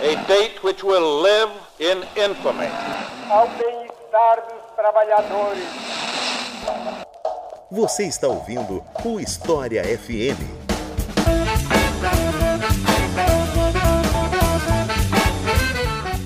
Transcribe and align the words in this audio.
A 0.00 0.14
date 0.28 0.62
which 0.62 0.84
will 0.84 1.22
live 1.22 1.50
in 1.80 1.98
infamy. 2.16 2.68
Ao 3.28 3.48
bem-estar 3.48 4.46
dos 4.48 4.76
trabalhadores. 4.76 5.64
Você 7.68 8.04
está 8.06 8.28
ouvindo 8.28 8.84
o 9.04 9.18
História 9.18 9.82
FM. 9.82 10.38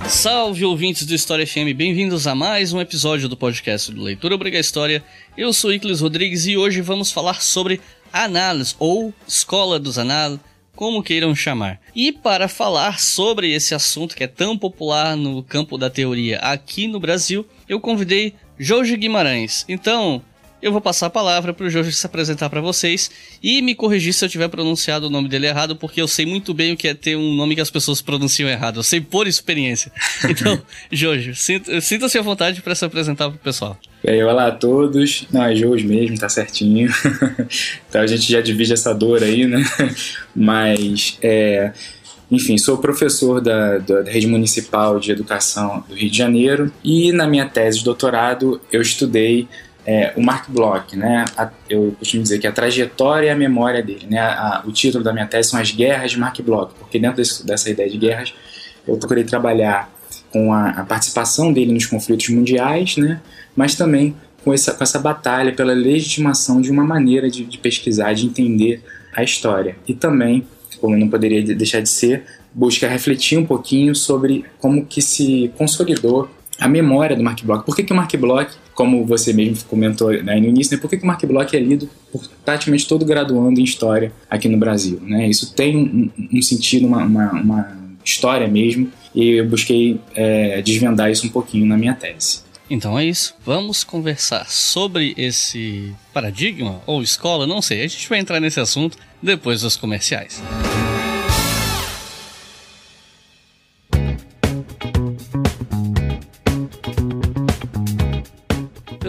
Salve 0.07 0.67
ouvintes 0.67 1.07
do 1.07 1.15
História 1.15 1.47
FM, 1.47 1.75
bem-vindos 1.75 2.27
a 2.27 2.35
mais 2.35 2.75
um 2.75 2.81
episódio 2.81 3.27
do 3.27 3.39
podcast 3.39 3.91
do 3.91 4.03
Leitura 4.03 4.35
Obriga 4.35 4.59
História. 4.59 5.03
Eu 5.35 5.51
sou 5.55 5.73
Iclis 5.73 6.01
Rodrigues 6.01 6.47
e 6.47 6.59
hoje 6.59 6.83
vamos 6.83 7.11
falar 7.11 7.41
sobre 7.41 7.81
análise 8.13 8.75
ou 8.79 9.15
Escola 9.27 9.79
dos 9.79 9.99
Anais, 9.99 10.39
como 10.77 11.03
queiram 11.03 11.35
chamar. 11.35 11.81
E 11.95 12.13
para 12.13 12.47
falar 12.47 13.01
sobre 13.01 13.53
esse 13.53 13.75
assunto 13.75 14.15
que 14.15 14.23
é 14.23 14.29
tão 14.29 14.57
popular 14.57 15.17
no 15.17 15.43
campo 15.43 15.77
da 15.77 15.91
teoria 15.91 16.39
aqui 16.39 16.87
no 16.87 17.01
Brasil, 17.01 17.45
eu 17.69 17.81
convidei 17.81 18.35
Jorge 18.59 18.97
Guimarães. 18.97 19.65
Então, 19.69 20.23
eu 20.61 20.73
vou 20.73 20.81
passar 20.81 21.07
a 21.07 21.11
palavra 21.11 21.53
para 21.53 21.67
o 21.67 21.71
Jorge 21.71 21.93
se 21.93 22.07
apresentar 22.07 22.49
para 22.49 22.61
vocês 22.61 23.11
e 23.43 23.61
me 23.61 23.75
corrigir 23.75 24.13
se 24.15 24.25
eu 24.25 24.29
tiver 24.29 24.49
pronunciado 24.49 25.07
o 25.07 25.11
nome 25.11 25.29
dele 25.29 25.47
errado, 25.47 25.77
porque 25.77 26.01
eu 26.01 26.09
sei 26.09 26.25
muito 26.25 26.55
bem 26.55 26.73
o 26.73 26.77
que 26.77 26.89
é 26.89 26.95
ter 26.95 27.17
um 27.17 27.35
nome 27.35 27.55
que 27.55 27.61
as 27.61 27.71
pessoas 27.71 28.01
pronunciam 28.01 28.49
errado. 28.49 28.81
Eu 28.81 28.83
sei 28.83 29.01
por 29.01 29.27
experiência. 29.27 29.93
Então, 30.29 30.61
Jorge, 30.91 31.35
sinta-se 31.81 32.19
à 32.19 32.23
vontade 32.23 32.61
para 32.61 32.75
se 32.75 32.85
apresentar 32.85 33.29
para 33.29 33.37
o 33.37 33.39
pessoal. 33.39 33.79
Aí, 34.07 34.23
olá 34.23 34.49
a 34.49 34.51
todos. 34.51 35.27
Não, 35.33 35.45
é 35.45 35.55
Jorge 35.55 35.87
mesmo, 35.87 36.19
tá 36.19 36.29
certinho. 36.29 36.91
então 37.89 38.01
a 38.01 38.07
gente 38.07 38.31
já 38.31 38.41
divide 38.41 38.73
essa 38.73 38.93
dor 38.93 39.23
aí, 39.23 39.47
né? 39.47 39.65
Mas, 40.35 41.17
é, 41.23 41.73
enfim, 42.31 42.59
sou 42.59 42.79
professor 42.79 43.41
da, 43.41 43.79
da 43.79 44.03
Rede 44.03 44.27
Municipal 44.27 44.99
de 44.99 45.13
Educação 45.13 45.85
do 45.89 45.95
Rio 45.95 46.11
de 46.11 46.19
Janeiro 46.19 46.73
e 46.83 47.13
na 47.13 47.27
minha 47.27 47.47
tese 47.47 47.79
de 47.79 47.85
doutorado 47.85 48.61
eu 48.73 48.83
estudei 48.83 49.49
é, 49.87 50.13
o 50.17 50.21
Mark 50.21 50.51
Bloch, 50.51 50.97
né? 50.97 51.25
A, 51.37 51.49
eu 51.71 51.95
costumo 51.97 52.23
dizer 52.23 52.41
que 52.41 52.47
a 52.47 52.53
trajetória 52.53 53.29
e 53.29 53.31
a 53.31 53.37
memória 53.37 53.81
dele, 53.83 54.07
né? 54.11 54.19
A, 54.19 54.63
o 54.67 54.73
título 54.73 55.05
da 55.05 55.13
minha 55.13 55.27
tese 55.27 55.51
são 55.51 55.61
as 55.61 55.71
guerras 55.71 56.11
de 56.11 56.19
Mark 56.19 56.41
Bloch, 56.41 56.75
porque 56.77 56.99
dentro 56.99 57.19
desse, 57.19 57.47
dessa 57.47 57.71
ideia 57.71 57.89
de 57.89 57.97
guerras 57.97 58.35
eu 58.87 58.97
procurei 58.97 59.23
trabalhar 59.23 59.89
com 60.33 60.53
a, 60.53 60.71
a, 60.71 60.85
participação 60.85 61.53
dele 61.53 61.73
nos 61.73 61.87
conflitos 61.87 62.29
mundiais, 62.31 62.97
né? 62.97 63.21
Mas 63.55 63.77
também 63.77 64.17
com 64.45 64.53
essa, 64.53 64.75
com 64.75 64.83
essa 64.83 64.99
batalha 64.99 65.53
pela 65.53 65.73
legitimação 65.73 66.61
de 66.61 66.71
uma 66.71 66.85
maneira 66.85 67.31
de, 67.31 67.45
de 67.45 67.59
pesquisar, 67.59 68.13
de 68.13 68.27
entender 68.27 68.83
a 69.15 69.23
história. 69.23 69.77
E 69.87 69.95
também, 69.95 70.45
como 70.81 70.97
não 70.97 71.09
poderia 71.09 71.43
deixar 71.43 71.81
de 71.81 71.89
ser, 71.89 72.25
busca 72.53 72.89
refletir 72.89 73.39
um 73.39 73.47
pouquinho 73.47 73.95
sobre 73.95 74.45
como 74.59 74.85
que 74.85 75.01
se 75.01 75.51
consolidou 75.57 76.29
a 76.59 76.69
memória 76.69 77.17
do 77.17 77.23
Mark 77.23 77.43
Bloch. 77.43 77.65
Por 77.65 77.77
que, 77.77 77.83
que 77.83 77.93
o 77.93 77.97
Mark 77.97 78.15
Bloch 78.17 78.51
como 78.77 79.05
você 79.07 79.33
mesmo 79.33 79.65
comentou 79.65 80.13
né, 80.23 80.39
no 80.39 80.47
início, 80.47 80.77
né, 80.77 80.81
por 80.81 80.89
que, 80.89 80.99
que 80.99 81.03
o 81.03 81.07
Mark 81.07 81.25
Bloch 81.25 81.57
é 81.57 81.59
lido 81.59 81.89
por 82.13 82.29
praticamente 82.45 82.87
todo 82.87 83.05
graduando 83.05 83.59
em 83.59 83.65
História 83.65 84.13
aqui 84.29 84.49
no 84.49 84.59
Brasil? 84.59 85.01
Né? 85.03 85.27
Isso 85.29 85.55
tem 85.55 85.77
um, 85.77 86.11
um 86.33 86.43
sentido, 86.43 86.87
uma, 86.87 87.03
uma, 87.03 87.33
uma, 87.33 87.87
história 88.05 88.47
mesmo, 88.47 88.89
e 89.13 89.31
eu 89.31 89.49
busquei 89.49 89.99
é, 90.15 90.63
desvendar 90.63 91.11
isso 91.11 91.27
um 91.27 91.31
pouquinho 91.31 91.67
na 91.67 91.77
minha 91.77 91.93
tese. 91.93 92.43
Então 92.71 92.97
é 92.97 93.05
isso, 93.05 93.35
vamos 93.45 93.83
conversar 93.83 94.49
sobre 94.49 95.13
esse 95.17 95.93
paradigma 96.13 96.81
ou 96.87 97.03
escola, 97.03 97.49
não 97.49 97.61
sei, 97.61 97.83
a 97.83 97.89
gente 97.89 98.09
vai 98.09 98.21
entrar 98.21 98.39
nesse 98.39 98.61
assunto 98.61 98.97
depois 99.21 99.63
dos 99.63 99.75
comerciais. 99.77 100.41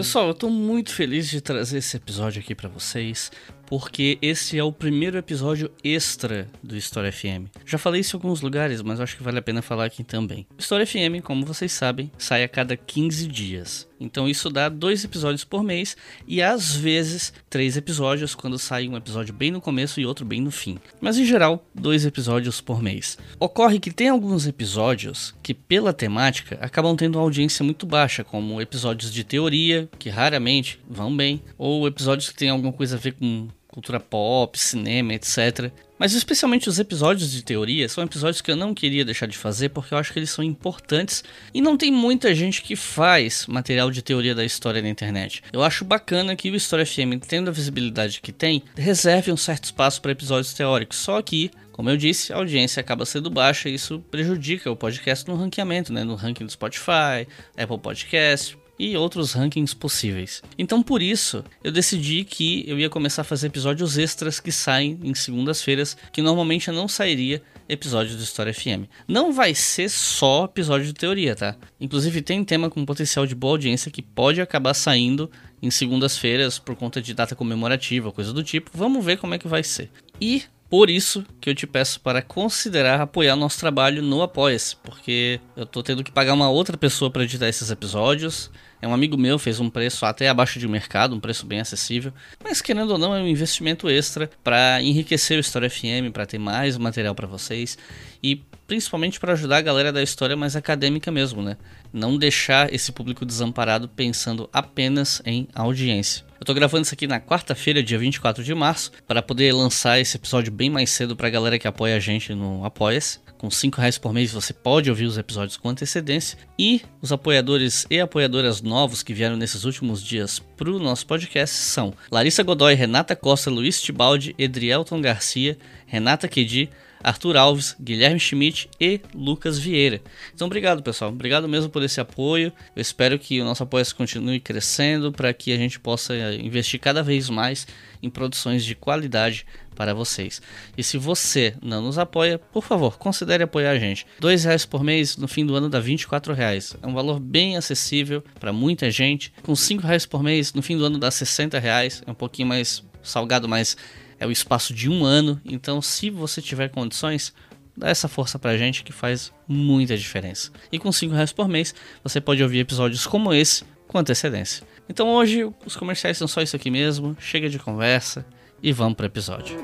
Pessoal, 0.08 0.28
eu 0.28 0.34
tô 0.34 0.48
muito 0.48 0.90
feliz 0.90 1.28
de 1.28 1.38
trazer 1.38 1.76
esse 1.76 1.94
episódio 1.94 2.40
aqui 2.40 2.54
para 2.54 2.66
vocês, 2.66 3.30
porque 3.68 4.18
esse 4.22 4.58
é 4.58 4.64
o 4.64 4.72
primeiro 4.72 5.18
episódio 5.18 5.70
extra 5.84 6.48
do 6.62 6.74
História 6.74 7.12
FM. 7.12 7.52
Já 7.66 7.76
falei 7.76 8.00
isso 8.00 8.16
em 8.16 8.18
alguns 8.18 8.40
lugares, 8.40 8.80
mas 8.80 8.98
acho 8.98 9.16
que 9.16 9.22
vale 9.22 9.38
a 9.38 9.42
pena 9.42 9.60
falar 9.60 9.84
aqui 9.84 10.02
também. 10.02 10.46
História 10.56 10.86
FM, 10.86 11.22
como 11.22 11.44
vocês 11.44 11.70
sabem, 11.70 12.10
sai 12.16 12.42
a 12.42 12.48
cada 12.48 12.76
15 12.76 13.26
dias. 13.26 13.86
Então 14.00 14.28
isso 14.28 14.48
dá 14.48 14.68
dois 14.68 15.04
episódios 15.04 15.44
por 15.44 15.62
mês 15.62 15.96
e 16.26 16.40
às 16.40 16.74
vezes 16.74 17.32
três 17.50 17.76
episódios 17.76 18.34
quando 18.34 18.58
sai 18.58 18.88
um 18.88 18.96
episódio 18.96 19.34
bem 19.34 19.50
no 19.50 19.60
começo 19.60 20.00
e 20.00 20.06
outro 20.06 20.24
bem 20.24 20.40
no 20.40 20.50
fim. 20.50 20.78
Mas 21.00 21.18
em 21.18 21.24
geral, 21.24 21.66
dois 21.74 22.06
episódios 22.06 22.60
por 22.60 22.82
mês. 22.82 23.18
Ocorre 23.38 23.80
que 23.80 23.90
tem 23.90 24.08
alguns 24.08 24.46
episódios 24.46 25.34
que, 25.42 25.52
pela 25.52 25.92
temática, 25.92 26.58
acabam 26.60 26.96
tendo 26.96 27.16
uma 27.16 27.24
audiência 27.24 27.64
muito 27.64 27.86
baixa, 27.86 28.22
como 28.22 28.60
episódios 28.60 29.12
de 29.12 29.24
teoria, 29.24 29.88
que 29.98 30.08
raramente 30.08 30.80
vão 30.88 31.14
bem, 31.14 31.42
ou 31.56 31.86
episódios 31.86 32.28
que 32.28 32.36
têm 32.36 32.50
alguma 32.50 32.72
coisa 32.72 32.96
a 32.96 32.98
ver 32.98 33.12
com 33.12 33.48
cultura 33.68 34.00
pop, 34.00 34.58
cinema, 34.58 35.14
etc. 35.14 35.70
Mas 35.98 36.12
especialmente 36.12 36.68
os 36.68 36.78
episódios 36.78 37.32
de 37.32 37.42
teoria 37.42 37.88
são 37.88 38.04
episódios 38.04 38.40
que 38.40 38.50
eu 38.50 38.56
não 38.56 38.72
queria 38.72 39.04
deixar 39.04 39.26
de 39.26 39.36
fazer 39.36 39.70
porque 39.70 39.92
eu 39.92 39.98
acho 39.98 40.12
que 40.12 40.18
eles 40.18 40.30
são 40.30 40.44
importantes 40.44 41.24
e 41.52 41.60
não 41.60 41.76
tem 41.76 41.90
muita 41.90 42.34
gente 42.34 42.62
que 42.62 42.76
faz 42.76 43.46
material 43.46 43.90
de 43.90 44.00
teoria 44.00 44.34
da 44.34 44.44
história 44.44 44.80
na 44.80 44.88
internet. 44.88 45.42
Eu 45.52 45.62
acho 45.62 45.84
bacana 45.84 46.36
que 46.36 46.50
o 46.50 46.56
História 46.56 46.86
FM, 46.86 47.20
tendo 47.26 47.48
a 47.48 47.52
visibilidade 47.52 48.20
que 48.20 48.32
tem, 48.32 48.62
reserve 48.76 49.32
um 49.32 49.36
certo 49.36 49.64
espaço 49.64 50.00
para 50.00 50.12
episódios 50.12 50.54
teóricos. 50.54 50.98
Só 50.98 51.20
que 51.20 51.50
como 51.72 51.90
eu 51.90 51.96
disse, 51.96 52.32
a 52.32 52.36
audiência 52.36 52.80
acaba 52.80 53.06
sendo 53.06 53.30
baixa 53.30 53.68
e 53.68 53.74
isso 53.74 54.00
prejudica 54.10 54.68
o 54.68 54.74
podcast 54.74 55.28
no 55.28 55.36
ranqueamento, 55.36 55.92
né? 55.92 56.02
no 56.02 56.16
ranking 56.16 56.44
do 56.44 56.50
Spotify, 56.50 57.28
Apple 57.56 57.78
Podcast, 57.78 58.58
e 58.78 58.96
outros 58.96 59.32
rankings 59.32 59.74
possíveis. 59.74 60.42
Então 60.58 60.82
por 60.82 61.02
isso 61.02 61.44
eu 61.62 61.72
decidi 61.72 62.24
que 62.24 62.64
eu 62.66 62.78
ia 62.78 62.88
começar 62.88 63.22
a 63.22 63.24
fazer 63.24 63.48
episódios 63.48 63.98
extras 63.98 64.38
que 64.38 64.52
saem 64.52 64.98
em 65.02 65.14
segundas-feiras, 65.14 65.96
que 66.12 66.22
normalmente 66.22 66.70
não 66.70 66.86
sairia 66.86 67.42
episódio 67.68 68.16
do 68.16 68.22
História 68.22 68.54
FM. 68.54 68.88
Não 69.06 69.32
vai 69.32 69.54
ser 69.54 69.90
só 69.90 70.44
episódio 70.44 70.86
de 70.86 70.94
teoria, 70.94 71.36
tá? 71.36 71.56
Inclusive 71.80 72.22
tem 72.22 72.42
tema 72.42 72.70
com 72.70 72.84
potencial 72.84 73.26
de 73.26 73.34
boa 73.34 73.54
audiência 73.54 73.90
que 73.90 74.00
pode 74.00 74.40
acabar 74.40 74.74
saindo 74.74 75.30
em 75.60 75.70
segundas-feiras 75.70 76.58
por 76.58 76.74
conta 76.76 77.02
de 77.02 77.12
data 77.12 77.34
comemorativa, 77.34 78.12
coisa 78.12 78.32
do 78.32 78.42
tipo. 78.42 78.70
Vamos 78.72 79.04
ver 79.04 79.18
como 79.18 79.34
é 79.34 79.38
que 79.38 79.48
vai 79.48 79.62
ser. 79.62 79.90
E 80.20 80.44
por 80.70 80.90
isso 80.90 81.24
que 81.40 81.48
eu 81.48 81.54
te 81.54 81.66
peço 81.66 82.00
para 82.00 82.20
considerar 82.20 83.00
apoiar 83.00 83.34
nosso 83.36 83.58
trabalho 83.58 84.02
no 84.02 84.22
Apoia-se, 84.22 84.76
porque 84.76 85.40
eu 85.56 85.64
tô 85.64 85.82
tendo 85.82 86.04
que 86.04 86.12
pagar 86.12 86.34
uma 86.34 86.50
outra 86.50 86.76
pessoa 86.76 87.10
para 87.10 87.24
editar 87.24 87.48
esses 87.48 87.70
episódios. 87.70 88.50
É 88.80 88.86
um 88.86 88.94
amigo 88.94 89.16
meu, 89.16 89.38
fez 89.38 89.58
um 89.58 89.68
preço 89.68 90.06
até 90.06 90.28
abaixo 90.28 90.58
de 90.58 90.68
mercado, 90.68 91.14
um 91.14 91.20
preço 91.20 91.44
bem 91.46 91.60
acessível. 91.60 92.12
Mas 92.42 92.62
querendo 92.62 92.90
ou 92.90 92.98
não, 92.98 93.14
é 93.14 93.20
um 93.20 93.26
investimento 93.26 93.88
extra 93.88 94.30
para 94.42 94.80
enriquecer 94.82 95.36
o 95.36 95.40
História 95.40 95.68
FM, 95.68 96.12
para 96.12 96.26
ter 96.26 96.38
mais 96.38 96.76
material 96.76 97.14
para 97.14 97.26
vocês 97.26 97.76
e 98.22 98.42
principalmente 98.66 99.18
para 99.18 99.32
ajudar 99.32 99.56
a 99.56 99.62
galera 99.62 99.92
da 99.92 100.02
história 100.02 100.36
mais 100.36 100.54
acadêmica 100.54 101.10
mesmo, 101.10 101.42
né? 101.42 101.56
Não 101.92 102.16
deixar 102.16 102.72
esse 102.72 102.92
público 102.92 103.24
desamparado 103.24 103.88
pensando 103.88 104.48
apenas 104.52 105.22
em 105.24 105.48
audiência. 105.54 106.24
Eu 106.38 106.46
tô 106.46 106.54
gravando 106.54 106.82
isso 106.82 106.94
aqui 106.94 107.06
na 107.06 107.18
quarta-feira, 107.18 107.82
dia 107.82 107.98
24 107.98 108.44
de 108.44 108.54
março, 108.54 108.92
para 109.08 109.22
poder 109.22 109.52
lançar 109.52 109.98
esse 109.98 110.16
episódio 110.16 110.52
bem 110.52 110.70
mais 110.70 110.90
cedo 110.90 111.16
pra 111.16 111.30
galera 111.30 111.58
que 111.58 111.66
apoia 111.66 111.96
a 111.96 112.00
gente 112.00 112.34
no 112.34 112.64
Apoia-se. 112.64 113.18
Com 113.38 113.48
5 113.48 113.80
reais 113.80 113.96
por 113.96 114.12
mês 114.12 114.32
você 114.32 114.52
pode 114.52 114.90
ouvir 114.90 115.04
os 115.04 115.16
episódios 115.16 115.56
com 115.56 115.68
antecedência. 115.68 116.36
E 116.58 116.82
os 117.00 117.12
apoiadores 117.12 117.86
e 117.88 118.00
apoiadoras 118.00 118.60
novos 118.60 119.00
que 119.00 119.14
vieram 119.14 119.36
nesses 119.36 119.62
últimos 119.62 120.02
dias 120.02 120.40
para 120.56 120.68
o 120.68 120.80
nosso 120.80 121.06
podcast 121.06 121.54
são 121.54 121.94
Larissa 122.10 122.42
Godoy, 122.42 122.74
Renata 122.74 123.14
Costa, 123.14 123.48
Luiz 123.48 123.80
Tibaldi, 123.80 124.34
Edrielton 124.36 125.00
Garcia, 125.00 125.56
Renata 125.86 126.26
Kedi, 126.26 126.68
Arthur 127.02 127.36
Alves, 127.36 127.76
Guilherme 127.80 128.18
Schmidt 128.18 128.68
e 128.80 129.00
Lucas 129.14 129.56
Vieira. 129.56 130.00
Então, 130.34 130.46
obrigado, 130.46 130.82
pessoal. 130.82 131.10
Obrigado 131.10 131.48
mesmo 131.48 131.70
por 131.70 131.82
esse 131.82 132.00
apoio. 132.00 132.52
Eu 132.74 132.82
espero 132.82 133.18
que 133.18 133.40
o 133.40 133.44
nosso 133.44 133.62
apoio 133.62 133.84
continue 133.94 134.40
crescendo 134.40 135.12
para 135.12 135.32
que 135.32 135.52
a 135.52 135.56
gente 135.56 135.78
possa 135.78 136.14
investir 136.34 136.80
cada 136.80 137.02
vez 137.02 137.30
mais 137.30 137.66
em 138.02 138.10
produções 138.10 138.64
de 138.64 138.74
qualidade 138.74 139.46
para 139.78 139.94
vocês. 139.94 140.42
E 140.76 140.82
se 140.82 140.98
você 140.98 141.54
não 141.62 141.80
nos 141.80 141.98
apoia, 141.98 142.36
por 142.52 142.64
favor, 142.64 142.98
considere 142.98 143.44
apoiar 143.44 143.70
a 143.70 143.78
gente. 143.78 144.04
Dois 144.18 144.42
reais 144.42 144.66
por 144.66 144.82
mês 144.82 145.16
no 145.16 145.28
fim 145.28 145.46
do 145.46 145.54
ano 145.54 145.68
dá 145.68 145.78
24 145.78 146.34
reais. 146.34 146.76
É 146.82 146.84
um 146.84 146.92
valor 146.92 147.20
bem 147.20 147.56
acessível 147.56 148.20
para 148.40 148.52
muita 148.52 148.90
gente. 148.90 149.32
Com 149.40 149.54
cinco 149.54 149.86
reais 149.86 150.04
por 150.04 150.20
mês 150.20 150.52
no 150.52 150.62
fim 150.62 150.76
do 150.76 150.84
ano 150.84 150.98
dá 150.98 151.12
60 151.12 151.60
reais. 151.60 152.02
É 152.04 152.10
um 152.10 152.14
pouquinho 152.14 152.48
mais 152.48 152.82
salgado, 153.04 153.48
mas 153.48 153.76
é 154.18 154.26
o 154.26 154.32
espaço 154.32 154.74
de 154.74 154.90
um 154.90 155.04
ano. 155.04 155.40
Então, 155.44 155.80
se 155.80 156.10
você 156.10 156.42
tiver 156.42 156.70
condições, 156.70 157.32
dá 157.76 157.88
essa 157.88 158.08
força 158.08 158.36
pra 158.36 158.58
gente 158.58 158.82
que 158.82 158.90
faz 158.90 159.32
muita 159.46 159.96
diferença. 159.96 160.50
E 160.72 160.78
com 160.80 160.90
5 160.90 161.14
reais 161.14 161.32
por 161.32 161.46
mês, 161.48 161.72
você 162.02 162.20
pode 162.20 162.42
ouvir 162.42 162.58
episódios 162.58 163.06
como 163.06 163.32
esse 163.32 163.62
com 163.86 163.96
antecedência. 163.96 164.66
Então 164.88 165.08
hoje 165.08 165.48
os 165.64 165.76
comerciais 165.76 166.18
são 166.18 166.26
só 166.26 166.42
isso 166.42 166.56
aqui 166.56 166.68
mesmo, 166.68 167.16
chega 167.20 167.48
de 167.48 167.60
conversa 167.60 168.26
e 168.62 168.72
vamos 168.72 168.94
para 168.94 169.04
o 169.04 169.06
episódio. 169.06 169.56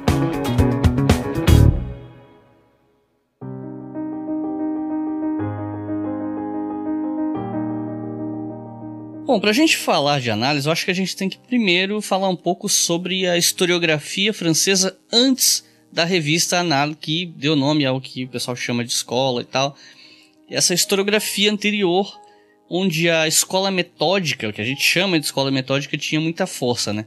Bom, 9.27 9.41
para 9.41 9.51
a 9.51 9.55
gente 9.55 9.77
falar 9.77 10.21
de 10.21 10.31
análise, 10.31 10.69
eu 10.69 10.73
acho 10.73 10.85
que 10.85 10.91
a 10.91 10.95
gente 10.95 11.17
tem 11.17 11.29
que 11.29 11.39
primeiro 11.39 12.01
falar 12.01 12.29
um 12.29 12.37
pouco 12.37 12.69
sobre 12.69 13.27
a 13.27 13.39
historiografia 13.39 14.33
francesa 14.33 14.97
antes 15.11 15.65
da 15.91 16.05
revista 16.05 16.59
Análise, 16.59 16.99
que 17.01 17.27
deu 17.27 17.57
nome 17.57 17.87
ao 17.87 18.01
que 18.01 18.25
o 18.25 18.29
pessoal 18.29 18.55
chama 18.55 18.85
de 18.85 18.93
escola 18.93 19.41
e 19.41 19.45
tal. 19.45 19.77
Essa 20.51 20.75
historiografia 20.75 21.51
anterior, 21.51 22.13
onde 22.69 23.09
a 23.09 23.27
escola 23.27 23.71
metódica, 23.71 24.49
o 24.49 24.53
que 24.53 24.61
a 24.61 24.65
gente 24.65 24.83
chama 24.83 25.19
de 25.19 25.25
escola 25.25 25.51
metódica, 25.51 25.97
tinha 25.97 26.21
muita 26.21 26.47
força, 26.47 26.93
né? 26.93 27.07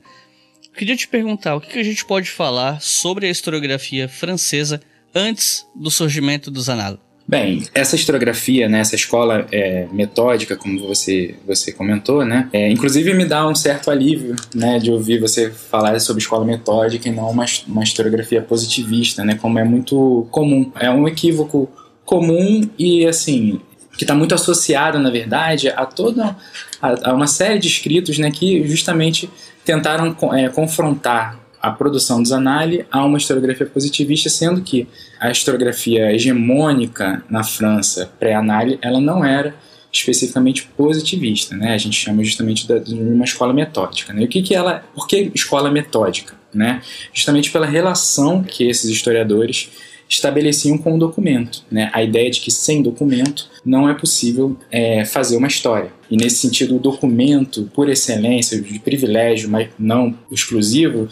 Queria 0.78 0.96
te 0.96 1.08
perguntar, 1.08 1.56
o 1.56 1.60
que 1.60 1.80
a 1.80 1.84
gente 1.84 2.06
pode 2.06 2.30
falar 2.30 2.80
sobre 2.80 3.26
a 3.26 3.32
historiografia 3.32 4.08
francesa 4.08 4.80
antes 5.14 5.66
do 5.76 5.90
surgimento 5.90 6.52
dos 6.52 6.70
Anal? 6.70 7.00
Bem, 7.28 7.64
essa 7.74 7.96
historiografia, 7.96 8.70
né, 8.70 8.80
essa 8.80 8.96
escola 8.96 9.48
é, 9.52 9.88
metódica, 9.92 10.56
como 10.56 10.80
você, 10.88 11.34
você 11.48 11.72
comentou, 11.72 12.24
né, 12.24 12.48
é, 12.54 12.70
inclusive 12.70 13.12
me 13.16 13.26
dá 13.26 13.48
um 13.48 13.56
certo 13.56 13.90
alívio 13.90 14.36
né, 14.54 14.78
de 14.78 14.92
ouvir 14.92 15.20
você 15.20 15.50
falar 15.50 16.00
sobre 16.00 16.22
escola 16.22 16.46
metódica 16.46 17.10
e 17.10 17.12
não 17.12 17.32
uma, 17.32 17.46
uma 17.68 17.84
historiografia 17.84 18.44
positivista, 18.44 19.26
né, 19.26 19.34
como 19.34 19.58
é 19.58 19.64
muito 19.64 20.28
comum. 20.30 20.72
É 20.80 20.92
um 20.92 21.08
equívoco 21.08 21.68
comum 22.06 22.70
e, 22.78 23.04
assim, 23.08 23.60
que 23.98 24.04
está 24.04 24.14
muito 24.14 24.36
associado, 24.36 25.00
na 25.00 25.10
verdade, 25.10 25.70
a 25.70 25.88
toda 25.88 26.38
a, 26.80 27.10
a, 27.10 27.14
uma 27.14 27.28
série 27.28 27.58
de 27.58 27.68
escritos 27.68 28.20
né, 28.20 28.30
que 28.30 28.66
justamente 28.68 29.28
tentaram 29.68 30.16
é, 30.34 30.48
confrontar 30.48 31.38
a 31.62 31.70
produção 31.72 32.22
dos 32.22 32.30
Zanali 32.30 32.86
a 32.90 33.04
uma 33.04 33.18
historiografia 33.18 33.66
positivista, 33.66 34.30
sendo 34.30 34.62
que 34.62 34.88
a 35.20 35.30
historiografia 35.30 36.10
hegemônica 36.14 37.22
na 37.30 37.44
França 37.44 38.10
pré-Anali 38.18 38.80
ela 38.82 39.02
não 39.02 39.26
era 39.26 39.54
especificamente 39.92 40.70
positivista, 40.78 41.56
né? 41.56 41.74
A 41.74 41.78
gente 41.78 41.98
chama 42.00 42.24
justamente 42.24 42.66
de 42.66 42.94
uma 42.94 43.26
escola 43.26 43.54
metódica. 43.54 44.14
Né? 44.14 44.22
E 44.22 44.26
o 44.26 44.28
que 44.28 44.42
que 44.42 44.56
ela, 44.56 44.86
por 44.96 45.06
que 45.06 45.32
escola 45.36 45.70
metódica, 45.70 46.36
né? 46.54 46.82
Justamente 47.14 47.52
pela 47.52 47.66
relação 47.66 48.44
que 48.44 48.70
esses 48.70 48.90
historiadores 48.90 49.70
estabeleciam 50.10 50.78
com 50.78 50.96
o 50.96 51.00
documento, 51.00 51.64
né? 51.70 51.90
A 51.94 52.02
ideia 52.02 52.30
de 52.32 52.40
que 52.40 52.52
sem 52.52 52.82
documento 52.82 53.50
não 53.66 53.90
é 53.90 53.94
possível 53.94 54.58
é, 54.72 55.06
fazer 55.06 55.38
uma 55.38 55.48
história. 55.48 55.92
E 56.10 56.16
nesse 56.16 56.38
sentido, 56.38 56.78
o 56.78 56.80
documento, 56.80 57.70
por 57.74 57.90
excelência, 57.90 58.62
de 58.62 58.80
privilégio, 58.80 59.50
mas 59.50 59.68
não 59.78 60.18
exclusivo, 60.32 61.08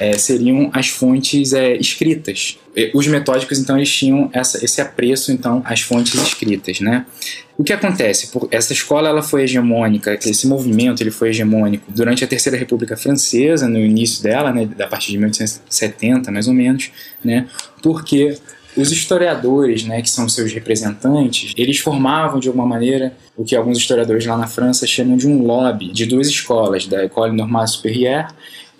é, 0.00 0.18
seriam 0.18 0.70
as 0.72 0.88
fontes 0.88 1.52
é, 1.52 1.76
escritas. 1.76 2.58
Os 2.94 3.06
metódicos, 3.06 3.58
então, 3.58 3.76
eles 3.76 3.92
tinham 3.92 4.28
essa, 4.32 4.64
esse 4.64 4.80
apreço, 4.80 5.32
então, 5.32 5.62
às 5.64 5.80
fontes 5.80 6.14
escritas, 6.14 6.80
né? 6.80 7.06
O 7.60 7.62
que 7.62 7.74
acontece? 7.74 8.30
Essa 8.50 8.72
escola 8.72 9.10
ela 9.10 9.22
foi 9.22 9.42
hegemônica, 9.42 10.18
esse 10.24 10.46
movimento 10.46 11.02
ele 11.02 11.10
foi 11.10 11.28
hegemônico 11.28 11.92
durante 11.92 12.24
a 12.24 12.26
Terceira 12.26 12.56
República 12.56 12.96
Francesa, 12.96 13.68
no 13.68 13.78
início 13.78 14.22
dela, 14.22 14.50
né, 14.50 14.64
da 14.64 14.86
partir 14.86 15.12
de 15.12 15.18
1870, 15.18 16.32
mais 16.32 16.48
ou 16.48 16.54
menos, 16.54 16.90
né? 17.22 17.46
Porque 17.82 18.38
os 18.76 18.92
historiadores, 18.92 19.84
né, 19.84 20.00
que 20.00 20.10
são 20.10 20.28
seus 20.28 20.52
representantes, 20.52 21.52
eles 21.56 21.78
formavam 21.78 22.38
de 22.38 22.48
alguma 22.48 22.66
maneira 22.66 23.12
o 23.36 23.44
que 23.44 23.56
alguns 23.56 23.78
historiadores 23.78 24.24
lá 24.26 24.36
na 24.36 24.46
França 24.46 24.86
chamam 24.86 25.16
de 25.16 25.26
um 25.26 25.42
lobby 25.42 25.92
de 25.92 26.06
duas 26.06 26.28
escolas, 26.28 26.86
da 26.86 27.02
École 27.02 27.36
Normale 27.36 27.68
Supérieure 27.68 28.28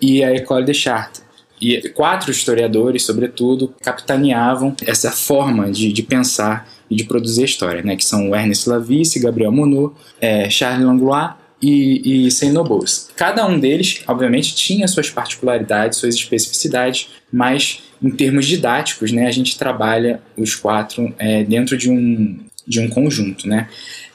e 0.01 0.23
a 0.23 0.31
École 0.33 0.65
des 0.65 0.77
Chartes. 0.77 1.21
E 1.61 1.89
quatro 1.89 2.31
historiadores, 2.31 3.03
sobretudo, 3.03 3.73
capitaneavam 3.81 4.75
essa 4.85 5.11
forma 5.11 5.69
de, 5.71 5.93
de 5.93 6.01
pensar 6.01 6.67
e 6.89 6.95
de 6.95 7.03
produzir 7.03 7.43
história, 7.43 7.83
né, 7.83 7.95
que 7.95 8.03
são 8.03 8.35
Ernest 8.35 8.67
Lavice, 8.67 9.19
Gabriel 9.19 9.51
Monod, 9.51 9.93
é, 10.19 10.49
Charles 10.49 10.85
Langlois 10.85 11.31
e, 11.61 12.25
e 12.25 12.31
Saint-Nobos. 12.31 13.09
Cada 13.15 13.45
um 13.45 13.59
deles, 13.59 14.01
obviamente, 14.07 14.55
tinha 14.55 14.87
suas 14.87 15.09
particularidades, 15.09 15.99
suas 15.99 16.15
especificidades, 16.15 17.09
mas 17.31 17.83
em 18.01 18.09
termos 18.09 18.47
didáticos, 18.47 19.11
né, 19.11 19.27
a 19.27 19.31
gente 19.31 19.57
trabalha 19.57 20.21
os 20.35 20.55
quatro 20.55 21.13
é, 21.19 21.43
dentro 21.43 21.77
de 21.77 21.89
um, 21.89 22.39
de 22.67 22.79
um 22.79 22.89
conjunto, 22.89 23.47
né? 23.47 23.67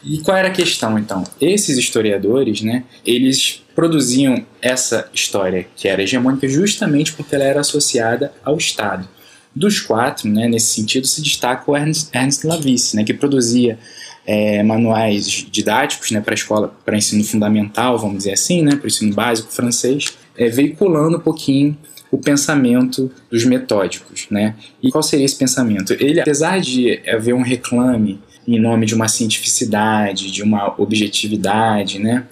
E 0.03 0.19
qual 0.19 0.37
era 0.37 0.49
a 0.49 0.53
questão, 0.53 0.99
então? 0.99 1.25
Esses 1.41 1.79
historiadores, 1.79 2.63
né, 2.63 2.85
eles 3.05 3.63
produziam 3.75 4.45
essa 4.63 5.09
história 5.13 5.67
que 5.77 5.87
era 5.87 6.03
hegemônica 6.03 6.49
justamente 6.49 7.13
porque 7.13 7.35
ela 7.35 7.45
era 7.45 7.61
associada 7.61 8.33
ao 8.45 8.57
Estado. 8.57 9.07
Dos 9.57 9.81
quatro, 9.81 10.29
né, 10.29 10.47
nesse 10.47 10.75
sentido, 10.75 11.07
se 11.07 11.23
destaca 11.23 11.71
o 11.71 11.75
Ernst, 11.75 12.15
Ernst 12.15 12.45
Lavice, 12.45 12.95
né, 12.95 13.05
que 13.05 13.15
produzia 13.15 13.79
é, 14.27 14.63
manuais 14.63 15.47
didáticos 15.51 16.11
né, 16.11 16.21
para 16.21 16.35
escola, 16.35 16.77
para 16.85 16.95
ensino 16.95 17.25
fundamental, 17.25 17.97
vamos 17.97 18.19
dizer 18.19 18.33
assim, 18.33 18.61
né, 18.61 18.77
para 18.77 18.85
o 18.85 18.87
ensino 18.87 19.15
básico 19.15 19.51
francês, 19.51 20.17
é, 20.37 20.51
veiculando 20.51 21.17
um 21.17 21.21
pouquinho 21.21 21.75
o 22.11 22.19
pensamento 22.19 23.11
dos 23.31 23.45
metódicos, 23.45 24.27
né? 24.31 24.55
E 24.83 24.91
qual 24.91 25.03
seria 25.03 25.25
esse 25.25 25.37
pensamento? 25.37 25.93
Ele, 25.95 26.21
apesar 26.21 26.61
de 26.61 27.01
haver 27.09 27.35
um 27.35 27.43
reclame 27.43 28.21
em 28.47 28.61
nome 28.61 28.87
de 28.87 28.95
uma 28.95 29.09
cientificidade, 29.09 30.31
de 30.31 30.43
uma 30.43 30.81
objetividade, 30.81 31.99
né? 31.99 32.25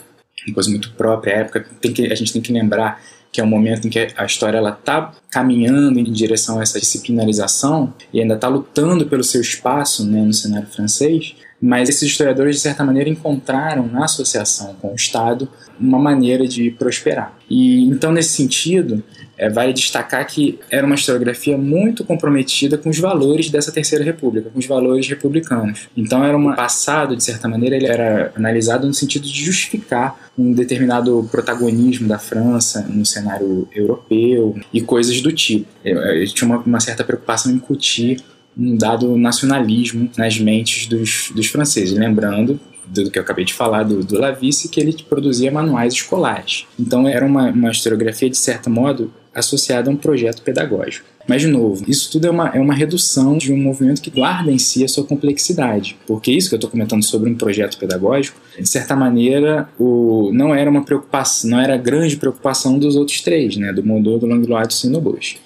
Uma 0.46 0.54
coisa 0.54 0.70
muito 0.70 0.92
própria 0.92 1.34
à 1.34 1.38
época, 1.38 1.66
tem 1.80 1.92
que, 1.92 2.12
a 2.12 2.14
gente 2.14 2.32
tem 2.32 2.40
que 2.40 2.52
lembrar 2.52 3.02
que 3.34 3.40
é 3.40 3.44
um 3.44 3.48
momento 3.48 3.88
em 3.88 3.90
que 3.90 4.12
a 4.16 4.25
história 4.25 4.58
ela 4.58 4.70
está 4.70 5.12
caminhando 5.28 5.98
em 5.98 6.04
direção 6.04 6.60
a 6.60 6.62
essa 6.62 6.78
disciplinarização 6.78 7.92
e 8.12 8.20
ainda 8.20 8.36
está 8.36 8.46
lutando 8.46 9.06
pelo 9.06 9.25
seu 9.25 9.40
espaço 9.40 10.06
né, 10.06 10.22
no 10.22 10.32
cenário 10.32 10.69
francês, 10.69 11.34
mas 11.60 11.88
esses 11.88 12.10
historiadores, 12.10 12.54
de 12.54 12.62
certa 12.62 12.84
maneira, 12.84 13.10
encontraram 13.10 13.88
na 13.88 14.04
associação 14.04 14.76
com 14.81 14.92
o 14.92 14.94
Estado 14.94 15.48
uma 15.81 15.98
maneira 15.98 16.46
de 16.46 16.70
prosperar. 16.70 17.36
E 17.50 17.82
então, 17.86 18.12
nesse 18.12 18.36
sentido, 18.36 19.02
é, 19.36 19.48
vale 19.48 19.72
destacar 19.72 20.26
que 20.26 20.58
era 20.70 20.86
uma 20.86 20.94
historiografia 20.94 21.56
muito 21.56 22.04
comprometida 22.04 22.78
com 22.78 22.88
os 22.88 22.98
valores 22.98 23.50
dessa 23.50 23.72
Terceira 23.72 24.04
República, 24.04 24.50
com 24.50 24.58
os 24.58 24.66
valores 24.66 25.08
republicanos. 25.08 25.88
Então 25.96 26.25
era 26.25 26.36
um 26.36 26.54
passado, 26.54 27.16
de 27.16 27.25
certa 27.25 27.48
maneira, 27.48 27.76
ele 27.76 27.86
era 27.86 28.32
analisado 28.36 28.86
no 28.86 28.94
sentido 28.94 29.26
de 29.26 29.44
justificar 29.44 30.31
um 30.38 30.52
determinado 30.52 31.28
protagonismo 31.31 32.08
da 32.08 32.19
França 32.19 32.86
no 32.88 33.04
cenário 33.04 33.69
europeu 33.75 34.58
e 34.72 34.81
coisas 34.81 35.20
do 35.20 35.32
tipo. 35.32 35.66
Ele 35.84 36.26
tinha 36.26 36.48
uma, 36.48 36.58
uma 36.58 36.81
certa 36.81 37.04
preocupação 37.04 37.52
em 37.52 37.56
incutir 37.56 38.20
um 38.56 38.76
dado 38.76 39.17
nacionalismo 39.17 40.08
nas 40.17 40.38
mentes 40.38 40.86
dos, 40.86 41.31
dos 41.34 41.46
franceses. 41.46 41.96
Lembrando 41.96 42.60
do 42.86 43.10
que 43.10 43.19
eu 43.19 43.22
acabei 43.22 43.44
de 43.44 43.55
falar, 43.55 43.82
do, 43.82 44.05
do 44.05 44.19
Lavice, 44.19 44.69
que 44.69 44.81
ele 44.81 44.94
produzia 45.08 45.50
manuais 45.50 45.94
escolares. 45.94 46.67
Então 46.79 47.06
era 47.08 47.24
uma, 47.24 47.50
uma 47.50 47.70
historiografia, 47.70 48.31
de 48.31 48.38
certo 48.38 48.69
modo, 48.70 49.12
associada 49.34 49.91
a 49.91 49.93
um 49.93 49.96
projeto 49.96 50.43
pedagógico. 50.43 51.06
Mas, 51.26 51.43
de 51.43 51.48
novo, 51.48 51.84
isso 51.88 52.10
tudo 52.12 52.26
é 52.26 52.31
uma, 52.31 52.48
é 52.50 52.60
uma 52.60 52.74
redução 52.74 53.38
de 53.38 53.53
um 53.53 53.56
movimento 53.56 54.03
que 54.03 54.10
guarda 54.10 54.53
em 54.53 54.58
si 54.58 54.84
a 54.84 54.88
sua 54.88 55.05
complexidade. 55.05 55.96
Porque 56.06 56.31
isso 56.31 56.48
que 56.48 56.55
eu 56.55 56.58
estou 56.58 56.70
comentando 56.70 57.03
sobre 57.03 57.31
um 57.31 57.34
projeto 57.34 57.79
pedagógico, 57.79 58.38
de 58.58 58.69
certa 58.69 58.94
maneira, 58.94 59.69
o, 59.79 60.31
não 60.34 60.55
era 60.55 60.69
uma 60.70 60.84
preocupação, 60.84 61.50
não 61.50 61.58
era 61.58 61.74
a 61.74 61.79
grande 61.79 62.17
preocupação 62.17 62.79
dos 62.79 62.94
outros 62.94 63.22
três, 63.22 63.56
né, 63.56 63.72
do 63.72 63.84
Mondor, 63.84 64.19
do 64.19 64.26
Langlois 64.26 64.64
e 64.64 64.69
do 64.69 64.74
Sinobos. 64.74 65.36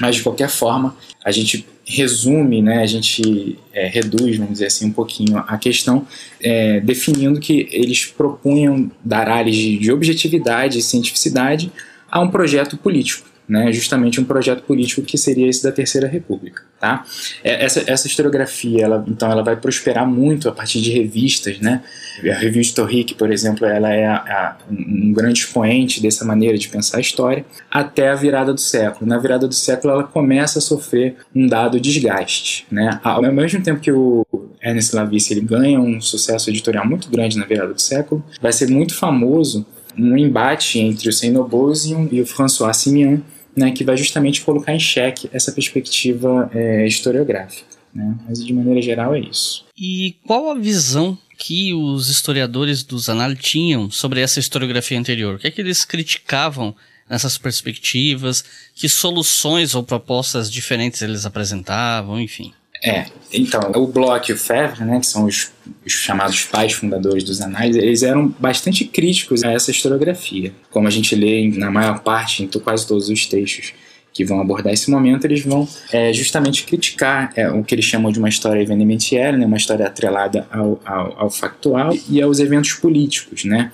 Mas, 0.00 0.16
de 0.16 0.22
qualquer 0.22 0.48
forma, 0.48 0.96
a 1.28 1.32
gente 1.32 1.66
resume, 1.84 2.60
né, 2.62 2.82
a 2.82 2.86
gente 2.86 3.58
é, 3.72 3.86
reduz, 3.86 4.36
vamos 4.36 4.54
dizer 4.54 4.66
assim, 4.66 4.86
um 4.86 4.92
pouquinho 4.92 5.38
a 5.38 5.56
questão, 5.56 6.06
é, 6.40 6.80
definindo 6.80 7.38
que 7.38 7.68
eles 7.70 8.06
propunham 8.06 8.90
dar 9.04 9.28
áreas 9.28 9.56
de, 9.56 9.78
de 9.78 9.92
objetividade 9.92 10.78
e 10.78 10.82
cientificidade 10.82 11.70
a 12.10 12.20
um 12.20 12.28
projeto 12.28 12.76
político 12.76 13.28
né, 13.48 13.72
justamente 13.72 14.20
um 14.20 14.24
projeto 14.24 14.62
político 14.62 15.02
que 15.02 15.16
seria 15.16 15.48
esse 15.48 15.62
da 15.62 15.72
Terceira 15.72 16.06
República. 16.06 16.62
Tá? 16.78 17.04
É, 17.42 17.64
essa, 17.64 17.82
essa 17.90 18.06
historiografia, 18.06 18.84
ela, 18.84 19.04
então, 19.08 19.30
ela 19.30 19.42
vai 19.42 19.56
prosperar 19.56 20.06
muito 20.06 20.48
a 20.48 20.52
partir 20.52 20.80
de 20.80 20.92
revistas. 20.92 21.58
Né? 21.58 21.82
A 22.30 22.34
revista 22.34 22.68
Historique, 22.68 23.14
por 23.14 23.32
exemplo, 23.32 23.66
ela 23.66 23.92
é 23.92 24.06
a, 24.06 24.16
a, 24.16 24.56
um 24.70 25.12
grande 25.12 25.40
expoente 25.40 26.00
dessa 26.00 26.24
maneira 26.24 26.56
de 26.56 26.68
pensar 26.68 26.98
a 26.98 27.00
história, 27.00 27.44
até 27.70 28.10
a 28.10 28.14
virada 28.14 28.52
do 28.52 28.60
século. 28.60 29.08
Na 29.08 29.18
virada 29.18 29.48
do 29.48 29.54
século, 29.54 29.94
ela 29.94 30.04
começa 30.04 30.58
a 30.58 30.62
sofrer 30.62 31.16
um 31.34 31.46
dado 31.46 31.80
desgaste. 31.80 32.66
Né? 32.70 33.00
Ao 33.02 33.22
mesmo 33.32 33.62
tempo 33.62 33.80
que 33.80 33.90
o 33.90 34.24
Ernest 34.62 34.94
Lavice 34.94 35.32
ele 35.32 35.40
ganha 35.40 35.80
um 35.80 36.00
sucesso 36.00 36.50
editorial 36.50 36.86
muito 36.86 37.10
grande 37.10 37.38
na 37.38 37.46
virada 37.46 37.72
do 37.72 37.80
século, 37.80 38.22
vai 38.40 38.52
ser 38.52 38.68
muito 38.68 38.94
famoso 38.94 39.66
um 39.96 40.16
embate 40.16 40.78
entre 40.78 41.08
o 41.08 41.12
Saint-Nobos 41.12 41.86
e, 41.86 41.94
um, 41.94 42.08
e 42.12 42.20
o 42.20 42.26
François 42.26 42.76
Simian, 42.76 43.20
né, 43.58 43.72
que 43.72 43.82
vai 43.84 43.96
justamente 43.96 44.40
colocar 44.42 44.72
em 44.72 44.78
xeque 44.78 45.28
essa 45.32 45.50
perspectiva 45.50 46.48
é, 46.54 46.86
historiográfica. 46.86 47.64
Né? 47.92 48.16
Mas 48.26 48.44
de 48.44 48.52
maneira 48.52 48.80
geral 48.80 49.14
é 49.14 49.20
isso. 49.20 49.64
E 49.76 50.16
qual 50.24 50.50
a 50.50 50.54
visão 50.54 51.18
que 51.36 51.74
os 51.74 52.08
historiadores 52.08 52.82
dos 52.82 53.08
Anal 53.08 53.34
tinham 53.34 53.90
sobre 53.90 54.20
essa 54.20 54.38
historiografia 54.38 54.98
anterior? 54.98 55.34
O 55.34 55.38
que 55.38 55.48
é 55.48 55.50
que 55.50 55.60
eles 55.60 55.84
criticavam 55.84 56.74
nessas 57.08 57.36
perspectivas? 57.36 58.44
Que 58.74 58.88
soluções 58.88 59.74
ou 59.74 59.82
propostas 59.82 60.50
diferentes 60.50 61.02
eles 61.02 61.26
apresentavam, 61.26 62.20
enfim? 62.20 62.52
É, 62.82 63.06
então, 63.32 63.72
o 63.74 63.86
Bloch 63.86 64.30
e 64.30 64.34
o 64.34 64.38
Febvre, 64.38 64.84
né, 64.84 65.00
que 65.00 65.06
são 65.06 65.24
os, 65.24 65.50
os, 65.84 65.92
chamados 65.92 66.44
pais 66.44 66.72
fundadores 66.72 67.24
dos 67.24 67.40
anais, 67.40 67.76
eles 67.76 68.02
eram 68.02 68.28
bastante 68.38 68.84
críticos 68.84 69.42
a 69.44 69.52
essa 69.52 69.70
historiografia. 69.70 70.52
Como 70.70 70.86
a 70.86 70.90
gente 70.90 71.14
lê 71.14 71.48
na 71.48 71.70
maior 71.70 72.00
parte, 72.00 72.42
em 72.42 72.46
quase 72.46 72.86
todos 72.86 73.08
os 73.08 73.26
textos 73.26 73.74
que 74.12 74.24
vão 74.24 74.40
abordar 74.40 74.72
esse 74.72 74.90
momento, 74.90 75.26
eles 75.26 75.44
vão 75.44 75.68
é, 75.92 76.12
justamente 76.12 76.64
criticar 76.64 77.30
é, 77.36 77.48
o 77.50 77.62
que 77.62 77.74
eles 77.74 77.84
chamam 77.84 78.10
de 78.10 78.18
uma 78.18 78.28
história 78.28 78.60
evenementiera, 78.60 79.36
né, 79.36 79.46
uma 79.46 79.56
história 79.56 79.86
atrelada 79.86 80.46
ao, 80.50 80.80
ao, 80.84 81.22
ao 81.22 81.30
factual 81.30 81.92
e 82.08 82.20
aos 82.20 82.40
eventos 82.40 82.72
políticos. 82.72 83.44
Né? 83.44 83.70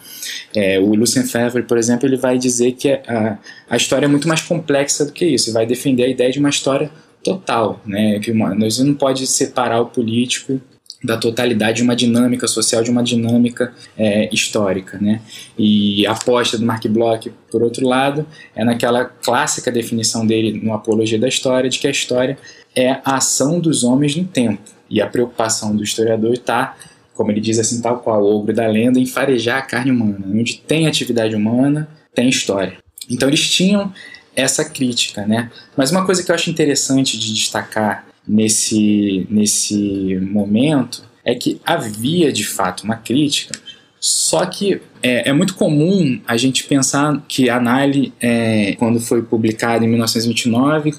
É, 0.55 0.79
o 0.79 0.95
Lucien 0.95 1.25
Febvre, 1.25 1.63
por 1.63 1.79
exemplo, 1.79 2.07
ele 2.07 2.17
vai 2.17 2.37
dizer 2.37 2.73
que 2.73 2.91
a, 2.93 3.39
a 3.71 3.77
história 3.77 4.05
é 4.07 4.09
muito 4.09 4.29
mais 4.29 4.43
complexa 4.43 5.07
do 5.07 5.13
que 5.13 5.25
isso, 5.25 5.49
e 5.51 5.53
vai 5.53 5.65
defender 5.65 6.05
a 6.05 6.09
ideia 6.09 6.31
de 6.31 6.39
uma 6.39 6.51
história 6.51 6.91
total, 7.25 7.81
né? 7.85 8.21
Que 8.21 8.31
uma, 8.31 8.55
nós 8.55 8.79
não 8.79 8.95
pode 8.95 9.27
separar 9.27 9.81
o 9.81 9.87
político 9.87 10.61
da 11.05 11.19
totalidade 11.19 11.79
de 11.79 11.83
uma 11.83 11.95
dinâmica 11.95 12.49
social, 12.49 12.83
de 12.83 12.91
uma 12.91 13.03
dinâmica 13.03 13.75
é, 13.97 14.33
histórica. 14.33 14.99
Né? 14.99 15.21
E 15.59 16.07
a 16.07 16.13
aposta 16.13 16.57
do 16.57 16.65
Mark 16.65 16.87
Bloch, 16.87 17.31
por 17.51 17.63
outro 17.63 17.87
lado, 17.87 18.27
é 18.57 18.65
naquela 18.65 19.05
clássica 19.05 19.71
definição 19.71 20.27
dele 20.27 20.59
no 20.63 20.73
Apologia 20.73 21.19
da 21.19 21.29
História, 21.29 21.69
de 21.69 21.79
que 21.79 21.87
a 21.87 21.91
história 21.91 22.39
é 22.75 22.93
a 23.05 23.17
ação 23.17 23.61
dos 23.61 23.85
homens 23.85 24.17
no 24.17 24.25
tempo. 24.25 24.63
E 24.89 25.03
a 25.03 25.07
preocupação 25.07 25.77
do 25.77 25.85
historiador 25.85 26.33
está, 26.33 26.75
como 27.15 27.31
ele 27.31 27.41
diz 27.41 27.59
assim, 27.59 27.83
tal 27.83 27.99
qual 27.99 28.23
o 28.23 28.37
ogro 28.37 28.55
da 28.55 28.67
lenda, 28.67 28.99
em 28.99 29.07
farejar 29.07 29.59
a 29.59 29.63
carne 29.63 29.91
humana. 29.91 30.25
Onde 30.27 30.59
tem 30.59 30.87
atividade 30.87 31.37
humana, 31.37 31.87
tem 32.15 32.31
história. 32.31 32.79
Então 33.11 33.29
eles 33.29 33.47
tinham 33.47 33.93
essa 34.37 34.65
crítica, 34.65 35.27
né? 35.27 35.51
Mas 35.77 35.91
uma 35.91 36.05
coisa 36.05 36.23
que 36.23 36.31
eu 36.31 36.35
acho 36.35 36.51
interessante 36.51 37.19
de 37.19 37.33
destacar 37.33 38.07
nesse, 38.27 39.27
nesse 39.31 40.19
momento 40.23 41.03
é 41.25 41.35
que 41.35 41.61
havia 41.65 42.33
de 42.33 42.45
fato 42.45 42.85
uma 42.85 42.97
crítica, 42.97 43.59
só 43.99 44.45
que 44.45 44.83
é, 45.03 45.31
é 45.31 45.33
muito 45.33 45.55
comum 45.55 46.21
a 46.27 46.37
gente 46.37 46.65
pensar 46.65 47.23
que 47.27 47.49
a 47.49 47.59
Nile, 47.59 48.13
é, 48.21 48.75
quando 48.79 49.01
foi 49.01 49.23
publicada 49.23 49.85
em 49.85 49.89
1929, 49.89 50.93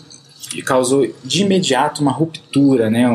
causou 0.65 1.07
de 1.23 1.43
imediato 1.43 2.01
uma 2.01 2.11
ruptura, 2.11 2.89
né? 2.89 3.05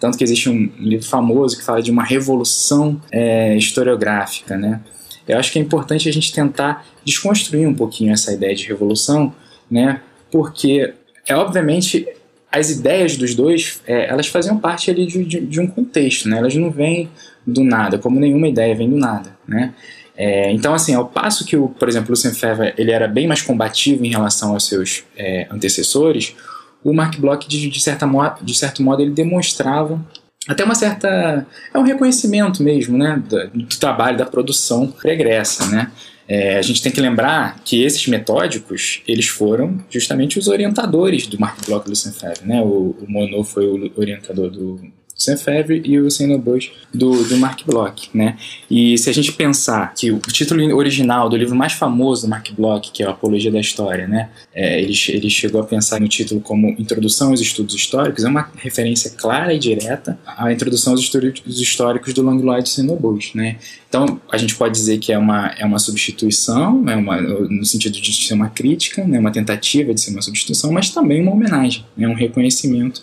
Tanto 0.00 0.16
que 0.16 0.24
existe 0.24 0.48
um 0.48 0.70
livro 0.78 1.06
famoso 1.06 1.58
que 1.58 1.64
fala 1.64 1.82
de 1.82 1.90
uma 1.90 2.02
revolução 2.02 3.00
é, 3.10 3.56
historiográfica, 3.56 4.56
né? 4.56 4.80
Eu 5.26 5.38
acho 5.38 5.52
que 5.52 5.58
é 5.58 5.62
importante 5.62 6.08
a 6.08 6.12
gente 6.12 6.32
tentar 6.32 6.86
desconstruir 7.04 7.66
um 7.66 7.74
pouquinho 7.74 8.12
essa 8.12 8.32
ideia 8.32 8.54
de 8.54 8.66
revolução, 8.66 9.34
né? 9.70 10.00
Porque 10.30 10.92
é 11.26 11.36
obviamente 11.36 12.06
as 12.50 12.70
ideias 12.70 13.16
dos 13.16 13.34
dois, 13.34 13.80
é, 13.86 14.08
elas 14.08 14.28
faziam 14.28 14.58
parte 14.58 14.90
ali 14.90 15.06
de, 15.06 15.24
de, 15.24 15.40
de, 15.40 15.60
um 15.60 15.66
contexto, 15.66 16.28
né? 16.28 16.38
Elas 16.38 16.54
não 16.54 16.70
vêm 16.70 17.10
do 17.44 17.64
nada, 17.64 17.98
como 17.98 18.20
nenhuma 18.20 18.46
ideia 18.46 18.74
vem 18.76 18.88
do 18.88 18.96
nada, 18.96 19.36
né? 19.46 19.74
É, 20.16 20.52
então, 20.52 20.72
assim, 20.72 20.94
ao 20.94 21.08
passo 21.08 21.44
que, 21.44 21.56
o, 21.56 21.68
por 21.68 21.88
exemplo, 21.88 22.08
o 22.08 22.12
Lucien 22.12 22.32
Febvre 22.32 22.72
ele 22.78 22.92
era 22.92 23.08
bem 23.08 23.26
mais 23.26 23.42
combativo 23.42 24.04
em 24.04 24.10
relação 24.10 24.52
aos 24.52 24.68
seus 24.68 25.02
é, 25.16 25.48
antecessores, 25.50 26.36
o 26.84 26.92
Mark 26.92 27.18
Bloch, 27.18 27.48
de, 27.48 27.68
de, 27.68 27.80
certa 27.80 28.06
de 28.40 28.54
certo 28.54 28.82
modo, 28.82 29.02
ele 29.02 29.10
demonstrava 29.10 30.00
até 30.46 30.62
uma 30.62 30.74
certa... 30.74 31.46
é 31.72 31.78
um 31.78 31.82
reconhecimento 31.82 32.62
mesmo, 32.62 32.96
né? 32.98 33.20
Do, 33.26 33.48
do 33.48 33.78
trabalho, 33.78 34.18
da 34.18 34.26
produção 34.26 34.88
pregressa, 34.88 35.66
né? 35.66 35.90
É, 36.26 36.56
a 36.56 36.62
gente 36.62 36.82
tem 36.82 36.90
que 36.90 37.00
lembrar 37.00 37.60
que 37.64 37.82
esses 37.82 38.06
metódicos 38.06 39.02
eles 39.06 39.28
foram 39.28 39.78
justamente 39.90 40.38
os 40.38 40.48
orientadores 40.48 41.26
do 41.26 41.38
Mark 41.38 41.58
Bloch 41.66 41.86
e 41.86 41.90
do 41.90 41.96
Febvre. 41.96 42.46
Né? 42.46 42.60
O, 42.62 42.96
o 43.00 43.04
Monod 43.08 43.46
foi 43.46 43.66
o 43.66 43.92
orientador 43.96 44.50
do 44.50 44.80
Sam 45.16 45.36
Febvre 45.36 45.82
e 45.84 45.98
o 45.98 46.10
Senna 46.10 46.36
Bush 46.36 46.72
do, 46.92 47.24
do 47.24 47.36
Mark 47.38 47.60
Bloch, 47.64 48.10
né? 48.12 48.36
E 48.70 48.98
se 48.98 49.08
a 49.08 49.12
gente 49.12 49.32
pensar 49.32 49.94
que 49.94 50.10
o 50.10 50.18
título 50.18 50.76
original 50.76 51.28
do 51.28 51.36
livro 51.36 51.54
mais 51.54 51.72
famoso 51.72 52.22
do 52.22 52.28
Mark 52.28 52.50
Bloch, 52.52 52.90
que 52.92 53.02
é 53.02 53.06
a 53.06 53.10
Apologia 53.10 53.50
da 53.50 53.60
História, 53.60 54.06
né? 54.06 54.28
É, 54.52 54.80
ele, 54.80 54.94
ele 55.08 55.30
chegou 55.30 55.60
a 55.60 55.64
pensar 55.64 56.00
no 56.00 56.08
título 56.08 56.40
como 56.40 56.68
Introdução 56.78 57.30
aos 57.30 57.40
Estudos 57.40 57.74
Históricos, 57.74 58.24
é 58.24 58.28
uma 58.28 58.50
referência 58.56 59.10
clara 59.10 59.54
e 59.54 59.58
direta 59.58 60.18
à 60.26 60.52
introdução 60.52 60.92
aos 60.92 61.00
estudos 61.00 61.60
históricos 61.60 62.12
do 62.12 62.22
Langlois 62.22 62.64
de 62.64 62.70
Senna 62.70 62.94
Bush, 62.94 63.34
né? 63.34 63.56
Então, 63.88 64.20
a 64.30 64.36
gente 64.36 64.56
pode 64.56 64.74
dizer 64.74 64.98
que 64.98 65.12
é 65.12 65.18
uma, 65.18 65.54
é 65.56 65.64
uma 65.64 65.78
substituição, 65.78 66.84
é 66.88 66.96
uma, 66.96 67.20
no 67.20 67.64
sentido 67.64 68.00
de 68.00 68.12
ser 68.12 68.34
uma 68.34 68.48
crítica, 68.48 69.04
né, 69.04 69.20
uma 69.20 69.30
tentativa 69.30 69.94
de 69.94 70.00
ser 70.00 70.10
uma 70.10 70.20
substituição, 70.20 70.72
mas 70.72 70.90
também 70.90 71.22
uma 71.22 71.30
homenagem, 71.30 71.84
né, 71.96 72.08
um 72.08 72.14
reconhecimento 72.14 73.00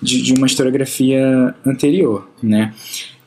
de, 0.00 0.22
de 0.22 0.32
uma 0.34 0.46
historiografia 0.46 1.54
anterior. 1.64 2.28
Né? 2.42 2.74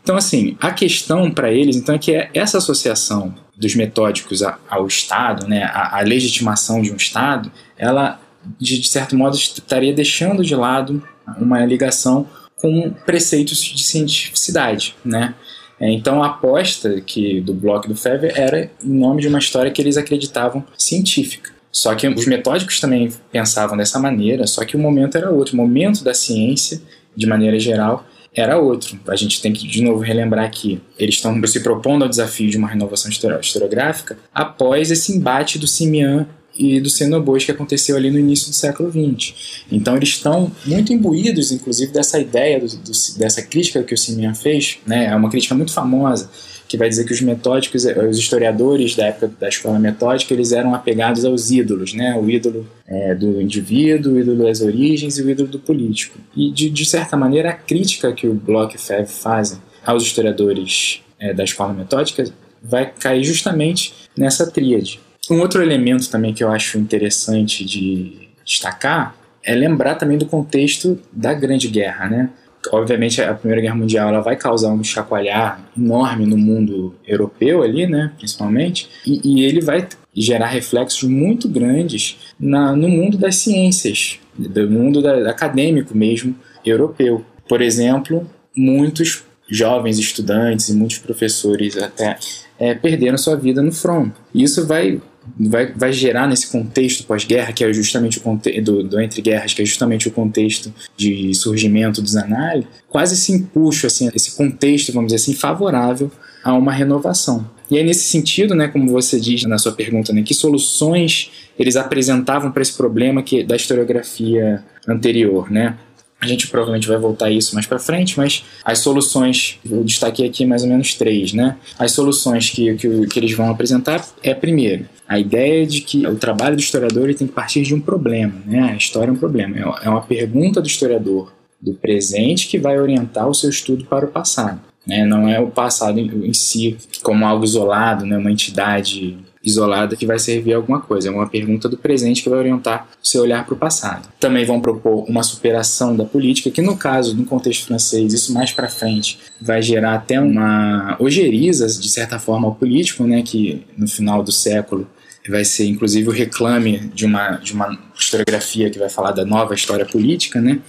Então, 0.01 0.15
assim, 0.15 0.55
a 0.61 0.71
questão 0.71 1.29
para 1.29 1.51
eles 1.51 1.75
então, 1.75 1.95
é 1.95 1.99
que 1.99 2.13
é 2.13 2.29
essa 2.33 2.57
associação 2.59 3.33
dos 3.57 3.75
metódicos 3.75 4.41
ao 4.69 4.87
Estado, 4.87 5.47
né, 5.47 5.63
a, 5.63 5.97
a 5.97 6.01
legitimação 6.01 6.81
de 6.81 6.91
um 6.91 6.95
Estado, 6.95 7.51
ela, 7.77 8.19
de, 8.59 8.79
de 8.79 8.87
certo 8.87 9.17
modo, 9.17 9.35
estaria 9.35 9.93
deixando 9.93 10.43
de 10.43 10.55
lado 10.55 11.03
uma 11.39 11.65
ligação 11.65 12.27
com 12.55 12.91
preceitos 13.05 13.61
de 13.63 13.83
cientificidade, 13.83 14.95
né? 15.03 15.35
É, 15.79 15.91
então 15.91 16.23
a 16.23 16.27
aposta 16.27 17.01
que 17.01 17.39
do 17.41 17.53
Bloch 17.53 17.87
do 17.87 17.95
Fever 17.95 18.31
era 18.35 18.71
em 18.83 18.97
nome 18.97 19.21
de 19.21 19.27
uma 19.27 19.37
história 19.37 19.69
que 19.69 19.81
eles 19.81 19.95
acreditavam 19.95 20.63
científica. 20.77 21.51
Só 21.71 21.93
que 21.95 22.07
os 22.07 22.25
metódicos 22.25 22.79
também 22.79 23.11
pensavam 23.31 23.77
dessa 23.77 23.99
maneira, 23.99 24.47
só 24.47 24.65
que 24.65 24.75
o 24.75 24.79
momento 24.79 25.17
era 25.17 25.29
outro. 25.29 25.53
O 25.53 25.57
momento 25.57 26.03
da 26.03 26.13
ciência, 26.13 26.81
de 27.15 27.27
maneira 27.27 27.59
geral, 27.59 28.05
era 28.33 28.57
outro. 28.57 28.99
A 29.07 29.15
gente 29.15 29.41
tem 29.41 29.51
que, 29.51 29.67
de 29.67 29.81
novo, 29.81 30.01
relembrar 30.01 30.49
que 30.51 30.79
eles 30.97 31.15
estão 31.15 31.39
se 31.45 31.59
propondo 31.61 32.03
ao 32.03 32.09
desafio 32.09 32.49
de 32.49 32.57
uma 32.57 32.67
renovação 32.67 33.09
historiográfica 33.09 34.17
após 34.33 34.91
esse 34.91 35.11
embate 35.11 35.57
do 35.57 35.67
Simian 35.67 36.27
e 36.57 36.79
do 36.79 36.89
Xenobos 36.89 37.45
que 37.45 37.51
aconteceu 37.51 37.95
ali 37.95 38.09
no 38.09 38.19
início 38.19 38.49
do 38.49 38.55
século 38.55 38.89
XX. 38.89 39.63
Então 39.71 39.95
eles 39.95 40.09
estão 40.09 40.51
muito 40.65 40.91
imbuídos, 40.91 41.51
inclusive, 41.51 41.91
dessa 41.91 42.19
ideia, 42.19 42.59
do, 42.59 42.67
do, 42.67 42.91
dessa 43.17 43.41
crítica 43.41 43.83
que 43.83 43.93
o 43.93 43.97
Simeon 43.97 44.33
fez, 44.33 44.79
né? 44.85 45.05
é 45.05 45.15
uma 45.15 45.29
crítica 45.29 45.53
muito 45.53 45.71
famosa, 45.71 46.29
que 46.67 46.77
vai 46.77 46.89
dizer 46.89 47.05
que 47.05 47.13
os 47.13 47.21
metódicos, 47.21 47.85
eh, 47.85 48.07
os 48.07 48.17
historiadores 48.17 48.95
da 48.95 49.05
época 49.05 49.31
da 49.39 49.47
escola 49.47 49.79
metódica, 49.79 50.33
eles 50.33 50.51
eram 50.51 50.75
apegados 50.75 51.23
aos 51.23 51.49
ídolos, 51.49 51.93
né? 51.93 52.15
o 52.15 52.29
ídolo 52.29 52.67
é, 52.85 53.15
do 53.15 53.41
indivíduo, 53.41 54.13
o 54.13 54.19
ídolo 54.19 54.43
das 54.43 54.61
origens 54.61 55.17
e 55.17 55.23
o 55.23 55.29
ídolo 55.29 55.47
do 55.47 55.59
político. 55.59 56.19
E, 56.35 56.51
de, 56.51 56.69
de 56.69 56.85
certa 56.85 57.15
maneira, 57.15 57.49
a 57.49 57.53
crítica 57.53 58.11
que 58.11 58.27
o 58.27 58.33
Bloch 58.33 58.75
e 58.75 58.79
Fev 58.79 59.07
fazem 59.07 59.59
aos 59.85 60.03
historiadores 60.03 61.01
é, 61.19 61.33
da 61.33 61.43
escola 61.43 61.73
metódica 61.73 62.25
vai 62.61 62.91
cair 62.99 63.23
justamente 63.23 63.93
nessa 64.17 64.49
tríade. 64.49 64.99
Um 65.29 65.39
outro 65.39 65.61
elemento 65.61 66.09
também 66.09 66.33
que 66.33 66.43
eu 66.43 66.49
acho 66.49 66.77
interessante 66.77 67.65
de 67.65 68.27
destacar 68.45 69.15
é 69.43 69.55
lembrar 69.55 69.95
também 69.95 70.17
do 70.17 70.25
contexto 70.25 70.99
da 71.11 71.33
Grande 71.33 71.67
Guerra, 71.69 72.09
né? 72.09 72.29
Obviamente 72.71 73.21
a 73.21 73.33
Primeira 73.33 73.61
Guerra 73.61 73.75
Mundial 73.75 74.09
ela 74.09 74.21
vai 74.21 74.35
causar 74.35 74.71
um 74.71 74.83
chacoalhar 74.83 75.61
enorme 75.77 76.25
no 76.25 76.37
mundo 76.37 76.95
europeu 77.05 77.63
ali, 77.63 77.87
né, 77.87 78.11
principalmente, 78.17 78.89
e, 79.05 79.21
e 79.23 79.45
ele 79.45 79.61
vai 79.61 79.87
gerar 80.13 80.47
reflexos 80.47 81.03
muito 81.03 81.47
grandes 81.47 82.17
na, 82.39 82.75
no 82.75 82.89
mundo 82.89 83.17
das 83.17 83.35
ciências, 83.35 84.19
do 84.37 84.69
mundo 84.69 85.01
da, 85.01 85.29
acadêmico 85.29 85.95
mesmo 85.95 86.35
europeu. 86.65 87.23
Por 87.47 87.61
exemplo, 87.61 88.27
muitos 88.55 89.23
jovens 89.49 89.97
estudantes 89.97 90.69
e 90.69 90.73
muitos 90.73 90.97
professores 90.97 91.77
até 91.77 92.17
é, 92.59 92.73
perderam 92.73 93.17
sua 93.17 93.35
vida 93.35 93.61
no 93.61 93.71
front. 93.71 94.11
Isso 94.33 94.65
vai 94.65 94.99
vai, 95.39 95.71
vai 95.73 95.91
gerar 95.91 96.27
nesse 96.27 96.47
contexto 96.47 97.03
pós-guerra, 97.03 97.51
que 97.51 97.63
é 97.63 97.71
justamente 97.73 98.17
o 98.17 98.21
contexto 98.21 98.61
do, 98.61 98.83
do, 98.83 99.01
entre 99.01 99.21
guerras, 99.21 99.53
que 99.53 99.61
é 99.61 99.65
justamente 99.65 100.07
o 100.07 100.11
contexto 100.11 100.73
de 100.95 101.33
surgimento 101.33 102.01
dos 102.01 102.15
análises, 102.15 102.69
quase 102.89 103.13
esse 103.15 103.31
empuxo, 103.31 103.87
assim, 103.87 104.09
esse 104.13 104.35
contexto, 104.35 104.91
vamos 104.93 105.11
dizer 105.11 105.23
assim, 105.23 105.33
favorável 105.33 106.11
a 106.43 106.53
uma 106.53 106.71
renovação. 106.71 107.49
E 107.69 107.77
aí, 107.77 107.83
nesse 107.83 108.05
sentido, 108.05 108.55
né, 108.55 108.67
como 108.67 108.89
você 108.89 109.19
diz 109.19 109.43
na 109.43 109.57
sua 109.57 109.73
pergunta, 109.73 110.13
né, 110.13 110.23
que 110.23 110.33
soluções 110.33 111.31
eles 111.59 111.75
apresentavam 111.75 112.51
para 112.51 112.61
esse 112.61 112.73
problema 112.73 113.21
que 113.21 113.43
da 113.43 113.55
historiografia 113.55 114.63
anterior, 114.87 115.51
né? 115.51 115.75
A 116.19 116.27
gente 116.27 116.47
provavelmente 116.47 116.87
vai 116.87 116.97
voltar 116.97 117.27
a 117.27 117.31
isso 117.31 117.53
mais 117.53 117.67
para 117.67 117.77
frente, 117.77 118.17
mas 118.17 118.43
as 118.65 118.79
soluções, 118.79 119.59
eu 119.69 119.83
destaquei 119.83 120.27
aqui 120.27 120.45
mais 120.45 120.63
ou 120.63 120.69
menos 120.69 120.95
três, 120.95 121.31
né? 121.31 121.57
As 121.77 121.91
soluções 121.91 122.49
que, 122.49 122.73
que, 122.75 123.07
que 123.07 123.19
eles 123.19 123.33
vão 123.33 123.51
apresentar 123.51 124.03
é, 124.23 124.33
primeiro, 124.33 124.87
a 125.07 125.19
ideia 125.19 125.65
de 125.65 125.81
que 125.81 126.07
o 126.07 126.15
trabalho 126.15 126.55
do 126.55 126.61
historiador 126.61 127.13
tem 127.13 127.27
que 127.27 127.33
partir 127.33 127.61
de 127.61 127.75
um 127.75 127.79
problema, 127.79 128.33
né? 128.45 128.71
A 128.71 128.75
história 128.75 129.09
é 129.09 129.13
um 129.13 129.17
problema, 129.17 129.57
é, 129.57 129.85
é 129.85 129.89
uma 129.89 130.01
pergunta 130.01 130.59
do 130.59 130.67
historiador 130.67 131.31
do 131.61 131.73
presente 131.73 132.47
que 132.47 132.57
vai 132.57 132.79
orientar 132.79 133.27
o 133.27 133.33
seu 133.33 133.49
estudo 133.49 133.85
para 133.85 134.05
o 134.05 134.09
passado. 134.09 134.61
Né? 134.85 135.05
Não 135.05 135.27
é 135.27 135.39
o 135.39 135.47
passado 135.47 135.99
em 135.99 136.33
si 136.33 136.77
como 137.03 137.25
algo 137.25 137.43
isolado, 137.43 138.05
né? 138.05 138.17
uma 138.17 138.31
entidade 138.31 139.17
isolada 139.47 139.95
que 139.95 140.05
vai 140.05 140.19
servir 140.19 140.53
a 140.53 140.57
alguma 140.57 140.81
coisa, 140.81 141.07
é 141.07 141.11
uma 141.11 141.27
pergunta 141.27 141.69
do 141.69 141.77
presente 141.77 142.21
que 142.21 142.29
vai 142.29 142.39
orientar 142.39 142.87
o 143.01 143.07
seu 143.07 143.21
olhar 143.23 143.45
para 143.45 143.53
o 143.53 143.57
passado. 143.57 144.09
Também 144.19 144.45
vão 144.45 144.59
propor 144.59 145.09
uma 145.09 145.23
superação 145.23 145.95
da 145.95 146.05
política, 146.05 146.51
que 146.51 146.61
no 146.61 146.77
caso, 146.77 147.15
no 147.15 147.25
contexto 147.25 147.67
francês, 147.67 148.13
isso 148.13 148.33
mais 148.33 148.51
para 148.51 148.67
frente 148.67 149.19
vai 149.41 149.61
gerar 149.61 149.95
até 149.95 150.19
uma 150.19 150.95
ojeriza, 150.99 151.67
de 151.67 151.89
certa 151.89 152.19
forma, 152.19 152.47
ao 152.47 152.55
político, 152.55 153.03
né, 153.05 153.21
que 153.21 153.65
no 153.77 153.87
final 153.87 154.21
do 154.21 154.31
século 154.31 154.87
vai 155.29 155.43
ser 155.43 155.65
inclusive 155.65 156.07
o 156.07 156.11
reclame 156.11 156.89
de 156.93 157.05
uma, 157.05 157.31
de 157.31 157.53
uma 157.53 157.77
historiografia 157.97 158.69
que 158.69 158.79
vai 158.79 158.89
falar 158.89 159.11
da 159.11 159.25
nova 159.25 159.53
história 159.53 159.85
política, 159.85 160.39
né, 160.39 160.59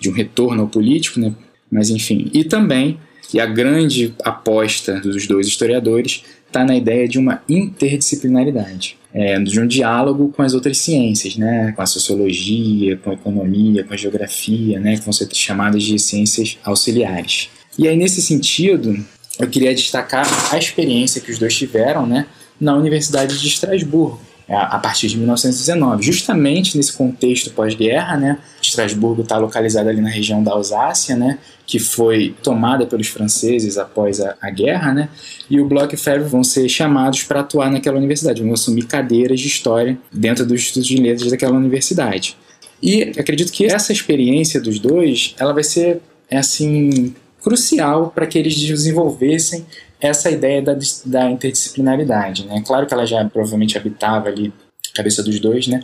de 0.00 0.08
um 0.10 0.12
retorno 0.12 0.62
ao 0.62 0.68
político, 0.68 1.20
né, 1.20 1.32
mas 1.70 1.90
enfim. 1.90 2.30
E 2.32 2.44
também, 2.44 2.98
e 3.32 3.40
a 3.40 3.46
grande 3.46 4.14
aposta 4.24 5.00
dos 5.00 5.26
dois 5.26 5.46
historiadores, 5.46 6.24
está 6.52 6.64
na 6.64 6.76
ideia 6.76 7.08
de 7.08 7.18
uma 7.18 7.42
interdisciplinaridade. 7.48 8.98
É, 9.14 9.38
de 9.38 9.60
um 9.60 9.66
diálogo 9.66 10.32
com 10.34 10.42
as 10.42 10.54
outras 10.54 10.78
ciências, 10.78 11.36
né, 11.36 11.72
com 11.76 11.82
a 11.82 11.86
sociologia, 11.86 12.96
com 12.96 13.10
a 13.10 13.12
economia, 13.12 13.84
com 13.84 13.92
a 13.92 13.96
geografia, 13.96 14.80
né, 14.80 14.96
que 14.96 15.02
vão 15.02 15.12
ser 15.12 15.28
chamadas 15.34 15.82
de 15.82 15.98
ciências 15.98 16.56
auxiliares. 16.64 17.50
E 17.78 17.86
aí, 17.86 17.94
nesse 17.94 18.22
sentido, 18.22 19.04
eu 19.38 19.48
queria 19.48 19.74
destacar 19.74 20.26
a 20.50 20.56
experiência 20.56 21.20
que 21.20 21.30
os 21.30 21.38
dois 21.38 21.54
tiveram 21.54 22.06
né, 22.06 22.26
na 22.58 22.74
Universidade 22.74 23.38
de 23.38 23.48
Estrasburgo, 23.48 24.18
a 24.48 24.78
partir 24.78 25.08
de 25.08 25.16
1919. 25.16 26.02
Justamente 26.02 26.76
nesse 26.76 26.92
contexto 26.92 27.50
pós-guerra, 27.50 28.16
né, 28.16 28.38
Estrasburgo 28.60 29.22
está 29.22 29.38
localizado 29.38 29.88
ali 29.88 30.00
na 30.00 30.08
região 30.08 30.42
da 30.42 30.52
Alsácia, 30.52 31.16
né, 31.16 31.38
que 31.66 31.78
foi 31.78 32.34
tomada 32.42 32.86
pelos 32.86 33.08
franceses 33.08 33.78
após 33.78 34.20
a, 34.20 34.36
a 34.40 34.50
guerra, 34.50 34.92
né, 34.92 35.08
e 35.48 35.60
o 35.60 35.66
Bloch 35.66 35.94
e 35.94 35.98
Ferro 35.98 36.28
vão 36.28 36.44
ser 36.44 36.68
chamados 36.68 37.22
para 37.22 37.40
atuar 37.40 37.70
naquela 37.70 37.98
universidade, 37.98 38.42
vão 38.42 38.52
assumir 38.52 38.84
cadeiras 38.86 39.40
de 39.40 39.46
história 39.46 39.98
dentro 40.12 40.44
dos 40.44 40.60
estudos 40.60 40.88
de 40.88 40.96
letras 40.96 41.30
daquela 41.30 41.56
universidade. 41.56 42.36
E 42.82 43.02
acredito 43.18 43.52
que 43.52 43.64
essa 43.64 43.92
experiência 43.92 44.60
dos 44.60 44.80
dois, 44.80 45.34
ela 45.38 45.52
vai 45.52 45.62
ser 45.62 46.00
é 46.32 46.38
assim 46.38 47.14
crucial 47.42 48.10
para 48.14 48.26
que 48.26 48.38
eles 48.38 48.54
desenvolvessem 48.56 49.66
essa 50.02 50.30
ideia 50.30 50.60
da, 50.60 50.76
da 51.06 51.30
interdisciplinaridade. 51.30 52.44
Né? 52.46 52.62
Claro 52.66 52.86
que 52.86 52.92
ela 52.92 53.06
já 53.06 53.24
provavelmente 53.24 53.78
habitava 53.78 54.28
ali 54.28 54.52
a 54.92 54.96
cabeça 54.96 55.22
dos 55.22 55.38
dois, 55.38 55.68
né? 55.68 55.80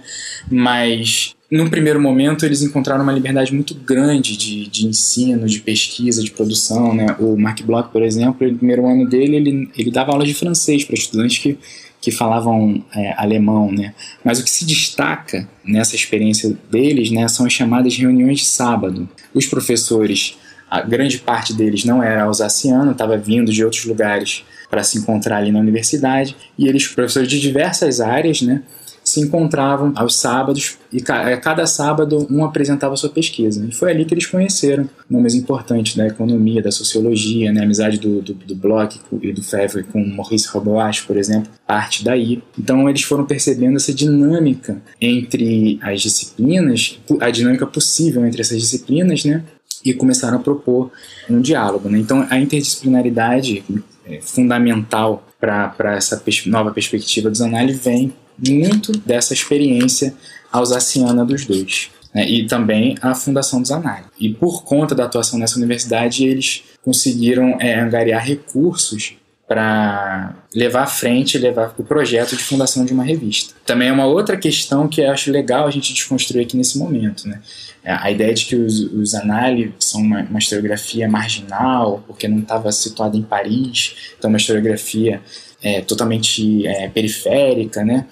mas 0.50 1.34
num 1.50 1.70
primeiro 1.70 2.00
momento 2.00 2.44
eles 2.44 2.62
encontraram 2.62 3.02
uma 3.02 3.12
liberdade 3.12 3.54
muito 3.54 3.74
grande 3.74 4.36
de, 4.36 4.68
de 4.68 4.86
ensino, 4.86 5.46
de 5.46 5.60
pesquisa, 5.60 6.22
de 6.22 6.32
produção. 6.32 6.92
Né? 6.92 7.06
O 7.18 7.36
Mark 7.36 7.62
Bloch, 7.62 7.90
por 7.90 8.02
exemplo, 8.02 8.46
no 8.46 8.58
primeiro 8.58 8.86
ano 8.86 9.08
dele 9.08 9.36
ele, 9.36 9.70
ele 9.78 9.90
dava 9.90 10.12
aula 10.12 10.26
de 10.26 10.34
francês 10.34 10.84
para 10.84 10.94
estudantes 10.94 11.38
que 11.38 11.58
que 12.00 12.12
falavam 12.12 12.84
é, 12.94 13.12
alemão, 13.16 13.72
né? 13.72 13.92
Mas 14.24 14.38
o 14.38 14.44
que 14.44 14.50
se 14.50 14.64
destaca 14.64 15.48
nessa 15.64 15.96
experiência 15.96 16.56
deles, 16.70 17.10
né, 17.10 17.26
são 17.28 17.44
as 17.44 17.52
chamadas 17.52 17.96
reuniões 17.96 18.38
de 18.38 18.44
sábado. 18.44 19.08
Os 19.34 19.46
professores 19.46 20.38
a 20.70 20.80
grande 20.82 21.18
parte 21.18 21.52
deles 21.52 21.84
não 21.84 22.02
era 22.02 22.24
alsaciano, 22.24 22.92
estava 22.92 23.16
vindo 23.16 23.52
de 23.52 23.64
outros 23.64 23.84
lugares 23.84 24.44
para 24.70 24.82
se 24.82 24.98
encontrar 24.98 25.38
ali 25.38 25.50
na 25.50 25.60
universidade, 25.60 26.36
e 26.58 26.68
eles, 26.68 26.86
professores 26.86 27.28
de 27.28 27.40
diversas 27.40 28.00
áreas, 28.00 28.42
né, 28.42 28.62
se 29.08 29.20
encontravam 29.20 29.92
aos 29.96 30.16
sábados 30.16 30.76
e 30.92 31.00
cada 31.00 31.66
sábado 31.66 32.26
um 32.30 32.44
apresentava 32.44 32.96
sua 32.96 33.08
pesquisa. 33.08 33.66
E 33.66 33.72
foi 33.72 33.90
ali 33.90 34.04
que 34.04 34.14
eles 34.14 34.26
conheceram 34.26 34.88
nomes 35.08 35.34
importantes 35.34 35.96
da 35.96 36.06
economia, 36.06 36.62
da 36.62 36.70
sociologia, 36.70 37.52
né? 37.52 37.60
a 37.60 37.64
amizade 37.64 37.98
do, 37.98 38.20
do, 38.20 38.34
do 38.34 38.54
Bloch 38.54 39.00
e 39.22 39.32
do 39.32 39.42
Fevre 39.42 39.82
com 39.84 40.04
Maurice 40.04 40.48
Roboach, 40.48 41.04
por 41.06 41.16
exemplo, 41.16 41.50
parte 41.66 42.04
daí. 42.04 42.42
Então 42.58 42.88
eles 42.88 43.02
foram 43.02 43.24
percebendo 43.24 43.76
essa 43.76 43.94
dinâmica 43.94 44.80
entre 45.00 45.78
as 45.82 46.02
disciplinas, 46.02 46.98
a 47.20 47.30
dinâmica 47.30 47.66
possível 47.66 48.24
entre 48.26 48.42
essas 48.42 48.60
disciplinas, 48.60 49.24
né? 49.24 49.42
E 49.90 49.94
começaram 49.94 50.38
a 50.38 50.40
propor 50.40 50.90
um 51.28 51.40
diálogo. 51.40 51.88
Né? 51.88 51.98
Então, 51.98 52.26
a 52.30 52.38
interdisciplinaridade 52.38 53.64
é 54.06 54.20
fundamental 54.20 55.26
para 55.40 55.94
essa 55.96 56.16
pers 56.16 56.46
nova 56.46 56.70
perspectiva 56.72 57.30
dos 57.30 57.40
análises 57.40 57.84
vem 57.84 58.12
muito 58.38 58.92
dessa 58.92 59.32
experiência 59.32 60.14
alsaciana 60.52 61.24
dos 61.24 61.44
dois. 61.44 61.90
Né? 62.14 62.28
E 62.28 62.46
também 62.46 62.96
a 63.00 63.14
fundação 63.14 63.60
dos 63.60 63.70
análises. 63.70 64.10
E 64.18 64.30
por 64.30 64.64
conta 64.64 64.94
da 64.94 65.04
atuação 65.04 65.38
nessa 65.38 65.56
universidade, 65.56 66.24
eles 66.24 66.64
conseguiram 66.82 67.56
é, 67.60 67.78
angariar 67.78 68.24
recursos 68.24 69.17
para 69.48 70.34
levar 70.54 70.82
à 70.82 70.86
frente, 70.86 71.38
levar 71.38 71.74
o 71.78 71.82
projeto 71.82 72.36
de 72.36 72.44
fundação 72.44 72.84
de 72.84 72.92
uma 72.92 73.02
revista. 73.02 73.54
Também 73.64 73.88
é 73.88 73.92
uma 73.92 74.04
outra 74.04 74.36
questão 74.36 74.86
que 74.86 75.00
eu 75.00 75.10
acho 75.10 75.32
legal 75.32 75.66
a 75.66 75.70
gente 75.70 75.94
desconstruir 75.94 76.42
aqui 76.42 76.54
nesse 76.54 76.78
momento, 76.78 77.26
né? 77.26 77.40
É, 77.82 77.92
a 77.92 78.10
ideia 78.10 78.34
de 78.34 78.44
que 78.44 78.54
os, 78.54 78.80
os 78.92 79.14
análises 79.14 79.72
são 79.80 80.02
uma, 80.02 80.20
uma 80.20 80.38
historiografia 80.38 81.08
marginal, 81.08 82.04
porque 82.06 82.28
não 82.28 82.40
estava 82.40 82.70
situada 82.70 83.16
em 83.16 83.22
Paris, 83.22 84.12
então 84.18 84.28
uma 84.28 84.36
historiografia 84.36 85.22
é, 85.62 85.80
totalmente 85.80 86.66
é, 86.66 86.88
periférica, 86.88 87.82
né? 87.82 88.04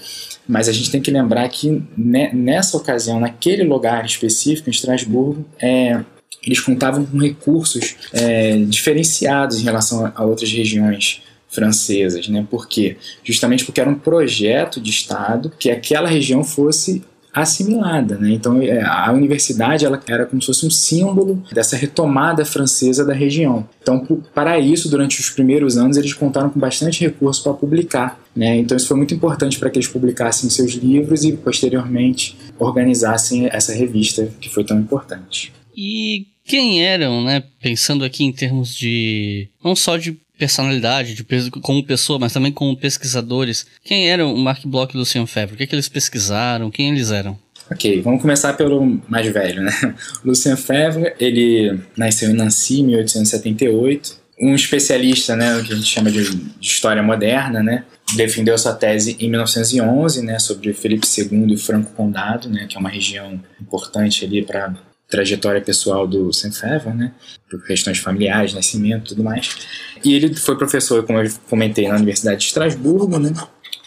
Mas 0.49 0.69
a 0.69 0.73
gente 0.73 0.91
tem 0.91 1.03
que 1.03 1.11
lembrar 1.11 1.47
que 1.51 1.83
ne, 1.97 2.33
nessa 2.33 2.77
ocasião, 2.79 3.21
naquele 3.21 3.65
lugar 3.65 4.07
específico, 4.07 4.71
em 4.71 4.73
Estrasburgo, 4.73 5.45
é, 5.61 6.01
eles 6.43 6.61
contavam 6.61 7.05
com 7.05 7.19
recursos 7.19 7.97
é, 8.13 8.57
diferenciados 8.59 9.61
em 9.61 9.65
relação 9.65 10.13
a, 10.15 10.25
outras 10.25 10.51
regiões 10.53 11.23
francesas, 11.49 12.29
né? 12.29 12.47
Por 12.51 12.69
quê? 12.69 12.97
Justamente 13.25 13.65
porque 13.65 13.81
era 13.81 13.89
um 13.89 13.95
projeto 13.95 14.81
de 14.81 14.91
Estado 14.91 15.53
que 15.59 15.71
aquela 15.71 16.09
região 16.09 16.45
fosse 16.45 17.03
assimilada, 17.37 18.17
né? 18.17 18.31
Então 18.31 18.63
é, 18.63 18.83
a 18.83 19.13
universidade 19.13 19.85
ela 19.85 20.01
era 20.09 20.25
como 20.25 20.41
se 20.41 20.47
fosse 20.47 20.67
um 20.67 20.71
símbolo 20.71 21.43
dessa 21.53 21.77
retomada 21.77 22.47
francesa 22.47 23.05
da 23.05 23.13
região. 23.13 23.69
Então 23.83 24.07
para 24.35 24.59
isso 24.59 24.89
durante 24.89 25.21
os 25.21 25.29
primeiros 25.29 25.77
anos 25.77 25.99
eles 25.99 26.15
contaram 26.15 26.49
com 26.49 26.59
bastante 26.59 27.03
recurso 27.03 27.43
para 27.43 27.53
publicar, 27.53 28.19
né? 28.35 28.57
Então 28.57 28.75
isso 28.75 28.89
foi 28.89 28.97
muito 28.97 29.13
importante 29.13 29.59
para 29.59 29.69
que 29.69 29.79
eles 29.79 29.89
publicassem 29.89 30.49
seus 30.49 30.73
livros 30.73 31.25
e 31.25 31.33
posteriormente 31.33 32.39
organizassem 32.59 33.49
essa 33.53 33.75
revista 33.75 34.31
que 34.41 34.49
foi 34.49 34.65
tão 34.65 34.79
importante. 34.79 35.53
E 35.77 36.29
quem 36.45 36.83
eram, 36.83 37.23
né? 37.23 37.43
Pensando 37.61 38.05
aqui 38.05 38.25
em 38.25 38.33
termos 38.33 38.75
de 38.75 39.49
não 39.63 39.77
só 39.77 39.97
de 39.97 40.17
personalidade, 40.39 41.15
de, 41.15 41.51
como 41.63 41.85
pessoa, 41.85 42.19
mas 42.19 42.33
também 42.33 42.53
como 42.53 42.77
pesquisadores. 42.77 43.67
Quem 43.85 44.09
eram 44.09 44.35
o 44.35 44.39
Mark 44.39 44.65
Bloch 44.65 44.93
e 44.93 44.97
o 44.97 45.01
Lucian 45.01 45.27
Febvre? 45.27 45.55
O 45.55 45.57
que, 45.57 45.65
é 45.65 45.67
que 45.67 45.75
eles 45.75 45.89
pesquisaram? 45.89 46.71
Quem 46.71 46.91
eles 46.91 47.11
eram? 47.11 47.39
Ok, 47.71 48.01
vamos 48.01 48.23
começar 48.23 48.53
pelo 48.53 49.01
mais 49.09 49.27
velho, 49.33 49.63
né? 49.63 49.73
Lucien 50.25 50.57
Febvre, 50.57 51.15
ele 51.19 51.81
nasceu 51.97 52.31
em 52.31 52.33
Nancy, 52.33 52.81
em 52.81 52.87
1878. 52.87 54.27
Um 54.41 54.55
especialista, 54.55 55.35
né, 55.35 55.63
que 55.67 55.73
a 55.73 55.77
gente 55.77 55.89
chama 55.89 56.11
de, 56.11 56.23
de 56.31 56.67
história 56.69 57.03
moderna, 57.03 57.63
né? 57.63 57.85
Defendeu 58.15 58.57
sua 58.57 58.75
tese 58.75 59.17
em 59.19 59.31
1911, 59.31 60.23
né, 60.23 60.39
sobre 60.39 60.73
Felipe 60.75 61.07
II 61.07 61.55
e 61.55 61.57
Franco 61.57 61.93
Condado, 61.93 62.49
né, 62.49 62.67
que 62.69 62.77
é 62.77 62.79
uma 62.79 62.91
região 62.91 63.41
importante 63.61 64.25
ali 64.25 64.43
para 64.43 64.75
trajetória 65.09 65.61
pessoal 65.61 66.07
do 66.07 66.33
Saint-Fevre, 66.33 66.93
né? 66.93 67.13
Por 67.49 67.65
questões 67.65 67.99
familiares, 67.99 68.55
nascimento 68.55 69.07
e 69.07 69.09
tudo 69.11 69.25
mais. 69.25 69.57
E 70.05 70.15
ele 70.15 70.35
foi 70.35 70.57
professor, 70.57 71.05
como 71.05 71.21
eu 71.21 71.31
comentei, 71.49 71.89
na 71.89 71.95
Universidade 71.95 72.41
de 72.41 72.47
Estrasburgo, 72.47 73.19
né? 73.19 73.33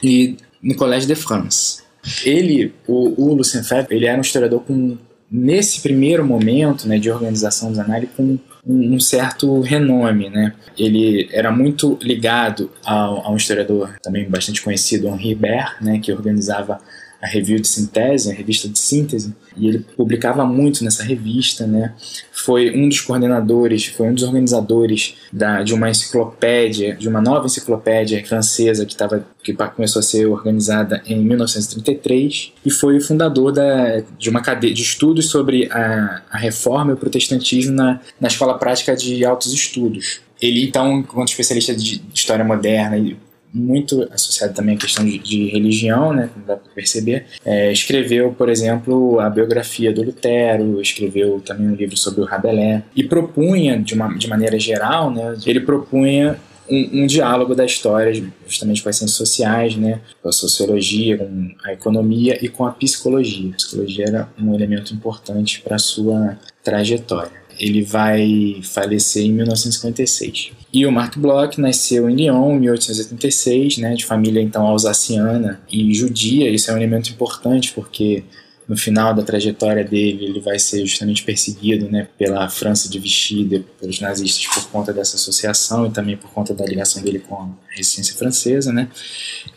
E 0.01 0.37
no 0.61 0.75
Collège 0.75 1.07
de 1.07 1.15
France. 1.15 1.81
Ele, 2.23 2.73
o, 2.87 3.31
o 3.31 3.33
Lucien 3.33 3.63
Febvre, 3.63 3.95
ele 3.95 4.05
era 4.05 4.17
um 4.17 4.21
historiador 4.21 4.63
com, 4.63 4.97
nesse 5.29 5.81
primeiro 5.81 6.25
momento 6.25 6.87
né, 6.87 6.97
de 6.97 7.11
organização 7.11 7.69
dos 7.69 7.79
análises, 7.79 8.15
com 8.15 8.39
um, 8.65 8.95
um, 8.95 8.99
certo 8.99 9.59
renome, 9.61 10.29
né? 10.29 10.53
Ele 10.77 11.29
era 11.31 11.51
muito 11.51 11.97
ligado 12.01 12.71
a, 12.85 12.93
a 12.93 13.31
um 13.31 13.35
historiador 13.35 13.95
também 14.01 14.29
bastante 14.29 14.61
conhecido, 14.61 15.07
Henri 15.07 15.31
Hébert, 15.31 15.75
né? 15.81 15.99
Que 15.99 16.11
organizava 16.11 16.79
a 17.21 17.27
Review 17.27 17.59
de 17.59 17.67
Síntese, 17.67 18.31
a 18.31 18.33
revista 18.33 18.67
de 18.69 18.79
síntese, 18.79 19.35
e 19.57 19.67
ele 19.67 19.79
publicava 19.79 20.45
muito 20.45 20.83
nessa 20.83 21.03
revista, 21.03 21.67
né? 21.67 21.93
Foi 22.31 22.73
um 22.75 22.87
dos 22.87 23.01
coordenadores, 23.01 23.87
foi 23.87 24.07
um 24.07 24.13
dos 24.13 24.23
organizadores 24.23 25.15
da, 25.31 25.61
de 25.61 25.73
uma 25.73 25.89
enciclopédia, 25.89 26.95
de 26.95 27.09
uma 27.09 27.21
nova 27.21 27.45
enciclopédia 27.45 28.25
francesa 28.25 28.85
que, 28.85 28.95
tava, 28.95 29.25
que 29.43 29.53
começou 29.53 29.99
a 29.99 30.03
ser 30.03 30.25
organizada 30.27 31.01
em 31.05 31.21
1933 31.23 32.53
e 32.65 32.71
foi 32.71 32.97
o 32.97 33.01
fundador 33.01 33.51
da, 33.51 34.01
de 34.17 34.29
uma 34.29 34.41
cadeia 34.41 34.73
de 34.73 34.81
estudos 34.81 35.29
sobre 35.29 35.69
a, 35.71 36.21
a 36.31 36.37
reforma 36.37 36.91
e 36.91 36.93
o 36.93 36.97
protestantismo 36.97 37.73
na, 37.73 37.99
na 38.19 38.29
Escola 38.29 38.57
Prática 38.57 38.95
de 38.95 39.25
Altos 39.25 39.51
Estudos. 39.51 40.21
Ele, 40.41 40.63
então, 40.63 40.99
enquanto 40.99 41.29
especialista 41.29 41.75
de 41.75 42.01
história 42.13 42.45
moderna 42.45 42.97
e 42.97 43.17
muito 43.53 44.07
associado 44.11 44.53
também 44.53 44.75
à 44.75 44.77
questão 44.77 45.03
de, 45.03 45.17
de 45.17 45.47
religião, 45.49 46.13
né, 46.13 46.29
como 46.33 46.45
dá 46.45 46.55
para 46.55 46.71
perceber. 46.73 47.25
É, 47.43 47.71
escreveu, 47.71 48.33
por 48.33 48.49
exemplo, 48.49 49.19
a 49.19 49.29
biografia 49.29 49.91
do 49.91 50.03
Lutero, 50.03 50.81
escreveu 50.81 51.41
também 51.41 51.67
um 51.67 51.75
livro 51.75 51.97
sobre 51.97 52.21
o 52.21 52.25
Rabelais 52.25 52.83
e 52.95 53.03
propunha, 53.03 53.79
de, 53.79 53.93
uma, 53.93 54.15
de 54.15 54.27
maneira 54.27 54.59
geral, 54.59 55.11
né, 55.11 55.35
ele 55.45 55.59
propunha 55.61 56.39
um, 56.69 57.03
um, 57.03 57.07
diálogo 57.07 57.55
da 57.55 57.65
história, 57.65 58.13
justamente 58.47 58.83
com 58.83 58.89
as 58.89 58.95
ciências 58.95 59.17
sociais, 59.17 59.75
né, 59.75 59.99
com 60.21 60.29
a 60.29 60.31
sociologia, 60.31 61.17
com 61.17 61.51
a 61.65 61.73
economia 61.73 62.37
e 62.43 62.47
com 62.47 62.65
a 62.65 62.71
psicologia. 62.71 63.51
A 63.51 63.55
psicologia 63.55 64.05
era 64.07 64.29
um 64.39 64.53
elemento 64.53 64.93
importante 64.93 65.61
para 65.61 65.79
sua 65.79 66.37
trajetória. 66.63 67.39
Ele 67.57 67.81
vai 67.81 68.61
falecer 68.63 69.25
em 69.25 69.33
1956. 69.33 70.51
E 70.71 70.85
o 70.85 70.91
Marc 70.91 71.17
Bloch 71.17 71.59
nasceu 71.59 72.09
em 72.09 72.15
Lyon 72.15 72.55
em 72.55 72.59
1886, 72.59 73.77
né, 73.79 73.95
de 73.95 74.05
família 74.05 74.41
então 74.41 74.67
alsaciana 74.67 75.59
e 75.71 75.93
judia. 75.93 76.49
Isso 76.49 76.69
é 76.69 76.73
um 76.73 76.77
elemento 76.77 77.09
importante 77.09 77.71
porque 77.73 78.23
no 78.69 78.77
final 78.77 79.15
da 79.15 79.23
trajetória 79.23 79.83
dele, 79.83 80.25
ele 80.25 80.39
vai 80.39 80.59
ser 80.59 80.85
justamente 80.85 81.23
perseguido 81.23 81.89
né, 81.89 82.07
pela 82.19 82.47
França 82.49 82.87
dividida, 82.87 83.65
pelos 83.81 83.99
nazistas, 83.99 84.45
por 84.45 84.69
conta 84.69 84.93
dessa 84.93 85.15
associação 85.15 85.87
e 85.87 85.89
também 85.89 86.15
por 86.15 86.29
conta 86.29 86.53
da 86.53 86.63
ligação 86.63 87.01
dele 87.01 87.17
com 87.17 87.35
a 87.35 87.49
resistência 87.71 88.15
francesa. 88.15 88.71
Né? 88.71 88.87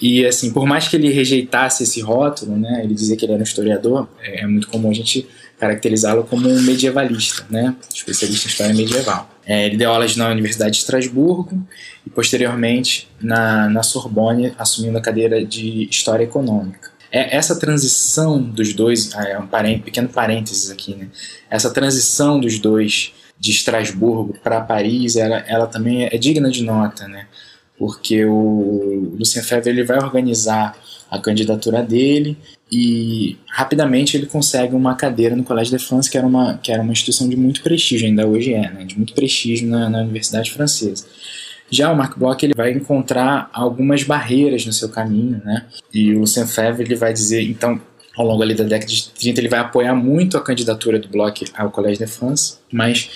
E, 0.01 0.25
assim, 0.25 0.51
por 0.51 0.66
mais 0.66 0.88
que 0.88 0.96
ele 0.96 1.11
rejeitasse 1.11 1.83
esse 1.83 2.01
rótulo, 2.01 2.57
né, 2.57 2.81
ele 2.83 2.94
dizia 2.94 3.14
que 3.14 3.27
ele 3.27 3.33
era 3.33 3.40
um 3.40 3.44
historiador, 3.44 4.09
é, 4.22 4.40
é 4.40 4.46
muito 4.46 4.66
comum 4.68 4.88
a 4.88 4.94
gente 4.94 5.29
caracterizá-lo 5.61 6.25
como 6.25 6.48
um 6.48 6.62
medievalista, 6.62 7.44
né, 7.51 7.77
especialista 7.94 8.48
em 8.48 8.51
história 8.51 8.75
medieval. 8.75 9.32
É, 9.44 9.66
ele 9.66 9.76
deu 9.76 9.90
aulas 9.90 10.16
na 10.16 10.31
Universidade 10.31 10.72
de 10.72 10.78
Estrasburgo 10.78 11.61
e, 12.07 12.11
posteriormente, 12.11 13.09
na, 13.20 13.68
na 13.68 13.83
Sorbonne, 13.83 14.55
assumindo 14.59 14.98
a 14.98 15.00
cadeira 15.00 15.44
de 15.44 15.88
História 15.90 16.24
Econômica 16.24 16.92
é 17.12 17.37
essa 17.37 17.55
transição 17.61 18.40
dos 18.40 18.72
dois, 18.72 19.14
ah, 19.14 19.28
é 19.28 19.38
um 19.38 19.46
pequeno 19.78 20.09
parênteses 20.09 20.70
aqui, 20.70 20.94
né? 20.94 21.09
Essa 21.50 21.70
transição 21.70 22.40
dos 22.40 22.59
dois 22.59 23.12
de 23.38 23.50
Estrasburgo 23.50 24.35
para 24.42 24.62
Paris, 24.62 25.16
ela, 25.16 25.44
ela 25.46 25.66
também 25.66 26.05
é 26.05 26.16
digna 26.16 26.50
de 26.50 26.64
nota, 26.64 27.07
né? 27.07 27.26
Porque 27.78 28.24
o 28.24 29.14
Lucien 29.18 29.44
Febvre 29.44 29.70
ele 29.70 29.85
vai 29.85 29.98
organizar 29.98 30.74
a 31.12 31.18
candidatura 31.18 31.83
dele 31.83 32.38
e 32.70 33.37
rapidamente 33.46 34.16
ele 34.16 34.25
consegue 34.25 34.75
uma 34.75 34.94
cadeira 34.94 35.37
no 35.37 35.44
Collège 35.44 35.70
de 35.70 35.79
France, 35.79 36.11
que 36.11 36.16
era 36.16 36.27
uma, 36.27 36.57
que 36.57 36.72
era 36.72 36.81
uma 36.81 36.90
instituição 36.90 37.29
de 37.29 37.37
muito 37.37 37.62
prestígio, 37.62 38.07
ainda 38.09 38.27
hoje 38.27 38.55
é, 38.55 38.70
né? 38.70 38.85
De 38.87 38.96
muito 38.96 39.12
prestígio 39.12 39.68
na, 39.68 39.90
na 39.90 40.01
Universidade 40.01 40.51
Francesa. 40.51 41.05
Já 41.70 41.92
o 41.92 41.96
Mark 41.96 42.16
Bloch 42.16 42.42
ele 42.42 42.55
vai 42.57 42.72
encontrar 42.72 43.51
algumas 43.53 44.03
barreiras 44.05 44.64
no 44.64 44.72
seu 44.72 44.88
caminho, 44.88 45.42
né? 45.44 45.66
E 45.92 46.14
o 46.14 46.20
Lucien 46.20 46.46
Febvre 46.46 46.87
ele 46.87 46.96
vai 46.96 47.12
dizer, 47.12 47.42
então, 47.42 47.79
ao 48.16 48.27
longo 48.27 48.42
ali 48.42 48.55
da 48.55 48.64
década 48.64 48.90
de 48.90 49.11
30, 49.11 49.38
ele 49.38 49.48
vai 49.48 49.61
apoiar 49.61 49.94
muito 49.94 50.38
a 50.38 50.40
candidatura 50.40 50.98
do 50.98 51.09
Bloch 51.09 51.44
ao 51.55 51.70
Collège 51.70 51.98
de 51.98 52.07
France, 52.07 52.57
mas 52.72 53.11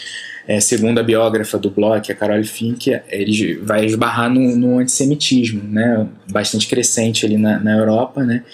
é, 0.47 0.61
segundo 0.61 0.99
a 0.99 1.03
biógrafa 1.03 1.59
do 1.59 1.71
Bloch, 1.71 2.11
a 2.11 2.15
Carol 2.15 2.43
Fink, 2.45 2.91
ele 3.09 3.57
vai 3.57 3.85
esbarrar 3.85 4.31
no, 4.31 4.57
no, 4.57 4.79
antissemitismo, 4.79 5.63
né, 5.63 6.07
bastante 6.31 6.69
crescente 6.69 7.27
ali 7.27 7.37
na, 7.37 7.59
na 7.59 7.77
Europa, 7.77 8.23
né, 8.23 8.45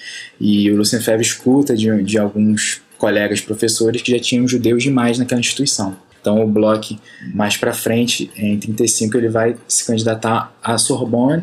e 0.40 0.70
o 0.70 0.76
Lucien 0.76 1.02
Febvre 1.02 1.26
escuta 1.26 1.76
de, 1.76 2.02
de 2.02 2.18
alguns 2.18 2.80
colegas 2.96 3.40
professores 3.40 4.00
que 4.00 4.12
já 4.12 4.18
tinham 4.18 4.48
judeus 4.48 4.82
demais 4.82 5.18
naquela 5.18 5.40
instituição. 5.40 5.96
Então 6.20 6.42
o 6.42 6.46
Bloch, 6.46 6.98
mais 7.34 7.56
para 7.56 7.74
frente, 7.74 8.30
em 8.36 8.56
35, 8.56 9.16
ele 9.18 9.28
vai 9.28 9.56
se 9.66 9.84
candidatar 9.84 10.54
à 10.62 10.78
Sorbonne, 10.78 11.42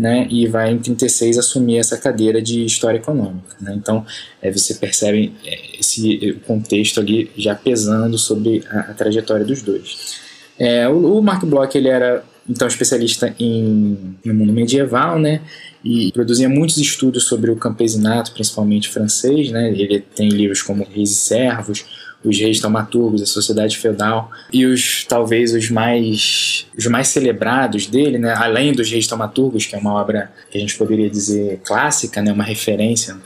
né, 0.00 0.26
e 0.30 0.46
vai 0.46 0.72
em 0.72 0.78
36 0.78 1.36
assumir 1.36 1.76
essa 1.76 1.98
cadeira 1.98 2.40
de 2.40 2.64
História 2.64 2.96
Econômica. 2.96 3.54
Né? 3.60 3.74
Então 3.76 4.06
é, 4.40 4.50
você 4.50 4.72
percebe 4.72 5.30
é, 5.44 5.78
esse 5.78 6.40
contexto 6.46 7.00
ali 7.00 7.30
já 7.36 7.54
pesando 7.54 8.16
sobre 8.16 8.64
a, 8.70 8.78
a 8.78 8.94
trajetória 8.94 9.44
dos 9.44 9.60
dois. 9.60 10.18
É, 10.58 10.88
o, 10.88 11.18
o 11.18 11.22
Mark 11.22 11.44
Bloch 11.44 11.76
ele 11.76 11.88
era 11.88 12.24
então 12.48 12.66
especialista 12.66 13.34
em, 13.38 14.16
no 14.24 14.32
mundo 14.32 14.54
medieval, 14.54 15.18
né? 15.18 15.42
E 15.84 16.10
produzia 16.12 16.48
muitos 16.48 16.78
estudos 16.78 17.24
sobre 17.24 17.50
o 17.50 17.56
campesinato, 17.56 18.32
principalmente 18.32 18.88
francês, 18.88 19.50
né? 19.50 19.70
Ele 19.70 20.00
tem 20.00 20.30
livros 20.30 20.62
como 20.62 20.86
Reis 20.90 21.10
e 21.10 21.14
Servos, 21.14 21.84
os 22.24 22.38
reis 22.38 22.60
taumaturgos, 22.60 23.22
a 23.22 23.26
sociedade 23.26 23.78
feudal 23.78 24.30
e 24.52 24.66
os 24.66 25.04
talvez 25.04 25.54
os 25.54 25.70
mais 25.70 26.66
os 26.76 26.86
mais 26.86 27.08
celebrados 27.08 27.86
dele, 27.86 28.18
né, 28.18 28.34
além 28.36 28.72
dos 28.72 28.90
reis 28.90 29.06
taumaturgos, 29.06 29.66
que 29.66 29.74
é 29.74 29.78
uma 29.78 29.94
obra 29.94 30.30
que 30.50 30.58
a 30.58 30.60
gente 30.60 30.76
poderia 30.76 31.08
dizer 31.08 31.60
clássica, 31.64 32.20
né, 32.20 32.32
uma 32.32 32.44
referência 32.44 33.16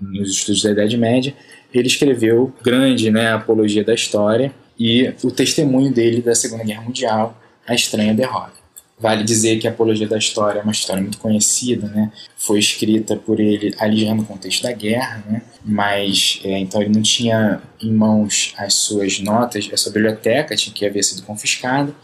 nos 0.00 0.30
estudos 0.30 0.62
da 0.62 0.70
Idade 0.70 0.96
Média, 0.96 1.34
ele 1.74 1.88
escreveu 1.88 2.54
grande, 2.62 3.10
né, 3.10 3.32
apologia 3.32 3.84
da 3.84 3.94
história 3.94 4.52
e 4.78 5.12
o 5.24 5.30
testemunho 5.30 5.92
dele 5.92 6.22
da 6.22 6.34
Segunda 6.34 6.62
Guerra 6.62 6.82
Mundial, 6.82 7.40
a 7.66 7.74
estranha 7.74 8.14
derrota. 8.14 8.57
Vale 9.00 9.22
dizer 9.22 9.58
que 9.58 9.68
a 9.68 9.70
Apologia 9.70 10.08
da 10.08 10.18
História 10.18 10.58
é 10.58 10.62
uma 10.62 10.72
história 10.72 11.00
muito 11.00 11.18
conhecida, 11.18 11.86
né? 11.86 12.10
Foi 12.36 12.58
escrita 12.58 13.14
por 13.14 13.38
ele 13.38 13.72
ali 13.78 14.04
já 14.04 14.12
no 14.12 14.24
contexto 14.24 14.64
da 14.64 14.72
guerra, 14.72 15.22
né? 15.28 15.42
Mas 15.64 16.40
é, 16.42 16.58
então 16.58 16.82
ele 16.82 16.92
não 16.92 17.02
tinha 17.02 17.62
em 17.80 17.92
mãos 17.92 18.54
as 18.58 18.74
suas 18.74 19.20
notas, 19.20 19.68
a 19.72 19.76
sua 19.76 19.92
biblioteca 19.92 20.56
tinha 20.56 20.74
que 20.74 20.84
havia 20.84 21.02
sido 21.02 21.22
confiscada, 21.22 21.94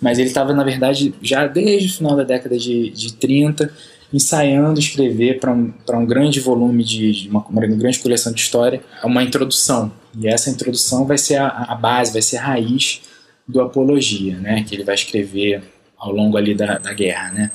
mas 0.00 0.18
ele 0.18 0.28
estava 0.28 0.52
na 0.52 0.62
verdade 0.62 1.12
já 1.20 1.46
desde 1.46 1.88
o 1.88 1.96
final 1.96 2.16
da 2.16 2.22
década 2.22 2.56
de, 2.56 2.90
de 2.90 3.14
30 3.14 3.72
ensaiando 4.12 4.78
escrever 4.78 5.40
para 5.40 5.52
um, 5.52 5.72
um 5.92 6.06
grande 6.06 6.38
volume 6.38 6.84
de, 6.84 7.22
de 7.22 7.28
uma, 7.28 7.44
uma, 7.48 7.66
grande 7.66 7.98
coleção 7.98 8.32
de 8.32 8.40
história 8.40 8.80
uma 9.02 9.24
introdução 9.24 9.90
e 10.16 10.28
essa 10.28 10.50
introdução 10.50 11.04
vai 11.04 11.18
ser 11.18 11.36
a, 11.36 11.48
a 11.48 11.74
base, 11.74 12.12
vai 12.12 12.22
ser 12.22 12.36
a 12.36 12.42
raiz 12.42 13.00
do 13.46 13.60
Apologia, 13.60 14.36
né? 14.38 14.64
Que 14.66 14.74
ele 14.74 14.84
vai 14.84 14.94
escrever 14.94 15.62
ao 16.04 16.12
longo 16.12 16.36
ali 16.36 16.54
da, 16.54 16.78
da 16.78 16.92
guerra, 16.92 17.32
né? 17.32 17.50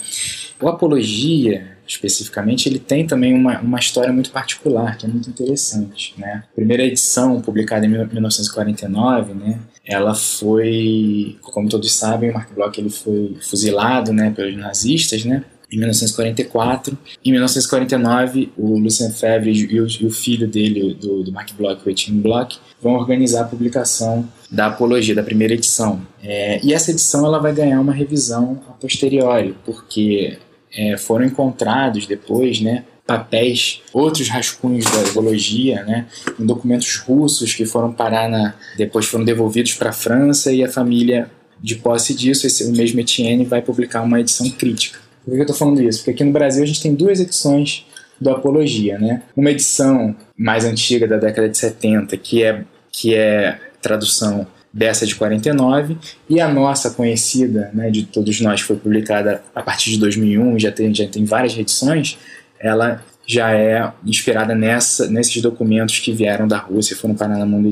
O 0.62 0.68
Apologia, 0.68 1.78
especificamente, 1.88 2.68
ele 2.68 2.80
tem 2.80 3.06
também 3.06 3.34
uma, 3.34 3.60
uma 3.60 3.80
história 3.80 4.12
muito 4.12 4.32
particular, 4.32 4.98
que 4.98 5.06
é 5.06 5.10
muito 5.10 5.30
interessante, 5.30 6.14
né? 6.18 6.44
A 6.52 6.56
primeira 6.56 6.84
edição, 6.84 7.42
publicada 7.42 7.86
em 7.86 7.90
1949, 7.90 9.34
né? 9.34 9.60
Ela 9.86 10.14
foi, 10.14 11.38
como 11.42 11.70
todos 11.70 11.94
sabem, 11.96 12.30
o 12.30 12.34
Mark 12.34 12.54
Bloch 12.54 12.80
ele 12.80 12.90
foi 12.90 13.38
fuzilado, 13.42 14.12
né, 14.12 14.32
pelos 14.32 14.56
nazistas, 14.56 15.24
né? 15.24 15.44
Em 15.72 15.78
1944. 15.78 16.98
Em 17.24 17.32
1949, 17.32 18.52
o 18.58 18.78
Lucien 18.78 19.12
Febvre 19.12 19.52
e 19.52 20.06
o, 20.06 20.12
filho 20.12 20.48
dele, 20.48 20.94
do, 20.94 21.24
do 21.24 21.32
Mark 21.32 21.52
Bloch, 21.58 21.82
o 21.86 21.90
Etienne 21.90 22.22
Bloch, 22.22 22.60
vão 22.82 22.94
organizar 22.94 23.42
a 23.42 23.46
publicação 23.46 24.28
da 24.50 24.68
Apologia, 24.68 25.14
da 25.14 25.24
primeira 25.24 25.54
edição. 25.54 26.02
É, 26.24 26.60
e 26.64 26.74
essa 26.74 26.92
edição 26.92 27.26
ela 27.26 27.40
vai 27.40 27.54
ganhar 27.54 27.80
uma 27.80 27.94
revisão 27.94 28.62
a 28.68 28.72
posteriori, 28.72 29.56
porque 29.66 30.38
é, 30.74 30.98
foram 30.98 31.26
encontrados 31.26 32.08
depois, 32.08 32.60
né, 32.60 32.84
papéis, 33.06 33.82
outros 33.92 34.30
rascunhos 34.30 34.86
da 34.86 35.02
apologia, 35.02 35.84
né, 35.84 36.06
em 36.40 36.46
documentos 36.46 36.98
russos 36.98 37.54
que 37.54 37.66
foram 37.66 37.92
parar 37.92 38.30
na, 38.30 38.54
depois 38.78 39.06
foram 39.06 39.26
devolvidos 39.26 39.74
para 39.74 39.90
a 39.90 39.94
França 39.94 40.52
e 40.52 40.64
a 40.64 40.70
família 40.70 41.30
de 41.62 41.76
posse 41.76 42.14
disso, 42.14 42.48
esse, 42.48 42.64
o 42.66 42.72
mesmo 42.72 43.00
Etienne 43.00 43.46
vai 43.46 43.62
publicar 43.62 44.02
uma 44.02 44.20
edição 44.20 44.50
crítica. 44.50 45.00
Por 45.30 45.36
que 45.36 45.42
eu 45.42 45.44
estou 45.44 45.56
falando 45.56 45.82
isso? 45.82 46.00
Porque 46.00 46.12
aqui 46.12 46.24
no 46.24 46.32
Brasil 46.32 46.64
a 46.64 46.66
gente 46.66 46.82
tem 46.82 46.94
duas 46.94 47.20
edições 47.20 47.86
do 48.20 48.30
Apologia, 48.30 48.98
né? 48.98 49.22
Uma 49.36 49.52
edição 49.52 50.16
mais 50.38 50.66
antiga 50.66 51.08
da 51.08 51.18
década 51.18 51.48
de 51.48 51.58
70, 51.58 52.18
que 52.18 52.44
é, 52.44 52.64
que 52.92 53.14
é 53.16 53.60
tradução 53.82 54.46
dessa 54.72 55.06
de 55.06 55.16
49, 55.16 55.98
e 56.30 56.40
a 56.40 56.48
nossa 56.48 56.92
conhecida, 56.92 57.72
né, 57.74 57.90
de 57.90 58.04
todos 58.06 58.40
nós, 58.40 58.62
foi 58.62 58.76
publicada 58.76 59.42
a 59.56 59.64
partir 59.64 59.92
de 59.92 59.98
2001, 59.98 60.60
já 60.60 60.72
tem, 60.72 60.94
já 60.94 61.08
tem 61.08 61.26
várias 61.26 61.58
edições, 61.58 62.20
ela 62.60 63.04
já 63.26 63.52
é 63.54 63.92
inspirada 64.06 64.54
nessa, 64.54 65.08
nesses 65.08 65.42
documentos 65.42 66.00
que 66.00 66.12
vieram 66.12 66.48
da 66.48 66.58
Rússia 66.58 66.94
e 66.94 66.98
foram 66.98 67.16
parar 67.16 67.38
na 67.38 67.46
mão 67.46 67.62
do. 67.62 67.72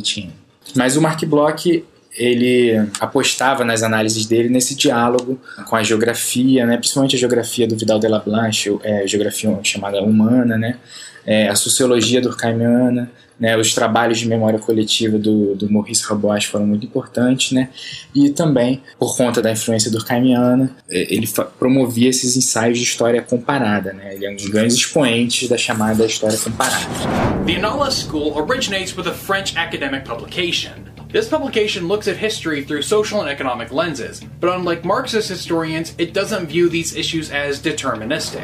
Mas 0.76 0.98
o 0.98 1.02
Mark 1.02 1.24
Bloch 1.26 1.84
ele 2.18 2.90
apostava 3.00 3.64
nas 3.64 3.84
análises 3.84 4.26
dele 4.26 4.50
nesse 4.50 4.76
diálogo 4.76 5.40
com 5.68 5.76
a 5.76 5.84
geografia, 5.84 6.66
né, 6.66 6.78
principalmente 6.78 7.16
a 7.16 7.20
geografia 7.20 7.68
do 7.68 7.78
Vidal 7.78 8.00
de 8.00 8.08
la 8.08 8.20
Blanche, 8.20 8.76
é, 8.84 9.08
geografia 9.08 9.58
chamada 9.64 10.02
humana, 10.02 10.58
né, 10.58 10.78
é, 11.26 11.48
a 11.48 11.56
sociologia 11.56 12.20
durkheimiana, 12.20 13.12
né, 13.40 13.56
os 13.56 13.74
trabalhos 13.76 14.18
de 14.18 14.28
memória 14.28 14.58
coletiva 14.58 15.20
do, 15.20 15.54
do 15.54 15.72
Maurice 15.72 16.04
Rabois 16.04 16.46
foram 16.46 16.66
muito 16.66 16.86
importantes, 16.88 17.52
né, 17.52 17.70
e 18.16 18.32
também, 18.32 18.82
por 18.98 19.16
conta 19.16 19.42
da 19.42 19.52
influência 19.52 19.92
durkheimiana, 19.92 20.76
é, 20.90 21.14
ele 21.14 21.30
promovia 21.60 22.10
esses 22.10 22.36
ensaios 22.36 22.80
de 22.80 22.84
história 22.84 23.22
comparada. 23.22 23.94
Né, 23.94 24.16
ele 24.16 24.26
é 24.26 24.32
um 24.32 24.36
dos 24.36 24.48
grandes 24.48 24.76
expoentes 24.76 25.48
da 25.48 25.58
chamada 25.58 26.04
história 26.06 26.38
comparada. 26.38 26.88
The 27.46 27.58
Anola 27.58 27.92
School 27.92 28.36
originates 28.36 28.98
with 28.98 29.08
a 29.08 29.14
French 29.14 29.56
academic 29.56 30.04
publication. 30.04 30.97
This 31.10 31.30
publication 31.30 31.88
looks 31.88 32.08
at 32.10 32.18
history 32.18 32.66
through 32.66 32.82
social 32.82 33.22
and 33.22 33.30
economic 33.30 33.72
lenses, 33.72 34.20
but 34.42 34.50
unlike 34.50 34.86
Marxist 34.86 35.30
historians, 35.30 35.96
it 35.98 36.12
doesn't 36.12 36.48
view 36.48 36.68
these 36.70 36.94
issues 37.00 37.32
as 37.32 37.62
deterministic. 37.62 38.44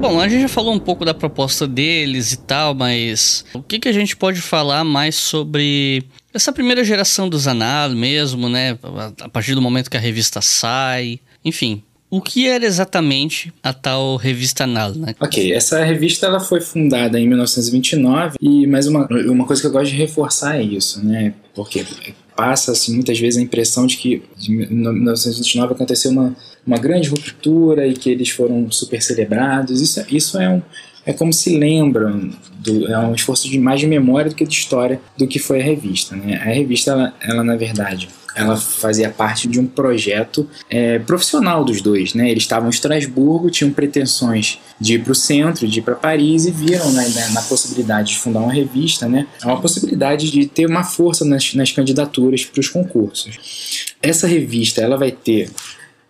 Bom, 0.00 0.18
a 0.20 0.28
gente 0.28 0.42
já 0.42 0.48
falou 0.48 0.74
um 0.74 0.80
pouco 0.80 1.04
da 1.04 1.14
proposta 1.14 1.66
deles 1.66 2.32
e 2.32 2.38
tal, 2.38 2.74
mas 2.74 3.44
o 3.54 3.62
que, 3.62 3.78
que 3.78 3.88
a 3.88 3.92
gente 3.92 4.16
pode 4.16 4.40
falar 4.40 4.82
mais 4.82 5.14
sobre 5.14 6.02
essa 6.34 6.52
primeira 6.52 6.82
geração 6.82 7.28
dos 7.28 7.46
Anal 7.46 7.90
mesmo, 7.90 8.48
né? 8.48 8.76
A 9.20 9.28
partir 9.28 9.54
do 9.54 9.62
momento 9.62 9.88
que 9.88 9.96
a 9.96 10.00
revista 10.00 10.40
sai, 10.42 11.20
enfim, 11.44 11.82
O 12.08 12.20
que 12.20 12.46
era 12.48 12.64
exatamente 12.64 13.52
a 13.62 13.72
tal 13.72 14.16
revista 14.16 14.64
Anal, 14.64 14.92
né? 14.94 15.14
Ok, 15.20 15.52
essa 15.52 15.82
revista 15.84 16.26
ela 16.26 16.38
foi 16.38 16.60
fundada 16.60 17.18
em 17.18 17.26
1929 17.28 18.36
e 18.40 18.66
mais 18.66 18.86
uma, 18.86 19.08
uma 19.26 19.44
coisa 19.44 19.60
que 19.60 19.68
eu 19.68 19.72
gosto 19.72 19.90
de 19.90 19.96
reforçar 19.96 20.56
é 20.56 20.62
isso, 20.62 21.04
né? 21.04 21.34
Porque 21.56 21.84
passa-se 22.36 22.92
muitas 22.92 23.18
vezes 23.18 23.40
a 23.40 23.42
impressão 23.42 23.86
de 23.86 23.96
que 23.96 24.22
em 24.46 24.54
1929 24.54 25.72
aconteceu 25.72 26.10
uma, 26.10 26.36
uma 26.66 26.78
grande 26.78 27.08
ruptura 27.08 27.86
e 27.86 27.94
que 27.94 28.10
eles 28.10 28.28
foram 28.28 28.70
super 28.70 29.02
celebrados. 29.02 29.80
Isso, 29.80 30.04
isso 30.14 30.38
é 30.38 30.48
um, 30.50 30.62
é 31.06 31.12
como 31.12 31.32
se 31.32 31.56
lembram, 31.56 32.30
do, 32.58 32.86
é 32.88 32.98
um 32.98 33.14
esforço 33.14 33.48
de 33.48 33.58
mais 33.58 33.78
de 33.78 33.86
memória 33.86 34.28
do 34.28 34.34
que 34.34 34.44
de 34.44 34.54
história 34.54 35.00
do 35.16 35.26
que 35.26 35.38
foi 35.38 35.60
a 35.60 35.64
revista. 35.64 36.16
Né? 36.16 36.36
A 36.36 36.52
revista, 36.52 36.90
ela, 36.90 37.14
ela 37.22 37.44
na 37.44 37.54
verdade, 37.54 38.08
ela 38.34 38.56
fazia 38.56 39.08
parte 39.08 39.48
de 39.48 39.58
um 39.58 39.66
projeto 39.66 40.46
é, 40.68 40.98
profissional 40.98 41.64
dos 41.64 41.80
dois. 41.80 42.12
Né? 42.12 42.28
Eles 42.30 42.42
estavam 42.42 42.68
em 42.68 42.70
Estrasburgo, 42.70 43.50
tinham 43.50 43.70
pretensões 43.72 44.58
de 44.80 44.94
ir 44.94 44.98
para 45.04 45.12
o 45.12 45.14
centro, 45.14 45.66
de 45.66 45.78
ir 45.78 45.82
para 45.82 45.94
Paris 45.94 46.44
e 46.44 46.50
viram 46.50 46.90
né, 46.92 47.08
na 47.32 47.40
possibilidade 47.42 48.10
de 48.10 48.18
fundar 48.18 48.40
uma 48.40 48.52
revista, 48.52 49.08
né, 49.08 49.26
uma 49.44 49.60
possibilidade 49.60 50.30
de 50.30 50.44
ter 50.46 50.66
uma 50.66 50.84
força 50.84 51.24
nas, 51.24 51.54
nas 51.54 51.70
candidaturas 51.70 52.44
para 52.44 52.60
os 52.60 52.68
concursos. 52.68 53.94
Essa 54.02 54.26
revista 54.26 54.82
ela 54.82 54.98
vai 54.98 55.12
ter 55.12 55.50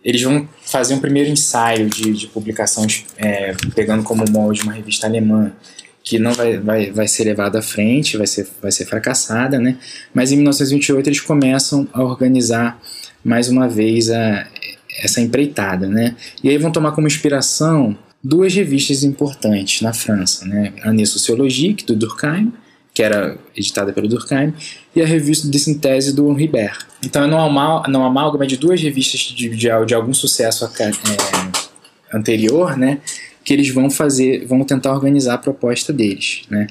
eles 0.07 0.23
vão 0.23 0.49
fazer 0.63 0.95
um 0.95 1.01
primeiro 1.01 1.29
ensaio 1.29 1.89
de, 1.91 2.13
de 2.13 2.29
publicação, 2.29 2.87
é, 3.19 3.53
pegando 3.75 4.05
como 4.05 4.25
molde 4.31 4.63
uma 4.63 4.73
revista 4.73 5.09
alemã, 5.09 5.51
que 6.05 6.17
não 6.17 6.33
vai, 6.33 6.59
vai, 6.59 6.93
vai 6.93 7.09
ser 7.09 7.25
levada 7.25 7.59
à 7.59 7.63
frente, 7.63 8.17
vai 8.17 8.29
ser, 8.29 8.47
vai 8.63 8.71
ser 8.71 8.87
fracassada, 8.87 9.59
né? 9.59 9.77
Mas 10.15 10.31
em 10.31 10.37
1928 10.37 11.09
eles 11.09 11.21
começam 11.21 11.89
a 11.93 12.05
organizar 12.05 12.81
mais 13.25 13.49
uma 13.49 13.69
vez 13.69 14.09
a, 14.09 14.47
essa 15.03 15.21
empreitada, 15.21 15.89
né? 15.89 16.15
E 16.41 16.51
aí 16.51 16.57
vão 16.57 16.71
tomar 16.71 16.93
como 16.93 17.09
inspiração 17.09 17.99
duas 18.23 18.55
revistas 18.55 19.03
importantes 19.03 19.83
na 19.83 19.93
França, 19.93 20.47
né? 20.47 20.73
A 20.85 20.91
Année 20.91 21.05
Sociologique, 21.05 21.85
do 21.85 21.97
Durkheim, 21.97 22.53
que 22.97 23.03
era 23.03 23.37
editada 23.55 23.93
pelo 23.93 24.09
Durkheim, 24.09 24.55
e 24.95 25.03
a 25.03 25.07
revista 25.07 25.47
de 25.47 25.59
síntese 25.59 26.15
do 26.15 26.33
Ribert. 26.33 26.87
Então 27.05 27.25
é 27.25 27.27
no 27.27 28.03
amálgama 28.03 28.47
de 28.47 28.57
duas 28.57 28.81
revistas 28.81 29.21
de, 29.21 29.51
de, 29.51 29.69
de 29.85 29.95
algum 29.95 30.15
sucesso 30.15 30.65
é, 30.65 32.17
anterior, 32.17 32.75
né, 32.75 32.99
que 33.45 33.53
eles 33.53 33.69
vão 33.69 33.91
fazer, 33.91 34.47
vão 34.47 34.65
tentar 34.65 34.95
organizar 34.95 35.35
a 35.35 35.39
proposta 35.39 35.93
deles, 35.93 36.45
né. 36.49 36.69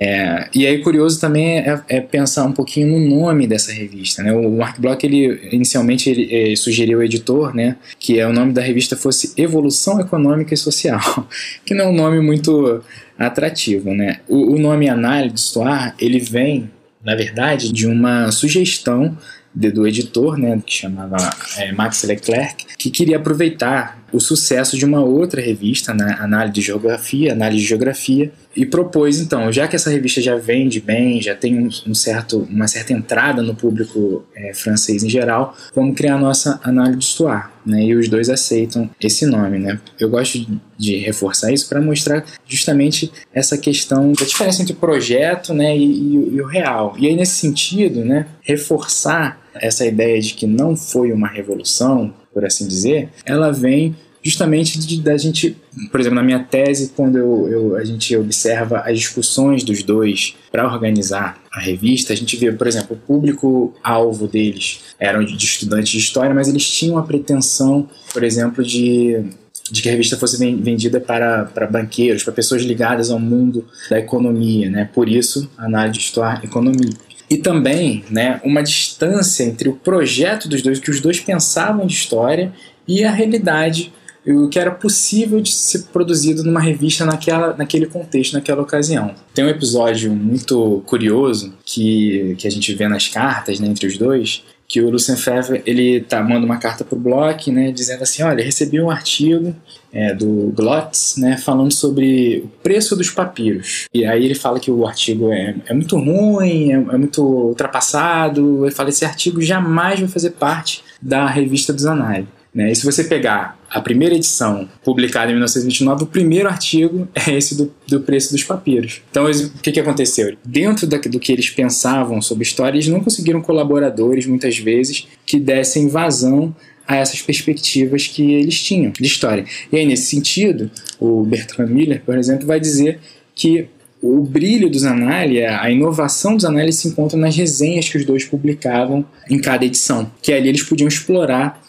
É, 0.00 0.48
e 0.54 0.64
aí 0.64 0.78
curioso 0.78 1.20
também 1.20 1.58
é, 1.58 1.82
é, 1.88 2.00
pensar 2.00 2.44
um 2.44 2.52
pouquinho 2.52 2.86
no 2.86 3.16
nome 3.16 3.46
dessa 3.48 3.72
revista, 3.72 4.22
né? 4.22 4.32
O 4.32 4.50
Mark 4.50 4.78
Bloch 4.78 5.04
ele 5.04 5.48
inicialmente 5.50 6.08
ele, 6.08 6.32
ele, 6.32 6.56
sugeriu 6.56 6.98
ao 6.98 7.04
editor, 7.04 7.54
né, 7.54 7.76
que 7.98 8.18
é 8.18 8.26
o 8.26 8.32
nome 8.32 8.52
da 8.52 8.62
revista 8.62 8.96
fosse 8.96 9.32
Evolução 9.36 10.00
Econômica 10.00 10.54
e 10.54 10.56
Social, 10.56 11.00
que 11.66 11.74
não 11.74 11.86
é 11.86 11.88
um 11.88 11.94
nome 11.94 12.20
muito 12.20 12.82
atrativo, 13.18 13.92
né? 13.92 14.20
O, 14.28 14.54
o 14.54 14.58
nome 14.58 14.88
Análise 14.88 15.34
Histoire, 15.34 15.92
ele 15.98 16.20
vem, 16.20 16.70
na 17.04 17.16
verdade, 17.16 17.72
de 17.72 17.86
uma 17.86 18.30
sugestão 18.30 19.16
de, 19.52 19.72
do 19.72 19.86
editor, 19.86 20.38
né, 20.38 20.62
que 20.64 20.74
chamava 20.74 21.16
é, 21.56 21.72
Max 21.72 22.04
Leclerc, 22.04 22.66
que 22.78 22.90
queria 22.90 23.16
aproveitar 23.16 23.97
o 24.12 24.20
sucesso 24.20 24.76
de 24.76 24.84
uma 24.84 25.02
outra 25.02 25.40
revista, 25.40 25.92
né, 25.92 26.16
Análise 26.18 26.54
de 26.54 26.60
Geografia, 26.60 27.32
Análise 27.32 27.62
de 27.62 27.68
Geografia, 27.68 28.32
e 28.56 28.66
propôs 28.66 29.20
então, 29.20 29.52
já 29.52 29.68
que 29.68 29.76
essa 29.76 29.90
revista 29.90 30.20
já 30.20 30.36
vende 30.36 30.80
bem, 30.80 31.20
já 31.20 31.34
tem 31.34 31.70
um, 31.86 31.94
certo, 31.94 32.46
uma 32.50 32.66
certa 32.66 32.92
entrada 32.92 33.42
no 33.42 33.54
público 33.54 34.24
é, 34.34 34.52
francês 34.54 35.04
em 35.04 35.08
geral, 35.08 35.56
vamos 35.74 35.96
criar 35.96 36.16
a 36.16 36.18
nossa 36.18 36.60
Análise 36.64 36.98
de 36.98 37.04
Histoire, 37.04 37.46
né, 37.64 37.84
e 37.84 37.94
os 37.94 38.08
dois 38.08 38.28
aceitam 38.30 38.90
esse 39.00 39.26
nome, 39.26 39.58
né. 39.58 39.78
Eu 40.00 40.08
gosto 40.08 40.38
de, 40.38 40.60
de 40.76 40.96
reforçar 40.96 41.52
isso 41.52 41.68
para 41.68 41.80
mostrar 41.80 42.24
justamente 42.46 43.12
essa 43.32 43.58
questão 43.58 44.12
da 44.12 44.24
diferença 44.24 44.62
entre 44.62 44.72
o 44.72 44.76
projeto, 44.76 45.52
né, 45.52 45.76
e, 45.76 45.84
e, 45.84 46.14
e 46.34 46.40
o 46.40 46.46
real. 46.46 46.94
E 46.98 47.06
aí 47.06 47.14
nesse 47.14 47.36
sentido, 47.36 48.04
né, 48.04 48.26
reforçar 48.42 49.40
essa 49.60 49.84
ideia 49.84 50.20
de 50.20 50.34
que 50.34 50.46
não 50.46 50.76
foi 50.76 51.12
uma 51.12 51.28
revolução, 51.28 52.14
por 52.38 52.46
assim 52.46 52.68
dizer, 52.68 53.08
ela 53.26 53.50
vem 53.50 53.96
justamente 54.22 54.78
de, 54.78 55.00
da 55.00 55.16
gente, 55.16 55.56
por 55.90 55.98
exemplo, 55.98 56.14
na 56.14 56.22
minha 56.22 56.38
tese, 56.38 56.92
quando 56.94 57.18
eu, 57.18 57.48
eu, 57.48 57.76
a 57.76 57.84
gente 57.84 58.16
observa 58.16 58.78
as 58.86 58.96
discussões 58.96 59.64
dos 59.64 59.82
dois 59.82 60.36
para 60.52 60.72
organizar 60.72 61.42
a 61.52 61.58
revista, 61.58 62.12
a 62.12 62.16
gente 62.16 62.36
vê, 62.36 62.52
por 62.52 62.68
exemplo, 62.68 62.96
o 62.96 63.06
público-alvo 63.06 64.28
deles 64.28 64.94
eram 65.00 65.24
de 65.24 65.36
estudantes 65.36 65.90
de 65.90 65.98
história, 65.98 66.32
mas 66.32 66.46
eles 66.46 66.64
tinham 66.64 66.96
a 66.96 67.02
pretensão, 67.02 67.88
por 68.12 68.22
exemplo, 68.22 68.62
de 68.62 69.24
de 69.70 69.82
que 69.82 69.88
a 69.90 69.92
revista 69.92 70.16
fosse 70.16 70.38
vendida 70.38 70.98
para, 70.98 71.44
para 71.44 71.66
banqueiros, 71.66 72.24
para 72.24 72.32
pessoas 72.32 72.62
ligadas 72.62 73.10
ao 73.10 73.18
mundo 73.18 73.66
da 73.90 73.98
economia, 73.98 74.70
né? 74.70 74.88
Por 74.94 75.10
isso, 75.10 75.50
a 75.58 75.66
análise 75.66 75.98
de 75.98 76.04
história 76.06 76.42
economia 76.42 76.88
e 77.30 77.36
também 77.36 78.04
né, 78.10 78.40
uma 78.44 78.62
distância 78.62 79.44
entre 79.44 79.68
o 79.68 79.74
projeto 79.74 80.48
dos 80.48 80.62
dois, 80.62 80.78
que 80.78 80.90
os 80.90 81.00
dois 81.00 81.20
pensavam 81.20 81.86
de 81.86 81.94
história, 81.94 82.52
e 82.86 83.04
a 83.04 83.10
realidade, 83.10 83.92
o 84.26 84.48
que 84.48 84.58
era 84.58 84.70
possível 84.70 85.40
de 85.40 85.52
ser 85.52 85.84
produzido 85.92 86.42
numa 86.42 86.60
revista 86.60 87.04
naquela, 87.04 87.54
naquele 87.54 87.86
contexto, 87.86 88.32
naquela 88.32 88.62
ocasião. 88.62 89.14
Tem 89.34 89.44
um 89.44 89.48
episódio 89.48 90.10
muito 90.12 90.82
curioso 90.86 91.54
que, 91.64 92.34
que 92.38 92.46
a 92.46 92.50
gente 92.50 92.74
vê 92.74 92.88
nas 92.88 93.08
cartas 93.08 93.60
né, 93.60 93.68
entre 93.68 93.86
os 93.86 93.98
dois, 93.98 94.42
que 94.68 94.82
o 94.82 94.90
Lucien 94.90 95.16
Febvre 95.16 95.62
ele 95.64 96.02
tá, 96.02 96.22
manda 96.22 96.44
uma 96.44 96.58
carta 96.58 96.84
para 96.84 96.94
o 96.94 97.00
Bloch, 97.00 97.50
né, 97.50 97.72
dizendo 97.72 98.02
assim, 98.02 98.22
olha, 98.22 98.44
recebi 98.44 98.78
um 98.80 98.90
artigo 98.90 99.56
é, 99.90 100.14
do 100.14 100.52
Glotz, 100.54 101.16
né, 101.16 101.38
falando 101.38 101.72
sobre 101.72 102.42
o 102.44 102.48
preço 102.62 102.94
dos 102.94 103.08
papiros. 103.10 103.86
E 103.94 104.04
aí 104.04 104.24
ele 104.24 104.34
fala 104.34 104.60
que 104.60 104.70
o 104.70 104.86
artigo 104.86 105.32
é, 105.32 105.54
é 105.66 105.72
muito 105.72 105.96
ruim, 105.96 106.70
é, 106.70 106.74
é, 106.74 106.98
muito 106.98 107.22
ultrapassado. 107.22 108.66
Ele 108.66 108.74
fala 108.74 108.90
esse 108.90 109.06
artigo 109.06 109.40
jamais 109.40 110.00
vai 110.00 110.08
fazer 110.08 110.30
parte 110.32 110.84
da 111.00 111.26
revista 111.26 111.72
do 111.72 111.80
Zanai. 111.80 112.26
Né? 112.54 112.72
E 112.72 112.74
se 112.74 112.84
você 112.84 113.04
pegar 113.04 113.58
a 113.70 113.80
primeira 113.80 114.14
edição, 114.14 114.68
publicada 114.82 115.30
em 115.30 115.34
1929, 115.34 116.04
o 116.04 116.06
primeiro 116.06 116.48
artigo 116.48 117.06
é 117.14 117.32
esse 117.36 117.56
do, 117.56 117.72
do 117.86 118.00
preço 118.00 118.32
dos 118.32 118.42
papiros. 118.42 119.02
Então, 119.10 119.30
o 119.30 119.58
que, 119.60 119.72
que 119.72 119.80
aconteceu? 119.80 120.36
Dentro 120.44 120.86
da, 120.86 120.98
do 120.98 121.20
que 121.20 121.32
eles 121.32 121.50
pensavam 121.50 122.20
sobre 122.22 122.44
história, 122.44 122.76
eles 122.76 122.88
não 122.88 123.00
conseguiram 123.00 123.40
colaboradores, 123.40 124.26
muitas 124.26 124.58
vezes, 124.58 125.06
que 125.26 125.38
dessem 125.38 125.88
vazão 125.88 126.54
a 126.86 126.96
essas 126.96 127.20
perspectivas 127.20 128.06
que 128.06 128.32
eles 128.32 128.62
tinham 128.62 128.92
de 128.92 129.06
história. 129.06 129.44
E 129.70 129.76
aí, 129.76 129.84
nesse 129.84 130.06
sentido, 130.06 130.70
o 130.98 131.22
Bertrand 131.22 131.68
Miller, 131.68 132.02
por 132.04 132.16
exemplo, 132.16 132.46
vai 132.46 132.58
dizer 132.58 132.98
que 133.34 133.68
o 134.00 134.22
brilho 134.22 134.70
dos 134.70 134.84
análises, 134.84 135.44
a 135.44 135.70
inovação 135.70 136.34
dos 136.34 136.44
análises 136.44 136.80
se 136.80 136.88
encontra 136.88 137.18
nas 137.18 137.36
resenhas 137.36 137.88
que 137.88 137.98
os 137.98 138.04
dois 138.04 138.24
publicavam 138.24 139.04
em 139.28 139.38
cada 139.38 139.64
edição, 139.64 140.10
que 140.22 140.32
ali 140.32 140.48
eles 140.48 140.62
podiam 140.62 140.88
explorar 140.88 141.60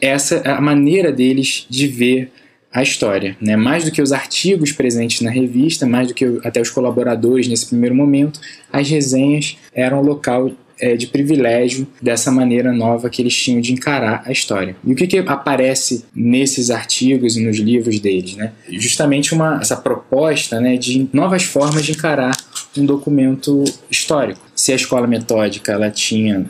essa 0.00 0.40
a 0.42 0.60
maneira 0.60 1.12
deles 1.12 1.66
de 1.68 1.86
ver 1.86 2.30
a 2.72 2.82
história, 2.82 3.36
né? 3.40 3.56
Mais 3.56 3.84
do 3.84 3.90
que 3.90 4.02
os 4.02 4.12
artigos 4.12 4.70
presentes 4.70 5.22
na 5.22 5.30
revista, 5.30 5.86
mais 5.86 6.08
do 6.08 6.14
que 6.14 6.40
até 6.44 6.60
os 6.60 6.68
colaboradores 6.68 7.48
nesse 7.48 7.66
primeiro 7.66 7.94
momento, 7.94 8.38
as 8.70 8.88
resenhas 8.88 9.56
eram 9.72 10.02
local 10.02 10.50
é, 10.78 10.94
de 10.94 11.06
privilégio 11.06 11.86
dessa 12.02 12.30
maneira 12.30 12.72
nova 12.72 13.08
que 13.08 13.22
eles 13.22 13.34
tinham 13.34 13.60
de 13.60 13.72
encarar 13.72 14.22
a 14.26 14.32
história. 14.32 14.76
E 14.84 14.92
o 14.92 14.94
que, 14.94 15.06
que 15.06 15.18
aparece 15.18 16.04
nesses 16.14 16.70
artigos 16.70 17.36
e 17.36 17.44
nos 17.44 17.56
livros 17.56 17.98
deles, 17.98 18.36
né? 18.36 18.52
Justamente 18.68 19.32
uma 19.32 19.58
essa 19.58 19.76
proposta, 19.76 20.60
né, 20.60 20.76
de 20.76 21.08
novas 21.12 21.44
formas 21.44 21.84
de 21.84 21.92
encarar 21.92 22.36
um 22.76 22.84
documento 22.84 23.64
histórico. 23.90 24.40
Se 24.54 24.72
a 24.72 24.76
escola 24.76 25.06
metódica 25.06 25.72
ela 25.72 25.90
tinha 25.90 26.44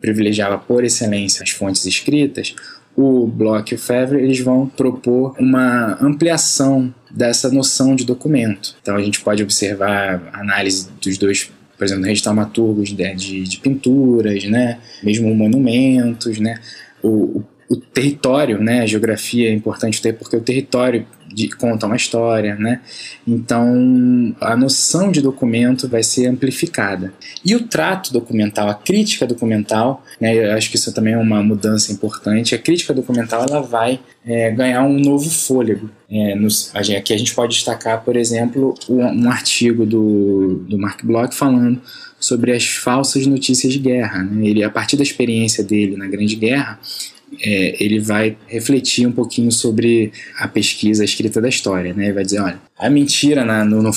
privilegiava 0.00 0.56
por 0.56 0.82
excelência 0.84 1.42
as 1.42 1.50
fontes 1.50 1.84
escritas, 1.84 2.54
o 2.96 3.26
Bloch 3.26 3.72
e 3.72 3.74
o 3.74 3.78
Fevre 3.78 4.22
eles 4.22 4.40
vão 4.40 4.66
propor 4.66 5.34
uma 5.38 5.98
ampliação 6.00 6.94
dessa 7.10 7.50
noção 7.50 7.94
de 7.94 8.04
documento. 8.04 8.76
Então 8.82 8.96
a 8.96 9.02
gente 9.02 9.20
pode 9.20 9.42
observar 9.42 10.30
a 10.32 10.40
análise 10.40 10.88
dos 11.00 11.18
dois, 11.18 11.50
por 11.76 11.84
exemplo, 11.84 12.04
registros 12.04 12.34
dramaturgos 12.34 12.88
de, 12.90 13.14
de, 13.14 13.42
de, 13.44 13.58
pinturas, 13.58 14.44
né? 14.44 14.78
mesmo 15.02 15.34
monumentos, 15.34 16.38
né? 16.38 16.60
o, 17.02 17.38
o, 17.38 17.44
o 17.70 17.76
território, 17.76 18.60
né? 18.60 18.80
a 18.80 18.86
geografia 18.86 19.48
é 19.48 19.52
importante 19.52 20.00
ter 20.00 20.14
porque 20.14 20.36
o 20.36 20.40
território 20.40 21.06
de, 21.34 21.48
conta 21.50 21.86
uma 21.86 21.96
história, 21.96 22.54
né? 22.54 22.80
Então 23.26 24.34
a 24.40 24.56
noção 24.56 25.10
de 25.10 25.20
documento 25.20 25.88
vai 25.88 26.02
ser 26.02 26.26
amplificada. 26.26 27.12
E 27.44 27.54
o 27.54 27.66
trato 27.66 28.12
documental, 28.12 28.68
a 28.68 28.74
crítica 28.74 29.26
documental, 29.26 30.04
né? 30.20 30.34
Eu 30.34 30.52
acho 30.52 30.70
que 30.70 30.76
isso 30.76 30.92
também 30.94 31.14
é 31.14 31.18
uma 31.18 31.42
mudança 31.42 31.92
importante. 31.92 32.54
A 32.54 32.58
crítica 32.58 32.94
documental 32.94 33.44
ela 33.48 33.60
vai 33.60 34.00
é, 34.24 34.50
ganhar 34.50 34.84
um 34.84 34.98
novo 34.98 35.28
fôlego. 35.28 35.90
É, 36.10 36.34
nos, 36.34 36.70
aqui 36.74 37.12
a 37.12 37.18
gente 37.18 37.34
pode 37.34 37.54
destacar, 37.54 38.02
por 38.04 38.16
exemplo, 38.16 38.74
um, 38.88 39.02
um 39.02 39.30
artigo 39.30 39.84
do, 39.84 40.64
do 40.68 40.78
Mark 40.78 41.04
Bloch 41.04 41.34
falando 41.34 41.80
sobre 42.18 42.52
as 42.52 42.66
falsas 42.66 43.26
notícias 43.26 43.72
de 43.72 43.78
guerra. 43.78 44.22
Né? 44.22 44.48
Ele, 44.48 44.64
a 44.64 44.70
partir 44.70 44.96
da 44.96 45.02
experiência 45.02 45.62
dele 45.62 45.96
na 45.96 46.06
Grande 46.06 46.36
Guerra, 46.36 46.78
é, 47.42 47.82
ele 47.82 47.98
vai 47.98 48.36
refletir 48.46 49.06
um 49.06 49.12
pouquinho 49.12 49.50
sobre 49.50 50.12
a 50.38 50.48
pesquisa, 50.48 51.02
a 51.02 51.04
escrita 51.04 51.40
da 51.40 51.48
história, 51.48 51.94
né? 51.94 52.04
Ele 52.04 52.12
vai 52.12 52.24
dizer, 52.24 52.40
olha, 52.40 52.58
a 52.78 52.90
mentira 52.90 53.44
na, 53.44 53.64
no, 53.64 53.82
no 53.82 53.92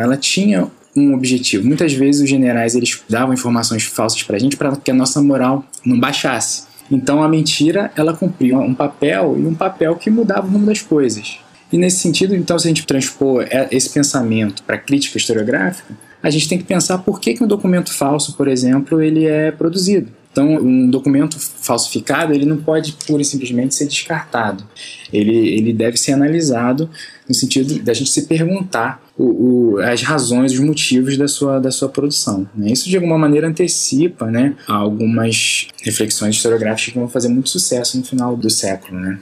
ela 0.00 0.16
tinha 0.16 0.68
um 0.96 1.14
objetivo. 1.14 1.66
Muitas 1.66 1.92
vezes 1.92 2.22
os 2.22 2.28
generais 2.28 2.74
eles 2.74 3.02
davam 3.08 3.34
informações 3.34 3.84
falsas 3.84 4.22
para 4.22 4.36
a 4.36 4.38
gente 4.38 4.56
para 4.56 4.76
que 4.76 4.90
a 4.90 4.94
nossa 4.94 5.22
moral 5.22 5.64
não 5.84 5.98
baixasse. 5.98 6.64
Então 6.90 7.22
a 7.22 7.28
mentira 7.28 7.92
ela 7.96 8.12
cumpria 8.12 8.58
um 8.58 8.74
papel 8.74 9.36
e 9.38 9.46
um 9.46 9.54
papel 9.54 9.94
que 9.96 10.10
mudava 10.10 10.46
o 10.46 10.50
rumo 10.50 10.66
das 10.66 10.82
coisas. 10.82 11.38
E 11.72 11.78
nesse 11.78 11.98
sentido, 12.00 12.34
então, 12.34 12.58
se 12.58 12.66
a 12.66 12.70
gente 12.70 12.84
transpor 12.84 13.46
esse 13.70 13.88
pensamento 13.90 14.62
para 14.64 14.76
crítica 14.76 15.16
historiográfica, 15.16 15.94
a 16.22 16.28
gente 16.28 16.48
tem 16.48 16.58
que 16.58 16.64
pensar 16.64 16.98
por 16.98 17.20
que, 17.20 17.34
que 17.34 17.44
um 17.44 17.46
documento 17.46 17.92
falso, 17.92 18.36
por 18.36 18.48
exemplo, 18.48 19.00
ele 19.00 19.24
é 19.24 19.50
produzido. 19.52 20.10
Então, 20.32 20.54
um 20.56 20.88
documento 20.88 21.36
falsificado 21.38 22.32
ele 22.32 22.44
não 22.44 22.56
pode 22.56 22.92
pura 23.06 23.20
e 23.20 23.24
simplesmente 23.24 23.74
ser 23.74 23.86
descartado. 23.86 24.64
Ele, 25.12 25.36
ele 25.36 25.72
deve 25.72 25.96
ser 25.96 26.12
analisado 26.12 26.88
no 27.28 27.34
sentido 27.34 27.80
da 27.82 27.92
gente 27.92 28.10
se 28.10 28.26
perguntar 28.26 29.02
o, 29.18 29.74
o, 29.74 29.78
as 29.80 30.02
razões, 30.02 30.52
os 30.52 30.60
motivos 30.60 31.16
da 31.16 31.26
sua, 31.26 31.58
da 31.58 31.70
sua 31.70 31.88
produção. 31.88 32.48
Né? 32.54 32.70
Isso, 32.70 32.88
de 32.88 32.96
alguma 32.96 33.18
maneira, 33.18 33.48
antecipa 33.48 34.26
né, 34.26 34.54
algumas 34.68 35.66
reflexões 35.82 36.36
historiográficas 36.36 36.92
que 36.92 36.98
vão 36.98 37.08
fazer 37.08 37.28
muito 37.28 37.48
sucesso 37.48 37.98
no 37.98 38.04
final 38.04 38.36
do 38.36 38.48
século. 38.48 39.00
Né? 39.00 39.18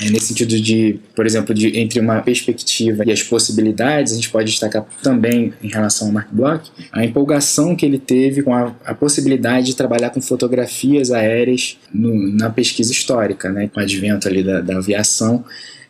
É 0.00 0.10
nesse 0.10 0.28
sentido 0.28 0.60
de, 0.60 0.98
por 1.14 1.24
exemplo, 1.26 1.54
de, 1.54 1.78
entre 1.78 2.00
uma 2.00 2.20
perspectiva 2.20 3.04
e 3.06 3.12
as 3.12 3.22
possibilidades, 3.22 4.12
a 4.12 4.16
gente 4.16 4.30
pode 4.30 4.50
destacar 4.50 4.84
também, 5.02 5.52
em 5.62 5.68
relação 5.68 6.08
ao 6.08 6.12
Mark 6.12 6.28
Bloch, 6.32 6.70
a 6.92 7.04
empolgação 7.04 7.76
que 7.76 7.86
ele 7.86 7.98
teve 7.98 8.42
com 8.42 8.54
a, 8.54 8.74
a 8.84 8.94
possibilidade 8.94 9.66
de 9.66 9.76
trabalhar 9.76 10.10
com 10.10 10.20
fotografias 10.20 11.10
aéreas 11.12 11.78
no, 11.92 12.14
na 12.32 12.50
pesquisa 12.50 12.92
histórica, 12.92 13.50
né, 13.50 13.68
com 13.72 13.80
o 13.80 13.82
advento 13.82 14.26
ali 14.26 14.42
da, 14.42 14.60
da 14.60 14.78
aviação 14.78 15.44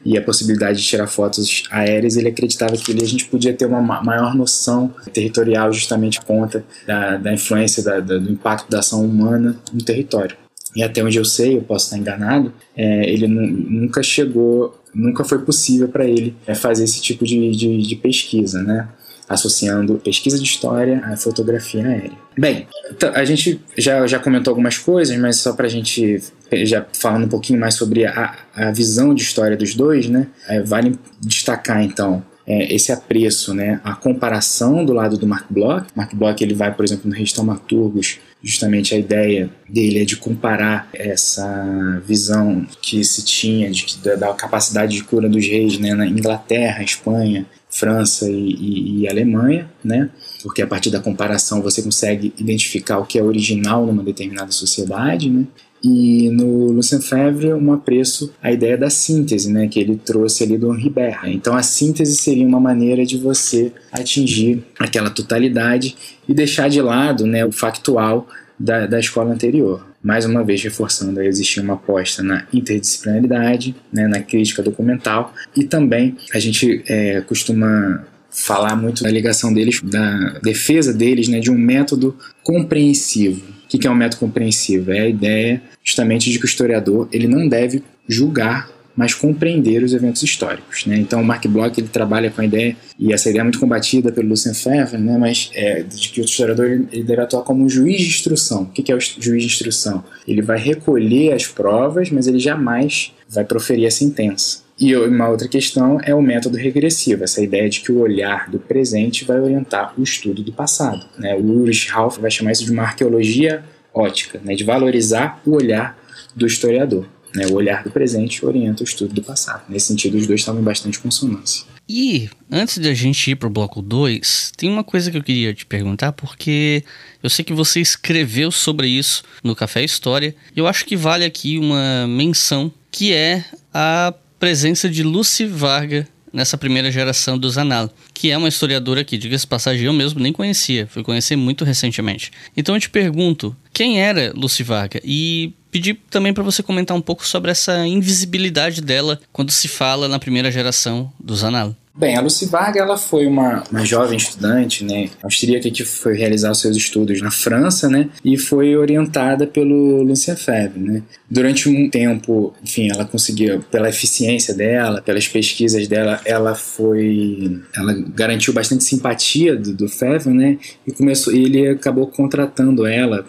e 0.05 0.19
a 0.19 0.23
possibilidade 0.23 0.83
de 0.83 0.87
tirar 0.87 1.07
fotos 1.07 1.63
aéreas, 1.71 2.17
ele 2.17 2.29
acreditava 2.29 2.77
que 2.77 2.93
a 2.93 3.07
gente 3.07 3.25
podia 3.25 3.55
ter 3.55 3.65
uma 3.65 3.81
maior 3.81 4.35
noção 4.35 4.95
territorial 5.13 5.73
justamente 5.73 6.21
por 6.21 6.27
conta 6.27 6.63
da, 6.87 7.17
da 7.17 7.33
influência, 7.33 7.83
da, 7.83 8.01
da, 8.01 8.19
do 8.19 8.31
impacto 8.31 8.71
da 8.71 8.81
ação 8.81 9.03
humana 9.03 9.57
no 9.73 9.83
território 9.83 10.37
e 10.75 10.83
até 10.83 11.03
onde 11.05 11.19
eu 11.19 11.25
sei, 11.25 11.57
eu 11.57 11.63
posso 11.63 11.87
estar 11.87 11.99
enganado, 11.99 12.53
é, 12.77 13.09
ele 13.09 13.27
nunca 13.29 14.03
chegou, 14.03 14.81
nunca 14.95 15.25
foi 15.25 15.39
possível 15.39 15.89
para 15.89 16.05
ele 16.05 16.35
é, 16.47 16.55
fazer 16.55 16.85
esse 16.85 17.01
tipo 17.01 17.25
de, 17.25 17.51
de, 17.53 17.79
de, 17.79 17.97
pesquisa, 17.97 18.63
né? 18.63 18.89
Associando 19.29 19.95
pesquisa 20.05 20.37
de 20.37 20.45
história 20.45 21.01
à 21.05 21.17
fotografia 21.17 21.87
aérea. 21.87 22.13
Bem, 22.37 22.67
a 23.15 23.25
gente 23.25 23.61
já, 23.79 24.07
já 24.07 24.19
comentou 24.19 24.51
algumas 24.51 24.77
coisas, 24.77 25.17
mas 25.17 25.37
só 25.37 25.55
para 25.55 25.67
a 25.67 25.71
gente 25.71 26.23
já 26.65 26.85
falando 26.93 27.25
um 27.25 27.29
pouquinho 27.29 27.59
mais 27.59 27.75
sobre 27.75 28.05
a, 28.05 28.37
a 28.55 28.71
visão 28.71 29.15
de 29.15 29.23
história 29.23 29.57
dos 29.57 29.75
dois, 29.75 30.09
né? 30.09 30.27
É, 30.49 30.61
vale 30.63 30.99
destacar 31.23 31.83
então 31.83 32.23
é, 32.47 32.75
esse 32.75 32.93
apreço, 32.93 33.55
né, 33.55 33.81
a 33.83 33.95
comparação 33.95 34.85
do 34.85 34.93
lado 34.93 35.17
do 35.17 35.27
Mark 35.27 35.47
Bloch. 35.49 35.87
Mark 35.95 36.15
Bloch 36.15 36.43
ele 36.43 36.55
vai, 36.55 36.73
por 36.75 36.85
exemplo, 36.85 37.09
no 37.09 37.15
Registro 37.15 37.45
Taumaturgos, 37.45 38.19
justamente 38.45 38.95
a 38.95 38.99
ideia 38.99 39.49
dele 39.67 40.03
é 40.03 40.05
de 40.05 40.17
comparar 40.17 40.87
essa 40.93 42.03
visão 42.07 42.67
que 42.83 43.03
se 43.03 43.25
tinha 43.25 43.71
de, 43.71 43.99
da, 43.99 44.17
da 44.17 44.35
capacidade 44.35 44.95
de 44.95 45.03
cura 45.03 45.31
dos 45.31 45.47
reis 45.47 45.79
né, 45.79 45.95
na 45.95 46.07
Inglaterra, 46.07 46.85
Espanha, 46.85 47.47
França 47.71 48.31
e, 48.31 48.55
e, 48.55 49.01
e, 49.01 49.09
Alemanha, 49.09 49.69
né? 49.83 50.09
Porque 50.43 50.63
a 50.63 50.67
partir 50.67 50.91
da 50.91 51.01
comparação 51.01 51.61
você 51.61 51.83
consegue 51.83 52.33
identificar 52.39 52.99
o 52.99 53.07
que 53.07 53.19
é 53.19 53.23
original 53.23 53.85
numa 53.85 54.05
determinada 54.05 54.53
sociedade, 54.53 55.29
né? 55.29 55.45
E 55.85 56.31
no 56.31 56.73
Lucien 56.73 56.99
Febvre, 56.99 57.53
um 57.53 57.71
apreço 57.71 58.33
à 58.43 58.51
ideia 58.51 58.79
da 58.79 58.89
síntese, 58.89 59.53
né, 59.53 59.69
que 59.69 59.79
ele 59.79 59.97
trouxe 59.97 60.43
ali 60.43 60.57
do 60.57 60.75
Henri 60.75 60.89
Berra. 60.89 61.29
Então, 61.29 61.55
a 61.55 61.63
síntese 61.63 62.17
seria 62.17 62.47
uma 62.47 62.59
maneira 62.59 63.05
de 63.05 63.19
você 63.19 63.71
atingir 63.93 64.65
aquela 64.79 65.11
totalidade 65.11 65.95
e 66.27 66.33
deixar 66.33 66.71
de 66.71 66.81
lado 66.81 67.27
né, 67.27 67.45
o 67.45 67.53
factual 67.53 68.27
da, 68.59 68.87
da 68.87 68.99
escola 68.99 69.35
anterior. 69.35 69.87
Mais 70.03 70.25
uma 70.25 70.43
vez, 70.43 70.63
reforçando, 70.63 71.21
existia 71.21 71.63
uma 71.63 71.75
aposta 71.75 72.23
na 72.23 72.47
interdisciplinaridade, 72.51 73.75
né, 73.93 74.07
na 74.07 74.21
crítica 74.21 74.63
documental 74.63 75.35
e 75.55 75.65
também 75.65 76.17
a 76.33 76.39
gente 76.39 76.83
é, 76.89 77.21
costuma 77.21 78.05
falar 78.31 78.75
muito 78.75 79.03
da 79.03 79.11
ligação 79.11 79.53
deles, 79.53 79.81
da 79.83 80.39
defesa 80.43 80.93
deles, 80.93 81.29
né, 81.29 81.41
de 81.41 81.51
um 81.51 81.59
método 81.59 82.17
compreensivo. 82.43 83.54
O 83.75 83.79
que 83.79 83.87
é 83.87 83.91
um 83.91 83.95
método 83.95 84.21
compreensivo? 84.21 84.93
É 84.93 85.01
a 85.01 85.09
ideia 85.09 85.61
justamente 85.83 86.31
de 86.31 86.39
que 86.39 86.45
o 86.45 86.47
historiador 86.47 87.09
ele 87.11 87.27
não 87.27 87.49
deve 87.49 87.83
julgar 88.09 88.73
mas 88.97 89.13
compreender 89.13 89.83
os 89.83 89.93
eventos 89.93 90.23
históricos. 90.23 90.87
Né? 90.87 90.97
Então, 90.97 91.21
o 91.21 91.25
Mark 91.25 91.45
Bloch 91.49 91.79
ele 91.81 91.89
trabalha 91.89 92.31
com 92.31 92.41
a 92.41 92.45
ideia, 92.45 92.77
e 92.97 93.13
essa 93.13 93.29
ideia 93.29 93.41
é 93.41 93.43
muito 93.43 93.59
combatida 93.59 94.13
pelo 94.13 94.29
Lucien 94.29 94.55
Febvre, 94.55 94.99
né? 94.99 95.19
mas 95.19 95.51
é, 95.55 95.83
de 95.83 96.11
que 96.11 96.21
o 96.21 96.25
historiador 96.25 96.87
ele 96.93 97.03
deve 97.03 97.21
atuar 97.21 97.43
como 97.43 97.65
um 97.65 97.69
juiz 97.69 98.01
de 98.01 98.07
instrução. 98.07 98.63
O 98.63 98.67
que 98.67 98.93
é 98.93 98.95
o 98.95 99.01
juiz 99.01 99.43
de 99.43 99.49
instrução? 99.49 100.05
Ele 100.29 100.43
vai 100.43 100.59
recolher 100.59 101.33
as 101.33 101.47
provas, 101.47 102.11
mas 102.11 102.29
ele 102.29 102.39
jamais 102.39 103.13
vai 103.29 103.45
proferir 103.45 103.87
a 103.87 103.91
sentença. 103.91 104.64
E 104.79 104.95
uma 104.97 105.29
outra 105.29 105.47
questão 105.47 106.01
é 106.03 106.15
o 106.15 106.21
método 106.21 106.57
regressivo, 106.57 107.23
essa 107.23 107.41
ideia 107.41 107.69
de 107.69 107.81
que 107.81 107.93
o 107.93 108.01
olhar 108.01 108.51
do 108.51 108.59
presente 108.59 109.25
vai 109.25 109.39
orientar 109.41 109.95
o 109.97 110.03
estudo 110.03 110.43
do 110.43 110.53
passado. 110.53 111.07
Né? 111.17 111.35
O 111.37 111.43
Ulrich 111.43 111.89
Ralph 111.91 112.19
vai 112.19 112.31
chamar 112.31 112.53
isso 112.53 112.65
de 112.65 112.73
uma 112.73 112.83
arqueologia 112.83 113.65
ótica, 113.95 114.41
né, 114.45 114.55
de 114.55 114.65
valorizar 114.65 115.41
o 115.47 115.53
olhar 115.53 115.97
do 116.35 116.47
historiador. 116.47 117.07
Né, 117.35 117.47
o 117.47 117.55
olhar 117.55 117.83
do 117.83 117.91
presente 117.91 118.45
orienta 118.45 118.83
o 118.83 118.85
estudo 118.85 119.15
do 119.15 119.23
passado. 119.23 119.65
Nesse 119.69 119.87
sentido, 119.87 120.17
os 120.17 120.27
dois 120.27 120.41
estavam 120.41 120.61
em 120.61 120.65
bastante 120.65 120.99
consonância. 120.99 121.65
E 121.89 122.31
antes 122.51 122.79
de 122.79 122.89
a 122.89 122.95
gente 122.95 123.31
ir 123.31 123.37
para 123.37 123.47
o 123.47 123.51
bloco 123.51 123.83
2, 123.83 124.53
tem 124.57 124.71
uma 124.71 124.83
coisa 124.83 125.11
que 125.11 125.19
eu 125.19 125.23
queria 125.23 125.53
te 125.53 125.67
perguntar, 125.67 126.13
porque 126.13 126.83
eu 127.23 127.29
sei 127.29 127.45
que 127.45 127.53
você 127.53 127.81
escreveu 127.81 128.51
sobre 128.51 128.89
isso 128.89 129.23
no 129.43 129.55
Café 129.55 129.85
História, 129.85 130.35
e 130.57 130.59
eu 130.59 130.67
acho 130.67 130.87
que 130.87 130.97
vale 130.97 131.25
aqui 131.25 131.59
uma 131.59 132.07
menção, 132.09 132.73
que 132.91 133.13
é 133.13 133.45
a 133.73 134.15
presença 134.45 134.91
de 134.91 135.03
Lucy 135.03 135.47
Varga 135.47 136.07
nessa 136.31 136.59
primeira 136.59 136.91
geração 136.91 137.39
dos 137.39 137.57
Anal, 137.57 137.91
que 138.13 138.31
é 138.31 138.37
uma 138.37 138.47
historiadora 138.47 139.03
que, 139.03 139.17
diga-se 139.17 139.47
passagem, 139.47 139.87
eu 139.87 139.93
mesmo 139.95 140.21
nem 140.21 140.35
conhecia, 140.35 140.87
fui 140.87 141.03
conhecer 141.03 141.35
muito 141.35 141.65
recentemente. 141.65 142.31
Então 142.55 142.75
eu 142.75 142.81
te 142.83 142.91
pergunto, 142.91 143.57
quem 143.73 144.03
era 144.03 144.35
Lucy 144.37 144.63
Varga? 144.63 145.01
E 145.03 145.55
pedi 145.71 145.95
também 145.95 146.35
para 146.35 146.43
você 146.43 146.63
comentar 146.63 146.95
um 146.95 147.01
pouco 147.01 147.27
sobre 147.27 147.51
essa 147.51 147.87
invisibilidade 147.87 148.83
dela 148.83 149.19
quando 149.33 149.51
se 149.51 149.67
fala 149.67 150.09
na 150.09 150.19
primeira 150.19 150.53
geração 150.53 151.11
dos 151.19 151.43
Anal. 151.43 151.75
Bem, 151.97 152.17
a 152.17 152.21
Lucy 152.21 152.47
Varga 152.47 152.81
ela 152.81 152.99
foi 152.99 153.25
uma, 153.25 153.63
uma 153.71 153.85
jovem 153.85 154.17
estudante, 154.17 154.83
né, 154.83 155.11
austríaca 155.23 155.71
que 155.71 155.85
foi 155.85 156.17
realizar 156.17 156.51
os 156.51 156.61
seus 156.61 156.77
estudos 156.77 157.23
na 157.23 157.31
França, 157.31 157.89
né, 157.89 158.09
e 158.25 158.37
foi 158.37 158.77
orientada 158.77 159.47
pelo 159.47 160.03
Lucien 160.03 160.37
Febvre, 160.37 160.81
né. 160.81 161.03
Durante 161.31 161.69
um 161.69 161.89
tempo, 161.89 162.53
enfim, 162.65 162.91
ela 162.91 163.05
conseguiu, 163.05 163.61
pela 163.71 163.89
eficiência 163.89 164.53
dela, 164.53 165.03
pelas 165.03 165.29
pesquisas 165.29 165.87
dela, 165.87 166.21
ela 166.25 166.57
foi, 166.57 167.63
ela 167.77 167.95
garantiu 168.13 168.53
bastante 168.53 168.83
simpatia 168.83 169.55
do, 169.55 169.73
do 169.73 169.89
Febvre, 169.89 170.35
né, 170.35 170.59
e 170.85 170.91
começou, 170.91 171.33
ele 171.33 171.69
acabou 171.69 172.09
contratando 172.09 172.85
ela, 172.87 173.25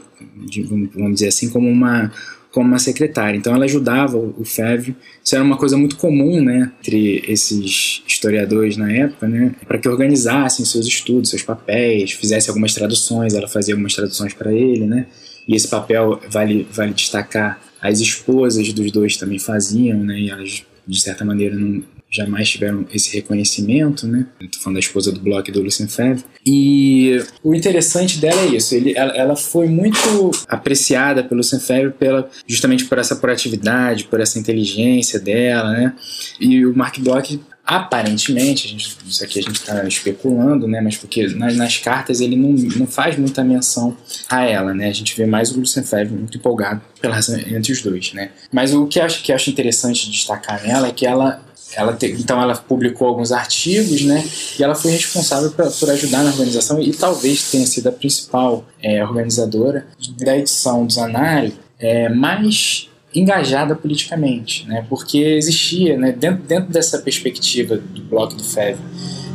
de, 0.49 0.63
vamos 0.63 1.13
dizer 1.13 1.27
assim, 1.27 1.51
como 1.51 1.69
uma 1.69 2.11
como 2.55 2.69
uma 2.69 2.79
secretária. 2.79 3.37
Então 3.37 3.53
ela 3.53 3.65
ajudava 3.65 4.17
o 4.17 4.45
FEV. 4.45 4.95
Isso 5.21 5.35
era 5.35 5.43
uma 5.43 5.57
coisa 5.57 5.77
muito 5.77 5.97
comum, 5.97 6.41
né, 6.41 6.71
entre 6.79 7.21
esses 7.27 8.01
historiadores 8.07 8.77
na 8.77 8.89
época, 8.89 9.27
né, 9.27 9.53
para 9.67 9.77
que 9.77 9.89
organizassem 9.89 10.63
seus 10.63 10.87
estudos, 10.87 11.31
seus 11.31 11.43
papéis, 11.43 12.13
fizesse 12.13 12.49
algumas 12.49 12.73
traduções. 12.73 13.33
Ela 13.33 13.49
fazia 13.49 13.73
algumas 13.73 13.93
traduções 13.93 14.33
para 14.33 14.53
ele, 14.53 14.85
né. 14.85 15.05
E 15.45 15.53
esse 15.53 15.67
papel 15.67 16.21
vale 16.29 16.65
vale 16.71 16.93
destacar 16.93 17.59
as 17.81 17.99
esposas 17.99 18.71
dos 18.71 18.89
dois 18.89 19.17
também 19.17 19.37
faziam, 19.37 20.01
né, 20.01 20.17
e 20.17 20.29
elas 20.29 20.63
de 20.87 21.01
certa 21.01 21.25
maneira 21.25 21.57
não, 21.57 21.83
jamais 22.15 22.49
tiveram 22.49 22.85
esse 22.93 23.13
reconhecimento, 23.13 24.07
né? 24.07 24.25
Estou 24.39 24.61
falando 24.61 24.75
da 24.75 24.79
esposa 24.79 25.11
do 25.11 25.19
Bloch 25.19 25.51
do 25.51 25.61
Lucien 25.61 25.87
Febvre. 25.87 26.23
E 26.45 27.21
o 27.43 27.53
interessante 27.53 28.19
dela 28.19 28.41
é 28.41 28.55
isso, 28.55 28.73
ele, 28.75 28.93
ela, 28.95 29.15
ela 29.15 29.35
foi 29.35 29.67
muito 29.67 30.31
apreciada 30.47 31.23
pelo 31.23 31.37
Lucien 31.37 31.59
Febvre 31.59 31.91
pela, 31.91 32.29
justamente 32.47 32.85
por 32.85 32.97
essa 32.97 33.15
proatividade, 33.15 34.05
por 34.05 34.19
essa 34.19 34.39
inteligência 34.39 35.19
dela, 35.19 35.71
né? 35.71 35.93
E 36.39 36.65
o 36.65 36.75
Mark 36.75 36.97
Bloch 36.99 37.39
aparentemente, 37.65 38.67
gente, 38.67 38.95
isso 39.07 39.23
aqui 39.23 39.39
a 39.39 39.41
gente 39.41 39.55
está 39.55 39.83
especulando, 39.87 40.67
né, 40.67 40.79
mas 40.81 40.97
porque 40.97 41.25
nas, 41.29 41.55
nas, 41.55 41.77
cartas 41.77 42.21
ele 42.21 42.35
não, 42.35 42.51
não 42.51 42.85
faz 42.85 43.17
muita 43.17 43.43
menção 43.43 43.97
a 44.29 44.43
ela, 44.43 44.71
né, 44.73 44.87
a 44.87 44.93
gente 44.93 45.17
vê 45.17 45.25
mais 45.25 45.51
o 45.51 45.59
Lucien 45.59 45.83
Febvre 45.83 46.15
muito 46.15 46.37
empolgado 46.37 46.79
pela 47.01 47.17
entre 47.47 47.71
os 47.71 47.81
dois, 47.81 48.13
né. 48.13 48.29
Mas 48.51 48.71
o 48.71 48.85
que 48.85 48.99
acho, 48.99 49.23
que 49.23 49.33
acho 49.33 49.49
interessante 49.49 50.11
destacar 50.11 50.61
nela 50.61 50.87
é 50.87 50.91
que 50.91 51.07
ela 51.07 51.43
ela 51.75 51.93
te, 51.93 52.07
então 52.07 52.41
ela 52.41 52.55
publicou 52.55 53.07
alguns 53.07 53.31
artigos, 53.31 54.01
né? 54.01 54.23
E 54.57 54.63
ela 54.63 54.75
foi 54.75 54.91
responsável 54.91 55.51
pra, 55.51 55.69
por 55.69 55.89
ajudar 55.89 56.23
na 56.23 56.31
organização 56.31 56.81
e 56.81 56.91
talvez 56.91 57.51
tenha 57.51 57.65
sido 57.65 57.87
a 57.87 57.91
principal 57.91 58.65
é, 58.81 59.03
organizadora 59.03 59.85
da 60.17 60.37
edição 60.37 60.85
do 60.85 60.93
Zanário 60.93 61.53
é, 61.79 62.09
mais 62.09 62.89
engajada 63.13 63.75
politicamente, 63.75 64.67
né? 64.67 64.85
porque 64.89 65.17
existia, 65.19 65.97
né, 65.97 66.11
dentro, 66.11 66.43
dentro 66.43 66.71
dessa 66.71 66.99
perspectiva 66.99 67.77
do 67.77 68.01
Bloco 68.03 68.35
do 68.35 68.43
FEV, 68.43 68.77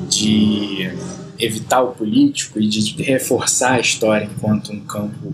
de 0.08 0.90
evitar 1.38 1.82
o 1.82 1.92
político 1.92 2.60
e 2.60 2.68
de 2.68 3.02
reforçar 3.02 3.74
a 3.74 3.80
história 3.80 4.28
enquanto 4.30 4.72
um 4.72 4.80
campo 4.80 5.32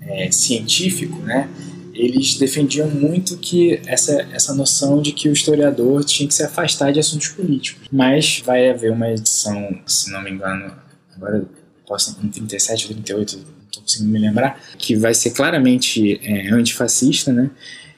é, 0.00 0.30
científico, 0.30 1.18
né? 1.18 1.48
Eles 1.94 2.36
defendiam 2.38 2.88
muito 2.88 3.36
que 3.36 3.80
essa, 3.86 4.26
essa 4.32 4.54
noção 4.54 5.00
de 5.00 5.12
que 5.12 5.28
o 5.28 5.32
historiador 5.32 6.04
tinha 6.04 6.26
que 6.26 6.34
se 6.34 6.42
afastar 6.42 6.92
de 6.92 7.00
assuntos 7.00 7.28
políticos. 7.28 7.88
Mas 7.90 8.42
vai 8.44 8.70
haver 8.70 8.90
uma 8.90 9.10
edição, 9.10 9.78
se 9.86 10.10
não 10.10 10.22
me 10.22 10.30
engano, 10.30 10.72
agora 11.14 11.44
posso 11.86 12.14
com 12.16 12.28
37 12.28 12.86
ou 12.86 12.94
38, 12.94 13.36
não 13.36 13.44
estou 13.66 13.82
conseguindo 13.82 14.10
me 14.10 14.18
lembrar, 14.18 14.60
que 14.78 14.96
vai 14.96 15.14
ser 15.14 15.30
claramente 15.30 16.20
é, 16.22 16.50
antifascista, 16.50 17.32
né? 17.32 17.50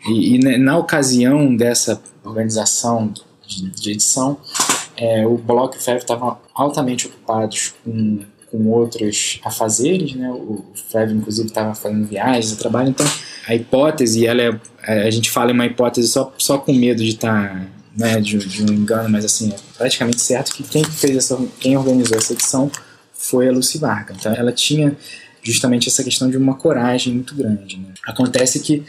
E, 0.06 0.34
e, 0.34 0.58
na 0.58 0.76
ocasião 0.76 1.56
dessa 1.56 2.02
organização 2.22 3.12
de, 3.46 3.70
de 3.70 3.90
edição, 3.92 4.38
é, 4.96 5.26
o 5.26 5.36
Bloco 5.36 5.76
e 5.76 5.78
o 5.78 5.80
Ferro 5.80 5.98
estavam 5.98 6.38
altamente 6.54 7.06
ocupados 7.06 7.74
com, 7.84 8.20
com 8.54 8.70
outros 8.70 9.40
afazeres, 9.44 10.14
né? 10.14 10.30
O 10.30 10.64
Ferro, 10.90 11.12
inclusive, 11.12 11.48
estava 11.48 11.74
fazendo 11.74 12.06
viagens 12.06 12.52
e 12.52 12.56
trabalho, 12.56 12.90
então 12.90 13.06
a 13.48 13.54
hipótese, 13.54 14.24
ela 14.24 14.60
é, 14.86 15.02
a 15.02 15.10
gente 15.10 15.28
fala 15.28 15.50
em 15.50 15.54
uma 15.54 15.66
hipótese 15.66 16.08
só, 16.08 16.32
só 16.38 16.58
com 16.58 16.72
medo 16.72 17.02
de 17.02 17.10
estar, 17.10 17.50
tá, 17.50 17.66
né, 17.96 18.20
de, 18.20 18.38
de, 18.38 18.62
um 18.62 18.72
engano, 18.72 19.08
mas 19.08 19.24
assim, 19.24 19.52
é 19.52 19.56
praticamente 19.76 20.20
certo 20.20 20.54
que 20.54 20.62
quem 20.62 20.84
fez 20.84 21.16
essa, 21.16 21.36
quem 21.58 21.76
organizou 21.76 22.16
essa 22.16 22.32
edição 22.32 22.70
foi 23.12 23.48
a 23.48 23.52
Lucy 23.52 23.78
Varga. 23.78 24.14
Então 24.16 24.32
ela 24.32 24.52
tinha 24.52 24.96
justamente 25.42 25.88
essa 25.88 26.04
questão 26.04 26.30
de 26.30 26.36
uma 26.36 26.54
coragem 26.54 27.12
muito 27.12 27.34
grande. 27.34 27.76
Né? 27.76 27.92
Acontece 28.06 28.60
que 28.60 28.84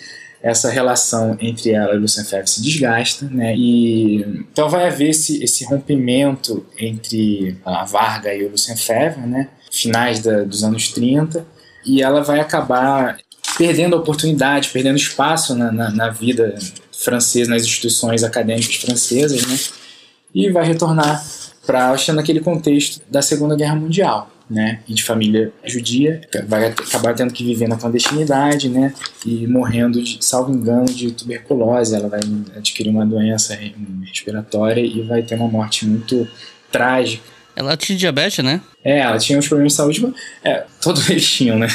essa 0.45 0.69
relação 0.69 1.35
entre 1.41 1.71
ela 1.71 1.95
e 1.95 1.97
Lucien 1.97 2.23
Febvre 2.23 2.47
se 2.47 2.61
desgasta, 2.61 3.27
né? 3.31 3.55
E 3.57 4.17
então 4.51 4.69
vai 4.69 4.87
haver 4.87 5.09
esse, 5.09 5.43
esse 5.43 5.65
rompimento 5.65 6.63
entre 6.77 7.57
a 7.65 7.83
Varga 7.83 8.31
e 8.31 8.45
o 8.45 8.53
Febvre, 8.55 9.25
né? 9.25 9.49
Finais 9.71 10.19
da, 10.19 10.43
dos 10.43 10.63
anos 10.63 10.89
30, 10.89 11.43
e 11.83 12.03
ela 12.03 12.21
vai 12.21 12.39
acabar 12.39 13.17
perdendo 13.57 13.95
a 13.95 13.99
oportunidade, 13.99 14.69
perdendo 14.69 14.97
espaço 14.97 15.55
na, 15.55 15.71
na, 15.71 15.89
na 15.89 16.09
vida 16.11 16.53
francesa, 16.93 17.49
nas 17.49 17.63
instituições 17.63 18.23
acadêmicas 18.23 18.75
francesas, 18.75 19.47
né? 19.47 19.57
E 20.31 20.51
vai 20.51 20.63
retornar 20.63 21.25
para 21.65 21.87
Áustria 21.87 22.13
naquele 22.13 22.39
contexto 22.39 23.01
da 23.09 23.23
Segunda 23.23 23.55
Guerra 23.55 23.75
Mundial 23.75 24.29
né, 24.49 24.79
e 24.87 24.93
de 24.93 25.03
família 25.03 25.51
judia, 25.65 26.21
vai 26.47 26.67
acabar 26.67 27.13
tendo 27.15 27.33
que 27.33 27.43
viver 27.43 27.67
na 27.67 27.77
clandestinidade, 27.77 28.69
né, 28.69 28.93
e 29.25 29.47
morrendo, 29.47 30.01
de, 30.01 30.23
salvo 30.23 30.53
engano, 30.53 30.85
de 30.85 31.11
tuberculose. 31.11 31.95
Ela 31.95 32.07
vai 32.07 32.19
adquirir 32.55 32.89
uma 32.89 33.05
doença 33.05 33.57
respiratória 34.03 34.81
e 34.81 35.01
vai 35.01 35.23
ter 35.23 35.35
uma 35.35 35.47
morte 35.47 35.85
muito 35.85 36.27
trágica. 36.71 37.35
Ela 37.55 37.77
tinha 37.77 37.97
diabetes, 37.97 38.43
né? 38.43 38.59
É, 38.83 38.99
ela 38.99 39.17
tinha 39.17 39.39
uns 39.39 39.47
problemas 39.47 39.71
de 39.71 39.77
saúde, 39.77 40.13
é, 40.43 40.65
todos 40.81 41.07
eles 41.09 41.25
tinham, 41.25 41.57
né? 41.57 41.67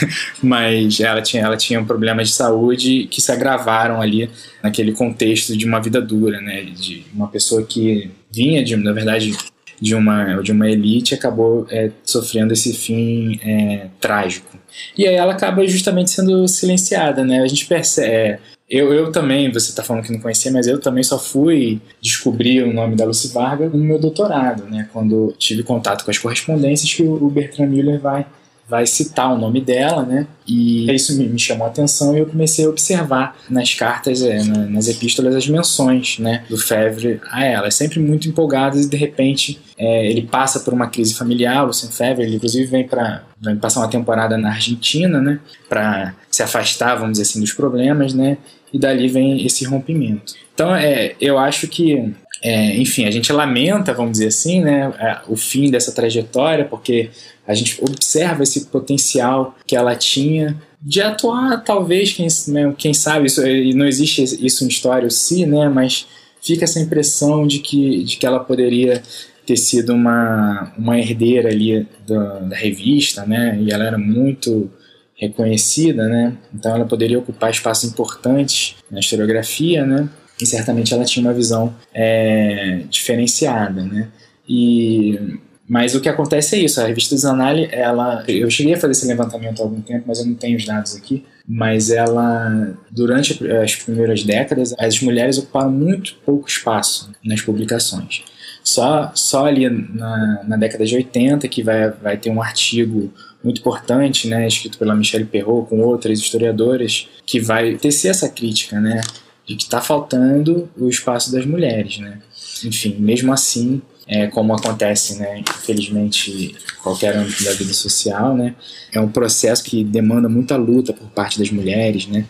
Mas 0.43 1.01
ela 1.01 1.23
tinha, 1.23 1.43
ela 1.43 1.57
tinha 1.57 1.83
problemas 1.83 2.29
de 2.29 2.35
saúde 2.35 3.09
que 3.11 3.21
se 3.21 3.33
agravaram 3.33 4.01
ali 4.01 4.29
naquele 4.62 4.93
contexto 4.93 5.57
de 5.57 5.64
uma 5.64 5.81
vida 5.81 6.01
dura, 6.01 6.39
né? 6.41 6.64
De 6.64 7.07
uma 7.14 7.29
pessoa 7.29 7.62
que 7.62 8.11
vinha 8.31 8.62
de, 8.62 8.77
na 8.77 8.93
verdade, 8.93 9.35
de 9.81 9.95
uma, 9.95 10.43
de 10.43 10.53
uma 10.53 10.68
elite 10.68 11.14
acabou 11.14 11.66
é, 11.70 11.91
sofrendo 12.05 12.53
esse 12.53 12.72
fim 12.72 13.41
é, 13.43 13.87
trágico. 14.01 14.59
E 14.97 15.07
aí 15.07 15.14
ela 15.14 15.33
acaba 15.33 15.66
justamente 15.66 16.11
sendo 16.11 16.47
silenciada, 16.47 17.24
né? 17.24 17.41
A 17.41 17.47
gente 17.47 17.66
percebe. 17.66 18.09
É, 18.09 18.39
eu, 18.68 18.93
eu 18.93 19.11
também, 19.11 19.51
você 19.51 19.70
está 19.70 19.83
falando 19.83 20.05
que 20.05 20.12
não 20.12 20.20
conhecia, 20.20 20.53
mas 20.53 20.68
eu 20.68 20.78
também 20.81 21.03
só 21.03 21.18
fui 21.18 21.81
descobrir 22.01 22.62
o 22.62 22.72
nome 22.72 22.95
da 22.95 23.05
Lucy 23.05 23.33
Varga 23.33 23.68
no 23.68 23.78
meu 23.78 23.99
doutorado, 23.99 24.64
né? 24.70 24.89
Quando 24.93 25.35
tive 25.39 25.64
contato 25.64 26.05
com 26.05 26.11
as 26.11 26.18
correspondências 26.18 26.93
que 26.93 27.03
o 27.03 27.28
Bertrand 27.28 27.66
Müller 27.66 27.99
vai 27.99 28.26
vai 28.71 28.87
citar 28.87 29.33
o 29.33 29.37
nome 29.37 29.61
dela, 29.61 30.05
né? 30.05 30.29
E 30.47 30.91
isso 30.95 31.16
me, 31.18 31.39
chamou 31.39 31.66
a 31.66 31.71
atenção 31.71 32.16
e 32.16 32.21
eu 32.21 32.27
comecei 32.27 32.64
a 32.64 32.68
observar 32.68 33.37
nas 33.51 33.75
cartas, 33.75 34.23
é, 34.23 34.43
nas 34.45 34.87
epístolas, 34.87 35.35
as 35.35 35.49
menções, 35.49 36.18
né, 36.21 36.45
do 36.49 36.57
Fevre 36.57 37.21
a 37.31 37.45
ela. 37.45 37.66
É 37.66 37.71
sempre 37.71 37.99
muito 37.99 38.29
empolgadas 38.29 38.87
e 38.87 38.89
de 38.89 38.97
repente 38.97 39.61
é, 39.77 40.07
ele 40.09 40.23
passa 40.23 40.61
por 40.61 40.73
uma 40.73 40.87
crise 40.87 41.14
familiar, 41.14 41.68
o 41.68 41.73
Sam 41.73 41.89
Fevre, 41.89 42.25
ele 42.25 42.37
inclusive 42.37 42.66
vem 42.66 42.87
para 42.87 43.25
vem 43.41 43.57
passar 43.57 43.81
uma 43.81 43.89
temporada 43.91 44.39
na 44.39 44.51
Argentina, 44.51 45.21
né, 45.21 45.41
para 45.68 46.14
se 46.31 46.43
afastar, 46.43 46.95
vamos 46.95 47.12
dizer 47.12 47.23
assim, 47.23 47.41
dos 47.41 47.53
problemas, 47.53 48.14
né? 48.14 48.39
E 48.73 48.79
dali 48.79 49.09
vem 49.09 49.45
esse 49.45 49.64
rompimento. 49.64 50.35
Então, 50.55 50.75
é, 50.77 51.16
eu 51.21 51.39
acho 51.39 51.66
que 51.66 52.14
é, 52.43 52.76
enfim, 52.76 53.05
a 53.05 53.11
gente 53.11 53.32
lamenta, 53.32 53.93
vamos 53.93 54.12
dizer 54.12 54.28
assim, 54.28 54.61
né, 54.62 54.93
o 55.28 55.36
fim 55.36 55.70
dessa 55.70 55.93
trajetória, 55.93 56.64
porque 56.64 57.11
a 57.47 57.55
gente 57.55 57.78
observa 57.82 58.43
esse 58.43 58.66
potencial 58.66 59.57
que 59.66 59.76
ela 59.76 59.95
tinha 59.95 60.57
de 60.80 61.03
atuar, 61.03 61.62
talvez, 61.62 62.12
quem, 62.12 62.26
né, 62.49 62.74
quem 62.78 62.95
sabe, 62.95 63.26
isso, 63.26 63.43
não 63.74 63.86
existe 63.86 64.22
isso 64.45 64.64
em 64.64 64.68
história 64.68 65.11
si, 65.11 65.45
né, 65.45 65.68
mas 65.68 66.07
fica 66.41 66.64
essa 66.64 66.80
impressão 66.80 67.47
de 67.47 67.59
que, 67.59 68.05
de 68.05 68.16
que 68.16 68.24
ela 68.24 68.41
poderia 68.41 69.03
ter 69.45 69.57
sido 69.59 69.93
uma, 69.93 70.72
uma 70.78 70.99
herdeira 70.99 71.51
ali 71.51 71.86
da, 72.07 72.38
da 72.38 72.57
revista, 72.57 73.26
né, 73.26 73.59
e 73.61 73.70
ela 73.70 73.84
era 73.84 73.99
muito 73.99 74.70
reconhecida, 75.14 76.09
né, 76.09 76.32
então 76.55 76.74
ela 76.74 76.86
poderia 76.86 77.18
ocupar 77.18 77.51
espaços 77.51 77.91
importantes 77.91 78.76
na 78.91 79.01
historiografia, 79.01 79.84
né, 79.84 80.09
e 80.41 80.47
certamente 80.47 80.93
ela 80.95 81.05
tinha 81.05 81.24
uma 81.24 81.34
visão 81.34 81.74
é, 81.95 82.82
diferenciada, 82.88 83.82
né? 83.82 84.09
E 84.49 85.38
mas 85.70 85.95
o 85.95 86.01
que 86.01 86.09
acontece 86.09 86.57
é 86.57 86.59
isso, 86.59 86.80
a 86.80 86.86
revista 86.88 87.16
Zanelli, 87.16 87.68
ela, 87.70 88.24
eu 88.26 88.51
cheguei 88.51 88.74
a 88.74 88.76
fazer 88.76 88.91
esse 88.91 89.07
levantamento 89.07 89.61
há 89.61 89.62
algum 89.62 89.80
tempo, 89.80 90.03
mas 90.05 90.18
eu 90.18 90.26
não 90.26 90.34
tenho 90.34 90.57
os 90.57 90.66
dados 90.66 90.97
aqui, 90.97 91.24
mas 91.47 91.93
ela, 91.93 92.74
durante 92.91 93.38
as 93.49 93.76
primeiras 93.76 94.24
décadas, 94.24 94.74
as 94.76 95.01
mulheres 95.01 95.38
ocuparam 95.38 95.70
muito 95.70 96.16
pouco 96.26 96.49
espaço 96.49 97.12
nas 97.24 97.41
publicações. 97.41 98.24
Só, 98.64 99.12
só 99.14 99.47
ali 99.47 99.70
na, 99.70 100.43
na 100.43 100.57
década 100.57 100.84
de 100.84 100.97
80 100.97 101.47
que 101.47 101.62
vai, 101.62 101.88
vai 101.88 102.16
ter 102.16 102.30
um 102.30 102.43
artigo 102.43 103.12
muito 103.43 103.61
importante, 103.61 104.26
né, 104.26 104.49
escrito 104.49 104.76
pela 104.76 104.97
Michelle 104.97 105.24
Perrault 105.24 105.68
com 105.68 105.80
outras 105.82 106.18
historiadoras, 106.18 107.09
que 107.24 107.38
vai 107.38 107.76
tecer 107.76 108.09
essa 108.09 108.28
crítica, 108.28 108.80
né, 108.80 109.03
de 109.51 109.57
que 109.57 109.64
está 109.64 109.80
faltando 109.80 110.68
o 110.78 110.88
espaço 110.88 111.32
das 111.32 111.44
mulheres, 111.44 111.98
né? 111.98 112.20
Enfim, 112.64 112.94
mesmo 113.01 113.32
assim, 113.32 113.82
é, 114.07 114.28
como 114.28 114.55
acontece, 114.55 115.18
né, 115.18 115.40
infelizmente, 115.40 116.55
qualquer 116.82 117.16
âmbito 117.16 117.42
da 117.42 117.53
vida 117.53 117.72
social, 117.72 118.36
né, 118.36 118.55
é 118.92 119.01
um 119.01 119.09
processo 119.09 119.64
que 119.64 119.82
demanda 119.82 120.28
muita 120.28 120.57
luta 120.57 120.92
por 120.92 121.09
parte 121.11 121.38
das 121.38 121.51
mulheres, 121.51 122.07
né, 122.07 122.24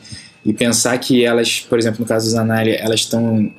e 0.44 0.52
pensar 0.52 0.96
que 0.98 1.24
elas, 1.24 1.60
por 1.60 1.78
exemplo, 1.78 2.00
no 2.00 2.06
caso 2.06 2.26
do 2.26 2.32
Zanari, 2.32 2.72
elas 2.76 3.00
estão 3.00 3.52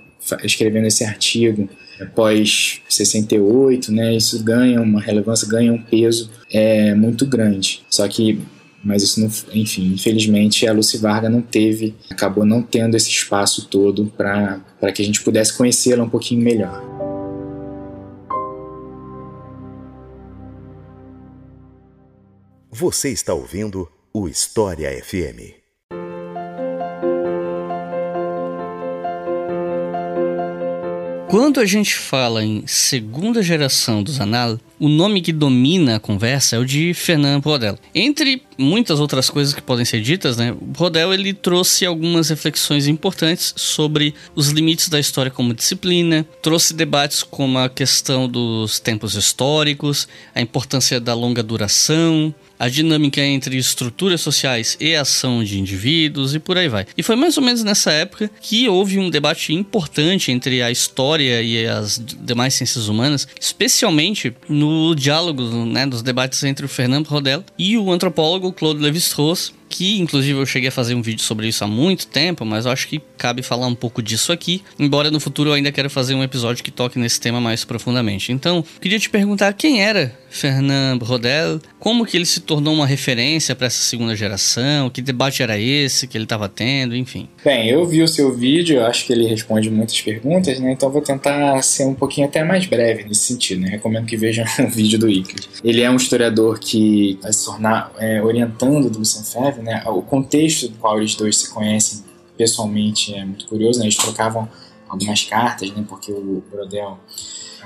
escrevendo 0.44 0.88
esse 0.88 1.04
artigo 1.04 1.70
após 2.00 2.82
68, 2.90 3.92
né, 3.92 4.16
isso 4.16 4.44
ganha 4.44 4.82
uma 4.82 5.02
relevância, 5.02 5.48
ganha 5.48 5.72
um 5.72 5.82
peso 5.82 6.32
é, 6.52 6.96
muito 6.96 7.26
grande. 7.26 7.84
Só 7.90 8.08
que 8.08 8.40
mas 8.84 9.04
isso 9.04 9.20
não, 9.20 9.28
enfim, 9.54 9.94
infelizmente 9.94 10.68
a 10.68 10.74
Lucy 10.74 10.98
Varga 10.98 11.30
não 11.30 11.42
teve, 11.42 11.96
acabou 12.10 12.46
não 12.46 12.62
tendo 12.62 12.96
esse 12.96 13.10
espaço 13.10 13.68
todo 13.68 14.06
para 14.18 14.92
que 14.94 15.02
a 15.02 15.06
gente 15.06 15.22
pudesse 15.22 15.56
conhecê-la 15.56 16.04
um 16.04 16.10
pouquinho 16.10 16.42
melhor. 16.42 16.84
Você 22.72 23.10
está 23.10 23.34
ouvindo 23.34 23.88
o 24.12 24.28
História 24.28 24.90
FM. 25.04 25.61
Quando 31.32 31.62
a 31.62 31.66
gente 31.66 31.96
fala 31.96 32.44
em 32.44 32.68
segunda 32.68 33.42
geração 33.42 34.04
dos 34.04 34.20
Anal, 34.20 34.60
o 34.78 34.90
nome 34.90 35.22
que 35.22 35.32
domina 35.32 35.96
a 35.96 36.00
conversa 36.00 36.58
é 36.58 36.60
o 36.60 36.66
de 36.66 36.94
Fernand 36.94 37.40
Brodel. 37.40 37.80
Entre 37.96 38.44
muitas 38.58 39.00
outras 39.00 39.30
coisas 39.30 39.54
que 39.54 39.62
podem 39.62 39.86
ser 39.86 40.02
ditas, 40.02 40.36
né, 40.36 40.54
Brodel 40.62 41.14
ele 41.14 41.34
trouxe 41.34 41.86
algumas 41.86 42.28
reflexões 42.28 42.86
importantes 42.86 43.54
sobre 43.56 44.14
os 44.36 44.50
limites 44.50 44.90
da 44.90 45.00
história 45.00 45.32
como 45.32 45.54
disciplina, 45.54 46.28
trouxe 46.42 46.74
debates 46.74 47.24
como 47.24 47.60
a 47.60 47.70
questão 47.70 48.28
dos 48.28 48.82
tempos 48.82 49.16
históricos, 49.16 50.10
a 50.36 50.42
importância 50.42 51.00
da 51.00 51.14
longa 51.14 51.42
duração, 51.42 52.36
a 52.62 52.70
dinâmica 52.70 53.20
entre 53.20 53.58
estruturas 53.58 54.22
sociais 54.22 54.78
e 54.80 54.96
ação 54.96 55.44
de 55.44 55.60
indivíduos 55.60 56.36
e 56.36 56.40
por 56.40 56.60
aí 56.60 56.70
vai. 56.70 56.86
E 56.96 57.02
foi 57.02 57.16
mais 57.16 57.36
ou 57.36 57.44
menos 57.44 57.64
nessa 57.64 57.92
época 57.92 58.30
que 58.40 58.70
houve 58.70 59.00
um 59.00 59.10
debate 59.10 59.52
importante 59.52 60.32
entre 60.32 60.62
a 60.62 60.70
história 60.70 61.42
e 61.42 61.66
as 61.66 62.00
demais 62.20 62.54
ciências 62.54 62.88
humanas, 62.88 63.28
especialmente 63.40 64.32
no 64.48 64.94
diálogo 64.94 65.42
né, 65.66 65.88
dos 65.88 66.04
debates 66.04 66.44
entre 66.44 66.64
o 66.64 66.70
Fernando 66.70 67.08
Rodel 67.08 67.44
e 67.58 67.80
o 67.80 67.92
antropólogo 67.92 68.54
Claude 68.54 68.80
Lévi-Strauss, 68.80 69.52
que 69.72 70.00
inclusive 70.00 70.38
eu 70.38 70.46
cheguei 70.46 70.70
a 70.70 70.72
fazer 70.72 70.94
um 70.94 71.02
vídeo 71.02 71.24
sobre 71.24 71.48
isso 71.48 71.64
há 71.64 71.68
muito 71.68 72.08
tempo, 72.08 72.46
mas 72.46 72.66
eu 72.66 72.72
acho 72.72 72.88
que 72.88 73.02
cabe 73.18 73.42
falar 73.42 73.68
um 73.68 73.76
pouco 73.76 74.02
disso 74.02 74.32
aqui, 74.32 74.62
embora 74.78 75.10
no 75.10 75.20
futuro 75.20 75.50
eu 75.50 75.54
ainda 75.54 75.72
quero 75.72 75.90
fazer 75.90 76.14
um 76.14 76.24
episódio 76.24 76.64
que 76.64 76.72
toque 76.72 77.00
nesse 77.00 77.20
tema 77.20 77.40
mais 77.40 77.64
profundamente. 77.64 78.32
Então, 78.32 78.64
queria 78.80 79.00
te 79.00 79.10
perguntar 79.10 79.54
quem 79.54 79.82
era 79.84 80.16
Fernand 80.30 80.98
Brodel, 80.98 81.60
como 81.80 82.06
que 82.06 82.18
ele 82.18 82.26
se 82.26 82.40
tornou 82.40 82.74
uma 82.74 82.88
referência 82.88 83.56
para 83.56 83.68
essa 83.68 83.84
segunda 83.84 84.16
geração, 84.16 84.90
que 84.90 85.02
debate 85.02 85.44
era 85.44 85.60
esse 85.60 86.08
que 86.08 86.18
ele 86.18 86.24
estava 86.24 86.48
tendo, 86.48 86.96
enfim. 86.96 87.28
Bem, 87.44 87.70
eu 87.70 87.86
vi 87.86 88.02
o 88.02 88.08
seu 88.08 88.34
vídeo, 88.34 88.78
eu 88.78 88.86
acho 88.86 89.06
que 89.06 89.14
ele 89.14 89.28
responde 89.28 89.70
muitas 89.70 90.00
perguntas, 90.00 90.60
né? 90.60 90.72
Então 90.72 90.90
vou 90.90 91.02
tentar 91.02 91.62
ser 91.62 91.86
um 91.86 91.94
pouquinho 91.94 92.28
até 92.28 92.44
mais 92.44 92.66
breve 92.66 93.04
nesse 93.04 93.24
sentido, 93.24 93.62
né? 93.62 93.70
Recomendo 93.70 94.06
que 94.06 94.16
vejam 94.16 94.46
o 94.60 94.70
vídeo 94.70 94.98
do 94.98 95.10
Euclid. 95.10 95.50
Ele 95.64 95.82
é 95.82 95.92
um 95.92 95.98
historiador 95.98 96.60
que 96.60 97.20
vai 97.22 97.34
se 97.34 97.46
tornar 97.46 97.92
é, 98.00 98.22
orientando 98.22 98.90
do 98.90 99.00
Lucien 99.00 99.24
Febvre, 99.24 99.61
né? 99.62 99.84
O 99.88 100.02
contexto 100.02 100.68
do 100.70 100.78
qual 100.78 100.98
eles 101.00 101.16
dois 101.16 101.38
se 101.38 101.54
conhecem 101.54 102.04
pessoalmente 102.38 103.14
é 103.14 103.24
muito 103.24 103.48
curioso, 103.48 103.80
né? 103.80 103.86
Eles 103.86 103.98
trocavam 103.98 104.48
algumas 104.90 105.24
cartas, 105.24 105.72
né? 105.72 105.86
Porque 105.88 106.12
o 106.12 106.44
Brodel 106.52 106.98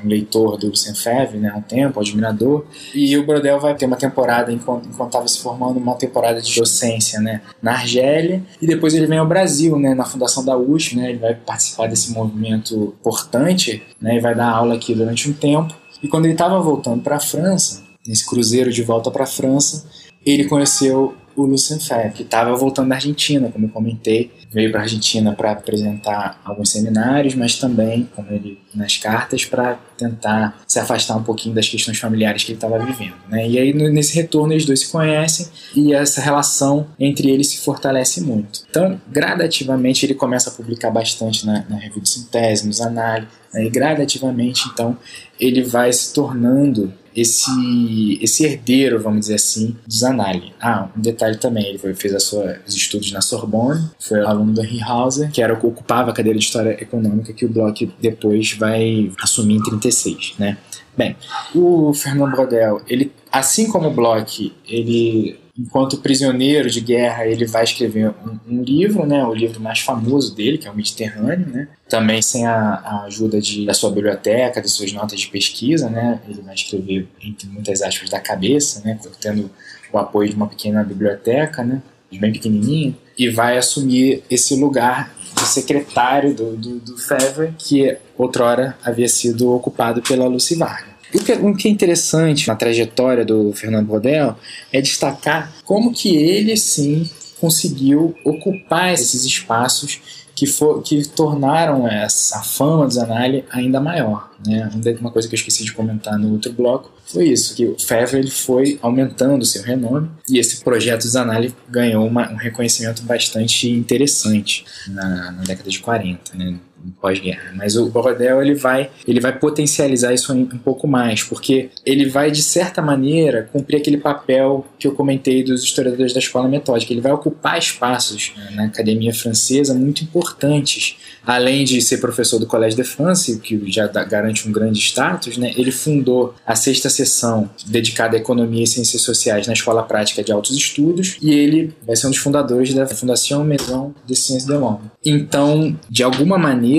um 0.04 0.08
leitor 0.08 0.58
do 0.58 0.68
Lucien 0.68 0.96
Febvre, 0.96 1.38
né, 1.38 1.54
um 1.56 1.62
tempo, 1.62 2.00
um 2.00 2.02
admirador, 2.02 2.66
e 2.94 3.18
o 3.18 3.26
Brodel 3.26 3.60
vai 3.60 3.76
ter 3.76 3.86
uma 3.86 3.96
temporada, 3.96 4.52
enquanto 4.52 4.90
estava 4.90 5.28
se 5.28 5.40
formando, 5.40 5.78
uma 5.78 5.96
temporada 5.96 6.42
de 6.42 6.54
docência 6.56 7.20
né, 7.20 7.42
na 7.62 7.74
Argélia, 7.74 8.44
e 8.62 8.68
depois 8.68 8.94
ele 8.94 9.06
vem 9.06 9.18
ao 9.18 9.28
Brasil, 9.28 9.78
né, 9.78 9.94
na 9.94 10.06
fundação 10.06 10.44
da 10.44 10.58
USP, 10.58 10.98
né, 10.98 11.10
ele 11.10 11.20
vai 11.20 11.36
participar 11.36 11.88
desse 11.88 12.12
movimento 12.12 12.96
importante, 13.00 13.84
né, 14.02 14.18
e 14.18 14.20
vai 14.20 14.36
dar 14.36 14.50
aula 14.50 14.76
aqui 14.76 14.94
durante 14.94 15.30
um 15.30 15.34
tempo, 15.34 15.74
e 16.02 16.08
quando 16.08 16.26
ele 16.26 16.34
estava 16.34 16.60
voltando 16.60 17.02
para 17.02 17.18
a 17.18 17.20
França, 17.20 17.84
nesse 18.06 18.26
cruzeiro 18.26 18.72
de 18.72 18.84
volta 18.84 19.10
para 19.10 19.24
a 19.24 19.28
França, 19.28 19.86
ele 20.26 20.46
conheceu 20.46 21.16
o 21.36 21.44
Lucien 21.44 21.80
Febvre, 21.80 22.12
que 22.12 22.24
estava 22.24 22.56
voltando 22.56 22.90
da 22.90 22.96
Argentina, 22.96 23.50
como 23.52 23.66
eu 23.66 23.70
comentei, 23.70 24.32
veio 24.52 24.72
para 24.72 24.82
a 24.82 24.84
Argentina 24.84 25.34
para 25.34 25.52
apresentar 25.52 26.40
alguns 26.46 26.72
seminários, 26.72 27.36
mas 27.36 27.58
também, 27.58 28.10
como 28.16 28.32
ele 28.32 28.60
nas 28.74 28.98
cartas, 28.98 29.46
para 29.46 29.76
tentar 29.98 30.62
se 30.66 30.80
afastar 30.80 31.16
um 31.18 31.24
pouquinho 31.24 31.54
das 31.54 31.68
questões 31.68 31.98
familiares 31.98 32.44
que 32.44 32.52
ele 32.52 32.58
estava 32.58 32.80
vivendo. 32.80 33.16
Né? 33.30 33.48
E 33.48 33.60
aí, 33.60 33.74
nesse 33.74 34.16
retorno, 34.16 34.54
eles 34.54 34.66
dois 34.66 34.82
se 34.82 34.92
conhecem 34.92 35.48
e 35.76 35.94
essa 35.94 36.22
relação 36.22 36.88
entre 37.00 37.30
eles 37.30 37.48
se 37.50 37.58
fortalece 37.58 38.22
muito. 38.22 38.62
Então, 38.70 39.00
gradativamente, 39.10 40.06
ele 40.06 40.14
começa 40.14 40.50
a 40.50 40.54
publicar 40.54 40.90
bastante 40.90 41.46
na, 41.46 41.66
na 41.70 41.78
revista 41.78 42.20
Sintésimos, 42.20 42.80
Análise, 42.80 43.28
né? 43.54 43.66
e 43.66 43.70
gradativamente, 43.70 44.70
então, 44.72 44.98
ele 45.40 45.64
vai 45.64 45.92
se 45.92 46.14
tornando 46.14 46.94
esse, 47.16 48.20
esse 48.22 48.46
herdeiro, 48.46 49.02
vamos 49.02 49.22
dizer 49.22 49.36
assim, 49.36 49.76
do 49.88 49.94
Zanelli. 49.94 50.54
Ah, 50.60 50.90
um 50.96 51.02
detalhe 51.02 51.38
também, 51.38 51.66
ele 51.66 51.96
fez 51.96 52.14
os 52.14 52.24
seus 52.28 52.76
estudos 52.76 53.12
na 53.12 53.22
Sorbonne, 53.22 53.90
foi 54.00 54.20
aluno 54.24 54.54
do 54.54 54.62
Henry 54.62 54.82
Hauser, 54.82 55.32
que 55.32 55.42
era 55.42 55.54
o 55.54 55.60
que 55.60 55.66
ocupava 55.66 56.12
a 56.12 56.14
cadeira 56.14 56.38
de 56.38 56.46
História 56.46 56.72
Econômica 56.82 57.34
que 57.34 57.46
o 57.46 57.50
Bloch 57.50 57.90
depois 58.02 58.54
vai 58.54 59.12
assumir 59.22 59.56
em 59.56 59.64
36, 59.64 60.36
né? 60.38 60.58
Bem, 60.98 61.16
o 61.54 61.94
Fernand 61.94 62.32
Brodel, 62.32 62.82
ele, 62.88 63.12
assim 63.32 63.70
como 63.70 63.90
o 63.90 63.94
Bloch, 63.94 64.54
ele 64.68 65.38
enquanto 65.58 65.98
prisioneiro 65.98 66.70
de 66.70 66.82
guerra, 66.82 67.26
ele 67.26 67.46
vai 67.46 67.64
escrever 67.64 68.10
um, 68.10 68.40
um, 68.48 68.62
livro, 68.62 69.06
né, 69.06 69.24
o 69.24 69.34
livro 69.34 69.60
mais 69.62 69.80
famoso 69.80 70.36
dele, 70.36 70.58
que 70.58 70.68
é 70.68 70.72
o 70.72 70.76
Mediterrâneo, 70.76 71.48
né, 71.48 71.68
também 71.88 72.22
sem 72.22 72.46
a, 72.46 72.56
a, 72.56 73.04
ajuda 73.06 73.40
de, 73.40 73.66
da 73.66 73.74
sua 73.74 73.90
biblioteca, 73.90 74.62
das 74.62 74.72
suas 74.72 74.92
notas 74.92 75.20
de 75.20 75.28
pesquisa, 75.28 75.90
né, 75.90 76.20
ele 76.28 76.42
vai 76.42 76.56
escrever, 76.56 77.08
entre 77.24 77.48
muitas 77.48 77.82
aspas, 77.82 78.10
da 78.10 78.20
cabeça, 78.20 78.82
né, 78.84 79.00
tendo 79.20 79.50
o 79.94 79.98
apoio 79.98 80.30
de 80.30 80.36
uma 80.36 80.48
pequena 80.48 80.84
biblioteca, 80.84 81.64
né, 81.64 81.82
bem 82.12 82.32
pequenininha, 82.32 82.96
e 83.18 83.30
vai 83.30 83.58
assumir 83.58 84.24
esse 84.30 84.56
lugar 84.56 85.14
de 85.36 85.48
secretário 85.48 86.34
do, 86.34 86.56
do, 86.56 86.80
do 86.80 86.98
Fevre, 86.98 87.54
que 87.58 87.98
outrora 88.18 88.78
havia 88.84 89.08
sido 89.08 89.52
ocupado 89.54 90.02
pela 90.02 90.28
Lucy 90.28 90.56
Vargas. 90.56 90.95
O 91.16 91.24
que, 91.24 91.32
o 91.32 91.56
que 91.56 91.68
é 91.70 91.72
interessante 91.72 92.48
na 92.48 92.56
trajetória 92.56 93.24
do 93.24 93.54
Fernando 93.54 93.88
Brodel 93.88 94.36
é 94.72 94.82
destacar 94.82 95.52
como 95.64 95.94
que 95.94 96.16
ele 96.16 96.58
sim 96.58 97.10
conseguiu 97.40 98.16
ocupar 98.24 98.94
esses 98.94 99.24
espaços 99.24 100.02
que, 100.36 100.46
for, 100.46 100.84
que 100.84 101.08
tornaram 101.08 101.88
essa 101.88 102.42
fama 102.44 102.86
do 102.86 102.94
Zanelli 102.94 103.46
ainda 103.50 103.80
maior. 103.80 104.30
Né? 104.46 104.70
Uma 105.00 105.10
coisa 105.10 105.28
que 105.30 105.36
eu 105.36 105.38
esqueci 105.38 105.64
de 105.64 105.72
comentar 105.72 106.20
no 106.20 106.34
outro 106.34 106.52
bloco 106.52 106.92
foi 107.06 107.30
isso, 107.30 107.56
que 107.56 107.66
o 107.66 107.80
Fevre 107.80 108.20
ele 108.20 108.32
foi 108.32 108.78
aumentando 108.82 109.46
seu 109.46 109.64
renome 109.64 110.10
e 110.30 110.38
esse 110.38 110.64
projeto 110.64 111.08
Zanelli 111.08 111.56
ganhou 111.70 112.06
uma, 112.06 112.30
um 112.30 112.36
reconhecimento 112.36 113.04
bastante 113.04 113.70
interessante 113.70 114.66
na, 114.88 115.32
na 115.32 115.44
década 115.44 115.70
de 115.70 115.80
40, 115.80 116.36
né? 116.36 116.56
Pós-guerra. 117.02 117.54
Mas 117.56 117.76
o 117.76 117.90
Brodel 117.90 118.42
ele 118.42 118.56
vai, 118.56 118.90
ele 119.08 119.20
vai 119.20 119.38
potencializar 119.38 120.14
isso 120.14 120.34
um, 120.34 120.46
pouco 120.46 120.88
mais, 120.88 121.24
porque 121.24 121.70
ele 121.86 122.10
vai 122.10 122.32
de 122.32 122.42
certa 122.42 122.82
maneira 122.82 123.50
cumprir 123.52 123.78
aquele 123.78 123.98
papel 123.98 124.66
que 124.80 124.88
eu 124.88 124.94
comentei 124.94 125.44
dos 125.44 125.64
historiadores 125.64 126.14
da 126.14 126.20
escola 126.20 126.48
metódica. 126.48 126.94
Ele 126.94 127.02
vai 127.02 127.12
ocupar 127.12 127.58
espaços 127.58 128.34
na 128.52 128.66
academia 128.66 129.14
francesa 129.14 129.74
muito 129.74 130.04
importantes. 130.04 130.98
Além 131.26 131.66
de 131.66 131.82
ser 131.82 131.98
professor 131.98 132.40
do 132.40 132.46
Collège 132.46 132.76
de 132.76 132.84
France, 132.84 133.40
que 133.40 133.60
já 133.72 133.88
garante 133.88 134.48
um 134.48 134.52
grande 134.52 134.80
status, 134.80 135.38
né, 135.38 135.54
ele 135.58 135.72
fundou 135.72 136.36
a 136.46 136.56
sexta 136.56 136.90
seção 136.90 137.50
dedicada 137.66 138.16
à 138.16 138.20
economia 138.20 138.64
e 138.64 138.68
ciências 138.68 139.02
sociais 139.02 139.48
na 139.48 139.54
Escola 139.54 139.82
Prática 139.84 140.24
de 140.24 140.32
Altos 140.32 140.56
Estudos 140.56 141.18
e 141.22 141.32
ele 141.32 141.74
vai 141.86 141.96
ser 141.96 142.08
um 142.08 142.12
dos 142.12 142.20
fundadores 142.20 142.74
da 142.74 142.86
Fundação 142.88 143.44
Maison 143.44 143.94
de 144.06 144.16
Sciences 144.16 144.46
de 144.46 144.54
l'Homme. 144.54 144.92
Então, 145.04 145.78
de 145.90 146.04
alguma 146.04 146.38
maneira 146.38 146.75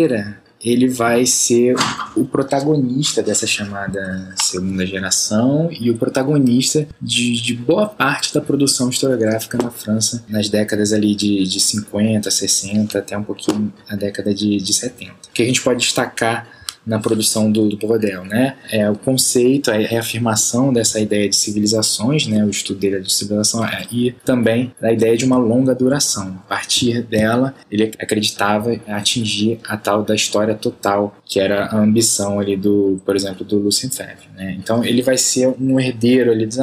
ele 0.64 0.88
vai 0.88 1.26
ser 1.26 1.76
o 2.16 2.24
protagonista 2.24 3.22
dessa 3.22 3.46
chamada 3.46 4.34
segunda 4.36 4.84
geração 4.86 5.68
e 5.70 5.90
o 5.90 5.96
protagonista 5.96 6.88
de, 7.00 7.40
de 7.40 7.54
boa 7.54 7.86
parte 7.86 8.32
da 8.34 8.40
produção 8.40 8.88
historiográfica 8.88 9.58
na 9.58 9.70
França 9.70 10.24
nas 10.28 10.48
décadas 10.48 10.92
ali 10.92 11.14
de, 11.14 11.44
de 11.44 11.60
50, 11.60 12.30
60 12.30 12.98
até 12.98 13.16
um 13.16 13.22
pouquinho 13.22 13.72
a 13.88 13.96
década 13.96 14.34
de, 14.34 14.56
de 14.56 14.72
70. 14.72 15.12
O 15.12 15.32
que 15.32 15.42
a 15.42 15.46
gente 15.46 15.62
pode 15.62 15.80
destacar 15.80 16.55
na 16.86 16.98
produção 16.98 17.50
do, 17.50 17.68
do 17.68 17.76
né? 18.24 18.56
É 18.70 18.88
o 18.88 18.96
conceito, 18.96 19.70
a 19.70 19.74
reafirmação 19.74 20.72
dessa 20.72 21.00
ideia 21.00 21.28
de 21.28 21.36
civilizações, 21.36 22.26
né? 22.26 22.44
O 22.44 22.50
estudo 22.50 22.78
dele 22.78 23.00
de 23.00 23.12
civilização 23.12 23.64
é, 23.64 23.86
e 23.90 24.12
também 24.24 24.72
da 24.80 24.92
ideia 24.92 25.16
de 25.16 25.24
uma 25.24 25.36
longa 25.36 25.74
duração. 25.74 26.40
A 26.44 26.48
partir 26.48 27.02
dela, 27.02 27.54
ele 27.70 27.92
acreditava 27.98 28.78
atingir 28.86 29.58
a 29.66 29.76
tal 29.76 30.02
da 30.02 30.14
história 30.14 30.54
total, 30.54 31.16
que 31.24 31.40
era 31.40 31.66
a 31.66 31.78
ambição 31.78 32.38
ali 32.38 32.56
do, 32.56 33.00
por 33.04 33.16
exemplo, 33.16 33.44
do 33.44 33.58
Lucien 33.58 33.90
Febvre, 33.90 34.28
né? 34.36 34.56
Então 34.58 34.84
ele 34.84 35.02
vai 35.02 35.16
ser 35.16 35.54
um 35.60 35.78
herdeiro 35.80 36.30
ali 36.30 36.46
de 36.46 36.56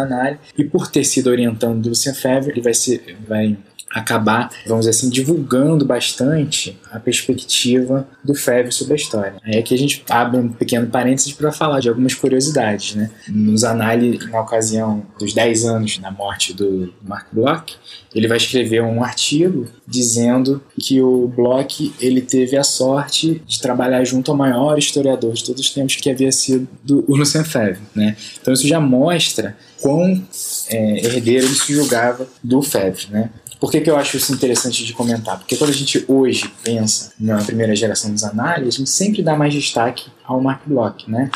e 0.58 0.64
por 0.64 0.88
ter 0.88 1.04
sido 1.04 1.28
orientando 1.28 1.82
do 1.82 1.90
Lucien 1.90 2.16
Febvre, 2.16 2.52
ele 2.52 2.62
vai 2.62 2.74
ser 2.74 3.18
vai 3.28 3.58
acabar, 3.94 4.50
vamos 4.66 4.86
dizer 4.86 4.98
assim, 4.98 5.10
divulgando 5.10 5.86
bastante 5.86 6.78
a 6.92 7.00
perspectiva 7.00 8.08
do 8.24 8.34
Febvre 8.34 8.72
sobre 8.72 8.94
a 8.94 8.96
história. 8.96 9.36
Aí 9.44 9.60
aqui 9.60 9.76
a 9.76 9.78
gente 9.78 10.04
abre 10.10 10.40
um 10.40 10.50
pequeno 10.50 10.88
parênteses 10.88 11.32
para 11.34 11.52
falar 11.52 11.80
de 11.80 11.90
algumas 11.90 12.16
curiosidades, 12.16 12.96
né? 12.96 13.12
Nos 13.30 13.64
análises, 13.64 14.30
na 14.30 14.42
ocasião 14.42 15.06
dos 15.20 15.34
10 15.34 15.66
anos 15.66 15.98
da 16.00 16.10
morte 16.10 16.54
do 16.54 16.92
Mark 17.04 17.28
Bloch, 17.32 17.76
ele 18.16 18.28
vai 18.28 18.38
escrever 18.38 18.82
um 18.82 19.04
artigo 19.04 19.68
dizendo 19.88 20.62
que 20.80 21.02
o 21.02 21.28
Bloch 21.28 21.94
ele 22.00 22.22
teve 22.22 22.58
a 22.58 22.64
sorte 22.64 23.42
de 23.46 23.60
trabalhar 23.60 24.04
junto 24.04 24.32
ao 24.32 24.38
maior 24.38 24.78
historiador 24.78 25.34
de 25.34 25.44
todos 25.44 25.62
os 25.62 25.70
tempos 25.70 25.96
que 25.96 26.10
havia 26.10 26.32
sido 26.32 26.68
o 27.08 27.16
Lucien 27.16 27.44
Febvre, 27.44 27.82
né? 27.94 28.16
Então 28.42 28.54
isso 28.54 28.68
já 28.68 28.80
mostra 28.80 29.56
quão 29.82 30.24
é, 30.70 31.06
herdeiro 31.06 31.46
ele 31.46 31.56
se 31.56 31.74
julgava 31.74 32.28
do 32.44 32.62
Febvre, 32.62 33.08
né? 33.12 33.30
Por 33.64 33.72
que, 33.72 33.80
que 33.80 33.90
eu 33.90 33.96
acho 33.96 34.18
isso 34.18 34.34
interessante 34.34 34.84
de 34.84 34.92
comentar? 34.92 35.40
Porque 35.40 35.56
quando 35.56 35.70
a 35.70 35.74
gente 35.74 36.04
hoje 36.10 36.52
pensa 36.66 37.14
na 37.18 37.42
primeira 37.42 37.74
geração 37.74 38.12
dos 38.12 38.22
análises, 38.26 38.76
a 38.76 38.78
gente 38.80 38.90
sempre 38.90 39.24
dá 39.24 39.38
mais 39.38 39.54
destaque 39.54 40.12
ao 40.26 40.42
Mark 40.42 40.64
Bloch, 40.66 41.10
né? 41.10 41.32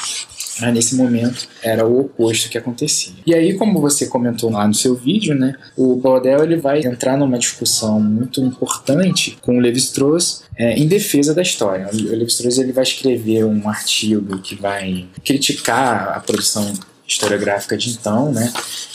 Mas 0.59 0.73
nesse 0.73 0.95
momento 0.95 1.47
era 1.63 1.87
o 1.87 2.01
oposto 2.01 2.49
que 2.49 2.57
acontecia. 2.57 3.13
E 3.25 3.33
aí, 3.33 3.53
como 3.53 3.79
você 3.79 4.07
comentou 4.07 4.51
lá 4.51 4.67
no 4.67 4.73
seu 4.73 4.93
vídeo, 4.93 5.35
né, 5.35 5.55
o 5.77 5.95
Brodel 5.95 6.43
ele 6.43 6.57
vai 6.57 6.81
entrar 6.81 7.15
numa 7.15 7.39
discussão 7.39 7.97
muito 8.01 8.41
importante 8.41 9.37
com 9.41 9.57
o 9.57 9.61
Levi-Strauss 9.61 10.43
é, 10.57 10.73
em 10.77 10.85
defesa 10.85 11.33
da 11.33 11.41
história. 11.41 11.87
O 11.93 11.95
Levi-Strauss 11.95 12.57
ele 12.57 12.73
vai 12.73 12.83
escrever 12.83 13.45
um 13.45 13.69
artigo 13.69 14.39
que 14.39 14.53
vai 14.53 15.05
criticar 15.23 16.09
a 16.09 16.19
produção 16.19 16.73
historiográfica 17.07 17.77
de 17.77 17.91
então, 17.91 18.31
né? 18.31 18.51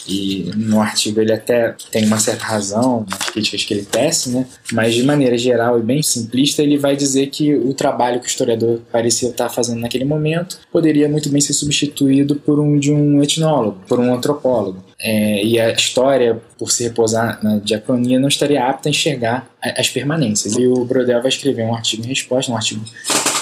E 0.06 0.50
no 0.56 0.80
artigo 0.80 1.20
ele 1.20 1.32
até 1.32 1.74
tem 1.90 2.04
uma 2.04 2.18
certa 2.18 2.44
razão 2.44 3.06
nas 3.08 3.30
críticas 3.30 3.64
que 3.64 3.72
ele 3.72 3.84
tece, 3.84 4.30
né? 4.30 4.46
Mas 4.72 4.94
de 4.94 5.02
maneira 5.02 5.38
geral 5.38 5.78
e 5.78 5.82
bem 5.82 6.02
simplista, 6.02 6.62
ele 6.62 6.76
vai 6.76 6.96
dizer 6.96 7.28
que 7.28 7.54
o 7.54 7.72
trabalho 7.72 8.20
que 8.20 8.26
o 8.26 8.28
historiador 8.28 8.80
parecia 8.90 9.30
estar 9.30 9.48
fazendo 9.48 9.80
naquele 9.80 10.04
momento 10.04 10.58
poderia 10.70 11.08
muito 11.08 11.28
bem 11.28 11.40
ser 11.40 11.52
substituído 11.52 12.36
por 12.36 12.60
um 12.60 12.78
de 12.78 12.92
um 12.92 13.22
etnólogo, 13.22 13.80
por 13.88 13.98
um 13.98 14.12
antropólogo. 14.12 14.84
é, 15.02 15.44
e 15.44 15.58
a 15.58 15.72
história, 15.72 16.40
por 16.56 16.70
se 16.70 16.84
repousar 16.84 17.40
na 17.42 17.58
diacronia, 17.58 18.20
não 18.20 18.28
estaria 18.28 18.64
apta 18.64 18.88
a 18.88 18.90
enxergar 18.90 19.48
as 19.60 19.90
permanências. 19.90 20.54
E 20.56 20.66
o 20.66 20.84
Brodel 20.84 21.20
vai 21.20 21.28
escrever 21.28 21.64
um 21.64 21.74
artigo 21.74 22.04
em 22.04 22.08
resposta, 22.08 22.52
um 22.52 22.56
artigo 22.56 22.84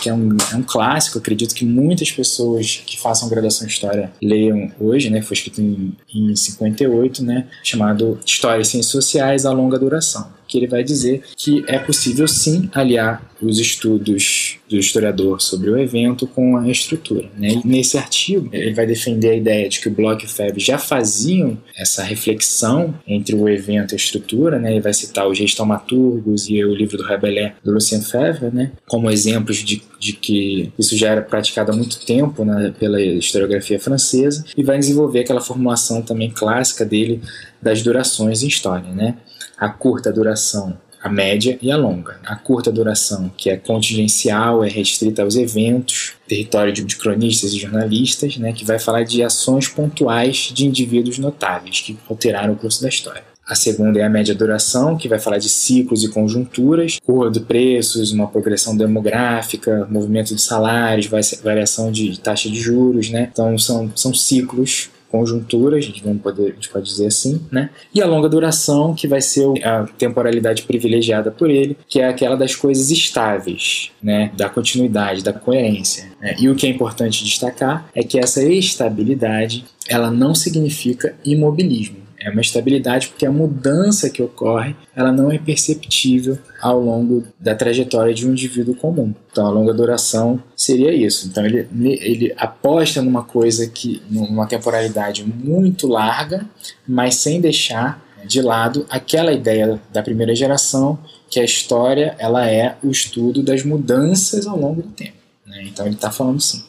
que 0.01 0.09
é 0.09 0.15
um, 0.15 0.37
é 0.53 0.57
um 0.57 0.63
clássico, 0.63 1.19
acredito 1.19 1.55
que 1.55 1.65
muitas 1.65 2.11
pessoas 2.11 2.83
que 2.87 2.99
façam 2.99 3.29
graduação 3.29 3.67
em 3.67 3.71
História 3.71 4.11
leiam 4.23 4.71
hoje, 4.81 5.11
né, 5.11 5.23
foi 5.23 5.37
escrito 5.37 5.61
em, 5.61 5.97
em 6.13 6.35
58, 6.35 7.23
né, 7.25 7.47
chamado 7.63 8.19
História 8.25 8.63
e 8.63 8.65
Ciências 8.65 8.91
Sociais 8.91 9.45
a 9.45 9.53
Longa 9.53 9.79
Duração 9.79 10.40
que 10.51 10.59
ele 10.59 10.67
vai 10.67 10.83
dizer 10.83 11.23
que 11.37 11.65
é 11.69 11.79
possível 11.79 12.27
sim 12.27 12.69
aliar 12.75 13.31
os 13.41 13.59
estudos 13.59 14.59
do 14.69 14.77
historiador 14.77 15.41
sobre 15.41 15.71
o 15.71 15.79
evento 15.79 16.27
com 16.27 16.57
a 16.57 16.69
estrutura. 16.69 17.31
Né? 17.37 17.61
nesse 17.65 17.97
artigo, 17.97 18.49
ele 18.53 18.75
vai 18.75 18.87
defender 18.87 19.31
a 19.31 19.37
ideia 19.37 19.69
de 19.69 19.81
que 19.81 19.89
o 19.89 19.91
Bloch 19.91 20.23
e 20.23 20.27
o 20.27 20.29
Febvre 20.29 20.61
já 20.61 20.77
faziam 20.77 21.57
essa 21.75 22.03
reflexão 22.03 22.95
entre 23.07 23.35
o 23.35 23.49
evento 23.49 23.93
e 23.93 23.95
a 23.95 23.97
estrutura. 23.97 24.59
Né? 24.59 24.73
Ele 24.73 24.81
vai 24.81 24.93
citar 24.93 25.27
os 25.29 25.39
Reis 25.39 25.55
Taumaturgos 25.55 26.49
e 26.49 26.63
o 26.65 26.75
livro 26.75 26.99
do 26.99 27.03
Rabelais 27.03 27.53
do 27.65 27.73
Lucien 27.73 28.03
Febvre 28.03 28.51
né? 28.53 28.73
como 28.87 29.11
exemplos 29.11 29.59
de, 29.59 29.83
de 29.99 30.13
que 30.13 30.73
isso 30.79 30.97
já 30.97 31.11
era 31.11 31.23
praticado 31.23 31.73
há 31.73 31.77
muito 31.77 32.05
tempo 32.05 32.45
né? 32.45 32.75
pela 32.79 33.01
historiografia 33.01 33.79
francesa 33.79 34.45
e 34.57 34.63
vai 34.63 34.79
desenvolver 34.79 35.21
aquela 35.21 35.41
formulação 35.41 36.03
também 36.03 36.31
clássica 36.31 36.85
dele 36.85 37.21
das 37.63 37.83
durações 37.83 38.43
em 38.43 38.49
história. 38.49 38.91
Né? 38.93 39.17
A 39.61 39.69
curta 39.69 40.11
duração, 40.11 40.75
a 41.03 41.09
média 41.11 41.59
e 41.61 41.71
a 41.71 41.77
longa. 41.77 42.19
A 42.25 42.35
curta 42.35 42.73
duração, 42.73 43.31
que 43.37 43.51
é 43.51 43.59
contingencial, 43.59 44.65
é 44.65 44.69
restrita 44.69 45.23
aos 45.23 45.37
eventos, 45.37 46.15
território 46.27 46.73
de, 46.73 46.97
cronistas 46.97 47.53
e 47.53 47.59
jornalistas, 47.59 48.39
né, 48.39 48.55
que 48.55 48.65
vai 48.65 48.79
falar 48.79 49.05
de 49.05 49.23
ações 49.23 49.69
pontuais 49.69 50.51
de 50.55 50.67
indivíduos 50.67 51.19
notáveis 51.19 51.81
que 51.81 51.99
alteraram 52.09 52.55
o 52.55 52.57
curso 52.57 52.83
da 52.83 52.89
história. 52.89 53.23
A 53.47 53.55
segunda 53.55 53.99
é 53.99 54.05
a 54.05 54.09
média 54.09 54.35
duração, 54.35 54.97
que 54.97 55.09
vai 55.09 55.19
falar 55.19 55.39
de 55.39 55.49
ciclos 55.49 56.05
e 56.05 56.09
conjunturas, 56.09 56.99
curva 57.05 57.31
de 57.31 57.41
preços, 57.41 58.13
uma 58.13 58.29
progressão 58.29 58.77
demográfica, 58.77 59.89
movimento 59.91 60.35
de 60.35 60.41
salários, 60.41 61.09
variação 61.43 61.91
de 61.91 62.19
taxa 62.21 62.49
de 62.49 62.61
juros, 62.61 63.11
né? 63.11 63.29
Então 63.33 63.59
são, 63.59 63.91
são 63.97 64.15
ciclos 64.15 64.89
conjunturas, 65.11 65.79
a 65.79 65.87
gente, 65.87 66.03
vamos 66.03 66.23
poder, 66.23 66.53
a 66.53 66.55
gente 66.55 66.69
pode 66.69 66.87
dizer 66.87 67.07
assim, 67.07 67.41
né? 67.51 67.71
E 67.95 68.01
a 68.01 68.07
longa 68.07 68.29
duração, 68.29 68.95
que 68.95 69.09
vai 69.09 69.21
ser 69.21 69.47
a 69.65 69.85
temporalidade 69.99 70.63
privilegiada 70.63 71.31
por 71.31 71.51
ele, 71.51 71.77
que 71.89 72.01
é 72.01 72.09
aquela 72.09 72.37
das 72.37 72.55
coisas 72.55 72.91
estáveis, 72.91 73.91
né? 74.03 74.31
Da 74.37 74.49
continuidade, 74.49 75.23
da 75.23 75.33
coerência. 75.33 76.11
Né? 76.21 76.37
E 76.39 76.49
o 76.49 76.55
que 76.55 76.67
é 76.67 76.71
importante 76.71 77.25
destacar 77.25 77.89
é 77.95 78.03
que 78.03 78.19
essa 78.19 78.43
estabilidade, 78.43 79.65
ela 79.89 80.11
não 80.11 80.35
significa 80.35 81.15
imobilismo. 81.25 82.00
É 82.21 82.29
uma 82.29 82.43
estabilidade 82.43 83.09
porque 83.09 83.25
a 83.25 83.33
mudança 83.33 84.11
que 84.11 84.23
ocorre 84.23 84.77
ela 84.95 85.11
não 85.11 85.33
é 85.33 85.39
perceptível 85.39 86.39
ao 86.61 86.79
longo 86.79 87.25
da 87.39 87.55
trajetória 87.55 88.13
de 88.13 88.29
um 88.29 88.33
indivíduo 88.33 88.75
comum. 88.75 89.15
Então, 89.33 89.47
a 89.47 89.51
longa 89.51 89.73
duração 89.73 90.43
seria 90.55 90.93
isso. 90.93 91.29
Então, 91.29 91.47
ele, 91.47 91.67
ele 91.81 92.35
aposta 92.37 93.01
numa 93.01 93.25
coisa 93.25 93.67
que, 93.67 94.03
numa 94.11 94.47
temporalidade 94.47 95.25
muito 95.25 95.87
larga, 95.87 96.47
mas 96.87 97.15
sem 97.15 97.41
deixar 97.41 98.05
de 98.27 98.43
lado 98.43 98.85
aquela 98.91 99.33
ideia 99.33 99.81
da 99.91 100.03
primeira 100.03 100.35
geração 100.35 100.99
que 101.31 101.41
a 101.41 101.45
história 101.45 102.15
ela 102.19 102.47
é 102.51 102.77
o 102.83 102.91
estudo 102.91 103.43
das 103.43 103.65
mudanças 103.65 104.47
ao 104.47 104.59
longo 104.59 104.83
do 104.83 104.89
tempo. 104.89 105.17
Né? 105.47 105.63
Então, 105.63 105.87
ele 105.87 105.95
está 105.95 106.11
falando 106.11 106.41
sim. 106.41 106.63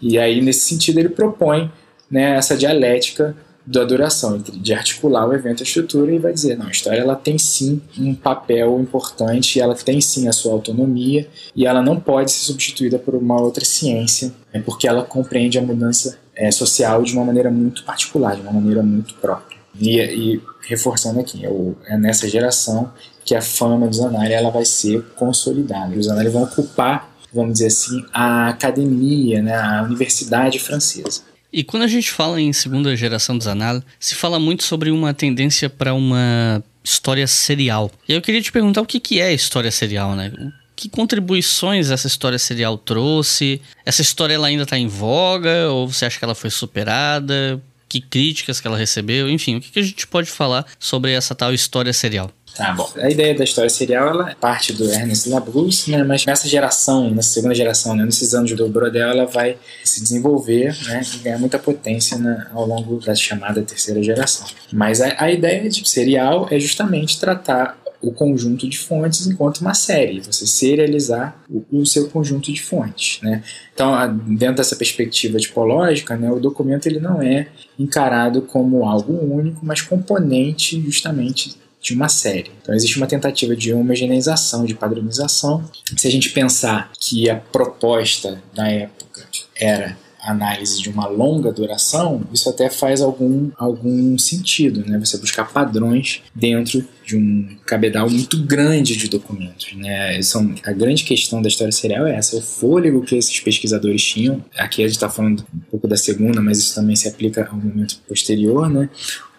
E 0.00 0.16
aí, 0.16 0.40
nesse 0.40 0.60
sentido, 0.68 0.98
ele 0.98 1.08
propõe 1.08 1.70
né, 2.08 2.36
essa 2.36 2.56
dialética 2.56 3.36
da 3.64 3.84
duração, 3.84 4.38
de 4.38 4.74
articular 4.74 5.28
o 5.28 5.34
evento 5.34 5.60
à 5.60 5.62
estrutura 5.62 6.12
e 6.12 6.18
vai 6.18 6.32
dizer, 6.32 6.58
não, 6.58 6.66
a 6.66 6.70
história 6.70 6.98
ela 6.98 7.14
tem 7.14 7.38
sim 7.38 7.80
um 7.98 8.14
papel 8.14 8.80
importante, 8.80 9.60
ela 9.60 9.74
tem 9.74 10.00
sim 10.00 10.26
a 10.28 10.32
sua 10.32 10.52
autonomia 10.52 11.28
e 11.54 11.66
ela 11.66 11.80
não 11.80 11.98
pode 11.98 12.32
ser 12.32 12.44
substituída 12.44 12.98
por 12.98 13.14
uma 13.14 13.40
outra 13.40 13.64
ciência, 13.64 14.32
né, 14.52 14.60
porque 14.64 14.88
ela 14.88 15.04
compreende 15.04 15.58
a 15.58 15.62
mudança 15.62 16.18
é, 16.34 16.50
social 16.50 17.02
de 17.02 17.12
uma 17.12 17.24
maneira 17.24 17.50
muito 17.50 17.84
particular, 17.84 18.34
de 18.34 18.42
uma 18.42 18.52
maneira 18.52 18.82
muito 18.82 19.14
própria. 19.14 19.58
E, 19.78 19.98
e 20.00 20.42
reforçando 20.66 21.20
aqui, 21.20 21.42
é, 21.86 21.96
nessa 21.96 22.28
geração 22.28 22.92
que 23.24 23.34
a 23.34 23.40
fama 23.40 23.86
do 23.86 23.94
Zanardi 23.94 24.32
ela 24.32 24.50
vai 24.50 24.64
ser 24.64 25.02
consolidada. 25.16 25.96
Os 25.96 26.06
Zanardi 26.06 26.30
vão 26.30 26.42
ocupar, 26.42 27.10
vamos 27.32 27.54
dizer 27.54 27.68
assim, 27.68 28.04
a 28.12 28.48
academia, 28.48 29.40
né, 29.40 29.54
a 29.54 29.82
universidade 29.82 30.58
francesa. 30.58 31.22
E 31.52 31.62
quando 31.62 31.82
a 31.82 31.86
gente 31.86 32.10
fala 32.10 32.40
em 32.40 32.52
segunda 32.52 32.96
geração 32.96 33.36
do 33.36 33.44
Zanal, 33.44 33.82
se 34.00 34.14
fala 34.14 34.40
muito 34.40 34.64
sobre 34.64 34.90
uma 34.90 35.12
tendência 35.12 35.68
para 35.68 35.92
uma 35.92 36.64
história 36.82 37.26
serial. 37.26 37.90
E 38.08 38.12
eu 38.12 38.22
queria 38.22 38.40
te 38.40 38.50
perguntar 38.50 38.80
o 38.80 38.86
que, 38.86 38.98
que 38.98 39.20
é 39.20 39.32
história 39.32 39.70
serial, 39.70 40.16
né? 40.16 40.32
Que 40.74 40.88
contribuições 40.88 41.90
essa 41.90 42.06
história 42.06 42.38
serial 42.38 42.78
trouxe? 42.78 43.60
Essa 43.84 44.00
história 44.00 44.34
ela 44.34 44.46
ainda 44.46 44.62
está 44.62 44.78
em 44.78 44.86
voga 44.86 45.68
ou 45.70 45.86
você 45.86 46.06
acha 46.06 46.18
que 46.18 46.24
ela 46.24 46.34
foi 46.34 46.48
superada? 46.50 47.62
Que 47.92 48.00
críticas 48.00 48.58
que 48.58 48.66
ela 48.66 48.78
recebeu? 48.78 49.28
Enfim, 49.28 49.56
o 49.56 49.60
que, 49.60 49.70
que 49.70 49.78
a 49.78 49.82
gente 49.82 50.06
pode 50.06 50.30
falar 50.30 50.64
sobre 50.78 51.12
essa 51.12 51.34
tal 51.34 51.52
história 51.52 51.92
serial? 51.92 52.30
Tá 52.56 52.72
bom. 52.72 52.90
A 52.96 53.10
ideia 53.10 53.34
da 53.34 53.44
história 53.44 53.68
serial 53.68 54.08
ela 54.08 54.30
é 54.30 54.34
parte 54.34 54.72
do 54.72 54.90
Ernest 54.90 55.28
Labrousse, 55.28 55.90
né? 55.90 56.02
Mas 56.02 56.24
nessa 56.24 56.48
geração, 56.48 57.10
nessa 57.10 57.28
segunda 57.28 57.54
geração, 57.54 57.94
né? 57.94 58.06
nesses 58.06 58.32
anos 58.32 58.50
do 58.52 58.66
Brodel, 58.66 59.10
ela 59.10 59.26
vai 59.26 59.58
se 59.84 60.02
desenvolver, 60.02 60.74
né? 60.86 61.02
E 61.14 61.18
ganhar 61.18 61.38
muita 61.38 61.58
potência 61.58 62.16
né? 62.16 62.46
ao 62.54 62.66
longo 62.66 62.98
da 62.98 63.14
chamada 63.14 63.60
terceira 63.60 64.02
geração. 64.02 64.46
Mas 64.72 65.02
a, 65.02 65.14
a 65.18 65.30
ideia 65.30 65.68
de 65.68 65.86
serial 65.86 66.48
é 66.50 66.58
justamente 66.58 67.20
tratar 67.20 67.78
o 68.02 68.12
conjunto 68.12 68.68
de 68.68 68.76
fontes 68.76 69.26
enquanto 69.26 69.58
uma 69.58 69.74
série, 69.74 70.20
você 70.20 70.46
serializar 70.46 71.40
o, 71.48 71.64
o, 71.80 71.86
seu 71.86 72.08
conjunto 72.08 72.52
de 72.52 72.60
fontes, 72.60 73.20
né? 73.22 73.42
Então, 73.72 73.94
dentro 74.36 74.56
dessa 74.56 74.74
perspectiva 74.74 75.38
tipológica, 75.38 76.16
né, 76.16 76.30
o 76.30 76.40
documento 76.40 76.86
ele 76.86 76.98
não 76.98 77.22
é 77.22 77.48
encarado 77.78 78.42
como 78.42 78.84
algo 78.84 79.12
único, 79.12 79.64
mas 79.64 79.80
componente 79.80 80.80
justamente 80.82 81.56
de 81.80 81.94
uma 81.94 82.08
série. 82.08 82.50
Então 82.62 82.74
existe 82.74 82.96
uma 82.96 83.08
tentativa 83.08 83.56
de 83.56 83.72
homogeneização, 83.74 84.64
de 84.64 84.74
padronização. 84.74 85.64
Se 85.96 86.06
a 86.06 86.10
gente 86.10 86.30
pensar 86.30 86.92
que 86.98 87.28
a 87.28 87.36
proposta 87.36 88.40
da 88.54 88.68
época 88.68 89.26
era 89.56 89.96
análise 90.22 90.80
de 90.80 90.88
uma 90.88 91.08
longa 91.08 91.50
duração, 91.50 92.22
isso 92.32 92.48
até 92.48 92.70
faz 92.70 93.00
algum, 93.00 93.50
algum 93.58 94.16
sentido, 94.16 94.84
né? 94.86 94.96
Você 95.00 95.18
buscar 95.18 95.52
padrões 95.52 96.22
dentro 96.32 96.86
de 97.04 97.16
um 97.16 97.56
cabedal 97.66 98.08
muito 98.08 98.38
grande 98.44 98.96
de 98.96 99.08
documentos, 99.08 99.74
né? 99.76 100.20
São, 100.22 100.54
a 100.64 100.72
grande 100.72 101.04
questão 101.04 101.42
da 101.42 101.48
história 101.48 101.72
serial 101.72 102.06
é 102.06 102.16
essa, 102.16 102.36
o 102.36 102.42
fôlego 102.42 103.02
que 103.02 103.16
esses 103.16 103.38
pesquisadores 103.40 104.02
tinham. 104.02 104.44
Aqui 104.56 104.82
a 104.82 104.86
gente 104.86 104.96
está 104.96 105.08
falando 105.08 105.44
um 105.54 105.58
pouco 105.70 105.88
da 105.88 105.96
segunda, 105.96 106.40
mas 106.40 106.58
isso 106.58 106.74
também 106.74 106.96
se 106.96 107.08
aplica 107.08 107.48
ao 107.50 107.56
momento 107.56 108.00
posterior, 108.06 108.68
né? 108.68 108.88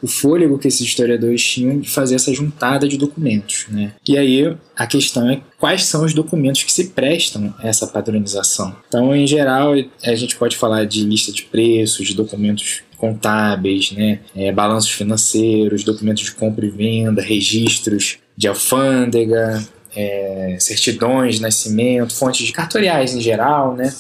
o 0.03 0.07
fôlego 0.07 0.59
que 0.59 0.67
esses 0.67 0.81
historiadores 0.81 1.41
tinham 1.41 1.79
de 1.79 1.89
fazer 1.89 2.15
essa 2.15 2.33
juntada 2.33 2.89
de 2.89 2.97
documentos. 2.97 3.67
Né? 3.69 3.93
E 4.05 4.17
aí 4.17 4.53
a 4.75 4.85
questão 4.85 5.29
é 5.29 5.39
quais 5.57 5.85
são 5.85 6.03
os 6.03 6.13
documentos 6.13 6.63
que 6.63 6.71
se 6.73 6.89
prestam 6.89 7.55
a 7.57 7.69
essa 7.69 7.87
padronização. 7.87 8.75
Então, 8.85 9.15
em 9.15 9.25
geral, 9.25 9.73
a 10.03 10.15
gente 10.15 10.35
pode 10.35 10.57
falar 10.57 10.83
de 10.83 11.05
lista 11.05 11.31
de 11.31 11.43
preços, 11.43 12.05
de 12.05 12.13
documentos 12.13 12.83
contábeis, 13.03 13.91
né? 13.91 14.21
É, 14.33 14.49
balanços 14.53 14.91
financeiros, 14.91 15.83
documentos 15.83 16.23
de 16.23 16.31
compra 16.31 16.65
e 16.65 16.69
venda, 16.69 17.21
registros 17.21 18.19
de 18.37 18.47
alfândega, 18.47 19.61
é, 19.93 20.55
certidões 20.57 21.35
de 21.35 21.41
nascimento, 21.41 22.15
fontes 22.15 22.49
cartoriais 22.51 23.13
em 23.13 23.19
geral, 23.19 23.75
né? 23.75 23.93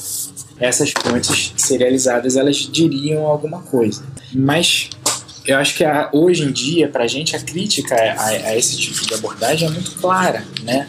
Essas 0.57 0.91
fontes 0.91 1.53
serializadas 1.57 2.37
elas 2.37 2.55
diriam 2.55 3.25
alguma 3.25 3.61
coisa. 3.63 4.05
Mas 4.33 4.89
eu 5.45 5.57
acho 5.57 5.75
que 5.75 5.83
a, 5.83 6.09
hoje 6.13 6.43
em 6.45 6.51
dia, 6.53 6.87
para 6.87 7.03
a 7.03 7.07
gente, 7.07 7.35
a 7.35 7.41
crítica 7.41 7.95
a, 7.95 8.27
a, 8.27 8.57
esse 8.57 8.77
tipo 8.77 9.05
de 9.05 9.13
abordagem 9.15 9.67
é 9.67 9.71
muito 9.71 9.95
clara, 9.95 10.45
né? 10.63 10.87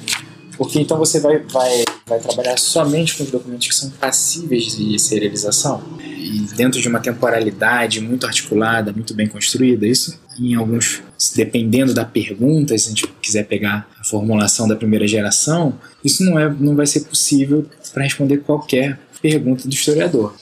Porque 0.57 0.79
então 0.79 0.97
você 0.99 1.19
vai, 1.19 1.41
vai, 1.41 1.85
vai 2.07 2.21
trabalhar 2.21 2.57
somente 2.61 3.17
com 3.17 3.25
os 3.25 3.31
documentos 3.33 3.67
que 3.67 3.75
são 3.75 3.91
passíveis 3.91 4.77
de 4.77 4.97
serialização 5.01 5.83
e 6.25 6.41
dentro 6.57 6.81
de 6.81 6.89
uma 6.89 7.01
temporalidade 7.01 8.01
muito 8.01 8.27
articulada, 8.27 8.93
muito 8.93 9.15
bem 9.15 9.27
construída. 9.27 9.87
Isso, 9.87 10.19
em 10.39 10.55
alguns, 10.55 11.03
dependendo 11.37 11.93
da 11.93 12.05
pergunta, 12.05 12.77
se 12.79 12.87
a 12.87 12.89
gente 12.89 13.07
quiser 13.21 13.45
pegar 13.45 13.89
a 14.01 14.05
formulação 14.05 14.67
da 14.67 14.75
primeira 14.75 15.07
geração, 15.07 15.79
isso 16.03 16.25
não, 16.25 16.39
é, 16.39 16.53
não 16.59 16.75
vai 16.75 16.87
ser 16.87 17.01
possível 17.01 17.67
para 17.93 18.03
responder 18.03 18.39
qualquer 18.39 18.99
pergunta 19.21 19.69
do 19.69 19.73
historiador. 19.73 20.35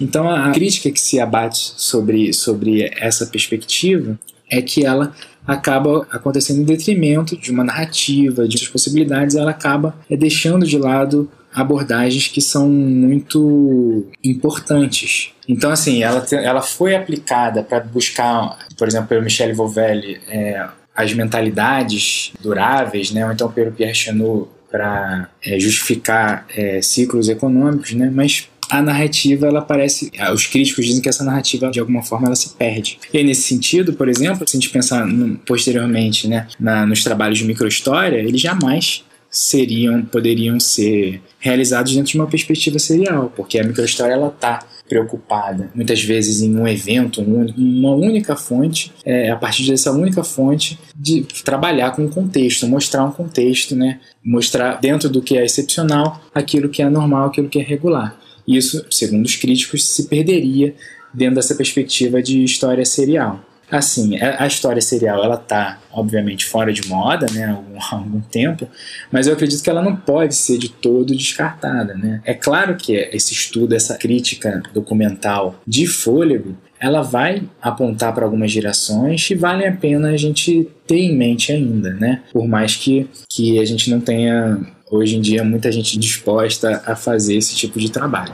Então 0.00 0.28
a 0.28 0.50
crítica 0.52 0.90
que 0.90 1.00
se 1.00 1.18
abate 1.18 1.74
sobre, 1.76 2.32
sobre 2.32 2.90
essa 2.96 3.26
perspectiva 3.26 4.18
é 4.48 4.60
que 4.60 4.84
ela 4.84 5.14
acaba 5.46 6.06
acontecendo 6.10 6.60
em 6.60 6.64
detrimento 6.64 7.36
de 7.36 7.50
uma 7.50 7.64
narrativa, 7.64 8.46
de 8.46 8.56
outras 8.56 8.68
possibilidades, 8.68 9.34
ela 9.36 9.50
acaba 9.50 9.94
é, 10.08 10.16
deixando 10.16 10.66
de 10.66 10.78
lado 10.78 11.30
abordagens 11.54 12.28
que 12.28 12.40
são 12.40 12.68
muito 12.68 14.06
importantes. 14.22 15.32
Então, 15.48 15.70
assim, 15.70 16.02
ela, 16.02 16.24
ela 16.32 16.62
foi 16.62 16.94
aplicada 16.94 17.62
para 17.62 17.80
buscar, 17.80 18.58
por 18.78 18.86
exemplo, 18.86 19.08
pelo 19.08 19.22
Michel 19.22 19.54
Vovelli, 19.54 20.20
é, 20.28 20.66
as 20.94 21.12
mentalidades 21.12 22.32
duráveis, 22.40 23.10
né? 23.10 23.24
ou 23.24 23.32
então 23.32 23.50
pelo 23.50 23.72
Pierre 23.72 23.94
Chanot 23.94 24.48
para 24.70 25.28
é, 25.44 25.58
justificar 25.58 26.46
é, 26.54 26.80
ciclos 26.80 27.28
econômicos, 27.28 27.92
né? 27.92 28.10
mas 28.12 28.48
a 28.70 28.80
narrativa 28.80 29.48
ela 29.48 29.60
parece 29.60 30.12
os 30.32 30.46
críticos 30.46 30.86
dizem 30.86 31.02
que 31.02 31.08
essa 31.08 31.24
narrativa 31.24 31.68
de 31.70 31.80
alguma 31.80 32.04
forma 32.04 32.28
ela 32.28 32.36
se 32.36 32.50
perde 32.50 33.00
e 33.12 33.18
aí, 33.18 33.24
nesse 33.24 33.42
sentido 33.42 33.94
por 33.94 34.08
exemplo 34.08 34.46
se 34.46 34.56
a 34.56 34.60
gente 34.60 34.70
pensar 34.70 35.04
no, 35.04 35.36
posteriormente 35.38 36.28
né 36.28 36.46
na, 36.58 36.86
nos 36.86 37.02
trabalhos 37.02 37.40
de 37.40 37.44
microhistória 37.44 38.18
eles 38.18 38.40
jamais 38.40 39.02
seriam 39.30 40.02
poderiam 40.02 40.58
ser 40.58 41.22
realizados 41.38 41.94
dentro 41.94 42.12
de 42.12 42.18
uma 42.18 42.26
perspectiva 42.26 42.78
serial 42.78 43.32
porque 43.34 43.58
a 43.58 43.64
microhistória 43.64 44.14
ela 44.14 44.28
está 44.28 44.66
preocupada, 44.90 45.70
muitas 45.72 46.02
vezes 46.02 46.42
em 46.42 46.56
um 46.56 46.66
evento, 46.66 47.22
uma 47.22 47.94
única 47.94 48.34
fonte, 48.34 48.92
é, 49.04 49.30
a 49.30 49.36
partir 49.36 49.64
dessa 49.70 49.92
única 49.92 50.24
fonte, 50.24 50.76
de 50.96 51.22
trabalhar 51.44 51.92
com 51.92 52.04
o 52.04 52.08
contexto, 52.08 52.66
mostrar 52.66 53.04
um 53.04 53.12
contexto, 53.12 53.76
né? 53.76 54.00
mostrar 54.22 54.80
dentro 54.80 55.08
do 55.08 55.22
que 55.22 55.38
é 55.38 55.44
excepcional 55.44 56.20
aquilo 56.34 56.68
que 56.68 56.82
é 56.82 56.90
normal, 56.90 57.28
aquilo 57.28 57.48
que 57.48 57.60
é 57.60 57.62
regular. 57.62 58.18
Isso, 58.48 58.84
segundo 58.90 59.26
os 59.26 59.36
críticos, 59.36 59.86
se 59.86 60.08
perderia 60.08 60.74
dentro 61.14 61.36
dessa 61.36 61.54
perspectiva 61.54 62.20
de 62.20 62.42
história 62.42 62.84
serial. 62.84 63.44
Assim, 63.70 64.18
a 64.20 64.46
história 64.46 64.82
serial 64.82 65.22
ela 65.22 65.36
tá, 65.36 65.78
obviamente, 65.92 66.44
fora 66.44 66.72
de 66.72 66.86
moda, 66.88 67.26
né, 67.32 67.44
há 67.44 67.50
algum, 67.50 67.78
há 67.80 67.94
algum 67.94 68.20
tempo, 68.20 68.68
mas 69.10 69.26
eu 69.26 69.34
acredito 69.34 69.62
que 69.62 69.70
ela 69.70 69.82
não 69.82 69.94
pode 69.94 70.34
ser 70.34 70.58
de 70.58 70.68
todo 70.68 71.14
descartada, 71.14 71.94
né. 71.94 72.20
É 72.24 72.34
claro 72.34 72.76
que 72.76 72.94
esse 72.94 73.32
estudo, 73.32 73.74
essa 73.74 73.96
crítica 73.96 74.62
documental 74.74 75.60
de 75.66 75.86
fôlego, 75.86 76.56
ela 76.80 77.02
vai 77.02 77.42
apontar 77.60 78.14
para 78.14 78.24
algumas 78.24 78.50
gerações 78.50 79.30
e 79.30 79.34
vale 79.34 79.66
a 79.66 79.72
pena 79.72 80.08
a 80.08 80.16
gente 80.16 80.66
ter 80.86 80.98
em 80.98 81.14
mente 81.14 81.52
ainda, 81.52 81.92
né? 81.92 82.22
Por 82.32 82.48
mais 82.48 82.74
que, 82.74 83.06
que 83.28 83.58
a 83.58 83.64
gente 83.66 83.90
não 83.90 84.00
tenha 84.00 84.58
hoje 84.90 85.16
em 85.16 85.20
dia 85.20 85.44
muita 85.44 85.70
gente 85.70 85.98
disposta 85.98 86.82
a 86.86 86.96
fazer 86.96 87.36
esse 87.36 87.54
tipo 87.54 87.78
de 87.78 87.90
trabalho. 87.90 88.32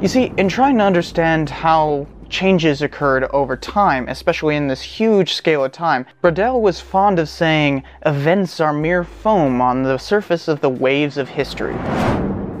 You 0.00 0.08
see, 0.08 0.32
in 0.38 0.48
trying 0.48 0.78
to 0.78 0.84
understand 0.84 1.50
how 1.50 2.06
changes 2.30 2.80
occurred 2.80 3.24
over 3.32 3.56
time, 3.56 4.08
especially 4.08 4.56
in 4.56 4.68
this 4.68 4.80
huge 4.82 5.34
scale 5.34 5.64
of 5.64 5.72
time. 5.72 6.06
Brodel 6.22 6.60
was 6.60 6.80
fond 6.80 7.18
of 7.18 7.28
saying, 7.28 7.82
events 8.06 8.60
are 8.60 8.72
mere 8.72 9.04
foam 9.04 9.60
on 9.60 9.82
the 9.82 9.98
surface 9.98 10.48
of 10.48 10.60
the 10.60 10.70
waves 10.70 11.18
of 11.18 11.28
history. 11.28 11.74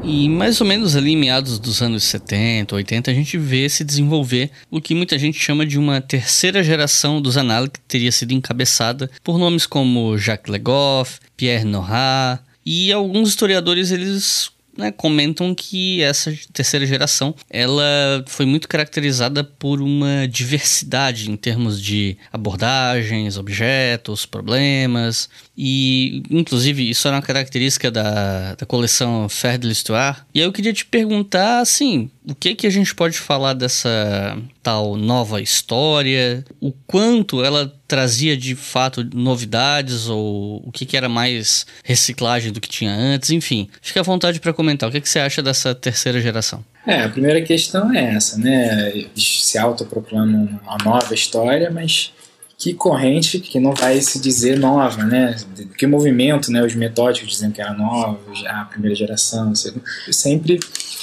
E 0.02 0.28
mais 0.28 0.60
ou 0.60 0.66
menos 0.66 0.96
ali 0.96 1.14
meados 1.14 1.58
dos 1.58 1.82
anos 1.82 2.04
70, 2.04 2.74
80, 2.74 3.10
a 3.10 3.14
gente 3.14 3.36
vê 3.36 3.68
se 3.68 3.84
desenvolver 3.84 4.50
o 4.70 4.80
que 4.80 4.94
muita 4.94 5.18
gente 5.18 5.38
chama 5.38 5.66
de 5.66 5.78
uma 5.78 6.00
terceira 6.00 6.62
geração 6.62 7.20
dos 7.20 7.36
análises 7.36 7.72
que 7.74 7.80
teria 7.80 8.10
sido 8.10 8.32
encabeçada 8.32 9.10
por 9.22 9.38
nomes 9.38 9.66
como 9.66 10.16
Jacques 10.16 10.50
Legoff, 10.50 11.20
Pierre 11.36 11.64
Nora, 11.64 12.40
e 12.64 12.90
alguns 12.92 13.28
historiadores 13.30 13.90
eles 13.90 14.50
né, 14.76 14.90
comentam 14.90 15.54
que 15.54 16.02
essa 16.02 16.32
terceira 16.52 16.86
geração 16.86 17.34
ela 17.48 18.24
foi 18.26 18.46
muito 18.46 18.68
caracterizada 18.68 19.42
por 19.44 19.80
uma 19.80 20.26
diversidade 20.28 21.30
em 21.30 21.36
termos 21.36 21.80
de 21.80 22.16
abordagens, 22.32 23.36
objetos, 23.36 24.26
problemas 24.26 25.28
e 25.56 26.22
inclusive 26.30 26.88
isso 26.88 27.06
era 27.06 27.16
uma 27.16 27.22
característica 27.22 27.90
da, 27.90 28.54
da 28.54 28.66
coleção 28.66 29.28
Fer 29.28 29.58
de 29.58 29.68
l'Histoire. 29.68 30.18
E 30.34 30.40
aí 30.40 30.46
eu 30.46 30.52
queria 30.52 30.72
te 30.72 30.86
perguntar 30.86 31.60
assim, 31.60 32.10
o 32.28 32.34
que 32.34 32.54
que 32.54 32.66
a 32.66 32.70
gente 32.70 32.94
pode 32.94 33.18
falar 33.18 33.54
dessa 33.54 34.38
tal 34.62 34.96
nova 34.96 35.40
história? 35.40 36.44
O 36.60 36.72
quanto 36.86 37.42
ela 37.42 37.72
trazia 37.88 38.36
de 38.36 38.54
fato 38.54 39.08
novidades 39.14 40.08
ou 40.08 40.62
o 40.64 40.70
que, 40.70 40.84
que 40.84 40.96
era 40.96 41.08
mais 41.08 41.66
reciclagem 41.82 42.52
do 42.52 42.60
que 42.60 42.68
tinha 42.68 42.92
antes? 42.92 43.30
Enfim, 43.30 43.68
fique 43.80 43.98
à 43.98 44.02
vontade 44.02 44.38
para 44.38 44.52
comentar. 44.52 44.88
O 44.88 44.92
que, 44.92 45.00
que 45.00 45.08
você 45.08 45.18
acha 45.18 45.42
dessa 45.42 45.74
terceira 45.74 46.20
geração? 46.20 46.64
É, 46.86 47.04
a 47.04 47.08
primeira 47.08 47.40
questão 47.42 47.92
é 47.94 48.14
essa, 48.14 48.38
né? 48.38 48.90
Eles 48.90 49.44
se 49.44 49.58
autoproclamam 49.58 50.60
uma 50.62 50.78
nova 50.84 51.14
história, 51.14 51.70
mas 51.70 52.12
que 52.60 52.74
corrente 52.74 53.40
que 53.40 53.58
não 53.58 53.72
vai 53.72 53.98
se 54.02 54.20
dizer 54.20 54.58
nova, 54.58 55.02
né? 55.02 55.34
Que 55.78 55.86
movimento, 55.86 56.52
né? 56.52 56.62
Os 56.62 56.74
metódicos 56.74 57.30
dizendo 57.30 57.54
que 57.54 57.60
era 57.62 57.72
nova, 57.72 58.20
a 58.46 58.66
primeira 58.66 58.94
geração, 58.94 59.54
sempre 60.12 60.60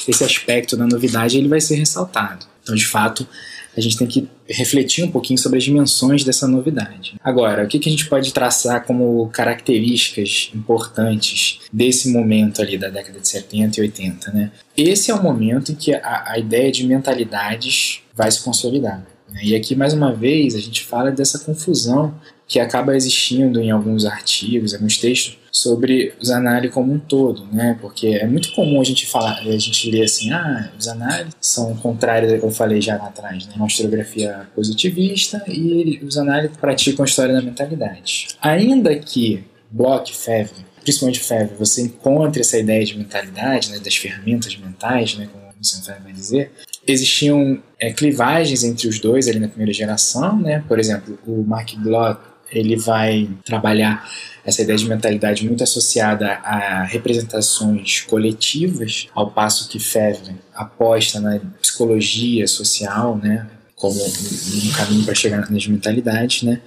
esse 0.07 0.23
aspecto 0.23 0.77
da 0.77 0.85
novidade 0.85 1.35
ele 1.35 1.47
vai 1.47 1.59
ser 1.59 1.75
ressaltado. 1.75 2.45
Então, 2.61 2.75
de 2.75 2.85
fato, 2.85 3.27
a 3.75 3.81
gente 3.81 3.97
tem 3.97 4.05
que 4.05 4.29
refletir 4.47 5.03
um 5.03 5.09
pouquinho 5.09 5.39
sobre 5.39 5.57
as 5.57 5.63
dimensões 5.63 6.23
dessa 6.23 6.47
novidade. 6.47 7.15
Agora, 7.23 7.63
o 7.63 7.67
que, 7.67 7.79
que 7.79 7.89
a 7.89 7.91
gente 7.91 8.07
pode 8.07 8.31
traçar 8.31 8.85
como 8.85 9.27
características 9.29 10.51
importantes 10.53 11.59
desse 11.73 12.09
momento 12.09 12.61
ali 12.61 12.77
da 12.77 12.89
década 12.89 13.19
de 13.19 13.27
70 13.27 13.79
e 13.79 13.81
80, 13.81 14.31
né? 14.31 14.51
Esse 14.75 15.09
é 15.09 15.15
o 15.15 15.23
momento 15.23 15.71
em 15.71 15.75
que 15.75 15.91
a, 15.91 16.23
a 16.27 16.37
ideia 16.37 16.71
de 16.71 16.85
mentalidades 16.85 18.01
vai 18.15 18.31
se 18.31 18.41
consolidar. 18.43 19.03
Né? 19.29 19.41
E 19.43 19.55
aqui, 19.55 19.75
mais 19.75 19.93
uma 19.93 20.13
vez, 20.13 20.55
a 20.55 20.59
gente 20.59 20.83
fala 20.83 21.11
dessa 21.11 21.39
confusão 21.39 22.13
que 22.47 22.59
acaba 22.59 22.95
existindo 22.95 23.59
em 23.59 23.71
alguns 23.71 24.05
artigos, 24.05 24.73
alguns 24.73 24.97
textos, 24.97 25.37
sobre 25.51 26.13
os 26.21 26.29
análises 26.29 26.73
como 26.73 26.93
um 26.93 26.99
todo, 26.99 27.45
né? 27.51 27.77
Porque 27.81 28.07
é 28.07 28.25
muito 28.25 28.53
comum 28.53 28.79
a 28.79 28.83
gente 28.83 29.05
falar, 29.05 29.39
a 29.39 29.57
gente 29.57 29.91
ler 29.91 30.03
assim, 30.03 30.31
ah, 30.31 30.71
os 30.79 30.87
análises 30.87 31.33
são 31.41 31.75
contrários 31.75 32.31
ao 32.31 32.39
que 32.39 32.45
eu 32.45 32.51
falei 32.51 32.81
já 32.81 32.95
lá 32.95 33.07
atrás, 33.07 33.45
né? 33.47 33.53
Uma 33.57 33.67
historiografia 33.67 34.47
positivista 34.55 35.43
e 35.47 35.99
os 36.03 36.17
análises 36.17 36.55
praticam 36.55 37.03
a 37.03 37.07
história 37.07 37.33
da 37.33 37.41
mentalidade. 37.41 38.29
Ainda 38.41 38.95
que 38.95 39.43
Bloch, 39.69 40.13
Fevre, 40.13 40.65
principalmente 40.81 41.19
Fevre, 41.19 41.55
você 41.57 41.81
encontre 41.81 42.39
essa 42.39 42.57
ideia 42.57 42.85
de 42.85 42.97
mentalidade, 42.97 43.71
né, 43.71 43.79
das 43.79 43.95
ferramentas 43.97 44.55
mentais, 44.55 45.15
né, 45.15 45.27
como 45.29 45.43
o 45.59 45.65
Sam 45.65 45.95
vai 46.01 46.13
dizer, 46.13 46.51
existiam 46.87 47.61
é, 47.79 47.91
clivagens 47.91 48.63
entre 48.63 48.87
os 48.87 48.99
dois 48.99 49.27
ali 49.27 49.39
na 49.39 49.47
primeira 49.47 49.73
geração, 49.73 50.39
né? 50.39 50.63
Por 50.67 50.79
exemplo, 50.79 51.19
o 51.27 51.43
Mark 51.43 51.75
Bloch 51.75 52.19
ele 52.51 52.77
vai 52.77 53.29
trabalhar 53.45 54.09
essa 54.45 54.61
ideia 54.61 54.77
de 54.77 54.87
mentalidade 54.87 55.45
muito 55.45 55.61
associada 55.61 56.39
a 56.43 56.83
representações 56.83 58.01
coletivas, 58.01 59.07
ao 59.13 59.29
passo 59.29 59.67
que 59.67 59.77
Fevre 59.77 60.35
aposta 60.55 61.19
na 61.19 61.39
psicologia 61.61 62.47
social, 62.47 63.17
né, 63.17 63.45
como 63.75 64.01
um 64.01 64.71
caminho 64.71 65.03
para 65.03 65.13
chegar 65.13 65.51
nas 65.51 65.67
mentalidades, 65.67 66.43
né? 66.43 66.61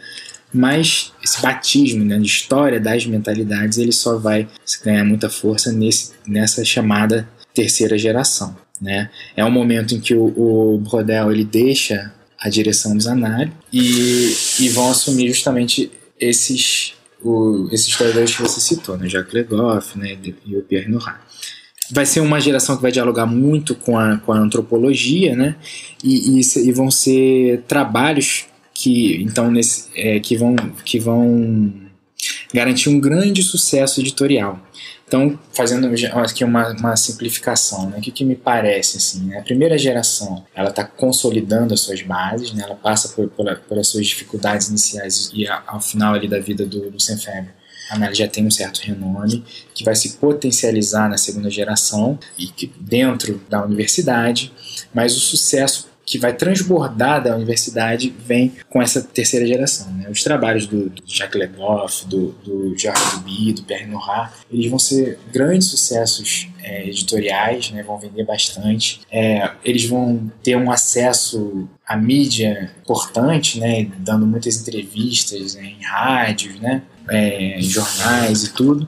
Mas 0.52 1.12
esse 1.22 1.40
batismo 1.40 2.04
né, 2.04 2.18
de 2.18 2.26
história 2.26 2.78
das 2.78 3.06
mentalidades 3.06 3.78
ele 3.78 3.92
só 3.92 4.18
vai 4.18 4.46
ganhar 4.84 5.04
muita 5.04 5.30
força 5.30 5.72
nesse, 5.72 6.12
nessa 6.26 6.64
chamada 6.64 7.26
terceira 7.54 7.96
geração. 7.96 8.54
Né? 8.80 9.10
É 9.36 9.44
um 9.44 9.50
momento 9.50 9.94
em 9.94 10.00
que 10.00 10.14
o, 10.14 10.74
o 10.74 10.78
Brodel 10.78 11.30
ele 11.30 11.44
deixa 11.44 12.12
a 12.38 12.48
direção 12.48 12.96
dos 12.96 13.06
análises 13.06 13.54
e, 13.70 14.64
e 14.64 14.68
vão 14.70 14.90
assumir 14.90 15.28
justamente 15.28 15.92
esses, 16.18 16.94
o, 17.22 17.68
esses 17.70 17.88
historiadores 17.88 18.34
que 18.34 18.40
você 18.40 18.60
citou, 18.60 18.96
né? 18.96 19.08
Jacques 19.08 19.34
Legoff 19.34 19.98
né? 19.98 20.16
e 20.46 20.56
o 20.56 20.62
Pierre 20.62 20.88
Nora. 20.88 21.20
Vai 21.92 22.06
ser 22.06 22.20
uma 22.20 22.40
geração 22.40 22.76
que 22.76 22.82
vai 22.82 22.92
dialogar 22.92 23.26
muito 23.26 23.74
com 23.74 23.98
a, 23.98 24.16
com 24.18 24.32
a 24.32 24.38
antropologia, 24.38 25.36
né? 25.36 25.56
E, 26.02 26.38
e, 26.38 26.68
e 26.68 26.72
vão 26.72 26.90
ser 26.90 27.62
trabalhos 27.68 28.46
que 28.72 29.20
então 29.22 29.50
nesse, 29.50 29.88
é, 29.94 30.18
que 30.20 30.36
vão 30.36 30.56
que 30.84 30.98
vão 30.98 31.72
garantir 32.52 32.88
um 32.88 33.00
grande 33.00 33.42
sucesso 33.42 34.00
editorial. 34.00 34.60
Então, 35.10 35.36
fazendo 35.52 35.90
aqui 36.14 36.44
uma, 36.44 36.68
uma 36.68 36.96
simplificação, 36.96 37.90
né? 37.90 37.98
o 37.98 38.00
que, 38.00 38.12
que 38.12 38.24
me 38.24 38.36
parece? 38.36 38.96
Assim, 38.96 39.24
né? 39.24 39.40
A 39.40 39.42
primeira 39.42 39.76
geração 39.76 40.44
ela 40.54 40.70
está 40.70 40.84
consolidando 40.84 41.74
as 41.74 41.80
suas 41.80 42.00
bases, 42.00 42.52
né? 42.52 42.62
ela 42.62 42.76
passa 42.76 43.08
por, 43.08 43.28
por, 43.28 43.44
por 43.68 43.76
as 43.76 43.88
suas 43.88 44.06
dificuldades 44.06 44.68
iniciais 44.68 45.28
e 45.34 45.48
ao 45.48 45.80
final 45.80 46.14
ali 46.14 46.28
da 46.28 46.38
vida 46.38 46.64
do, 46.64 46.92
do 46.92 47.00
Senfebre. 47.00 47.50
A 47.90 47.96
análise 47.96 48.20
já 48.20 48.28
tem 48.28 48.46
um 48.46 48.52
certo 48.52 48.78
renome, 48.82 49.44
que 49.74 49.82
vai 49.82 49.96
se 49.96 50.10
potencializar 50.10 51.08
na 51.08 51.18
segunda 51.18 51.50
geração 51.50 52.16
e 52.38 52.46
que 52.46 52.72
dentro 52.78 53.42
da 53.50 53.64
universidade, 53.64 54.52
mas 54.94 55.16
o 55.16 55.18
sucesso 55.18 55.89
que 56.10 56.18
vai 56.18 56.32
transbordar 56.32 57.22
da 57.22 57.36
universidade 57.36 58.12
vem 58.26 58.52
com 58.68 58.82
essa 58.82 59.00
terceira 59.00 59.46
geração. 59.46 59.92
Né? 59.92 60.10
Os 60.10 60.24
trabalhos 60.24 60.66
do, 60.66 60.90
do 60.90 61.02
Jacques 61.06 61.38
Legoff, 61.38 62.04
do, 62.04 62.32
do 62.44 62.76
Georges 62.76 63.12
Duby, 63.12 63.52
do 63.52 63.62
Pierre 63.62 63.86
Nora, 63.86 64.28
eles 64.50 64.68
vão 64.68 64.78
ser 64.78 65.20
grandes 65.32 65.68
sucessos 65.68 66.48
é, 66.60 66.88
editoriais, 66.88 67.70
né? 67.70 67.84
vão 67.84 67.96
vender 67.96 68.24
bastante. 68.24 69.02
É, 69.08 69.52
eles 69.64 69.84
vão 69.84 70.28
ter 70.42 70.56
um 70.56 70.72
acesso 70.72 71.68
à 71.86 71.96
mídia 71.96 72.72
importante, 72.82 73.60
né? 73.60 73.86
dando 73.98 74.26
muitas 74.26 74.60
entrevistas 74.60 75.54
né? 75.54 75.74
em 75.78 75.84
rádios, 75.84 76.58
né? 76.58 76.82
É, 77.08 77.56
jornais 77.60 78.44
e 78.44 78.52
tudo. 78.52 78.86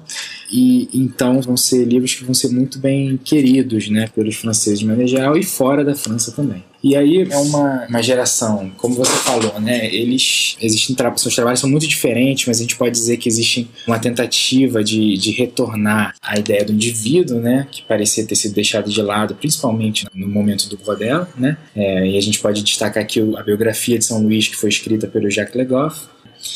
e 0.53 0.89
então 0.93 1.41
vão 1.41 1.57
ser 1.57 1.85
livros 1.85 2.15
que 2.15 2.25
vão 2.25 2.35
ser 2.35 2.51
muito 2.51 2.79
bem 2.79 3.17
queridos 3.17 3.89
né, 3.89 4.07
pelos 4.15 4.37
franceses 4.37 4.79
de 4.79 4.87
maneira 4.87 5.09
geral 5.09 5.37
e 5.37 5.43
fora 5.43 5.85
da 5.85 5.95
França 5.97 6.31
também. 6.31 6.63
E 6.83 6.97
aí 6.97 7.27
é 7.31 7.37
uma, 7.37 7.87
uma 7.89 8.03
geração, 8.03 8.73
como 8.77 8.95
você 8.95 9.13
falou, 9.13 9.61
né? 9.61 9.87
Eles 9.87 10.57
existem 10.61 10.97
seus 11.17 11.35
trabalhos 11.35 11.61
são 11.61 11.71
muito 11.71 11.87
diferentes, 11.87 12.47
mas 12.47 12.59
a 12.59 12.63
gente 12.63 12.77
pode 12.77 12.91
dizer 12.91 13.19
que 13.19 13.29
existe 13.29 13.69
uma 13.87 13.99
tentativa 13.99 14.83
de, 14.83 15.17
de 15.17 15.31
retornar 15.31 16.15
à 16.21 16.39
ideia 16.39 16.65
do 16.65 16.73
indivíduo, 16.73 17.39
né? 17.39 17.69
Que 17.71 17.83
parecia 17.83 18.27
ter 18.27 18.35
sido 18.35 18.55
deixado 18.55 18.91
de 18.91 19.01
lado, 19.01 19.35
principalmente 19.35 20.07
no 20.13 20.29
momento 20.29 20.69
do 20.69 20.77
Rodel, 20.77 21.27
né? 21.37 21.57
É, 21.77 22.07
e 22.09 22.19
a 22.19 22.21
gente 22.21 22.41
pode 22.41 22.63
destacar 22.63 23.03
aqui 23.03 23.21
a 23.37 23.43
biografia 23.43 23.99
de 23.99 24.05
São 24.05 24.21
Luís 24.21 24.49
que 24.49 24.57
foi 24.57 24.69
escrita 24.69 25.07
pelo 25.07 25.31
Jacques 25.31 25.55
Legoff, 25.55 26.01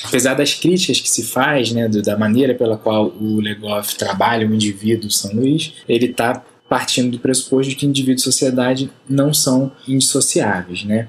apesar 0.05 0.35
das 0.35 0.55
críticas 0.55 1.01
que 1.01 1.09
se 1.09 1.23
faz, 1.23 1.73
né, 1.73 1.89
da 1.89 2.19
maneira 2.19 2.55
pela 2.55 2.77
qual 2.77 3.07
o 3.09 3.41
Legoff 3.41 3.97
trabalha 3.97 4.47
o 4.47 4.55
indivíduo 4.55 5.11
São 5.11 5.33
Luís, 5.33 5.75
ele 5.89 6.07
está 6.07 6.43
partindo 6.69 7.13
do 7.13 7.19
pressuposto 7.19 7.71
de 7.71 7.77
que 7.77 7.87
indivíduo 7.87 8.21
e 8.21 8.23
sociedade 8.23 8.91
não 9.09 9.33
são 9.33 9.73
indissociáveis, 9.87 10.85
né? 10.85 11.09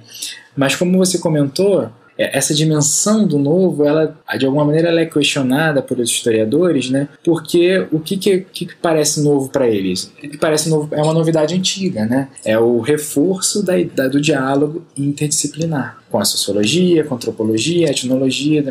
Mas 0.55 0.75
como 0.75 0.97
você 0.97 1.17
comentou, 1.17 1.89
essa 2.17 2.53
dimensão 2.53 3.25
do 3.25 3.37
novo, 3.37 3.85
ela 3.85 4.17
de 4.37 4.45
alguma 4.45 4.65
maneira 4.65 4.89
ela 4.89 5.01
é 5.01 5.05
questionada 5.05 5.81
pelos 5.81 6.09
historiadores, 6.09 6.89
né? 6.89 7.07
Porque 7.23 7.85
o 7.91 7.99
que, 7.99 8.17
que, 8.17 8.39
que 8.39 8.69
parece 8.81 9.21
novo 9.21 9.49
para 9.49 9.67
eles? 9.67 10.05
O 10.05 10.29
que 10.29 10.37
parece 10.37 10.69
novo 10.69 10.93
é 10.93 11.01
uma 11.01 11.13
novidade 11.13 11.55
antiga, 11.55 12.05
né? 12.05 12.29
É 12.43 12.57
o 12.57 12.79
reforço 12.79 13.63
da, 13.63 13.73
da, 13.95 14.07
do 14.07 14.19
diálogo 14.19 14.83
interdisciplinar 14.97 15.97
com 16.09 16.19
a 16.19 16.25
sociologia, 16.25 17.03
com 17.03 17.13
a 17.13 17.17
antropologia, 17.17 17.87
a 17.87 17.91
etnologia, 17.91 18.63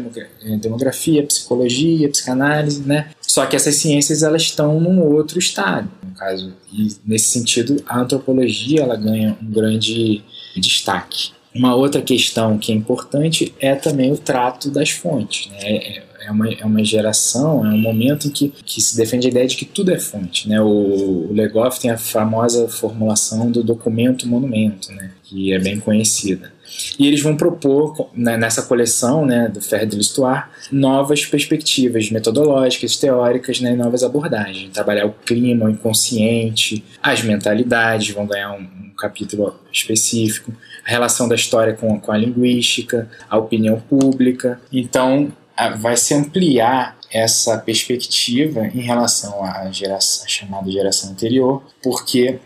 eh, 0.43 0.57
demografia, 0.57 1.23
psicologia, 1.23 2.09
psicanálise, 2.09 2.81
né? 2.81 3.11
Só 3.21 3.45
que 3.45 3.55
essas 3.55 3.77
ciências 3.77 4.23
elas 4.23 4.43
estão 4.43 4.81
num 4.81 5.01
outro 5.03 5.39
estado, 5.39 5.91
no 6.03 6.15
caso, 6.15 6.55
e 6.73 6.89
nesse 7.05 7.27
sentido 7.27 7.77
a 7.87 8.01
antropologia 8.01 8.83
ela 8.83 8.97
ganha 8.97 9.37
um 9.43 9.51
grande 9.51 10.23
destaque. 10.57 11.33
Uma 11.57 11.75
outra 11.75 12.03
questão 12.03 12.59
que 12.59 12.73
é 12.73 12.75
importante 12.75 13.55
é 13.59 13.75
também 13.75 14.13
o 14.13 14.19
trato 14.19 14.71
das 14.71 14.91
fontes. 14.91 15.51
Né? 15.51 15.59
É, 15.63 16.03
é, 16.27 16.31
uma, 16.31 16.53
é 16.53 16.65
uma 16.65 16.85
geração, 16.85 17.65
é 17.65 17.71
um 17.71 17.79
momento 17.79 18.29
em 18.29 18.31
que, 18.31 18.53
que 18.65 18.81
se 18.81 18.97
defende 18.97 19.27
a 19.27 19.31
ideia 19.31 19.47
de 19.47 19.57
que 19.57 19.65
tudo 19.65 19.93
é 19.93 19.99
fonte. 19.99 20.49
Né? 20.49 20.61
O, 20.61 21.29
o 21.31 21.33
Legoff 21.33 21.81
tem 21.81 21.91
a 21.91 21.99
famosa 21.99 22.69
formulação 22.69 23.51
do 23.51 23.63
documento 23.63 24.27
monumento, 24.27 24.93
né? 24.93 25.13
que 25.23 25.53
é 25.53 25.59
bem 25.59 25.81
conhecida. 25.81 26.53
E 26.99 27.07
eles 27.07 27.23
vão 27.23 27.37
propor, 27.37 28.11
né, 28.15 28.37
nessa 28.37 28.63
coleção 28.63 29.25
né, 29.25 29.49
do 29.49 29.61
Ferre 29.61 29.87
de 29.87 29.97
l'Histoire, 29.97 30.45
novas 30.71 31.25
perspectivas 31.25 32.11
metodológicas, 32.11 32.97
teóricas 32.97 33.61
né, 33.61 33.73
e 33.73 33.77
novas 33.77 34.03
abordagens. 34.03 34.71
Trabalhar 34.73 35.07
o 35.07 35.13
clima, 35.13 35.67
o 35.67 35.71
inconsciente, 35.71 36.85
as 37.03 37.23
mentalidades 37.23 38.15
vão 38.15 38.27
ganhar 38.27 38.53
um, 38.53 38.63
um 38.63 38.91
capítulo 38.97 39.55
específico, 39.73 40.53
a 40.87 40.91
relação 40.91 41.29
da 41.29 41.35
história 41.35 41.75
com, 41.75 41.99
com 42.01 42.13
a 42.13 42.17
linguística, 42.17 43.11
a 43.29 43.37
opinião 43.37 43.81
pública. 43.81 44.61
Então, 44.73 45.33
a, 45.57 45.71
vai 45.71 45.97
se 45.97 46.15
ampliar 46.15 46.97
essa 47.11 47.59
perspectiva 47.59 48.67
em 48.67 48.81
relação 48.81 49.45
à 49.45 49.71
geração, 49.71 50.29
chamada 50.29 50.71
geração 50.71 51.11
anterior, 51.11 51.63
porque 51.83 52.39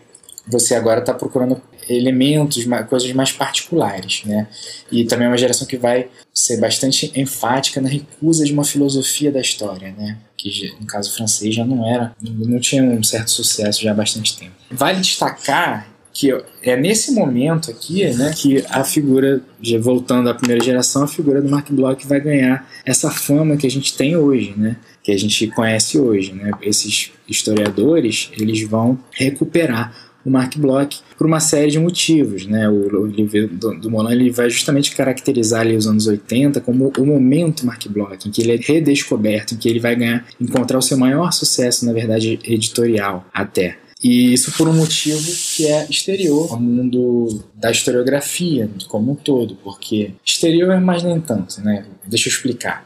você 0.47 0.73
agora 0.75 1.01
está 1.01 1.13
procurando 1.13 1.61
elementos, 1.89 2.65
coisas 2.89 3.11
mais 3.11 3.31
particulares, 3.31 4.23
né? 4.25 4.47
E 4.91 5.03
também 5.03 5.25
é 5.25 5.29
uma 5.29 5.37
geração 5.37 5.67
que 5.67 5.77
vai 5.77 6.07
ser 6.33 6.57
bastante 6.57 7.11
enfática 7.15 7.81
na 7.81 7.89
recusa 7.89 8.45
de 8.45 8.53
uma 8.53 8.63
filosofia 8.63 9.31
da 9.31 9.41
história, 9.41 9.93
né? 9.97 10.17
Que 10.37 10.73
no 10.79 10.87
caso 10.87 11.13
francês 11.15 11.53
já 11.53 11.65
não 11.65 11.85
era, 11.85 12.15
não 12.21 12.59
tinha 12.59 12.83
um 12.83 13.03
certo 13.03 13.29
sucesso 13.31 13.81
já 13.81 13.91
há 13.91 13.93
bastante 13.93 14.37
tempo. 14.37 14.53
Vale 14.69 15.01
destacar 15.01 15.90
que 16.13 16.31
é 16.61 16.75
nesse 16.75 17.11
momento 17.11 17.71
aqui 17.71 18.05
né, 18.15 18.33
que 18.35 18.63
a 18.69 18.83
figura, 18.83 19.41
voltando 19.79 20.29
à 20.29 20.33
primeira 20.33 20.63
geração, 20.63 21.03
a 21.03 21.07
figura 21.07 21.41
do 21.41 21.49
Mark 21.49 21.69
Bloch 21.71 22.05
vai 22.05 22.19
ganhar 22.19 22.67
essa 22.85 23.09
fama 23.09 23.55
que 23.55 23.65
a 23.65 23.71
gente 23.71 23.95
tem 23.95 24.15
hoje, 24.15 24.53
né, 24.57 24.75
que 25.03 25.11
a 25.11 25.17
gente 25.17 25.47
conhece 25.47 25.97
hoje. 25.99 26.33
Né? 26.33 26.51
Esses 26.61 27.11
historiadores 27.27 28.29
eles 28.37 28.61
vão 28.63 28.99
recuperar 29.11 30.11
o 30.23 30.29
Mark 30.29 30.55
Bloch 30.57 31.01
por 31.17 31.25
uma 31.25 31.39
série 31.39 31.71
de 31.71 31.79
motivos. 31.79 32.45
Né? 32.45 32.69
O, 32.69 33.01
o 33.01 33.05
livro 33.07 33.47
do, 33.47 33.79
do 33.79 33.89
Molan 33.89 34.11
ele 34.11 34.29
vai 34.29 34.49
justamente 34.49 34.95
caracterizar 34.95 35.61
ali 35.61 35.75
os 35.75 35.87
anos 35.87 36.07
80 36.07 36.61
como 36.61 36.91
o 36.97 37.05
momento 37.05 37.65
Mark 37.65 37.87
Bloch, 37.87 38.27
em 38.27 38.31
que 38.31 38.41
ele 38.41 38.53
é 38.53 38.57
redescoberto, 38.57 39.53
em 39.53 39.57
que 39.57 39.67
ele 39.67 39.79
vai 39.79 39.95
ganhar, 39.95 40.25
encontrar 40.39 40.77
o 40.77 40.81
seu 40.81 40.97
maior 40.97 41.31
sucesso, 41.31 41.85
na 41.85 41.93
verdade, 41.93 42.39
editorial 42.43 43.25
até. 43.33 43.77
E 44.03 44.33
isso 44.33 44.51
por 44.57 44.67
um 44.67 44.73
motivo 44.73 45.21
que 45.55 45.67
é 45.67 45.85
exterior 45.87 46.51
ao 46.51 46.59
mundo 46.59 47.43
da 47.53 47.69
historiografia 47.69 48.69
como 48.87 49.11
um 49.11 49.15
todo, 49.15 49.55
porque 49.63 50.13
exterior 50.25 50.71
é 50.71 50.79
mais 50.79 51.03
nem 51.03 51.21
tanto, 51.21 51.61
né? 51.61 51.85
Deixa 52.07 52.27
eu 52.27 52.33
explicar. 52.33 52.85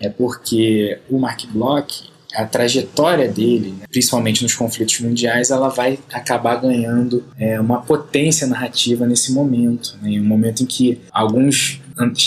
É 0.00 0.08
porque 0.08 0.98
o 1.10 1.18
Mark 1.18 1.44
Bloch, 1.52 2.08
a 2.34 2.46
trajetória 2.46 3.28
dele, 3.28 3.74
né, 3.78 3.86
principalmente 3.90 4.42
nos 4.42 4.54
conflitos 4.54 5.00
mundiais, 5.00 5.50
ela 5.50 5.68
vai 5.68 5.98
acabar 6.12 6.56
ganhando 6.56 7.24
é, 7.38 7.60
uma 7.60 7.82
potência 7.82 8.46
narrativa 8.46 9.06
nesse 9.06 9.32
momento, 9.32 9.98
né? 10.00 10.10
em 10.10 10.20
um 10.20 10.24
momento 10.24 10.62
em 10.62 10.66
que 10.66 11.00
alguns 11.10 11.80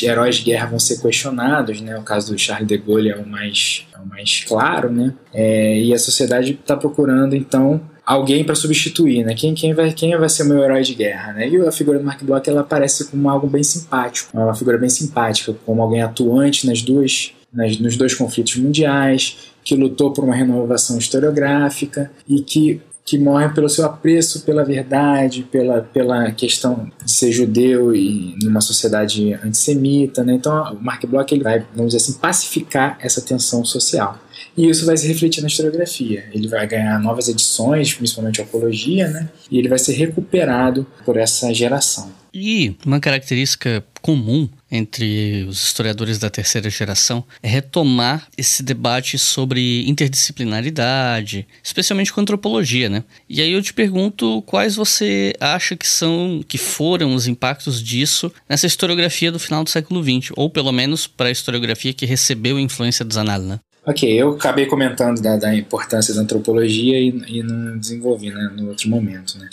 heróis 0.03 0.35
de 0.37 0.43
guerra 0.43 0.67
vão 0.67 0.79
ser 0.79 1.01
questionados, 1.01 1.79
né? 1.79 1.97
O 1.97 2.03
caso 2.03 2.33
do 2.33 2.37
Charles 2.37 2.67
de 2.67 2.77
Gaulle 2.77 3.09
é 3.09 3.15
o 3.15 3.25
mais, 3.25 3.87
é 3.95 3.97
o 3.99 4.05
mais 4.05 4.43
claro, 4.43 4.91
né? 4.91 5.13
É, 5.33 5.81
e 5.81 5.93
a 5.93 5.99
sociedade 5.99 6.51
está 6.51 6.75
procurando 6.75 7.35
então 7.35 7.81
alguém 8.11 8.43
para 8.43 8.55
substituir, 8.55 9.23
né? 9.23 9.33
Quem, 9.33 9.53
quem, 9.53 9.73
vai, 9.73 9.93
quem 9.93 10.17
vai 10.17 10.27
ser 10.27 10.43
meu 10.43 10.61
herói 10.61 10.81
de 10.81 10.93
guerra, 10.93 11.31
né? 11.33 11.47
E 11.47 11.57
a 11.65 11.71
figura 11.71 11.97
do 11.97 12.03
Mark 12.03 12.21
Bloch 12.23 12.49
ela 12.49 12.61
aparece 12.61 13.09
como 13.09 13.29
algo 13.29 13.47
bem 13.47 13.63
simpático, 13.63 14.37
uma 14.37 14.53
figura 14.53 14.77
bem 14.77 14.89
simpática, 14.89 15.55
como 15.65 15.81
alguém 15.81 16.01
atuante 16.01 16.67
nas 16.67 16.81
duas, 16.81 17.31
nas, 17.53 17.79
nos 17.79 17.95
dois 17.95 18.13
conflitos 18.13 18.57
mundiais, 18.57 19.53
que 19.63 19.75
lutou 19.75 20.11
por 20.11 20.25
uma 20.25 20.35
renovação 20.35 20.97
historiográfica 20.97 22.11
e 22.27 22.41
que 22.41 22.81
que 23.03 23.17
morre 23.17 23.49
pelo 23.49 23.67
seu 23.67 23.83
apreço 23.85 24.45
pela 24.45 24.63
verdade, 24.63 25.43
pela, 25.51 25.81
pela 25.81 26.31
questão 26.31 26.89
de 27.03 27.11
ser 27.11 27.31
judeu 27.31 27.95
e 27.95 28.37
numa 28.43 28.61
sociedade 28.61 29.33
antissemita, 29.43 30.23
né? 30.23 30.33
Então, 30.33 30.73
o 30.73 30.83
Mark 30.83 31.03
Bloch 31.07 31.33
ele 31.33 31.43
vai, 31.43 31.65
vamos 31.73 31.93
dizer 31.93 31.97
assim, 31.97 32.19
pacificar 32.19 32.97
essa 33.01 33.19
tensão 33.19 33.65
social. 33.65 34.19
E 34.55 34.69
isso 34.69 34.85
vai 34.85 34.97
se 34.97 35.07
refletir 35.07 35.41
na 35.41 35.47
historiografia. 35.47 36.25
Ele 36.33 36.47
vai 36.47 36.67
ganhar 36.67 36.99
novas 36.99 37.27
edições, 37.27 37.93
principalmente 37.93 38.41
apologia, 38.41 39.07
né? 39.07 39.29
E 39.49 39.57
ele 39.57 39.69
vai 39.69 39.79
ser 39.79 39.93
recuperado 39.93 40.85
por 41.05 41.17
essa 41.17 41.53
geração. 41.53 42.11
E 42.33 42.75
uma 42.85 42.99
característica 42.99 43.83
comum 44.01 44.47
entre 44.71 45.43
os 45.49 45.61
historiadores 45.61 46.17
da 46.17 46.29
terceira 46.29 46.69
geração 46.69 47.25
é 47.43 47.47
retomar 47.47 48.27
esse 48.37 48.63
debate 48.63 49.19
sobre 49.19 49.87
interdisciplinaridade, 49.87 51.45
especialmente 51.61 52.13
com 52.13 52.21
antropologia, 52.21 52.87
né? 52.89 53.03
E 53.29 53.41
aí 53.41 53.51
eu 53.51 53.61
te 53.61 53.73
pergunto 53.73 54.41
quais 54.43 54.75
você 54.75 55.33
acha 55.41 55.75
que 55.75 55.87
são, 55.87 56.41
que 56.47 56.57
foram 56.57 57.13
os 57.13 57.27
impactos 57.27 57.83
disso 57.83 58.31
nessa 58.47 58.65
historiografia 58.65 59.31
do 59.31 59.39
final 59.39 59.63
do 59.63 59.69
século 59.69 60.01
XX, 60.01 60.31
ou 60.37 60.49
pelo 60.49 60.71
menos 60.71 61.07
para 61.07 61.27
a 61.27 61.31
historiografia 61.31 61.93
que 61.93 62.05
recebeu 62.05 62.55
a 62.55 62.61
influência 62.61 63.03
dos 63.03 63.15
Zanal, 63.15 63.41
né? 63.41 63.59
Ok, 63.83 64.07
eu 64.07 64.33
acabei 64.33 64.67
comentando 64.67 65.19
da, 65.19 65.37
da 65.37 65.55
importância 65.55 66.13
da 66.13 66.21
antropologia 66.21 66.99
e, 66.99 67.09
e 67.27 67.41
não 67.41 67.79
desenvolvi 67.79 68.29
né, 68.29 68.51
no 68.55 68.69
outro 68.69 68.87
momento. 68.87 69.39
Né? 69.39 69.49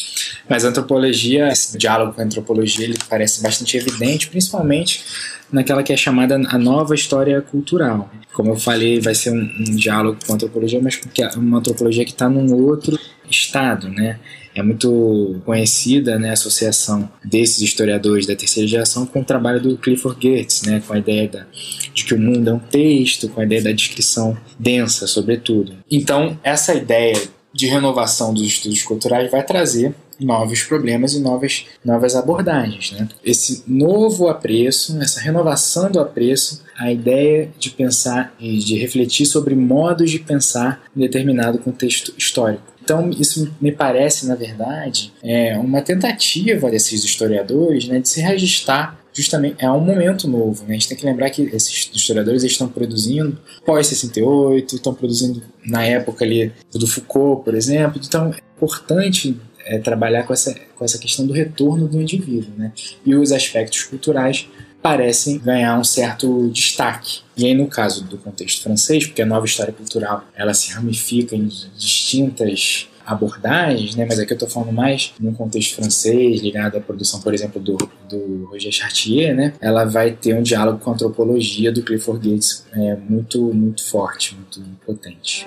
Mas 0.46 0.66
a 0.66 0.68
antropologia, 0.68 1.48
esse 1.48 1.78
diálogo 1.78 2.12
com 2.12 2.20
a 2.20 2.24
antropologia, 2.24 2.84
ele 2.84 2.98
parece 3.08 3.42
bastante 3.42 3.78
evidente, 3.78 4.28
principalmente 4.28 5.02
naquela 5.50 5.82
que 5.82 5.94
é 5.94 5.96
chamada 5.96 6.34
a 6.36 6.58
nova 6.58 6.94
história 6.94 7.40
cultural. 7.40 8.10
Como 8.34 8.50
eu 8.50 8.56
falei, 8.56 9.00
vai 9.00 9.14
ser 9.14 9.30
um, 9.30 9.50
um 9.60 9.74
diálogo 9.74 10.18
com 10.26 10.32
a 10.32 10.34
antropologia, 10.34 10.80
mas 10.82 10.96
porque 10.96 11.22
é 11.22 11.30
uma 11.30 11.58
antropologia 11.58 12.04
que 12.04 12.12
está 12.12 12.28
num 12.28 12.52
outro 12.54 12.98
estado, 13.30 13.88
né? 13.88 14.20
É 14.58 14.62
muito 14.62 15.36
conhecida 15.44 16.18
né, 16.18 16.30
a 16.30 16.32
associação 16.32 17.08
desses 17.24 17.60
historiadores 17.60 18.26
da 18.26 18.34
terceira 18.34 18.68
geração 18.68 19.06
com 19.06 19.20
o 19.20 19.24
trabalho 19.24 19.60
do 19.60 19.76
Clifford 19.78 20.20
Geertz, 20.20 20.62
né, 20.62 20.82
com 20.84 20.92
a 20.94 20.98
ideia 20.98 21.28
da, 21.28 21.46
de 21.94 22.04
que 22.04 22.12
o 22.12 22.18
mundo 22.18 22.50
é 22.50 22.52
um 22.52 22.58
texto, 22.58 23.28
com 23.28 23.40
a 23.40 23.44
ideia 23.44 23.62
da 23.62 23.70
descrição 23.70 24.36
densa, 24.58 25.06
sobretudo. 25.06 25.74
Então, 25.88 26.36
essa 26.42 26.74
ideia 26.74 27.16
de 27.52 27.68
renovação 27.68 28.34
dos 28.34 28.42
estudos 28.42 28.82
culturais 28.82 29.30
vai 29.30 29.44
trazer 29.44 29.94
novos 30.18 30.64
problemas 30.64 31.14
e 31.14 31.20
novas, 31.20 31.66
novas 31.84 32.16
abordagens. 32.16 32.90
Né? 32.90 33.08
Esse 33.24 33.62
novo 33.64 34.26
apreço, 34.26 35.00
essa 35.00 35.20
renovação 35.20 35.88
do 35.88 36.00
apreço, 36.00 36.64
a 36.76 36.90
ideia 36.90 37.48
de 37.58 37.70
pensar 37.70 38.34
e 38.40 38.58
de 38.58 38.76
refletir 38.76 39.24
sobre 39.24 39.54
modos 39.54 40.10
de 40.10 40.18
pensar 40.18 40.82
em 40.96 41.00
determinado 41.00 41.58
contexto 41.58 42.12
histórico. 42.18 42.77
Então, 42.88 43.10
isso 43.10 43.54
me 43.60 43.70
parece, 43.70 44.26
na 44.26 44.34
verdade, 44.34 45.12
é 45.22 45.58
uma 45.58 45.82
tentativa 45.82 46.70
desses 46.70 47.04
historiadores 47.04 47.86
né, 47.86 48.00
de 48.00 48.08
se 48.08 48.22
registrar 48.22 48.98
justamente 49.12 49.56
é 49.58 49.70
um 49.70 49.80
momento 49.80 50.26
novo. 50.26 50.62
Né? 50.64 50.70
A 50.70 50.72
gente 50.74 50.88
tem 50.88 50.96
que 50.96 51.04
lembrar 51.04 51.28
que 51.28 51.42
esses 51.42 51.90
historiadores 51.92 52.44
estão 52.44 52.66
produzindo 52.66 53.36
pós-68, 53.66 54.74
estão 54.74 54.94
produzindo 54.94 55.42
na 55.66 55.84
época 55.84 56.24
ali 56.24 56.50
do 56.72 56.86
Foucault, 56.86 57.44
por 57.44 57.54
exemplo. 57.54 58.00
Então 58.02 58.32
é 58.32 58.38
importante 58.56 59.36
é, 59.66 59.78
trabalhar 59.78 60.22
com 60.22 60.32
essa, 60.32 60.54
com 60.76 60.84
essa 60.84 60.98
questão 60.98 61.26
do 61.26 61.32
retorno 61.32 61.88
do 61.88 62.00
indivíduo. 62.00 62.52
Né? 62.56 62.72
E 63.04 63.14
os 63.14 63.32
aspectos 63.32 63.82
culturais 63.82 64.48
parecem 64.82 65.38
ganhar 65.38 65.78
um 65.78 65.84
certo 65.84 66.48
destaque. 66.50 67.20
E 67.36 67.46
aí, 67.46 67.54
no 67.54 67.66
caso 67.66 68.04
do 68.04 68.18
contexto 68.18 68.62
francês, 68.62 69.06
porque 69.06 69.22
a 69.22 69.26
nova 69.26 69.46
história 69.46 69.72
cultural 69.72 70.24
ela 70.34 70.54
se 70.54 70.72
ramifica 70.72 71.36
em 71.36 71.48
distintas 71.76 72.88
abordagens, 73.08 73.96
né? 73.96 74.04
mas 74.06 74.18
aqui 74.18 74.32
eu 74.32 74.34
estou 74.34 74.48
falando 74.48 74.70
mais 74.70 75.14
num 75.18 75.32
contexto 75.32 75.76
francês, 75.76 76.42
ligado 76.42 76.76
à 76.76 76.80
produção, 76.80 77.20
por 77.22 77.32
exemplo, 77.32 77.58
do, 77.58 77.78
do 78.06 78.48
Roger 78.50 78.70
Chartier, 78.70 79.34
né? 79.34 79.54
ela 79.62 79.86
vai 79.86 80.12
ter 80.12 80.34
um 80.34 80.42
diálogo 80.42 80.78
com 80.78 80.90
a 80.90 80.92
antropologia 80.92 81.72
do 81.72 81.82
Clifford 81.82 82.28
Gates 82.28 82.66
é, 82.72 82.96
muito, 82.96 83.42
muito 83.54 83.88
forte, 83.88 84.34
muito 84.34 84.62
potente. 84.84 85.46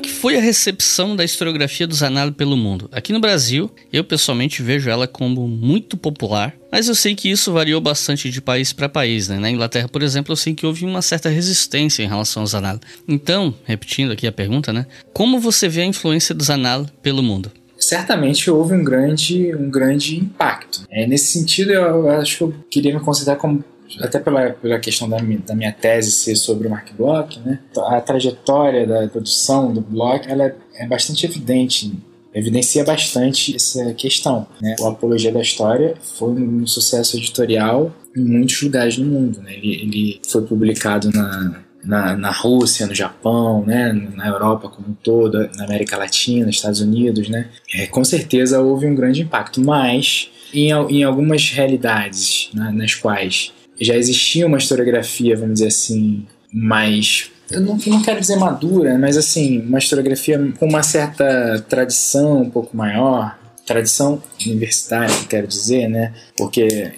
É 0.00 0.02
que 0.02 0.10
foi 0.10 0.36
a 0.36 0.40
recepção 0.40 1.14
da 1.14 1.22
historiografia 1.22 1.86
do 1.86 1.94
Zanardi 1.94 2.32
pelo 2.34 2.56
mundo? 2.56 2.88
Aqui 2.90 3.12
no 3.12 3.20
Brasil, 3.20 3.70
eu 3.92 4.02
pessoalmente 4.02 4.62
vejo 4.62 4.88
ela 4.88 5.06
como 5.06 5.46
muito 5.46 5.94
popular, 5.94 6.56
mas 6.72 6.88
eu 6.88 6.94
sei 6.94 7.14
que 7.14 7.30
isso 7.30 7.52
variou 7.52 7.80
bastante 7.82 8.30
de 8.30 8.40
país 8.40 8.72
para 8.72 8.88
país. 8.88 9.28
Né? 9.28 9.38
Na 9.38 9.50
Inglaterra, 9.50 9.88
por 9.88 10.02
exemplo, 10.02 10.32
eu 10.32 10.36
sei 10.36 10.54
que 10.54 10.64
houve 10.64 10.86
uma 10.86 11.02
certa 11.02 11.28
resistência 11.28 12.02
em 12.02 12.08
relação 12.08 12.42
ao 12.42 12.46
Zanardi. 12.46 12.80
Então, 13.06 13.54
repetindo 13.64 14.12
aqui 14.12 14.26
a 14.26 14.32
pergunta, 14.32 14.72
né? 14.72 14.86
Como 15.12 15.38
você 15.38 15.68
vê 15.68 15.82
a 15.82 15.86
influência 15.86 16.34
do 16.34 16.42
Zanardi 16.42 16.90
pelo 17.02 17.22
mundo? 17.22 17.52
certamente 17.80 18.50
houve 18.50 18.74
um 18.74 18.84
grande, 18.84 19.54
um 19.56 19.70
grande 19.70 20.14
impacto. 20.14 20.82
É, 20.90 21.06
nesse 21.06 21.32
sentido, 21.32 21.72
eu, 21.72 21.82
eu 21.82 22.10
acho 22.10 22.36
que 22.36 22.44
eu 22.44 22.54
queria 22.70 22.92
me 22.94 23.00
considerar 23.00 23.36
como 23.36 23.64
até 24.00 24.18
pela, 24.18 24.50
pela 24.50 24.78
questão 24.78 25.08
da 25.08 25.18
da 25.18 25.54
minha 25.54 25.72
tese 25.72 26.10
ser 26.10 26.36
sobre 26.36 26.66
o 26.66 26.70
Mark 26.70 26.92
Bloch, 26.96 27.38
né? 27.40 27.58
a 27.88 28.00
trajetória 28.00 28.86
da 28.86 29.08
produção 29.08 29.72
do 29.72 29.80
Bloch 29.80 30.28
ela 30.28 30.44
é, 30.44 30.54
é 30.74 30.86
bastante 30.86 31.26
evidente 31.26 31.92
evidencia 32.34 32.84
bastante 32.84 33.56
essa 33.56 33.92
questão. 33.94 34.46
Né? 34.60 34.76
O 34.80 34.86
Apologia 34.86 35.32
da 35.32 35.40
História 35.40 35.94
foi 36.00 36.32
um 36.32 36.66
sucesso 36.66 37.16
editorial 37.16 37.94
em 38.16 38.22
muitos 38.22 38.62
lugares 38.62 38.96
do 38.96 39.04
mundo. 39.04 39.40
Né? 39.40 39.54
Ele, 39.54 39.74
ele 39.82 40.20
foi 40.28 40.42
publicado 40.42 41.10
na, 41.10 41.60
na, 41.84 42.16
na, 42.16 42.30
Rússia, 42.30 42.86
no 42.86 42.94
Japão, 42.94 43.64
né? 43.64 43.92
na 44.14 44.28
Europa 44.28 44.68
como 44.68 44.88
um 44.88 44.94
todo, 44.94 45.50
na 45.56 45.64
América 45.64 45.96
Latina, 45.96 46.48
Estados 46.48 46.80
Unidos. 46.80 47.28
Né? 47.28 47.48
É, 47.74 47.86
com 47.86 48.04
certeza 48.04 48.60
houve 48.60 48.86
um 48.86 48.94
grande 48.94 49.22
impacto, 49.22 49.60
mas 49.60 50.30
em, 50.54 50.70
em 50.70 51.02
algumas 51.02 51.50
realidades 51.50 52.50
né, 52.54 52.70
nas 52.72 52.94
quais 52.94 53.52
já 53.80 53.96
existia 53.96 54.46
uma 54.46 54.58
historiografia, 54.58 55.36
vamos 55.36 55.54
dizer 55.54 55.68
assim, 55.68 56.26
mais 56.52 57.30
eu 57.50 57.60
não, 57.60 57.76
não, 57.86 58.00
quero 58.00 58.20
dizer 58.20 58.36
madura, 58.36 58.96
mas 58.96 59.16
assim, 59.16 59.60
uma 59.62 59.78
historiografia 59.78 60.38
com 60.58 60.66
uma 60.66 60.84
certa 60.84 61.64
tradição 61.68 62.42
um 62.42 62.50
pouco 62.50 62.76
maior, 62.76 63.36
tradição 63.66 64.22
universitária, 64.46 65.14
quero 65.28 65.48
dizer, 65.48 65.88
né? 65.88 66.14
Porque 66.36 66.92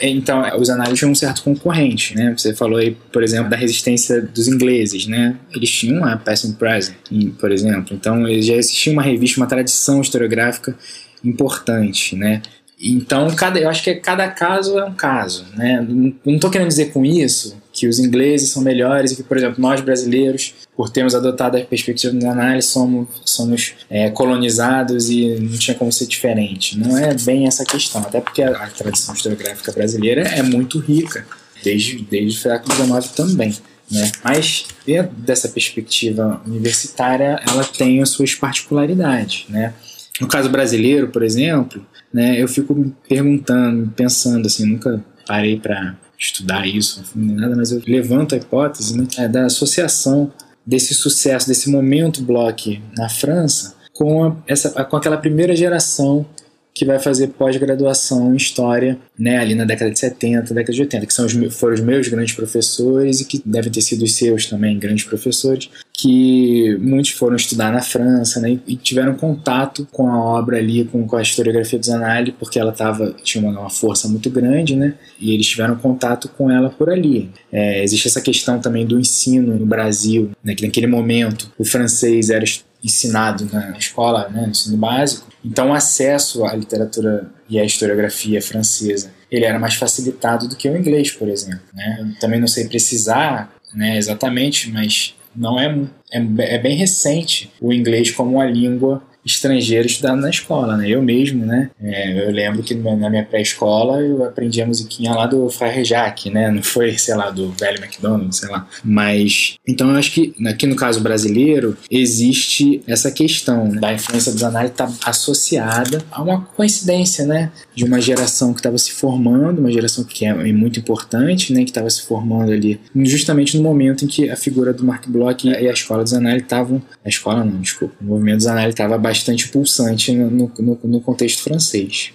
então 0.00 0.42
os 0.58 0.68
análises 0.68 0.98
tinham 0.98 1.12
um 1.12 1.14
certo 1.14 1.44
concorrente, 1.44 2.16
né? 2.16 2.34
Você 2.36 2.52
falou 2.52 2.78
aí, 2.78 2.96
por 3.12 3.22
exemplo, 3.22 3.48
da 3.48 3.56
resistência 3.56 4.20
dos 4.20 4.48
ingleses, 4.48 5.06
né? 5.06 5.36
Eles 5.54 5.70
tinham 5.70 6.04
a 6.04 6.16
Passing 6.16 6.54
Present, 6.54 6.96
por 7.38 7.52
exemplo. 7.52 7.94
Então 7.94 8.26
já 8.42 8.54
existia 8.54 8.92
uma 8.92 9.02
revista, 9.02 9.40
uma 9.40 9.46
tradição 9.46 10.00
historiográfica 10.00 10.76
importante, 11.24 12.16
né? 12.16 12.42
Então, 12.82 13.30
cada, 13.36 13.60
eu 13.60 13.68
acho 13.70 13.84
que 13.84 13.94
cada 13.94 14.28
caso 14.28 14.76
é 14.76 14.84
um 14.84 14.94
caso. 14.94 15.46
Né? 15.54 15.86
Não 16.24 16.34
estou 16.34 16.50
querendo 16.50 16.66
dizer 16.66 16.92
com 16.92 17.04
isso 17.04 17.56
que 17.72 17.86
os 17.86 18.00
ingleses 18.00 18.50
são 18.50 18.60
melhores 18.60 19.12
e 19.12 19.16
que, 19.16 19.22
por 19.22 19.36
exemplo, 19.36 19.62
nós 19.62 19.80
brasileiros, 19.80 20.54
por 20.76 20.90
termos 20.90 21.14
adotado 21.14 21.56
a 21.56 21.60
perspectiva 21.60 22.12
da 22.14 22.32
análise, 22.32 22.66
somos, 22.66 23.08
somos 23.24 23.74
é, 23.88 24.10
colonizados 24.10 25.08
e 25.08 25.38
não 25.40 25.56
tinha 25.56 25.76
como 25.76 25.92
ser 25.92 26.06
diferente. 26.06 26.76
Não 26.76 26.98
é 26.98 27.14
bem 27.14 27.46
essa 27.46 27.64
questão, 27.64 28.02
até 28.02 28.20
porque 28.20 28.42
a, 28.42 28.50
a 28.50 28.66
tradição 28.68 29.14
historiográfica 29.14 29.70
brasileira 29.70 30.22
é 30.22 30.42
muito 30.42 30.80
rica, 30.80 31.24
desde, 31.62 32.02
desde 32.02 32.38
o 32.38 32.42
século 32.42 32.74
XIX 32.74 33.12
também. 33.14 33.56
Né? 33.90 34.10
Mas 34.24 34.66
dentro 34.84 35.14
dessa 35.16 35.48
perspectiva 35.48 36.42
universitária, 36.44 37.40
ela 37.48 37.64
tem 37.64 38.02
as 38.02 38.08
suas 38.08 38.34
particularidades. 38.34 39.44
Né? 39.48 39.72
No 40.20 40.26
caso 40.26 40.48
brasileiro, 40.48 41.08
por 41.08 41.22
exemplo, 41.22 41.84
né, 42.12 42.40
eu 42.40 42.48
fico 42.48 42.74
me 42.74 42.94
perguntando, 43.08 43.90
pensando 43.96 44.46
assim, 44.46 44.66
nunca 44.66 45.02
parei 45.26 45.58
para 45.58 45.96
estudar 46.18 46.66
isso, 46.66 47.02
nem 47.14 47.34
nada, 47.36 47.56
mas 47.56 47.72
eu 47.72 47.82
levanto 47.86 48.34
a 48.34 48.38
hipótese 48.38 48.96
né, 48.96 49.06
é, 49.18 49.28
da 49.28 49.46
associação 49.46 50.32
desse 50.64 50.94
sucesso, 50.94 51.48
desse 51.48 51.70
momento 51.70 52.22
bloco 52.22 52.70
na 52.96 53.08
França 53.08 53.74
com, 53.92 54.24
a, 54.24 54.36
essa, 54.46 54.84
com 54.84 54.96
aquela 54.96 55.16
primeira 55.16 55.54
geração 55.54 56.26
que 56.74 56.84
vai 56.84 56.98
fazer 56.98 57.28
pós-graduação 57.28 58.32
em 58.32 58.36
História, 58.36 58.98
né, 59.18 59.38
ali 59.38 59.54
na 59.54 59.64
década 59.64 59.90
de 59.90 59.98
70, 59.98 60.54
década 60.54 60.72
de 60.72 60.80
80, 60.80 61.06
que 61.06 61.12
são 61.14 61.26
os, 61.26 61.32
foram 61.54 61.74
os 61.74 61.80
meus 61.80 62.08
grandes 62.08 62.34
professores 62.34 63.20
e 63.20 63.24
que 63.26 63.42
devem 63.44 63.70
ter 63.70 63.82
sido 63.82 64.04
os 64.04 64.14
seus 64.14 64.46
também, 64.46 64.78
grandes 64.78 65.04
professores, 65.04 65.68
que 65.92 66.76
muitos 66.80 67.12
foram 67.12 67.36
estudar 67.36 67.70
na 67.70 67.82
França 67.82 68.40
né, 68.40 68.58
e 68.66 68.76
tiveram 68.76 69.14
contato 69.14 69.86
com 69.92 70.08
a 70.08 70.18
obra 70.18 70.56
ali, 70.56 70.84
com, 70.84 71.06
com 71.06 71.16
a 71.16 71.22
historiografia 71.22 71.78
do 71.78 71.86
Zanardi, 71.86 72.32
porque 72.32 72.58
ela 72.58 72.72
tava, 72.72 73.14
tinha 73.22 73.46
uma, 73.46 73.60
uma, 73.60 73.70
força 73.70 74.08
muito 74.08 74.30
grande, 74.30 74.74
né, 74.74 74.94
e 75.20 75.34
eles 75.34 75.46
tiveram 75.46 75.76
contato 75.76 76.28
com 76.28 76.50
ela 76.50 76.70
por 76.70 76.90
ali. 76.90 77.30
É, 77.52 77.82
existe 77.84 78.08
essa 78.08 78.20
questão 78.20 78.58
também 78.58 78.86
do 78.86 78.98
ensino 78.98 79.56
no 79.56 79.66
Brasil, 79.66 80.30
né, 80.42 80.54
que 80.54 80.64
naquele 80.64 80.86
momento 80.86 81.52
o 81.58 81.64
francês 81.64 82.30
era 82.30 82.44
ensinado 82.82 83.48
na 83.52 83.76
escola, 83.78 84.28
né, 84.28 84.42
no 84.42 84.50
ensino 84.50 84.76
básico, 84.76 85.28
então 85.44 85.70
o 85.70 85.74
acesso 85.74 86.44
à 86.44 86.54
literatura 86.54 87.30
e 87.48 87.58
à 87.58 87.64
historiografia 87.64 88.40
francesa 88.40 89.12
ele 89.30 89.44
era 89.44 89.58
mais 89.58 89.74
facilitado 89.74 90.46
do 90.46 90.56
que 90.56 90.68
o 90.68 90.76
inglês, 90.76 91.10
por 91.10 91.28
exemplo. 91.28 91.62
Né? 91.72 92.14
Também 92.20 92.38
não 92.38 92.48
sei 92.48 92.66
precisar 92.66 93.50
né, 93.74 93.96
exatamente, 93.96 94.70
mas 94.70 95.14
não 95.34 95.58
é, 95.58 95.66
é, 96.12 96.54
é 96.54 96.58
bem 96.58 96.76
recente 96.76 97.50
o 97.60 97.72
inglês 97.72 98.10
como 98.10 98.32
uma 98.32 98.44
língua 98.44 99.02
estrangeiro 99.24 99.86
estudado 99.86 100.20
na 100.20 100.30
escola, 100.30 100.76
né? 100.76 100.88
Eu 100.88 101.02
mesmo, 101.02 101.44
né? 101.44 101.70
É, 101.80 102.28
eu 102.28 102.30
lembro 102.30 102.62
que 102.62 102.74
na 102.74 103.08
minha 103.10 103.24
pré-escola 103.24 104.00
eu 104.00 104.24
aprendi 104.24 104.60
a 104.60 104.66
musiquinha 104.66 105.12
lá 105.12 105.26
do 105.26 105.48
Frère 105.48 105.84
Jacques, 105.84 106.32
né? 106.32 106.50
Não 106.50 106.62
foi, 106.62 106.96
sei 106.98 107.14
lá, 107.14 107.30
do 107.30 107.50
velho 107.52 107.82
McDonald's, 107.82 108.38
sei 108.38 108.48
lá. 108.48 108.66
Mas, 108.84 109.56
então 109.66 109.90
eu 109.90 109.96
acho 109.96 110.12
que 110.12 110.34
aqui 110.46 110.66
no 110.66 110.76
caso 110.76 111.00
brasileiro 111.00 111.76
existe 111.90 112.82
essa 112.86 113.10
questão 113.10 113.68
da 113.68 113.92
influência 113.92 114.32
dos 114.32 114.42
análises 114.42 114.76
tá 114.76 114.90
associada 115.04 116.02
a 116.10 116.22
uma 116.22 116.40
coincidência, 116.40 117.24
né? 117.24 117.50
De 117.74 117.84
uma 117.84 118.00
geração 118.00 118.52
que 118.52 118.60
estava 118.60 118.78
se 118.78 118.92
formando, 118.92 119.58
uma 119.58 119.72
geração 119.72 120.04
que 120.04 120.24
é 120.24 120.34
muito 120.52 120.80
importante, 120.80 121.52
né? 121.52 121.64
Que 121.64 121.70
estava 121.70 121.88
se 121.90 122.02
formando 122.02 122.52
ali 122.52 122.80
justamente 122.96 123.56
no 123.56 123.62
momento 123.62 124.04
em 124.04 124.08
que 124.08 124.30
a 124.30 124.36
figura 124.36 124.72
do 124.72 124.84
Mark 124.84 125.06
Bloch 125.06 125.46
e 125.46 125.68
a 125.68 125.72
escola 125.72 126.02
dos 126.02 126.12
análises 126.12 126.44
estavam... 126.44 126.82
A 127.04 127.08
escola 127.08 127.44
não, 127.44 127.60
desculpa. 127.60 127.94
O 128.00 128.04
movimento 128.04 128.38
dos 128.38 128.46
análises 128.46 128.74
estava 128.74 128.98
bastante 129.12 129.48
pulsante 129.48 130.10
no, 130.12 130.30
no, 130.30 130.80
no, 130.82 131.00
contexto 131.00 131.42
francês. 131.42 132.12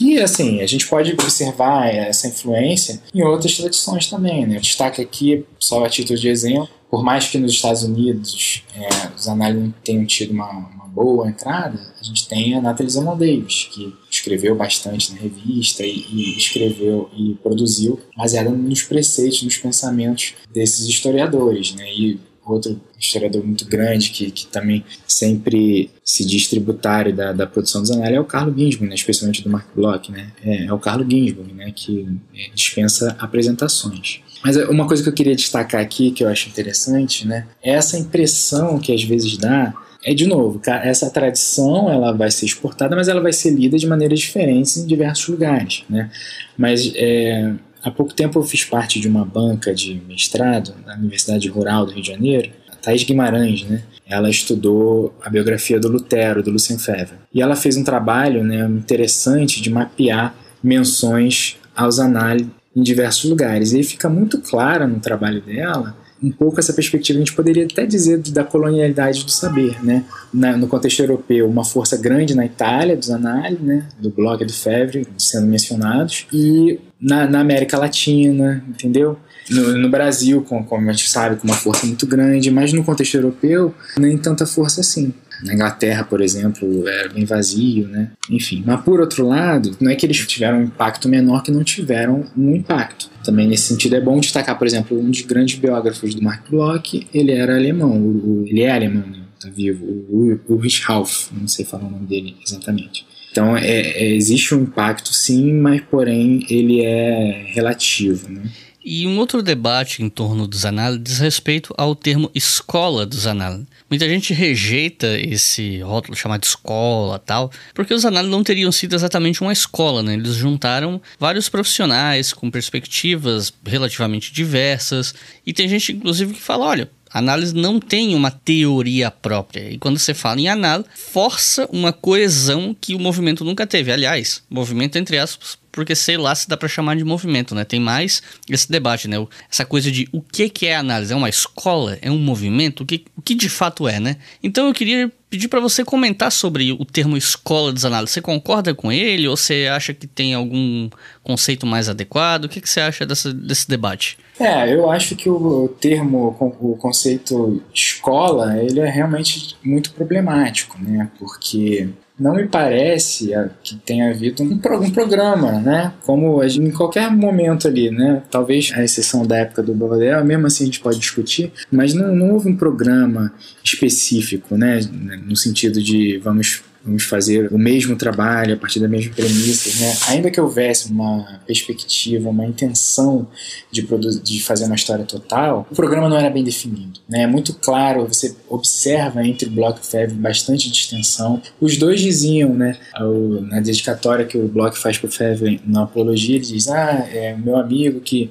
E 0.00 0.18
assim, 0.20 0.60
a 0.60 0.66
gente 0.66 0.86
pode 0.86 1.12
observar 1.12 1.92
essa 1.92 2.28
influência 2.28 3.02
em 3.12 3.22
outras 3.22 3.56
tradições 3.56 4.08
também. 4.08 4.46
Né? 4.46 4.60
Destaque 4.60 5.02
aqui, 5.02 5.44
só 5.58 5.84
a 5.84 5.90
título 5.90 6.16
de 6.16 6.28
exemplo, 6.28 6.68
por 6.88 7.02
mais 7.02 7.26
que 7.26 7.36
nos 7.36 7.52
Estados 7.52 7.82
Unidos 7.82 8.62
é, 8.74 8.88
os 9.16 9.26
análises 9.26 9.72
tenham 9.82 10.06
tido 10.06 10.32
uma, 10.32 10.48
uma, 10.50 10.86
boa 10.86 11.28
entrada, 11.28 11.78
a 12.00 12.02
gente 12.02 12.26
tem 12.26 12.54
a 12.54 12.60
Nathalie 12.62 12.90
Zaman 12.90 13.18
Davis, 13.18 13.68
que 13.70 13.92
escreveu 14.10 14.54
bastante 14.54 15.12
na 15.12 15.18
revista 15.18 15.82
e, 15.84 16.06
e, 16.10 16.38
escreveu 16.38 17.10
e 17.14 17.34
produziu 17.42 18.00
baseada 18.16 18.48
nos 18.48 18.82
preceitos, 18.82 19.42
nos 19.42 19.58
pensamentos 19.58 20.32
desses 20.50 20.86
historiadores. 20.86 21.74
Né? 21.74 21.92
E 21.92 22.20
outro 22.46 22.80
historiador 22.98 23.44
muito 23.44 23.66
grande 23.66 24.10
que, 24.10 24.30
que 24.30 24.46
também 24.46 24.84
sempre 25.06 25.90
se 26.04 26.24
diz 26.24 26.48
tributário 26.48 27.14
da, 27.14 27.32
da 27.32 27.46
produção 27.46 27.80
dos 27.80 27.90
análises 27.90 28.16
é 28.16 28.20
o 28.20 28.24
Carlo 28.24 28.54
Ginsburg, 28.56 28.88
né? 28.88 28.94
especialmente 28.94 29.42
do 29.42 29.50
Mark 29.50 29.66
Bloch, 29.74 30.10
né? 30.10 30.32
É, 30.44 30.66
é 30.66 30.72
o 30.72 30.78
Carlo 30.78 31.04
Ginsburg, 31.08 31.52
né? 31.52 31.72
Que 31.74 32.08
dispensa 32.54 33.16
apresentações. 33.18 34.20
Mas 34.44 34.56
uma 34.68 34.86
coisa 34.86 35.02
que 35.02 35.08
eu 35.08 35.12
queria 35.12 35.34
destacar 35.34 35.80
aqui, 35.80 36.10
que 36.10 36.22
eu 36.22 36.28
acho 36.28 36.48
interessante, 36.48 37.26
né? 37.26 37.46
É 37.62 37.72
essa 37.72 37.98
impressão 37.98 38.78
que 38.78 38.92
às 38.94 39.02
vezes 39.02 39.36
dá 39.36 39.74
é 40.04 40.14
de 40.14 40.24
novo, 40.24 40.60
essa 40.64 41.10
tradição 41.10 41.90
ela 41.90 42.12
vai 42.12 42.30
ser 42.30 42.46
exportada, 42.46 42.94
mas 42.94 43.08
ela 43.08 43.20
vai 43.20 43.32
ser 43.32 43.50
lida 43.50 43.76
de 43.76 43.88
maneiras 43.88 44.20
diferentes 44.20 44.76
em 44.76 44.86
diversos 44.86 45.26
lugares, 45.26 45.82
né? 45.90 46.08
Mas 46.56 46.92
é, 46.94 47.54
há 47.86 47.90
pouco 47.90 48.12
tempo 48.12 48.38
eu 48.38 48.42
fiz 48.42 48.64
parte 48.64 48.98
de 48.98 49.06
uma 49.06 49.24
banca 49.24 49.72
de 49.72 50.02
mestrado 50.08 50.74
na 50.84 50.96
Universidade 50.96 51.48
Rural 51.48 51.86
do 51.86 51.92
Rio 51.92 52.02
de 52.02 52.08
Janeiro, 52.08 52.50
a 52.68 52.74
Thais 52.74 53.04
Guimarães, 53.04 53.62
né? 53.62 53.84
Ela 54.04 54.28
estudou 54.28 55.14
a 55.22 55.30
biografia 55.30 55.78
do 55.78 55.88
Lutero, 55.88 56.42
do 56.42 56.50
Lucien 56.50 56.78
Febvre, 56.78 57.18
e 57.32 57.40
ela 57.40 57.54
fez 57.54 57.76
um 57.76 57.84
trabalho, 57.84 58.42
né, 58.42 58.66
interessante 58.66 59.62
de 59.62 59.70
mapear 59.70 60.34
menções 60.62 61.56
aos 61.74 62.00
análises 62.00 62.50
em 62.74 62.82
diversos 62.82 63.30
lugares. 63.30 63.72
E 63.72 63.82
fica 63.84 64.08
muito 64.08 64.40
clara 64.40 64.86
no 64.86 64.98
trabalho 64.98 65.40
dela 65.40 65.96
um 66.22 66.30
pouco 66.30 66.58
essa 66.58 66.72
perspectiva, 66.72 67.18
a 67.18 67.20
gente 67.20 67.34
poderia 67.34 67.64
até 67.64 67.84
dizer 67.84 68.18
da 68.18 68.42
colonialidade 68.42 69.24
do 69.24 69.30
saber, 69.30 69.82
né? 69.84 70.04
Na, 70.32 70.56
no 70.56 70.66
contexto 70.66 71.00
europeu, 71.00 71.48
uma 71.48 71.64
força 71.64 71.96
grande 71.96 72.34
na 72.34 72.44
Itália, 72.44 72.96
dos 72.96 73.10
análises, 73.10 73.64
né? 73.64 73.86
do 73.98 74.10
Bloch 74.10 74.42
e 74.42 74.46
do 74.46 74.52
Febvre, 74.52 75.06
sendo 75.18 75.46
mencionados, 75.46 76.26
e 76.32 76.80
na, 77.00 77.26
na 77.26 77.40
América 77.40 77.78
Latina, 77.78 78.64
entendeu? 78.68 79.18
No, 79.50 79.76
no, 79.78 79.88
Brasil, 79.88 80.42
com, 80.42 80.62
como 80.64 80.88
a 80.88 80.92
gente 80.92 81.08
sabe, 81.08 81.36
com 81.36 81.46
uma 81.46 81.56
força 81.56 81.86
muito 81.86 82.06
grande, 82.06 82.50
mas 82.50 82.72
no 82.72 82.82
contexto 82.82 83.14
europeu, 83.14 83.74
nem 83.98 84.18
tanta 84.18 84.46
força 84.46 84.80
assim. 84.80 85.12
Na 85.42 85.52
Inglaterra, 85.52 86.02
por 86.02 86.22
exemplo, 86.22 86.88
era 86.88 87.10
bem 87.10 87.24
vazio, 87.24 87.86
né? 87.88 88.10
Enfim, 88.30 88.62
mas 88.66 88.80
por 88.80 89.00
outro 89.00 89.26
lado, 89.26 89.76
não 89.80 89.90
é 89.90 89.94
que 89.94 90.06
eles 90.06 90.26
tiveram 90.26 90.58
um 90.58 90.62
impacto 90.62 91.08
menor 91.08 91.42
que 91.42 91.50
não 91.50 91.62
tiveram 91.62 92.24
um 92.36 92.56
impacto. 92.56 93.10
Também 93.22 93.46
nesse 93.46 93.64
sentido 93.64 93.96
é 93.96 94.00
bom 94.00 94.18
destacar, 94.18 94.56
por 94.56 94.66
exemplo, 94.66 94.98
um 94.98 95.10
dos 95.10 95.20
grandes 95.22 95.58
biógrafos 95.58 96.14
do 96.14 96.22
Mark 96.22 96.48
Bloch, 96.48 97.06
ele 97.12 97.32
era 97.32 97.54
alemão, 97.54 98.00
o, 98.00 98.44
ele 98.46 98.62
é 98.62 98.72
alemão, 98.72 99.06
né? 99.06 99.26
tá 99.38 99.50
vivo, 99.50 99.84
o, 99.84 100.40
o 100.48 100.56
Richthof, 100.56 101.28
não 101.32 101.46
sei 101.46 101.64
falar 101.64 101.84
o 101.84 101.90
nome 101.90 102.06
dele 102.06 102.36
exatamente. 102.44 103.06
Então 103.30 103.56
é, 103.56 103.68
é, 103.68 104.14
existe 104.14 104.54
um 104.54 104.62
impacto 104.62 105.12
sim, 105.12 105.52
mas 105.52 105.82
porém 105.82 106.46
ele 106.48 106.82
é 106.82 107.44
relativo, 107.48 108.30
né? 108.30 108.42
E 108.88 109.04
um 109.04 109.18
outro 109.18 109.42
debate 109.42 110.00
em 110.00 110.08
torno 110.08 110.46
dos 110.46 110.64
análises 110.64 111.02
diz 111.02 111.18
respeito 111.18 111.74
ao 111.76 111.96
termo 111.96 112.30
escola 112.32 113.04
dos 113.04 113.26
análises. 113.26 113.66
Muita 113.90 114.08
gente 114.08 114.32
rejeita 114.32 115.18
esse 115.18 115.80
rótulo 115.80 116.16
chamado 116.16 116.44
escola 116.44 117.18
tal, 117.18 117.50
porque 117.74 117.92
os 117.92 118.04
análises 118.04 118.30
não 118.30 118.44
teriam 118.44 118.70
sido 118.70 118.94
exatamente 118.94 119.40
uma 119.40 119.52
escola, 119.52 120.04
né? 120.04 120.14
Eles 120.14 120.36
juntaram 120.36 121.02
vários 121.18 121.48
profissionais 121.48 122.32
com 122.32 122.48
perspectivas 122.48 123.52
relativamente 123.66 124.32
diversas, 124.32 125.12
e 125.44 125.52
tem 125.52 125.68
gente 125.68 125.90
inclusive 125.90 126.34
que 126.34 126.40
fala, 126.40 126.66
olha, 126.66 126.90
análise 127.10 127.56
não 127.56 127.80
tem 127.80 128.14
uma 128.14 128.30
teoria 128.30 129.10
própria. 129.10 129.68
E 129.68 129.78
quando 129.78 129.98
você 129.98 130.14
fala 130.14 130.40
em 130.40 130.48
análise, 130.48 130.88
força 130.94 131.68
uma 131.72 131.92
coesão 131.92 132.76
que 132.80 132.94
o 132.94 133.00
movimento 133.00 133.44
nunca 133.44 133.66
teve. 133.66 133.90
Aliás, 133.90 134.44
movimento 134.48 134.96
entre 134.96 135.18
aspas, 135.18 135.58
porque 135.76 135.94
sei 135.94 136.16
lá 136.16 136.34
se 136.34 136.48
dá 136.48 136.56
para 136.56 136.68
chamar 136.68 136.96
de 136.96 137.04
movimento, 137.04 137.54
né? 137.54 137.62
Tem 137.62 137.78
mais 137.78 138.22
esse 138.48 138.68
debate, 138.72 139.06
né? 139.06 139.16
Essa 139.52 139.66
coisa 139.66 139.92
de 139.92 140.08
o 140.10 140.22
que, 140.22 140.48
que 140.48 140.66
é 140.66 140.74
análise? 140.74 141.12
É 141.12 141.16
uma 141.16 141.28
escola? 141.28 141.98
É 142.00 142.10
um 142.10 142.18
movimento? 142.18 142.82
O 142.82 142.86
que, 142.86 143.04
o 143.14 143.20
que 143.20 143.34
de 143.34 143.50
fato 143.50 143.86
é, 143.86 144.00
né? 144.00 144.16
Então 144.42 144.66
eu 144.66 144.72
queria 144.72 145.12
pedir 145.28 145.48
para 145.48 145.60
você 145.60 145.84
comentar 145.84 146.32
sobre 146.32 146.72
o 146.72 146.84
termo 146.86 147.14
escola 147.14 147.74
de 147.74 147.86
análise. 147.86 148.14
Você 148.14 148.22
concorda 148.22 148.74
com 148.74 148.90
ele 148.90 149.28
ou 149.28 149.36
você 149.36 149.68
acha 149.70 149.92
que 149.92 150.06
tem 150.06 150.32
algum 150.32 150.88
conceito 151.22 151.66
mais 151.66 151.90
adequado? 151.90 152.46
O 152.46 152.48
que, 152.48 152.58
que 152.58 152.68
você 152.70 152.80
acha 152.80 153.04
dessa, 153.04 153.34
desse 153.34 153.68
debate? 153.68 154.16
É, 154.40 154.72
eu 154.72 154.90
acho 154.90 155.14
que 155.14 155.28
o 155.28 155.68
termo, 155.78 156.34
o 156.40 156.76
conceito 156.76 157.62
escola, 157.74 158.56
ele 158.62 158.80
é 158.80 158.88
realmente 158.88 159.56
muito 159.62 159.92
problemático, 159.92 160.78
né? 160.80 161.10
Porque 161.18 161.90
não 162.18 162.34
me 162.34 162.46
parece 162.46 163.30
que 163.62 163.76
tenha 163.76 164.10
havido 164.10 164.42
um, 164.42 164.58
programa, 164.58 165.52
né? 165.60 165.92
Como 166.02 166.42
em 166.42 166.70
qualquer 166.70 167.10
momento 167.10 167.68
ali, 167.68 167.90
né? 167.90 168.22
Talvez 168.30 168.72
a 168.74 168.82
exceção 168.82 169.26
da 169.26 169.36
época 169.36 169.62
do 169.62 169.74
Bobadell, 169.74 170.24
mesmo 170.24 170.46
assim 170.46 170.64
a 170.64 170.66
gente 170.66 170.80
pode 170.80 170.98
discutir, 170.98 171.52
mas 171.70 171.92
não, 171.92 172.14
não 172.14 172.30
houve 172.32 172.48
um 172.48 172.56
programa 172.56 173.32
específico, 173.62 174.56
né? 174.56 174.80
No 175.26 175.36
sentido 175.36 175.82
de 175.82 176.18
vamos 176.18 176.62
vamos 176.86 177.02
fazer 177.02 177.52
o 177.52 177.58
mesmo 177.58 177.96
trabalho 177.96 178.54
a 178.54 178.56
partir 178.56 178.78
das 178.78 178.88
mesmas 178.88 179.14
premissas, 179.14 179.80
né? 179.80 179.96
Ainda 180.08 180.30
que 180.30 180.40
houvesse 180.40 180.90
uma 180.90 181.40
perspectiva, 181.46 182.30
uma 182.30 182.46
intenção 182.46 183.26
de, 183.70 183.82
produzir, 183.82 184.22
de 184.22 184.42
fazer 184.42 184.66
uma 184.66 184.76
história 184.76 185.04
total, 185.04 185.66
o 185.70 185.74
programa 185.74 186.08
não 186.08 186.16
era 186.16 186.30
bem 186.30 186.44
definido, 186.44 187.00
né? 187.08 187.22
É 187.22 187.26
muito 187.26 187.52
claro, 187.54 188.06
você 188.06 188.34
observa 188.48 189.26
entre 189.26 189.48
Bloch 189.48 189.80
e 189.82 189.86
Febvre 189.86 190.16
bastante 190.16 190.70
distensão. 190.70 191.42
Os 191.60 191.76
dois 191.76 192.00
diziam, 192.00 192.54
né, 192.54 192.78
ao, 192.94 193.12
na 193.42 193.60
dedicatória 193.60 194.24
que 194.24 194.38
o 194.38 194.46
Bloch 194.46 194.78
faz 194.78 194.96
para 194.96 195.08
o 195.08 195.10
Febvre 195.10 195.60
na 195.66 195.82
apologia, 195.82 196.36
ele 196.36 196.46
diz: 196.46 196.68
"Ah, 196.68 197.06
é 197.10 197.36
meu 197.36 197.56
amigo 197.56 198.00
que 198.00 198.30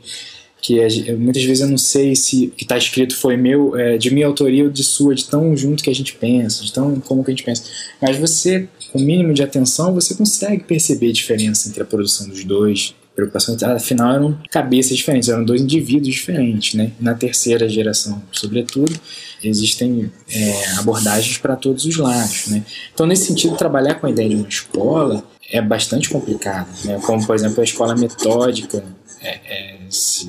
que 0.65 0.79
é, 0.79 1.13
muitas 1.13 1.43
vezes 1.43 1.61
eu 1.61 1.69
não 1.69 1.77
sei 1.77 2.15
se 2.15 2.47
o 2.47 2.51
que 2.51 2.63
está 2.63 2.75
escrito 2.75 3.15
foi 3.15 3.37
meu, 3.37 3.77
é, 3.77 3.99
de 3.99 4.09
minha 4.11 4.25
autoria 4.25 4.63
ou 4.63 4.69
de 4.71 4.83
sua, 4.83 5.13
de 5.13 5.23
tão 5.25 5.55
junto 5.55 5.83
que 5.83 5.91
a 5.91 5.93
gente 5.93 6.15
pensa, 6.15 6.63
de 6.63 6.73
tão 6.73 6.99
como 7.01 7.23
que 7.23 7.29
a 7.29 7.33
gente 7.33 7.43
pensa. 7.43 7.65
Mas 8.01 8.17
você, 8.17 8.67
com 8.91 8.97
o 8.97 9.01
mínimo 9.01 9.31
de 9.31 9.43
atenção, 9.43 9.93
você 9.93 10.15
consegue 10.15 10.63
perceber 10.63 11.09
a 11.09 11.13
diferença 11.13 11.69
entre 11.69 11.83
a 11.83 11.85
produção 11.85 12.27
dos 12.27 12.43
dois. 12.43 12.95
Preocupações, 13.15 13.61
afinal, 13.61 14.13
eram 14.15 14.39
cabeças 14.49 14.97
diferentes, 14.97 15.29
eram 15.29 15.45
dois 15.45 15.61
indivíduos 15.61 16.15
diferentes, 16.15 16.73
né? 16.73 16.91
Na 16.99 17.13
terceira 17.13 17.69
geração, 17.69 18.21
sobretudo, 18.31 18.91
existem 19.43 20.11
é, 20.29 20.65
abordagens 20.79 21.37
para 21.37 21.55
todos 21.55 21.85
os 21.85 21.95
lados, 21.95 22.47
né? 22.47 22.65
Então, 22.93 23.05
nesse 23.05 23.27
sentido, 23.27 23.55
trabalhar 23.55 23.95
com 23.95 24.07
a 24.07 24.09
ideia 24.09 24.29
de 24.29 24.35
uma 24.35 24.49
escola 24.49 25.23
é 25.49 25.61
bastante 25.61 26.09
complicado, 26.09 26.67
né? 26.83 26.99
Como, 27.05 27.25
por 27.25 27.35
exemplo, 27.35 27.61
a 27.61 27.63
escola 27.63 27.95
metódica 27.95 28.83
é, 29.21 29.39
é, 29.45 29.75
se, 29.89 30.27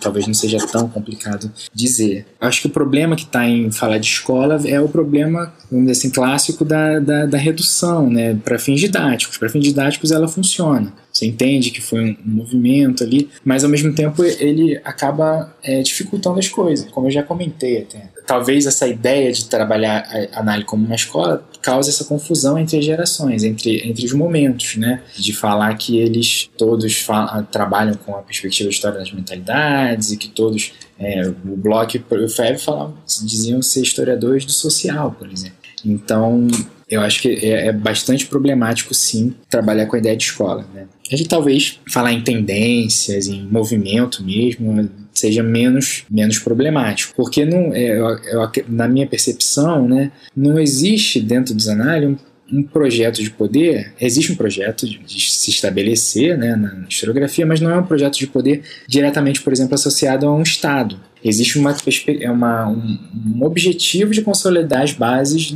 talvez 0.00 0.26
não 0.26 0.34
seja 0.34 0.58
tão 0.66 0.88
complicado 0.88 1.50
dizer. 1.72 2.26
Acho 2.40 2.62
que 2.62 2.66
o 2.66 2.70
problema 2.70 3.16
que 3.16 3.24
está 3.24 3.46
em 3.46 3.70
falar 3.70 3.98
de 3.98 4.06
escola 4.06 4.60
é 4.66 4.80
o 4.80 4.88
problema, 4.88 5.52
vamos 5.70 5.86
dizer 5.86 5.98
assim, 5.98 6.10
clássico 6.10 6.64
da, 6.64 6.98
da, 6.98 7.26
da 7.26 7.38
redução, 7.38 8.10
né, 8.10 8.34
para 8.44 8.58
fins 8.58 8.80
didáticos. 8.80 9.38
Para 9.38 9.48
fins 9.48 9.64
didáticos 9.64 10.10
ela 10.10 10.28
funciona. 10.28 10.92
Você 11.12 11.26
entende 11.26 11.70
que 11.70 11.80
foi 11.80 12.00
um, 12.00 12.16
movimento 12.24 13.04
ali, 13.04 13.30
mas 13.44 13.62
ao 13.62 13.70
mesmo 13.70 13.94
tempo 13.94 14.24
ele 14.24 14.80
acaba 14.84 15.54
é, 15.62 15.80
dificultando 15.80 16.38
as 16.40 16.48
coisas, 16.48 16.90
como 16.90 17.06
eu 17.06 17.10
já 17.12 17.22
comentei 17.22 17.82
até. 17.82 18.13
Talvez 18.26 18.66
essa 18.66 18.86
ideia 18.88 19.32
de 19.32 19.44
trabalhar 19.46 20.08
a 20.32 20.40
análise 20.40 20.66
como 20.66 20.84
uma 20.84 20.94
escola 20.94 21.46
cause 21.62 21.90
essa 21.90 22.04
confusão 22.04 22.58
entre 22.58 22.78
as 22.78 22.84
gerações, 22.84 23.42
entre, 23.42 23.88
entre 23.88 24.04
os 24.04 24.12
momentos, 24.12 24.76
né? 24.76 25.02
De 25.16 25.32
falar 25.32 25.74
que 25.76 25.98
eles 25.98 26.50
todos 26.56 27.06
trabalham 27.50 27.94
com 27.94 28.14
a 28.14 28.22
perspectiva 28.22 28.68
de 28.68 28.74
história 28.74 28.98
das 28.98 29.12
mentalidades 29.12 30.12
e 30.12 30.16
que 30.16 30.28
todos, 30.28 30.72
é, 30.98 31.26
o 31.26 31.56
Bloch 31.56 31.96
e 31.96 32.14
o 32.14 32.28
Feb 32.28 32.58
falavam, 32.58 32.94
diziam 33.24 33.62
ser 33.62 33.82
historiadores 33.82 34.44
do 34.44 34.52
social, 34.52 35.12
por 35.12 35.30
exemplo. 35.30 35.56
Então, 35.84 36.46
eu 36.88 37.00
acho 37.00 37.20
que 37.20 37.28
é, 37.28 37.68
é, 37.68 37.72
bastante 37.72 38.26
problemático, 38.26 38.94
sim, 38.94 39.34
trabalhar 39.48 39.86
com 39.86 39.96
a 39.96 39.98
ideia 39.98 40.16
de 40.16 40.24
escola. 40.24 40.64
Né? 40.72 40.86
A 41.12 41.16
gente 41.16 41.28
talvez 41.28 41.78
falar 41.90 42.12
em 42.12 42.22
tendências, 42.22 43.26
em 43.26 43.42
movimento 43.42 44.24
mesmo, 44.24 44.88
seja 45.12 45.42
menos, 45.42 46.04
menos 46.10 46.38
problemático. 46.38 47.14
Porque, 47.14 47.44
não, 47.44 47.74
é, 47.74 47.98
eu, 47.98 48.08
eu, 48.08 48.50
na 48.68 48.88
minha 48.88 49.06
percepção, 49.06 49.86
né, 49.86 50.10
não 50.36 50.58
existe 50.58 51.20
dentro 51.20 51.54
dos 51.54 51.68
análises 51.68 52.16
um, 52.50 52.58
um 52.58 52.62
projeto 52.62 53.22
de 53.22 53.30
poder, 53.30 53.92
existe 54.00 54.32
um 54.32 54.36
projeto 54.36 54.86
de, 54.86 54.98
de, 54.98 55.30
se 55.30 55.50
estabelecer 55.50 56.36
né, 56.36 56.56
na 56.56 56.86
historiografia, 56.88 57.46
mas 57.46 57.60
não 57.60 57.70
é 57.70 57.78
um 57.78 57.86
projeto 57.86 58.18
de 58.18 58.26
poder 58.26 58.62
diretamente, 58.88 59.42
por 59.42 59.52
exemplo, 59.52 59.74
associado 59.74 60.26
a 60.26 60.34
um 60.34 60.42
Estado. 60.42 60.98
Existe 61.24 61.58
uma, 61.58 61.74
é 62.20 62.30
uma, 62.30 62.68
um, 62.68 62.98
um 63.36 63.44
objetivo 63.44 64.12
de 64.12 64.20
consolidar 64.20 64.82
as 64.82 64.92
bases 64.92 65.50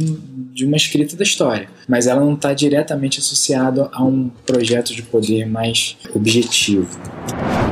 de 0.58 0.64
uma 0.64 0.76
escrita 0.76 1.14
da 1.14 1.22
história, 1.22 1.68
mas 1.86 2.06
ela 2.06 2.20
não 2.20 2.34
está 2.34 2.52
diretamente 2.52 3.20
associada 3.20 3.88
a 3.92 4.02
um 4.02 4.28
projeto 4.44 4.94
de 4.94 5.02
poder 5.02 5.46
mais 5.46 5.96
objetivo. 6.14 6.98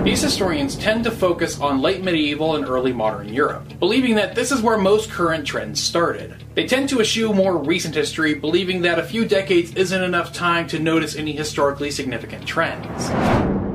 These 0.04 0.24
historians 0.24 0.76
tend 0.76 1.02
to 1.02 1.10
focus 1.10 1.58
on 1.58 1.80
late 1.80 2.02
medieval 2.04 2.54
and 2.54 2.64
early 2.64 2.92
modern 2.92 3.28
Europe, 3.28 3.64
believing 3.80 4.14
that 4.14 4.36
this 4.36 4.52
is 4.52 4.62
where 4.62 4.78
most 4.78 5.10
current 5.10 5.44
trends 5.44 5.80
started. 5.80 6.36
They 6.54 6.64
tend 6.64 6.88
to 6.90 7.00
eschew 7.00 7.34
more 7.34 7.58
recent 7.58 7.96
history, 7.96 8.34
believing 8.34 8.82
that 8.82 9.00
a 9.00 9.02
few 9.02 9.24
decades 9.24 9.74
isn't 9.74 10.00
enough 10.00 10.32
time 10.32 10.68
to 10.68 10.78
notice 10.78 11.16
any 11.16 11.32
historically 11.32 11.90
significant 11.90 12.46
trends. 12.46 13.65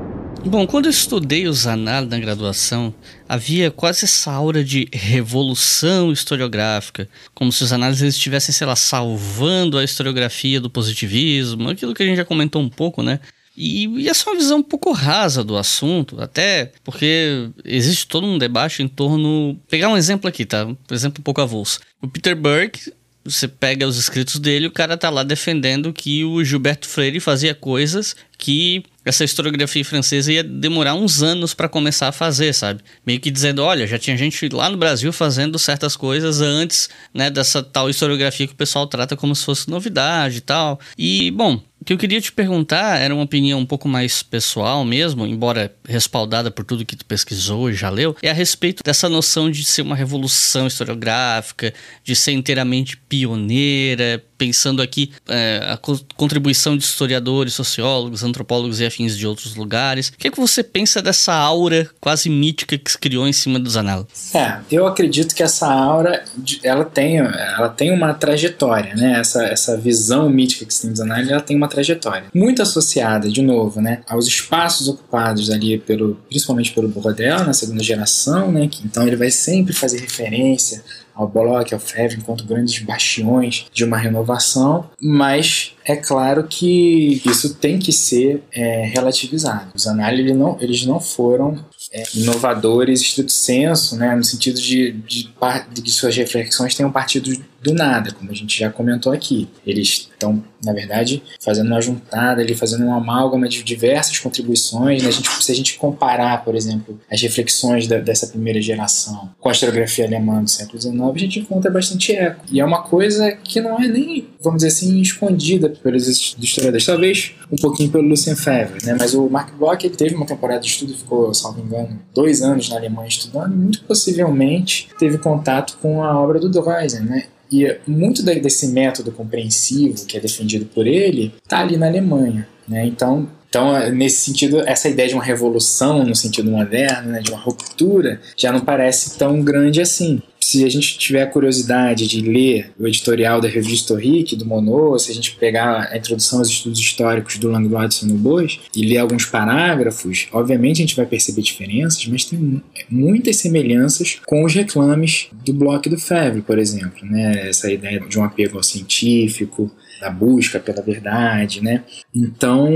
Bom, 0.43 0.65
quando 0.65 0.85
eu 0.85 0.89
estudei 0.89 1.47
os 1.47 1.67
análises 1.67 2.09
na 2.09 2.19
graduação, 2.19 2.93
havia 3.29 3.69
quase 3.69 4.05
essa 4.05 4.31
aura 4.31 4.63
de 4.63 4.87
revolução 4.91 6.11
historiográfica, 6.11 7.07
como 7.33 7.51
se 7.51 7.63
os 7.63 7.71
análises 7.71 8.15
estivessem, 8.15 8.53
sei 8.53 8.65
lá, 8.65 8.75
salvando 8.75 9.77
a 9.77 9.83
historiografia 9.83 10.59
do 10.59 10.69
positivismo, 10.69 11.69
aquilo 11.69 11.93
que 11.93 12.01
a 12.01 12.05
gente 12.05 12.17
já 12.17 12.25
comentou 12.25 12.61
um 12.61 12.69
pouco, 12.69 13.03
né? 13.03 13.19
E, 13.55 13.87
e 13.87 14.09
essa 14.09 14.27
é 14.27 14.33
uma 14.33 14.39
visão 14.39 14.57
um 14.57 14.63
pouco 14.63 14.91
rasa 14.91 15.43
do 15.43 15.55
assunto, 15.55 16.19
até 16.19 16.71
porque 16.83 17.49
existe 17.63 18.07
todo 18.07 18.25
um 18.25 18.37
debate 18.37 18.81
em 18.81 18.87
torno. 18.87 19.59
Pegar 19.69 19.89
um 19.89 19.97
exemplo 19.97 20.27
aqui, 20.27 20.43
tá? 20.43 20.65
Um 20.65 20.77
exemplo 20.89 21.19
um 21.19 21.23
pouco 21.23 21.41
avulso. 21.41 21.79
O 22.01 22.07
Peter 22.07 22.35
Burke 22.35 22.91
você 23.23 23.47
pega 23.47 23.87
os 23.87 23.97
escritos 23.97 24.39
dele, 24.39 24.67
o 24.67 24.71
cara 24.71 24.97
tá 24.97 25.09
lá 25.09 25.23
defendendo 25.23 25.93
que 25.93 26.23
o 26.23 26.43
Gilberto 26.43 26.87
Freire 26.87 27.19
fazia 27.19 27.53
coisas 27.53 28.15
que 28.37 28.83
essa 29.03 29.23
historiografia 29.23 29.83
francesa 29.83 30.31
ia 30.31 30.43
demorar 30.43 30.93
uns 30.93 31.23
anos 31.23 31.53
para 31.53 31.67
começar 31.67 32.07
a 32.07 32.11
fazer, 32.11 32.53
sabe? 32.53 32.81
Meio 33.05 33.19
que 33.19 33.31
dizendo, 33.31 33.63
olha, 33.63 33.87
já 33.87 33.97
tinha 33.97 34.15
gente 34.15 34.47
lá 34.49 34.69
no 34.69 34.77
Brasil 34.77 35.11
fazendo 35.11 35.57
certas 35.57 35.95
coisas 35.95 36.41
antes, 36.41 36.89
né, 37.13 37.29
dessa 37.29 37.63
tal 37.63 37.89
historiografia 37.89 38.47
que 38.47 38.53
o 38.53 38.57
pessoal 38.57 38.85
trata 38.87 39.15
como 39.15 39.35
se 39.35 39.43
fosse 39.43 39.69
novidade 39.69 40.37
e 40.37 40.41
tal. 40.41 40.79
E, 40.97 41.31
bom, 41.31 41.61
o 41.81 41.85
que 41.85 41.93
eu 41.93 41.97
queria 41.97 42.21
te 42.21 42.31
perguntar 42.31 42.99
era 42.99 43.13
uma 43.13 43.23
opinião 43.23 43.59
um 43.59 43.65
pouco 43.65 43.87
mais 43.87 44.21
pessoal 44.21 44.85
mesmo, 44.85 45.25
embora 45.25 45.73
respaldada 45.83 46.51
por 46.51 46.63
tudo 46.63 46.85
que 46.85 46.95
tu 46.95 47.03
pesquisou 47.03 47.71
e 47.71 47.73
já 47.73 47.89
leu, 47.89 48.15
é 48.21 48.29
a 48.29 48.33
respeito 48.33 48.83
dessa 48.83 49.09
noção 49.09 49.49
de 49.49 49.63
ser 49.63 49.81
uma 49.81 49.95
revolução 49.95 50.67
historiográfica, 50.67 51.73
de 52.03 52.15
ser 52.15 52.33
inteiramente 52.33 52.97
pioneira, 52.97 54.23
pensando 54.41 54.81
aqui 54.81 55.11
é, 55.27 55.61
a 55.69 55.77
co 55.77 55.99
contribuição 56.15 56.75
de 56.75 56.83
historiadores, 56.83 57.53
sociólogos, 57.53 58.23
antropólogos 58.23 58.79
e 58.79 58.85
afins 58.85 59.17
de 59.17 59.27
outros 59.27 59.55
lugares. 59.55 60.09
O 60.09 60.17
que 60.17 60.27
é 60.27 60.31
que 60.31 60.39
você 60.39 60.63
pensa 60.63 61.01
dessa 61.01 61.33
aura 61.33 61.89
quase 61.99 62.27
mítica 62.29 62.75
que 62.75 62.91
se 62.91 62.97
criou 62.97 63.27
em 63.27 63.33
cima 63.33 63.59
dos 63.59 63.77
análises? 63.77 64.33
É, 64.33 64.59
eu 64.71 64.87
acredito 64.87 65.35
que 65.35 65.43
essa 65.43 65.71
aura, 65.71 66.23
ela 66.63 66.85
tem, 66.85 67.17
ela 67.17 67.69
tem 67.69 67.91
uma 67.91 68.13
trajetória, 68.13 68.95
né? 68.95 69.19
Essa, 69.19 69.43
essa 69.45 69.77
visão 69.77 70.27
mítica 70.29 70.65
que 70.65 70.73
se 70.73 70.81
tem 70.83 70.91
dos 70.91 71.01
análises, 71.01 71.31
ela 71.31 71.41
tem 71.41 71.55
uma 71.55 71.67
trajetória. 71.71 72.27
Muito 72.33 72.61
associada, 72.61 73.29
de 73.29 73.41
novo, 73.41 73.81
né? 73.81 74.01
Aos 74.07 74.27
espaços 74.27 74.87
ocupados 74.87 75.49
ali, 75.49 75.77
pelo, 75.77 76.15
principalmente 76.29 76.71
pelo 76.71 76.87
Borodel, 76.87 77.43
na 77.43 77.53
segunda 77.53 77.83
geração, 77.83 78.51
né? 78.51 78.67
Que, 78.67 78.85
então 78.85 79.07
ele 79.07 79.15
vai 79.15 79.31
sempre 79.31 79.73
fazer 79.73 79.99
referência 79.99 80.83
ao 81.13 81.27
Bloch, 81.27 81.73
ao 81.73 81.79
Febvre, 81.79 82.17
enquanto 82.17 82.45
grandes 82.45 82.79
bastiões 82.79 83.65
de 83.71 83.83
uma 83.83 83.97
renovação, 83.97 84.89
mas 84.99 85.73
é 85.85 85.95
claro 85.95 86.45
que 86.47 87.21
isso 87.25 87.55
tem 87.55 87.77
que 87.77 87.91
ser 87.91 88.43
é, 88.51 88.85
relativizado. 88.85 89.71
Os 89.75 89.87
análises 89.87 90.25
eles 90.25 90.37
não, 90.37 90.57
eles 90.59 90.85
não 90.85 90.99
foram 90.99 91.63
é, 91.91 92.03
inovadores 92.15 93.01
estrito 93.01 93.31
senso, 93.31 93.95
né, 93.95 94.15
no 94.15 94.23
sentido 94.23 94.59
de, 94.59 94.91
de, 94.91 95.29
de, 95.71 95.81
que 95.81 95.91
suas 95.91 96.15
reflexões 96.15 96.75
tenham 96.75 96.91
partido 96.91 97.31
do 97.61 97.73
nada, 97.73 98.11
como 98.11 98.31
a 98.31 98.33
gente 98.33 98.57
já 98.57 98.69
comentou 98.69 99.11
aqui. 99.11 99.47
Eles 99.65 100.09
estão, 100.11 100.43
na 100.63 100.73
verdade, 100.73 101.21
fazendo 101.39 101.67
uma 101.67 101.81
juntada, 101.81 102.41
ali, 102.41 102.55
fazendo 102.55 102.85
uma 102.85 102.97
amálgama 102.97 103.47
de 103.47 103.63
diversas 103.63 104.17
contribuições. 104.17 105.03
Né? 105.03 105.09
A 105.09 105.11
gente, 105.11 105.29
se 105.43 105.51
a 105.51 105.55
gente 105.55 105.77
comparar, 105.77 106.43
por 106.43 106.55
exemplo, 106.55 106.99
as 107.09 107.21
reflexões 107.21 107.87
da, 107.87 107.99
dessa 107.99 108.27
primeira 108.27 108.61
geração 108.61 109.29
com 109.39 109.49
a 109.49 109.51
historiografia 109.51 110.05
alemã 110.05 110.43
do 110.43 110.49
século 110.49 110.81
XIX, 110.81 110.95
a 111.13 111.19
gente 111.19 111.39
encontra 111.39 111.69
bastante 111.69 112.13
eco. 112.13 112.45
E 112.51 112.59
é 112.59 112.65
uma 112.65 112.81
coisa 112.83 113.31
que 113.31 113.61
não 113.61 113.79
é 113.79 113.87
nem, 113.87 114.27
vamos 114.41 114.63
dizer 114.63 114.69
assim, 114.69 114.99
escondida 114.99 115.69
pelos 115.69 116.07
historiadores. 116.07 116.85
Talvez 116.85 117.33
um 117.51 117.57
pouquinho 117.57 117.91
pelo 117.91 118.07
Lucien 118.07 118.35
Febvre, 118.35 118.83
né? 118.85 118.95
mas 118.97 119.13
o 119.13 119.29
Mark 119.29 119.53
Bloch 119.55 119.85
ele 119.85 119.95
teve 119.95 120.15
uma 120.15 120.25
temporada 120.25 120.61
de 120.61 120.67
estudo, 120.67 120.93
ficou, 120.93 121.33
salvo 121.33 121.61
engano, 121.61 121.99
dois 122.13 122.41
anos 122.41 122.69
na 122.69 122.77
Alemanha 122.77 123.07
estudando, 123.07 123.53
e 123.53 123.57
muito 123.57 123.83
possivelmente 123.83 124.89
teve 124.97 125.17
contato 125.17 125.77
com 125.81 126.03
a 126.03 126.19
obra 126.19 126.39
do 126.39 126.49
Droysen, 126.49 127.01
né? 127.01 127.25
E 127.51 127.77
muito 127.85 128.23
desse 128.23 128.67
método 128.67 129.11
compreensivo 129.11 130.05
que 130.05 130.15
é 130.15 130.19
defendido 130.19 130.65
por 130.65 130.87
ele 130.87 131.33
está 131.43 131.59
ali 131.59 131.75
na 131.75 131.87
Alemanha. 131.87 132.47
Né? 132.67 132.85
Então, 132.85 133.27
então, 133.51 133.91
nesse 133.91 134.21
sentido, 134.21 134.61
essa 134.61 134.87
ideia 134.87 135.09
de 135.09 135.13
uma 135.13 135.23
revolução 135.23 136.05
no 136.05 136.15
sentido 136.15 136.49
moderno, 136.49 137.11
né, 137.11 137.19
de 137.19 137.31
uma 137.31 137.39
ruptura, 137.39 138.21
já 138.37 138.49
não 138.49 138.61
parece 138.61 139.17
tão 139.17 139.41
grande 139.41 139.81
assim 139.81 140.21
se 140.39 140.65
a 140.65 140.69
gente 140.69 140.97
tiver 140.97 141.21
a 141.21 141.27
curiosidade 141.27 142.07
de 142.07 142.19
ler 142.21 142.71
o 142.77 142.87
editorial 142.87 143.39
da 143.39 143.47
revista 143.47 143.73
Historique, 143.73 144.35
do 144.35 144.45
Monod, 144.45 145.01
se 145.01 145.11
a 145.11 145.13
gente 145.13 145.35
pegar 145.35 145.89
a 145.91 145.97
introdução 145.97 146.39
aos 146.39 146.49
estudos 146.49 146.79
históricos 146.79 147.37
do 147.37 147.49
Langlois 147.49 147.89
de 147.89 147.95
Sonobos 147.95 148.59
e 148.75 148.85
ler 148.85 148.97
alguns 148.97 149.25
parágrafos, 149.25 150.27
obviamente 150.31 150.77
a 150.77 150.85
gente 150.85 150.95
vai 150.95 151.05
perceber 151.05 151.41
diferenças, 151.41 152.05
mas 152.07 152.25
tem 152.25 152.61
muitas 152.89 153.37
semelhanças 153.37 154.19
com 154.25 154.43
os 154.43 154.53
reclames 154.53 155.27
do 155.45 155.53
Bloch 155.53 155.87
do 155.87 155.97
Febvre, 155.97 156.41
por 156.41 156.57
exemplo. 156.57 157.05
Né? 157.05 157.49
Essa 157.49 157.71
ideia 157.71 157.99
de 157.99 158.19
um 158.19 158.23
apego 158.23 158.57
ao 158.57 158.63
científico, 158.63 159.71
da 160.01 160.09
busca 160.09 160.59
pela 160.59 160.81
verdade, 160.81 161.61
né? 161.61 161.83
Então, 162.13 162.67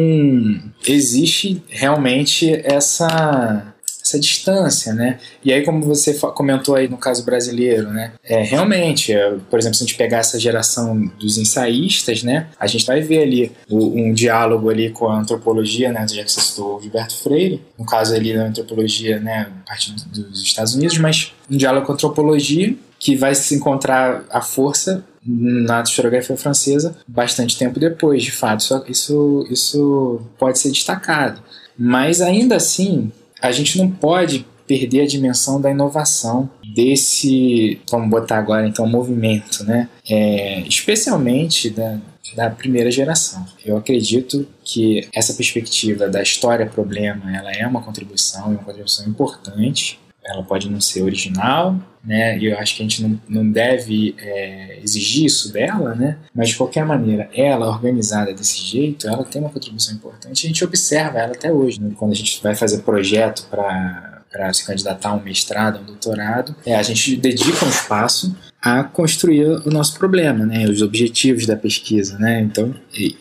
existe 0.87 1.61
realmente 1.67 2.61
essa 2.63 3.73
essa 4.05 4.19
distância, 4.19 4.93
né? 4.93 5.17
E 5.43 5.51
aí, 5.51 5.65
como 5.65 5.81
você 5.81 6.13
comentou 6.13 6.75
aí 6.75 6.87
no 6.87 6.95
caso 6.95 7.25
brasileiro, 7.25 7.89
né? 7.89 8.13
É, 8.23 8.43
realmente, 8.43 9.11
é, 9.11 9.35
por 9.49 9.57
exemplo, 9.57 9.75
se 9.75 9.83
a 9.83 9.87
gente 9.87 9.97
pegar 9.97 10.19
essa 10.19 10.39
geração 10.39 11.07
dos 11.19 11.39
ensaístas, 11.39 12.21
né? 12.21 12.47
A 12.59 12.67
gente 12.67 12.85
vai 12.85 13.01
ver 13.01 13.23
ali 13.23 13.51
um 13.67 14.13
diálogo 14.13 14.69
ali 14.69 14.91
com 14.91 15.09
a 15.09 15.19
antropologia, 15.19 15.91
né? 15.91 16.05
Já 16.07 16.23
que 16.23 16.31
você 16.31 16.39
citou 16.39 16.77
o 16.77 16.81
Gilberto 16.81 17.17
Freire, 17.17 17.63
no 17.79 17.85
caso 17.85 18.13
ali 18.13 18.31
da 18.31 18.45
antropologia, 18.45 19.19
né? 19.19 19.51
A 19.65 19.69
partir 19.69 19.91
dos 19.91 20.43
Estados 20.43 20.75
Unidos, 20.75 20.99
mas 20.99 21.33
um 21.49 21.57
diálogo 21.57 21.87
com 21.87 21.93
a 21.93 21.95
antropologia 21.95 22.75
que 22.99 23.15
vai 23.15 23.33
se 23.33 23.55
encontrar 23.55 24.23
a 24.29 24.41
força 24.41 25.03
na 25.25 25.81
historiografia 25.81 26.37
francesa 26.37 26.95
bastante 27.07 27.57
tempo 27.57 27.79
depois, 27.79 28.23
de 28.23 28.31
fato. 28.31 28.63
Isso, 28.87 29.47
isso, 29.49 30.21
pode 30.37 30.59
ser 30.59 30.69
destacado. 30.69 31.41
Mas 31.77 32.21
ainda 32.21 32.55
assim, 32.55 33.11
a 33.41 33.51
gente 33.51 33.77
não 33.77 33.89
pode 33.89 34.45
perder 34.67 35.01
a 35.01 35.07
dimensão 35.07 35.61
da 35.61 35.69
inovação 35.69 36.49
desse, 36.73 37.79
vamos 37.89 38.09
botar 38.09 38.39
agora 38.39 38.67
então, 38.67 38.87
movimento, 38.87 39.63
né? 39.63 39.89
É, 40.09 40.61
especialmente 40.61 41.69
da, 41.69 41.99
da 42.35 42.49
primeira 42.49 42.89
geração. 42.89 43.45
Eu 43.63 43.77
acredito 43.77 44.47
que 44.63 45.07
essa 45.13 45.33
perspectiva 45.33 46.07
da 46.07 46.21
história-problema 46.21 47.35
ela 47.35 47.51
é 47.51 47.65
uma 47.67 47.81
contribuição, 47.81 48.45
é 48.45 48.49
uma 48.49 48.63
contribuição 48.63 49.07
importante 49.07 49.99
ela 50.25 50.43
pode 50.43 50.69
não 50.69 50.81
ser 50.81 51.03
original, 51.03 51.77
né? 52.03 52.37
E 52.37 52.45
eu 52.45 52.57
acho 52.57 52.75
que 52.75 52.81
a 52.81 52.85
gente 52.85 53.01
não, 53.01 53.19
não 53.27 53.51
deve 53.51 54.15
é, 54.17 54.79
exigir 54.83 55.25
isso 55.25 55.51
dela, 55.51 55.95
né? 55.95 56.17
Mas 56.33 56.49
de 56.49 56.55
qualquer 56.55 56.85
maneira, 56.85 57.29
ela 57.33 57.67
organizada 57.67 58.33
desse 58.33 58.61
jeito, 58.61 59.07
ela 59.07 59.23
tem 59.23 59.41
uma 59.41 59.49
contribuição 59.49 59.95
importante. 59.95 60.45
A 60.45 60.47
gente 60.47 60.63
observa 60.63 61.19
ela 61.19 61.33
até 61.33 61.51
hoje, 61.51 61.81
né? 61.81 61.91
quando 61.97 62.11
a 62.11 62.15
gente 62.15 62.41
vai 62.41 62.55
fazer 62.55 62.79
projeto 62.79 63.47
para 63.49 64.13
para 64.31 64.51
se 64.51 64.65
candidatar 64.65 65.11
a 65.11 65.13
um 65.13 65.23
mestrado, 65.23 65.77
a 65.77 65.79
um 65.79 65.85
doutorado, 65.85 66.53
é, 66.65 66.75
a 66.75 66.83
gente 66.83 67.15
dedica 67.15 67.65
um 67.65 67.69
espaço 67.69 68.35
a 68.61 68.83
construir 68.83 69.45
o 69.65 69.69
nosso 69.69 69.97
problema, 69.97 70.45
né? 70.45 70.65
Os 70.65 70.81
objetivos 70.81 71.45
da 71.45 71.55
pesquisa, 71.55 72.17
né? 72.17 72.41
Então, 72.41 72.75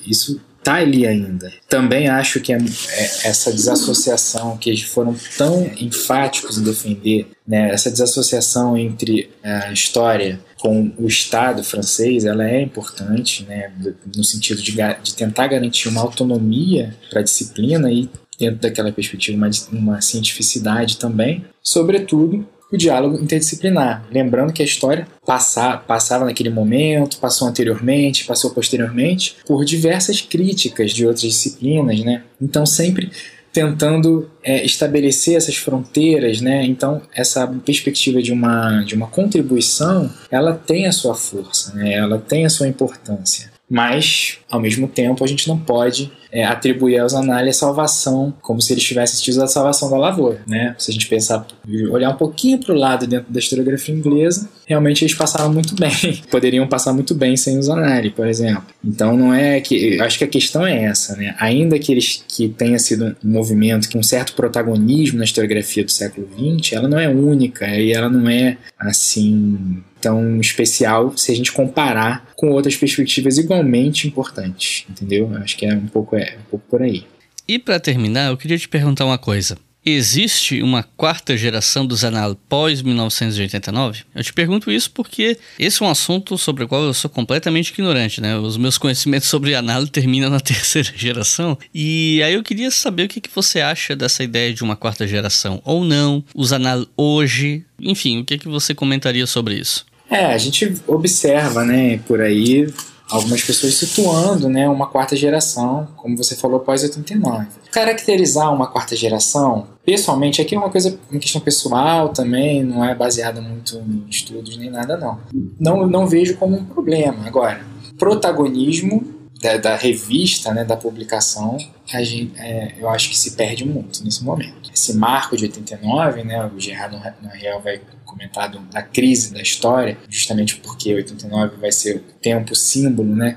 isso 0.05 0.41
tá 0.65 0.75
ali 0.77 1.07
ainda. 1.07 1.53
Também 1.69 2.09
acho 2.09 2.41
que 2.41 2.53
é, 2.53 2.57
é, 2.57 3.29
essa 3.29 3.53
desassociação 3.53 4.57
que 4.57 4.71
eles 4.71 4.83
foram 4.83 5.15
tão 5.37 5.71
enfáticos 5.79 6.59
em 6.59 6.65
defender, 6.65 7.29
né, 7.47 7.71
essa 7.71 7.91
desassociação 7.91 8.77
entre 8.77 9.31
a 9.43 9.71
história 9.71 10.41
com 10.59 10.91
o 10.99 11.07
Estado 11.07 11.63
francês, 11.63 12.25
ela 12.25 12.49
é 12.49 12.63
importante, 12.63 13.45
né, 13.45 13.71
no 14.17 14.25
sentido 14.25 14.63
de, 14.63 14.73
de 15.03 15.15
tentar 15.15 15.47
garantir 15.47 15.89
uma 15.89 16.01
autonomia 16.01 16.97
para 17.11 17.21
a 17.21 17.23
disciplina 17.23 17.93
e 17.93 18.09
dentro 18.39 18.61
daquela 18.61 18.91
perspectiva 18.91 19.37
uma, 19.37 19.51
uma 19.71 20.01
cientificidade 20.01 20.97
também, 20.97 21.45
sobretudo 21.63 22.49
o 22.73 22.77
diálogo 22.77 23.21
interdisciplinar. 23.21 24.05
Lembrando 24.11 24.53
que 24.53 24.63
a 24.63 24.65
história 24.65 25.07
passa, 25.27 25.77
passava 25.77 26.25
naquele 26.25 26.51
momento, 26.51 27.19
passou 27.19 27.49
anteriormente, 27.49 28.25
passou 28.25 28.51
posteriormente, 28.51 29.37
por 29.47 29.65
diversas 29.65 30.21
críticas 30.21 30.93
de 30.93 31.07
outras 31.07 31.23
disciplinas, 31.23 32.01
né? 32.01 32.23
Então 32.41 32.67
sempre 32.67 33.11
tentando 33.53 34.29
é, 34.43 34.65
estabelecer 34.65 35.37
essas 35.37 35.57
fronteiras, 35.57 36.41
né? 36.41 36.65
Então 36.65 37.01
essa 37.15 37.47
perspectiva 37.47 38.21
de 38.21 38.33
uma 38.33 38.83
de 38.83 38.95
uma 38.95 39.07
contribuição, 39.07 40.11
ela 40.31 40.55
tem 40.55 40.87
a 40.87 40.93
sua 40.93 41.15
força, 41.15 41.73
né? 41.75 41.95
Ela 41.95 42.19
tem 42.19 42.45
a 42.45 42.51
sua 42.51 42.67
importância. 42.67 43.55
Mas 43.71 44.39
ao 44.55 44.61
mesmo 44.61 44.87
tempo, 44.87 45.25
a 45.25 45.27
gente 45.27 45.49
não 45.49 45.59
pode 45.59 46.13
é, 46.31 46.45
atribuir 46.45 46.99
aos 47.01 47.13
análises 47.13 47.57
a 47.57 47.67
salvação, 47.67 48.33
como 48.41 48.63
se 48.63 48.73
eles 48.73 48.85
tivessem 48.85 49.21
tido 49.21 49.43
a 49.43 49.49
salvação 49.49 49.91
da 49.91 49.97
lavoura, 49.97 50.41
né? 50.47 50.77
Se 50.79 50.93
a 50.93 50.95
gente 50.95 51.09
pensar, 51.09 51.45
olhar 51.91 52.11
um 52.11 52.17
pouquinho 52.17 52.59
para 52.59 52.73
o 52.73 52.79
lado 52.79 53.05
dentro 53.05 53.33
da 53.33 53.41
historiografia 53.41 53.93
inglesa, 53.93 54.49
realmente 54.65 55.03
eles 55.03 55.15
passaram 55.15 55.53
muito 55.53 55.75
bem, 55.79 56.23
poderiam 56.31 56.69
passar 56.69 56.93
muito 56.93 57.17
bem 57.17 57.37
sem 57.37 57.59
os 57.59 57.69
análises, 57.69 58.13
por 58.13 58.29
exemplo. 58.29 58.65
Então 58.85 59.17
não 59.17 59.35
é 59.35 59.61
que, 59.61 60.01
acho 60.01 60.19
que 60.19 60.25
a 60.25 60.29
questão 60.29 60.65
é 60.65 60.85
essa, 60.85 61.17
né? 61.17 61.35
Ainda 61.41 61.77
que 61.77 61.91
eles 61.91 62.25
que 62.29 62.49
tenha 62.49 62.79
sido 62.79 63.17
um 63.25 63.31
movimento 63.31 63.91
com 63.91 63.99
um 63.99 64.05
certo 64.05 64.35
protagonismo 64.35 65.19
na 65.19 65.25
historiografia 65.25 65.85
do 65.85 65.91
século 65.91 66.29
XX, 66.29 66.75
ela 66.75 66.89
não 66.89 66.99
é 66.99 67.09
única 67.09 67.67
e 67.77 67.93
ela 67.93 68.09
não 68.09 68.31
é 68.31 68.57
assim 68.79 69.83
tão 70.05 70.39
especial 70.39 71.17
se 71.17 71.33
a 71.33 71.35
gente 71.35 71.51
comparar 71.51 72.29
com 72.37 72.51
outras 72.51 72.77
perspectivas 72.77 73.39
igualmente 73.39 74.07
importantes, 74.07 74.44
entendeu? 74.47 75.31
Acho 75.37 75.57
que 75.57 75.67
é 75.67 75.75
um 75.75 75.87
pouco, 75.87 76.17
é, 76.17 76.37
um 76.39 76.51
pouco 76.51 76.67
por 76.69 76.83
aí. 76.83 77.05
E 77.47 77.59
para 77.59 77.79
terminar, 77.79 78.31
eu 78.31 78.37
queria 78.37 78.59
te 78.59 78.69
perguntar 78.69 79.05
uma 79.05 79.19
coisa. 79.19 79.59
Existe 79.87 80.63
uma 80.63 80.83
quarta 80.83 81.37
geração 81.37 81.85
dos 81.85 82.05
anal 82.05 82.35
pós 82.49 82.81
1989? 82.81 84.05
Eu 84.15 84.25
te 84.25 84.33
pergunto 84.33 84.71
isso 84.71 84.91
porque 84.91 85.37
esse 85.59 85.83
é 85.83 85.87
um 85.87 85.91
assunto 85.91 86.39
sobre 86.39 86.65
o 86.65 86.69
qual 86.69 86.83
eu 86.85 86.95
sou 86.95 87.11
completamente 87.11 87.69
ignorante, 87.69 88.19
né? 88.19 88.35
Os 88.39 88.57
meus 88.57 88.79
conhecimentos 88.79 89.29
sobre 89.29 89.55
anal 89.55 89.87
terminam 89.87 90.31
na 90.31 90.41
terceira 90.41 90.91
geração. 90.97 91.59
E 91.75 92.23
aí 92.23 92.33
eu 92.33 92.43
queria 92.43 92.71
saber 92.71 93.03
o 93.05 93.09
que, 93.09 93.21
que 93.21 93.29
você 93.35 93.61
acha 93.61 93.95
dessa 93.95 94.25
ideia 94.25 94.55
de 94.55 94.63
uma 94.63 94.75
quarta 94.75 95.07
geração 95.07 95.61
ou 95.67 95.85
não, 95.85 96.25
os 96.35 96.51
anal 96.55 96.87
hoje, 96.97 97.63
enfim, 97.79 98.21
o 98.21 98.25
que, 98.25 98.39
que 98.39 98.49
você 98.49 98.75
comentaria 98.75 99.27
sobre 99.27 99.57
isso? 99.57 99.85
É, 100.09 100.25
a 100.27 100.39
gente 100.39 100.77
observa, 100.87 101.63
né, 101.63 101.99
por 102.07 102.23
aí 102.23 102.73
algumas 103.15 103.43
pessoas 103.43 103.75
situando 103.75 104.49
né, 104.49 104.69
uma 104.69 104.87
quarta 104.87 105.15
geração, 105.15 105.87
como 105.97 106.17
você 106.17 106.35
falou, 106.35 106.61
pós-89. 106.61 107.47
Caracterizar 107.71 108.53
uma 108.53 108.67
quarta 108.67 108.97
geração, 108.97 109.69
pessoalmente, 109.85 110.43
aqui 110.43 110.55
é 110.55 110.59
uma 110.59 110.71
coisa, 110.71 110.99
uma 111.11 111.21
questão 111.21 111.41
pessoal 111.41 112.09
também, 112.09 112.65
não 112.65 112.85
é 112.85 112.95
baseada 112.95 113.41
muito 113.41 113.77
em 113.79 114.05
estudos 114.11 114.57
nem 114.57 114.71
nada, 114.71 114.97
não. 114.97 115.19
Não, 115.59 115.87
não 115.87 116.07
vejo 116.07 116.37
como 116.37 116.57
um 116.57 116.65
problema. 116.65 117.27
Agora, 117.27 117.61
protagonismo 117.97 119.14
da, 119.45 119.59
da 119.59 119.77
revista, 119.77 120.55
né, 120.55 120.65
da 120.65 120.75
publicação, 120.75 121.59
a 121.93 122.03
gente, 122.03 122.33
é, 122.41 122.73
eu 122.79 122.89
acho 122.89 123.11
que 123.11 123.19
se 123.19 123.33
perde 123.33 123.63
muito 123.67 124.03
nesse 124.03 124.25
momento. 124.25 124.71
Esse 124.73 124.97
marco 124.97 125.37
de 125.37 125.45
89, 125.45 126.25
né, 126.25 126.51
o 126.57 126.59
Gerardo 126.59 126.99
Noel 127.23 127.61
vai 127.61 127.79
comentado 128.07 128.59
da 128.73 128.81
crise 128.81 129.35
da 129.35 129.43
história, 129.43 129.99
justamente 130.09 130.57
porque 130.57 130.95
89 130.95 131.57
vai 131.59 131.71
ser 131.71 131.97
o 131.97 132.01
tempo 132.23 132.55
símbolo, 132.55 133.15
né, 133.15 133.37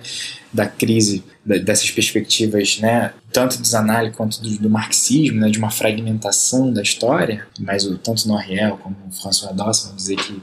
da 0.54 0.66
crise 0.66 1.26
dessas 1.44 1.92
perspectivas, 1.92 2.80
né, 2.80 3.14
tanto 3.34 3.60
dos 3.60 3.76
análises 3.76 4.16
quanto 4.16 4.42
do, 4.42 4.58
do, 4.60 4.70
marxismo, 4.70 5.42
né, 5.42 5.50
de 5.50 5.60
uma 5.60 5.70
fragmentação 5.70 6.72
da 6.72 6.82
história, 6.82 7.46
mas 7.60 7.86
o, 7.86 7.98
tanto 7.98 8.26
Noriel 8.30 8.78
como 8.78 8.96
François 9.12 9.54
Dawson 9.54 9.90
vão 9.90 9.98
dizer 9.98 10.16
que 10.16 10.42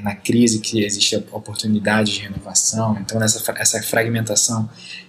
na 0.00 0.14
crise 0.14 0.60
que 0.60 0.84
existe 0.84 1.16
oportunidade 1.16 2.14
de 2.14 2.20
renovação. 2.20 2.96
Então, 3.00 3.22
essa, 3.22 3.52
essa 3.58 3.82
fragmentação 3.82 4.68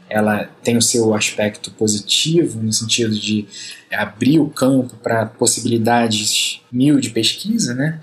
ela 0.10 0.48
tem 0.64 0.78
o 0.78 0.82
seu 0.82 1.14
aspecto 1.16 1.72
positivo, 1.72 2.62
no 2.62 2.72
sentido 2.72 3.18
de 3.18 3.48
abrir 3.92 4.40
o 4.40 4.50
campo 4.50 4.96
para 4.98 5.26
possibilidades 5.26 6.62
mil 6.72 7.00
de 7.00 7.10
pesquisa, 7.10 7.74
né? 7.74 8.00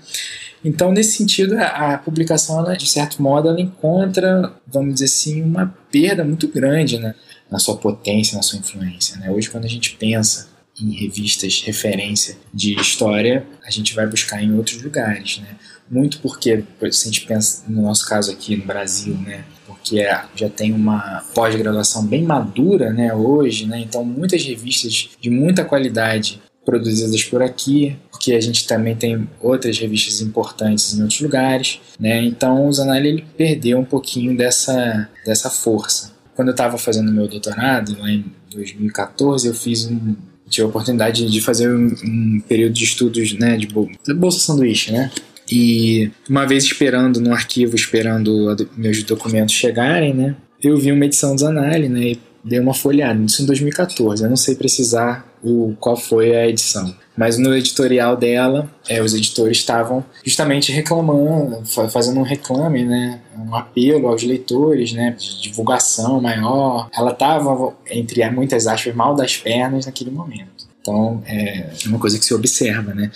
Então, 0.63 0.91
nesse 0.91 1.17
sentido, 1.17 1.55
a, 1.57 1.93
a 1.93 1.97
publicação, 1.97 2.59
ela, 2.59 2.75
de 2.75 2.87
certo 2.87 3.21
modo, 3.21 3.47
ela 3.47 3.59
encontra, 3.59 4.53
vamos 4.67 4.95
dizer 4.95 5.05
assim, 5.05 5.41
uma 5.41 5.67
perda 5.91 6.23
muito 6.23 6.47
grande 6.47 6.99
né, 6.99 7.15
na 7.49 7.57
sua 7.57 7.77
potência, 7.77 8.35
na 8.35 8.43
sua 8.43 8.59
influência. 8.59 9.17
Né? 9.17 9.31
Hoje, 9.31 9.49
quando 9.49 9.65
a 9.65 9.69
gente 9.69 9.95
pensa 9.95 10.49
em 10.79 10.91
revistas 10.91 11.61
referência 11.65 12.37
de 12.53 12.75
história, 12.79 13.45
a 13.65 13.71
gente 13.71 13.95
vai 13.95 14.05
buscar 14.05 14.41
em 14.43 14.53
outros 14.53 14.81
lugares, 14.81 15.39
né? 15.39 15.55
Muito 15.91 16.19
porque, 16.19 16.63
se 16.89 17.09
a 17.09 17.11
gente 17.11 17.25
pensa 17.25 17.63
no 17.67 17.81
nosso 17.81 18.07
caso 18.07 18.31
aqui 18.31 18.55
no 18.55 18.65
Brasil, 18.65 19.13
né? 19.15 19.43
Porque 19.67 19.99
é, 19.99 20.23
já 20.33 20.47
tem 20.47 20.71
uma 20.71 21.21
pós-graduação 21.35 22.05
bem 22.05 22.23
madura, 22.23 22.93
né? 22.93 23.13
Hoje, 23.13 23.65
né? 23.67 23.81
Então, 23.81 24.05
muitas 24.05 24.41
revistas 24.41 25.09
de 25.19 25.29
muita 25.29 25.65
qualidade 25.65 26.41
produzidas 26.63 27.23
por 27.23 27.41
aqui, 27.41 27.97
porque 28.09 28.33
a 28.33 28.39
gente 28.39 28.67
também 28.67 28.95
tem 28.95 29.27
outras 29.41 29.77
revistas 29.77 30.21
importantes 30.21 30.93
em 30.93 31.01
outros 31.01 31.19
lugares, 31.19 31.81
né? 31.99 32.23
Então 32.23 32.67
o 32.67 32.71
Zanelli 32.71 33.09
ele 33.09 33.25
perdeu 33.35 33.79
um 33.79 33.83
pouquinho 33.83 34.37
dessa, 34.37 35.09
dessa 35.25 35.49
força. 35.49 36.13
Quando 36.35 36.49
eu 36.49 36.53
estava 36.53 36.77
fazendo 36.77 37.11
meu 37.11 37.27
doutorado, 37.27 37.97
lá 37.99 38.09
em 38.09 38.25
2014, 38.51 39.47
eu 39.47 39.53
fiz 39.53 39.85
um 39.85 40.15
tive 40.51 40.65
a 40.65 40.67
oportunidade 40.69 41.31
de 41.31 41.41
fazer 41.41 41.73
um, 41.73 41.87
um 42.03 42.41
período 42.45 42.73
de 42.73 42.83
estudos, 42.83 43.33
né, 43.33 43.55
de 43.55 43.67
bolsa 44.13 44.39
sanduíche, 44.39 44.91
né? 44.91 45.09
E 45.51 46.11
uma 46.29 46.47
vez 46.47 46.63
esperando 46.63 47.19
no 47.19 47.33
arquivo, 47.33 47.75
esperando 47.75 48.55
meus 48.77 49.03
documentos 49.03 49.53
chegarem, 49.53 50.13
né? 50.13 50.35
Eu 50.61 50.77
vi 50.77 50.91
uma 50.91 51.05
edição 51.05 51.35
do 51.35 51.41
Zanelli, 51.41 51.89
né? 51.89 52.01
E 52.01 52.19
dei 52.43 52.59
uma 52.59 52.73
folhada, 52.73 53.21
isso 53.23 53.41
em 53.41 53.45
2014. 53.45 54.23
Eu 54.23 54.29
não 54.29 54.37
sei 54.37 54.55
precisar 54.55 55.27
o, 55.43 55.75
qual 55.79 55.97
foi 55.97 56.35
a 56.35 56.47
edição. 56.47 56.95
Mas 57.15 57.37
no 57.37 57.55
editorial 57.55 58.15
dela, 58.15 58.71
é, 58.87 59.01
os 59.01 59.13
editores 59.13 59.57
estavam 59.57 60.03
justamente 60.23 60.71
reclamando, 60.71 61.61
fazendo 61.89 62.19
um 62.19 62.23
reclame, 62.23 62.85
né, 62.85 63.19
um 63.37 63.53
apelo 63.53 64.07
aos 64.07 64.23
leitores, 64.23 64.93
né, 64.93 65.15
de 65.19 65.41
divulgação 65.41 66.21
maior. 66.21 66.89
Ela 66.95 67.11
estava, 67.11 67.75
entre 67.89 68.27
muitas 68.29 68.65
aspas, 68.65 68.95
mal 68.95 69.13
das 69.13 69.37
pernas 69.37 69.85
naquele 69.85 70.09
momento. 70.09 70.71
Então, 70.81 71.21
é 71.27 71.69
uma 71.85 71.99
coisa 71.99 72.17
que 72.17 72.25
se 72.25 72.33
observa, 72.33 72.93
né? 72.93 73.11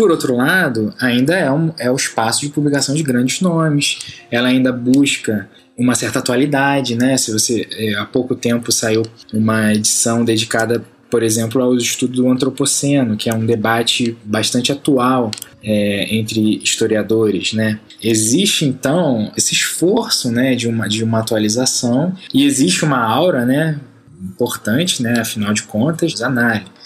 Por 0.00 0.10
outro 0.10 0.34
lado, 0.34 0.94
ainda 0.98 1.36
é, 1.36 1.52
um, 1.52 1.74
é 1.78 1.90
o 1.90 1.94
espaço 1.94 2.40
de 2.40 2.48
publicação 2.48 2.94
de 2.94 3.02
grandes 3.02 3.42
nomes. 3.42 3.98
Ela 4.30 4.48
ainda 4.48 4.72
busca 4.72 5.46
uma 5.76 5.94
certa 5.94 6.20
atualidade, 6.20 6.96
né? 6.96 7.18
Se 7.18 7.30
você 7.30 7.68
é, 7.70 7.96
há 7.96 8.06
pouco 8.06 8.34
tempo 8.34 8.72
saiu 8.72 9.02
uma 9.30 9.74
edição 9.74 10.24
dedicada 10.24 10.82
por 11.10 11.22
exemplo, 11.22 11.60
ao 11.60 11.76
estudo 11.76 12.22
do 12.22 12.30
antropoceno, 12.30 13.14
que 13.14 13.28
é 13.28 13.34
um 13.34 13.44
debate 13.44 14.16
bastante 14.24 14.72
atual 14.72 15.30
é, 15.62 16.16
entre 16.16 16.62
historiadores, 16.62 17.52
né? 17.52 17.78
Existe 18.02 18.64
então 18.64 19.30
esse 19.36 19.52
esforço, 19.52 20.30
né, 20.30 20.54
de 20.54 20.66
uma 20.66 20.88
de 20.88 21.04
uma 21.04 21.18
atualização 21.18 22.14
e 22.32 22.46
existe 22.46 22.86
uma 22.86 23.04
aura, 23.04 23.44
né, 23.44 23.78
importante, 24.22 25.02
né, 25.02 25.20
afinal 25.20 25.52
de 25.52 25.64
contas, 25.64 26.22
análise. 26.22 26.79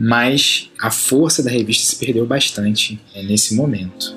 Mas 0.00 0.70
a 0.80 0.92
força 0.92 1.42
da 1.42 1.50
revista 1.50 1.84
se 1.84 1.96
perdeu 1.96 2.24
bastante 2.24 3.00
é, 3.12 3.20
nesse 3.24 3.56
momento. 3.56 4.16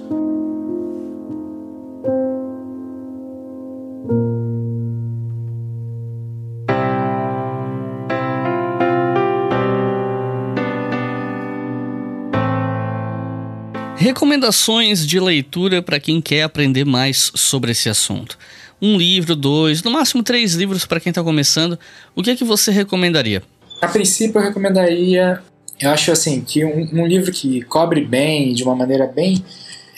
Recomendações 13.98 15.06
de 15.06 15.20
leitura 15.20 15.82
para 15.82 16.00
quem 16.00 16.22
quer 16.22 16.44
aprender 16.44 16.86
mais 16.86 17.32
sobre 17.34 17.72
esse 17.72 17.90
assunto. 17.90 18.38
Um 18.80 18.98
livro, 18.98 19.36
dois, 19.36 19.82
no 19.82 19.90
máximo 19.90 20.22
três 20.22 20.54
livros 20.54 20.86
para 20.86 21.00
quem 21.00 21.10
está 21.10 21.24
começando. 21.24 21.78
O 22.16 22.22
que 22.22 22.30
é 22.30 22.36
que 22.36 22.44
você 22.44 22.70
recomendaria? 22.72 23.42
A 23.82 23.88
princípio 23.88 24.40
eu 24.40 24.44
recomendaria, 24.44 25.42
eu 25.82 25.90
acho 25.90 26.12
assim, 26.12 26.42
que 26.42 26.64
um, 26.64 27.02
um 27.02 27.06
livro 27.06 27.32
que 27.32 27.62
cobre 27.64 28.06
bem, 28.06 28.54
de 28.54 28.64
uma 28.64 28.76
maneira 28.76 29.08
bem 29.08 29.44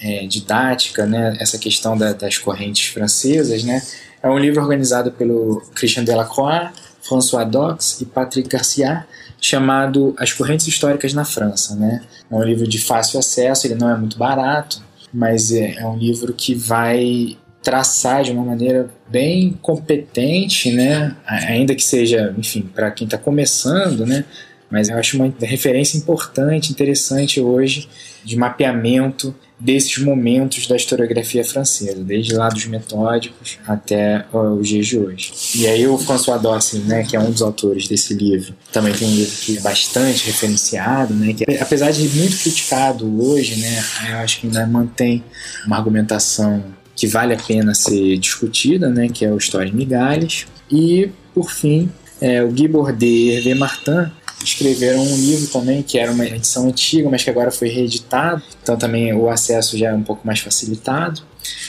é, 0.02 0.26
didática, 0.26 1.06
né, 1.06 1.36
essa 1.40 1.58
questão 1.58 1.98
da, 1.98 2.14
das 2.14 2.38
correntes 2.38 2.88
francesas, 2.88 3.64
né, 3.64 3.82
é 4.22 4.30
um 4.30 4.38
livro 4.38 4.62
organizado 4.62 5.12
pelo 5.12 5.62
Christian 5.76 6.04
Delacroix, 6.04 6.72
François 7.02 7.46
Dox 7.46 8.00
e 8.00 8.06
Patrick 8.06 8.48
Garcia, 8.48 9.06
chamado 9.42 10.16
As 10.18 10.32
Correntes 10.32 10.66
Históricas 10.68 11.14
na 11.14 11.26
França. 11.26 11.76
Né? 11.76 12.02
É 12.32 12.34
um 12.34 12.42
livro 12.42 12.66
de 12.66 12.80
fácil 12.80 13.20
acesso, 13.20 13.68
ele 13.68 13.76
não 13.76 13.90
é 13.90 13.98
muito 13.98 14.18
barato, 14.18 14.82
mas 15.14 15.52
é, 15.52 15.76
é 15.76 15.86
um 15.86 15.98
livro 15.98 16.34
que 16.34 16.56
vai 16.56 17.38
traçar 17.62 18.24
de 18.24 18.32
uma 18.32 18.44
maneira 18.44 18.90
bem 19.10 19.58
competente, 19.62 20.72
né? 20.72 21.16
ainda 21.26 21.76
que 21.76 21.84
seja, 21.84 22.34
enfim, 22.38 22.62
para 22.62 22.90
quem 22.92 23.06
está 23.06 23.18
começando, 23.18 24.06
né? 24.06 24.26
Mas 24.74 24.90
eu 24.90 24.98
acho 24.98 25.18
uma 25.18 25.32
referência 25.40 26.00
importante, 26.00 26.72
interessante 26.72 27.40
hoje 27.40 27.88
de 28.26 28.36
mapeamento 28.36 29.36
desses 29.60 30.00
momentos 30.00 30.66
da 30.66 30.76
historiografia 30.76 31.46
francesa, 31.46 32.04
desde 32.04 32.34
lá 32.34 32.50
dos 32.50 32.66
metódicos 32.66 33.60
até 33.68 34.26
uh, 34.34 34.56
os 34.56 34.68
dias 34.68 34.88
de 34.88 34.98
hoje. 34.98 35.32
E 35.54 35.68
aí 35.68 35.86
o 35.86 35.96
François 36.00 36.42
Dawson, 36.42 36.80
né, 36.88 37.04
que 37.04 37.16
é 37.16 37.20
um 37.20 37.30
dos 37.30 37.44
autores 37.44 37.88
desse 37.88 38.16
livro, 38.16 38.56
também 38.72 38.94
tem 38.94 39.08
um 39.08 39.12
livro 39.12 39.36
que 39.42 39.60
é 39.60 39.62
bastante 39.62 40.26
referenciado, 40.26 41.14
né, 41.14 41.34
que 41.34 41.44
apesar 41.58 41.92
de 41.92 42.10
muito 42.10 42.36
criticado 42.40 43.24
hoje, 43.24 43.58
né, 43.58 43.86
eu 44.10 44.18
acho 44.18 44.42
que 44.42 44.48
ainda 44.48 44.66
mantém 44.66 45.24
uma 45.68 45.78
argumentação 45.78 46.64
que 46.96 47.06
vale 47.06 47.36
a 47.36 47.38
pena 47.38 47.76
ser 47.76 48.18
discutida, 48.18 48.90
né, 48.90 49.08
que 49.08 49.24
é 49.24 49.32
o 49.32 49.38
História 49.38 49.70
em 49.70 49.76
Migalhas. 49.76 50.48
E 50.72 51.12
por 51.32 51.52
fim, 51.52 51.92
é, 52.20 52.42
o 52.42 52.50
Guy 52.50 52.68
Bordet 52.68 53.06
e 53.06 53.30
Hervé 53.30 53.54
Martin 53.54 54.12
escreveram 54.44 55.02
um 55.02 55.16
livro 55.16 55.48
também, 55.48 55.82
que 55.82 55.98
era 55.98 56.12
uma 56.12 56.26
edição 56.26 56.68
antiga, 56.68 57.10
mas 57.10 57.24
que 57.24 57.30
agora 57.30 57.52
foi 57.52 57.70
reeditado, 57.70 58.42
então 58.62 58.78
também 58.78 59.14
o 59.14 59.30
acesso 59.30 59.78
já 59.78 59.90
é 59.90 59.94
um 59.94 60.04
pouco 60.04 60.26
mais 60.26 60.40
facilitado, 60.40 61.22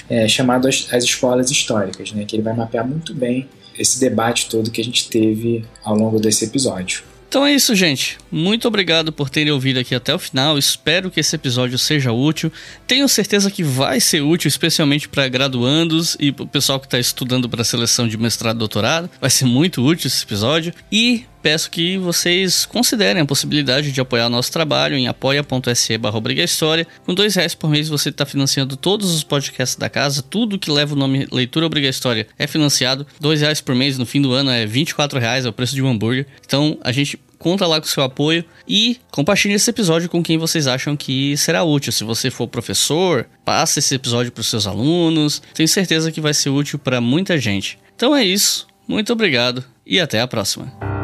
é, 0.09 0.29
chamado 0.29 0.69
As, 0.69 0.87
As 0.93 1.05
Escolas 1.05 1.51
Históricas, 1.51 2.13
né, 2.13 2.25
que 2.25 2.37
ele 2.37 2.43
vai 2.43 2.55
mapear 2.55 2.87
muito 2.87 3.15
bem 3.15 3.49
esse 3.79 3.99
debate 3.99 4.49
todo 4.49 4.71
que 4.71 4.81
a 4.81 4.85
gente 4.85 5.09
teve 5.09 5.65
ao 5.83 5.97
longo 5.97 6.21
desse 6.21 6.45
episódio. 6.45 7.03
Então 7.35 7.45
é 7.45 7.53
isso, 7.53 7.75
gente. 7.75 8.17
Muito 8.31 8.69
obrigado 8.69 9.13
por 9.13 9.29
terem 9.29 9.53
ouvido 9.53 9.81
aqui 9.81 9.93
até 9.93 10.15
o 10.15 10.21
final. 10.21 10.57
Espero 10.57 11.11
que 11.11 11.19
esse 11.19 11.35
episódio 11.35 11.77
seja 11.77 12.13
útil. 12.13 12.53
Tenho 12.87 13.09
certeza 13.09 13.51
que 13.51 13.65
vai 13.65 13.99
ser 13.99 14.21
útil, 14.21 14.47
especialmente 14.47 15.09
para 15.09 15.27
graduandos 15.27 16.17
e 16.21 16.31
para 16.31 16.45
o 16.45 16.47
pessoal 16.47 16.79
que 16.79 16.87
está 16.87 16.97
estudando 16.97 17.49
para 17.49 17.63
a 17.63 17.65
seleção 17.65 18.07
de 18.07 18.17
mestrado 18.17 18.55
e 18.55 18.59
doutorado. 18.61 19.11
Vai 19.21 19.31
ser 19.31 19.47
muito 19.47 19.85
útil 19.85 20.07
esse 20.07 20.23
episódio. 20.23 20.73
E 20.93 21.25
peço 21.45 21.71
que 21.71 21.99
vocês 21.99 22.65
considerem 22.65 23.21
a 23.21 23.27
possibilidade 23.27 23.93
de 23.93 24.01
apoiar 24.01 24.29
o 24.29 24.31
nosso 24.31 24.51
trabalho 24.51 24.97
em 24.97 25.09
apoia.se 25.09 25.99
barra 25.99 26.19
História. 26.43 26.87
Com 27.05 27.13
dois 27.13 27.35
reais 27.35 27.55
por 27.55 27.69
mês 27.69 27.87
você 27.87 28.09
está 28.09 28.25
financiando 28.25 28.79
todos 28.79 29.15
os 29.15 29.23
podcasts 29.23 29.77
da 29.77 29.91
casa, 29.91 30.23
tudo 30.23 30.59
que 30.59 30.71
leva 30.71 30.95
o 30.95 30.97
nome 30.97 31.29
Leitura 31.31 31.67
Obriga 31.67 31.87
História 31.87 32.27
é 32.39 32.47
financiado. 32.47 33.07
Dois 33.21 33.43
reais 33.43 33.61
por 33.61 33.75
mês 33.75 33.99
no 33.99 34.07
fim 34.07 34.23
do 34.23 34.33
ano 34.33 34.51
é 34.51 34.65
24 34.65 35.19
reais, 35.21 35.45
é 35.45 35.49
o 35.51 35.53
preço 35.53 35.75
de 35.75 35.83
um 35.83 35.89
hambúrguer. 35.89 36.27
Então 36.47 36.79
a 36.81 36.91
gente 36.91 37.21
conta 37.39 37.67
lá 37.67 37.79
com 37.79 37.87
o 37.87 37.91
seu 37.91 38.03
apoio 38.03 38.43
e 38.67 38.99
compartilhe 39.11 39.53
esse 39.53 39.69
episódio 39.69 40.09
com 40.09 40.23
quem 40.23 40.39
vocês 40.39 40.67
acham 40.67 40.97
que 40.97 41.37
será 41.37 41.63
útil. 41.63 41.93
Se 41.93 42.05
você 42.05 42.31
for 42.31 42.49
professor, 42.49 43.27
passe 43.45 43.81
esse 43.81 43.95
episódio 43.95 44.33
para 44.33 44.41
os 44.41 44.47
seus 44.47 44.67
alunos. 44.67 45.43
Tenho 45.53 45.69
certeza 45.69 46.11
que 46.11 46.23
vai 46.23 46.33
ser 46.33 46.49
útil 46.49 46.79
para 46.79 47.03
muita 47.03 47.37
gente. 47.37 47.79
Então 47.95 48.17
é 48.17 48.25
isso. 48.25 48.67
Muito 48.89 49.13
obrigado 49.13 49.63
e 49.85 50.01
até 50.01 50.23
a 50.23 50.27
próxima. 50.27 51.04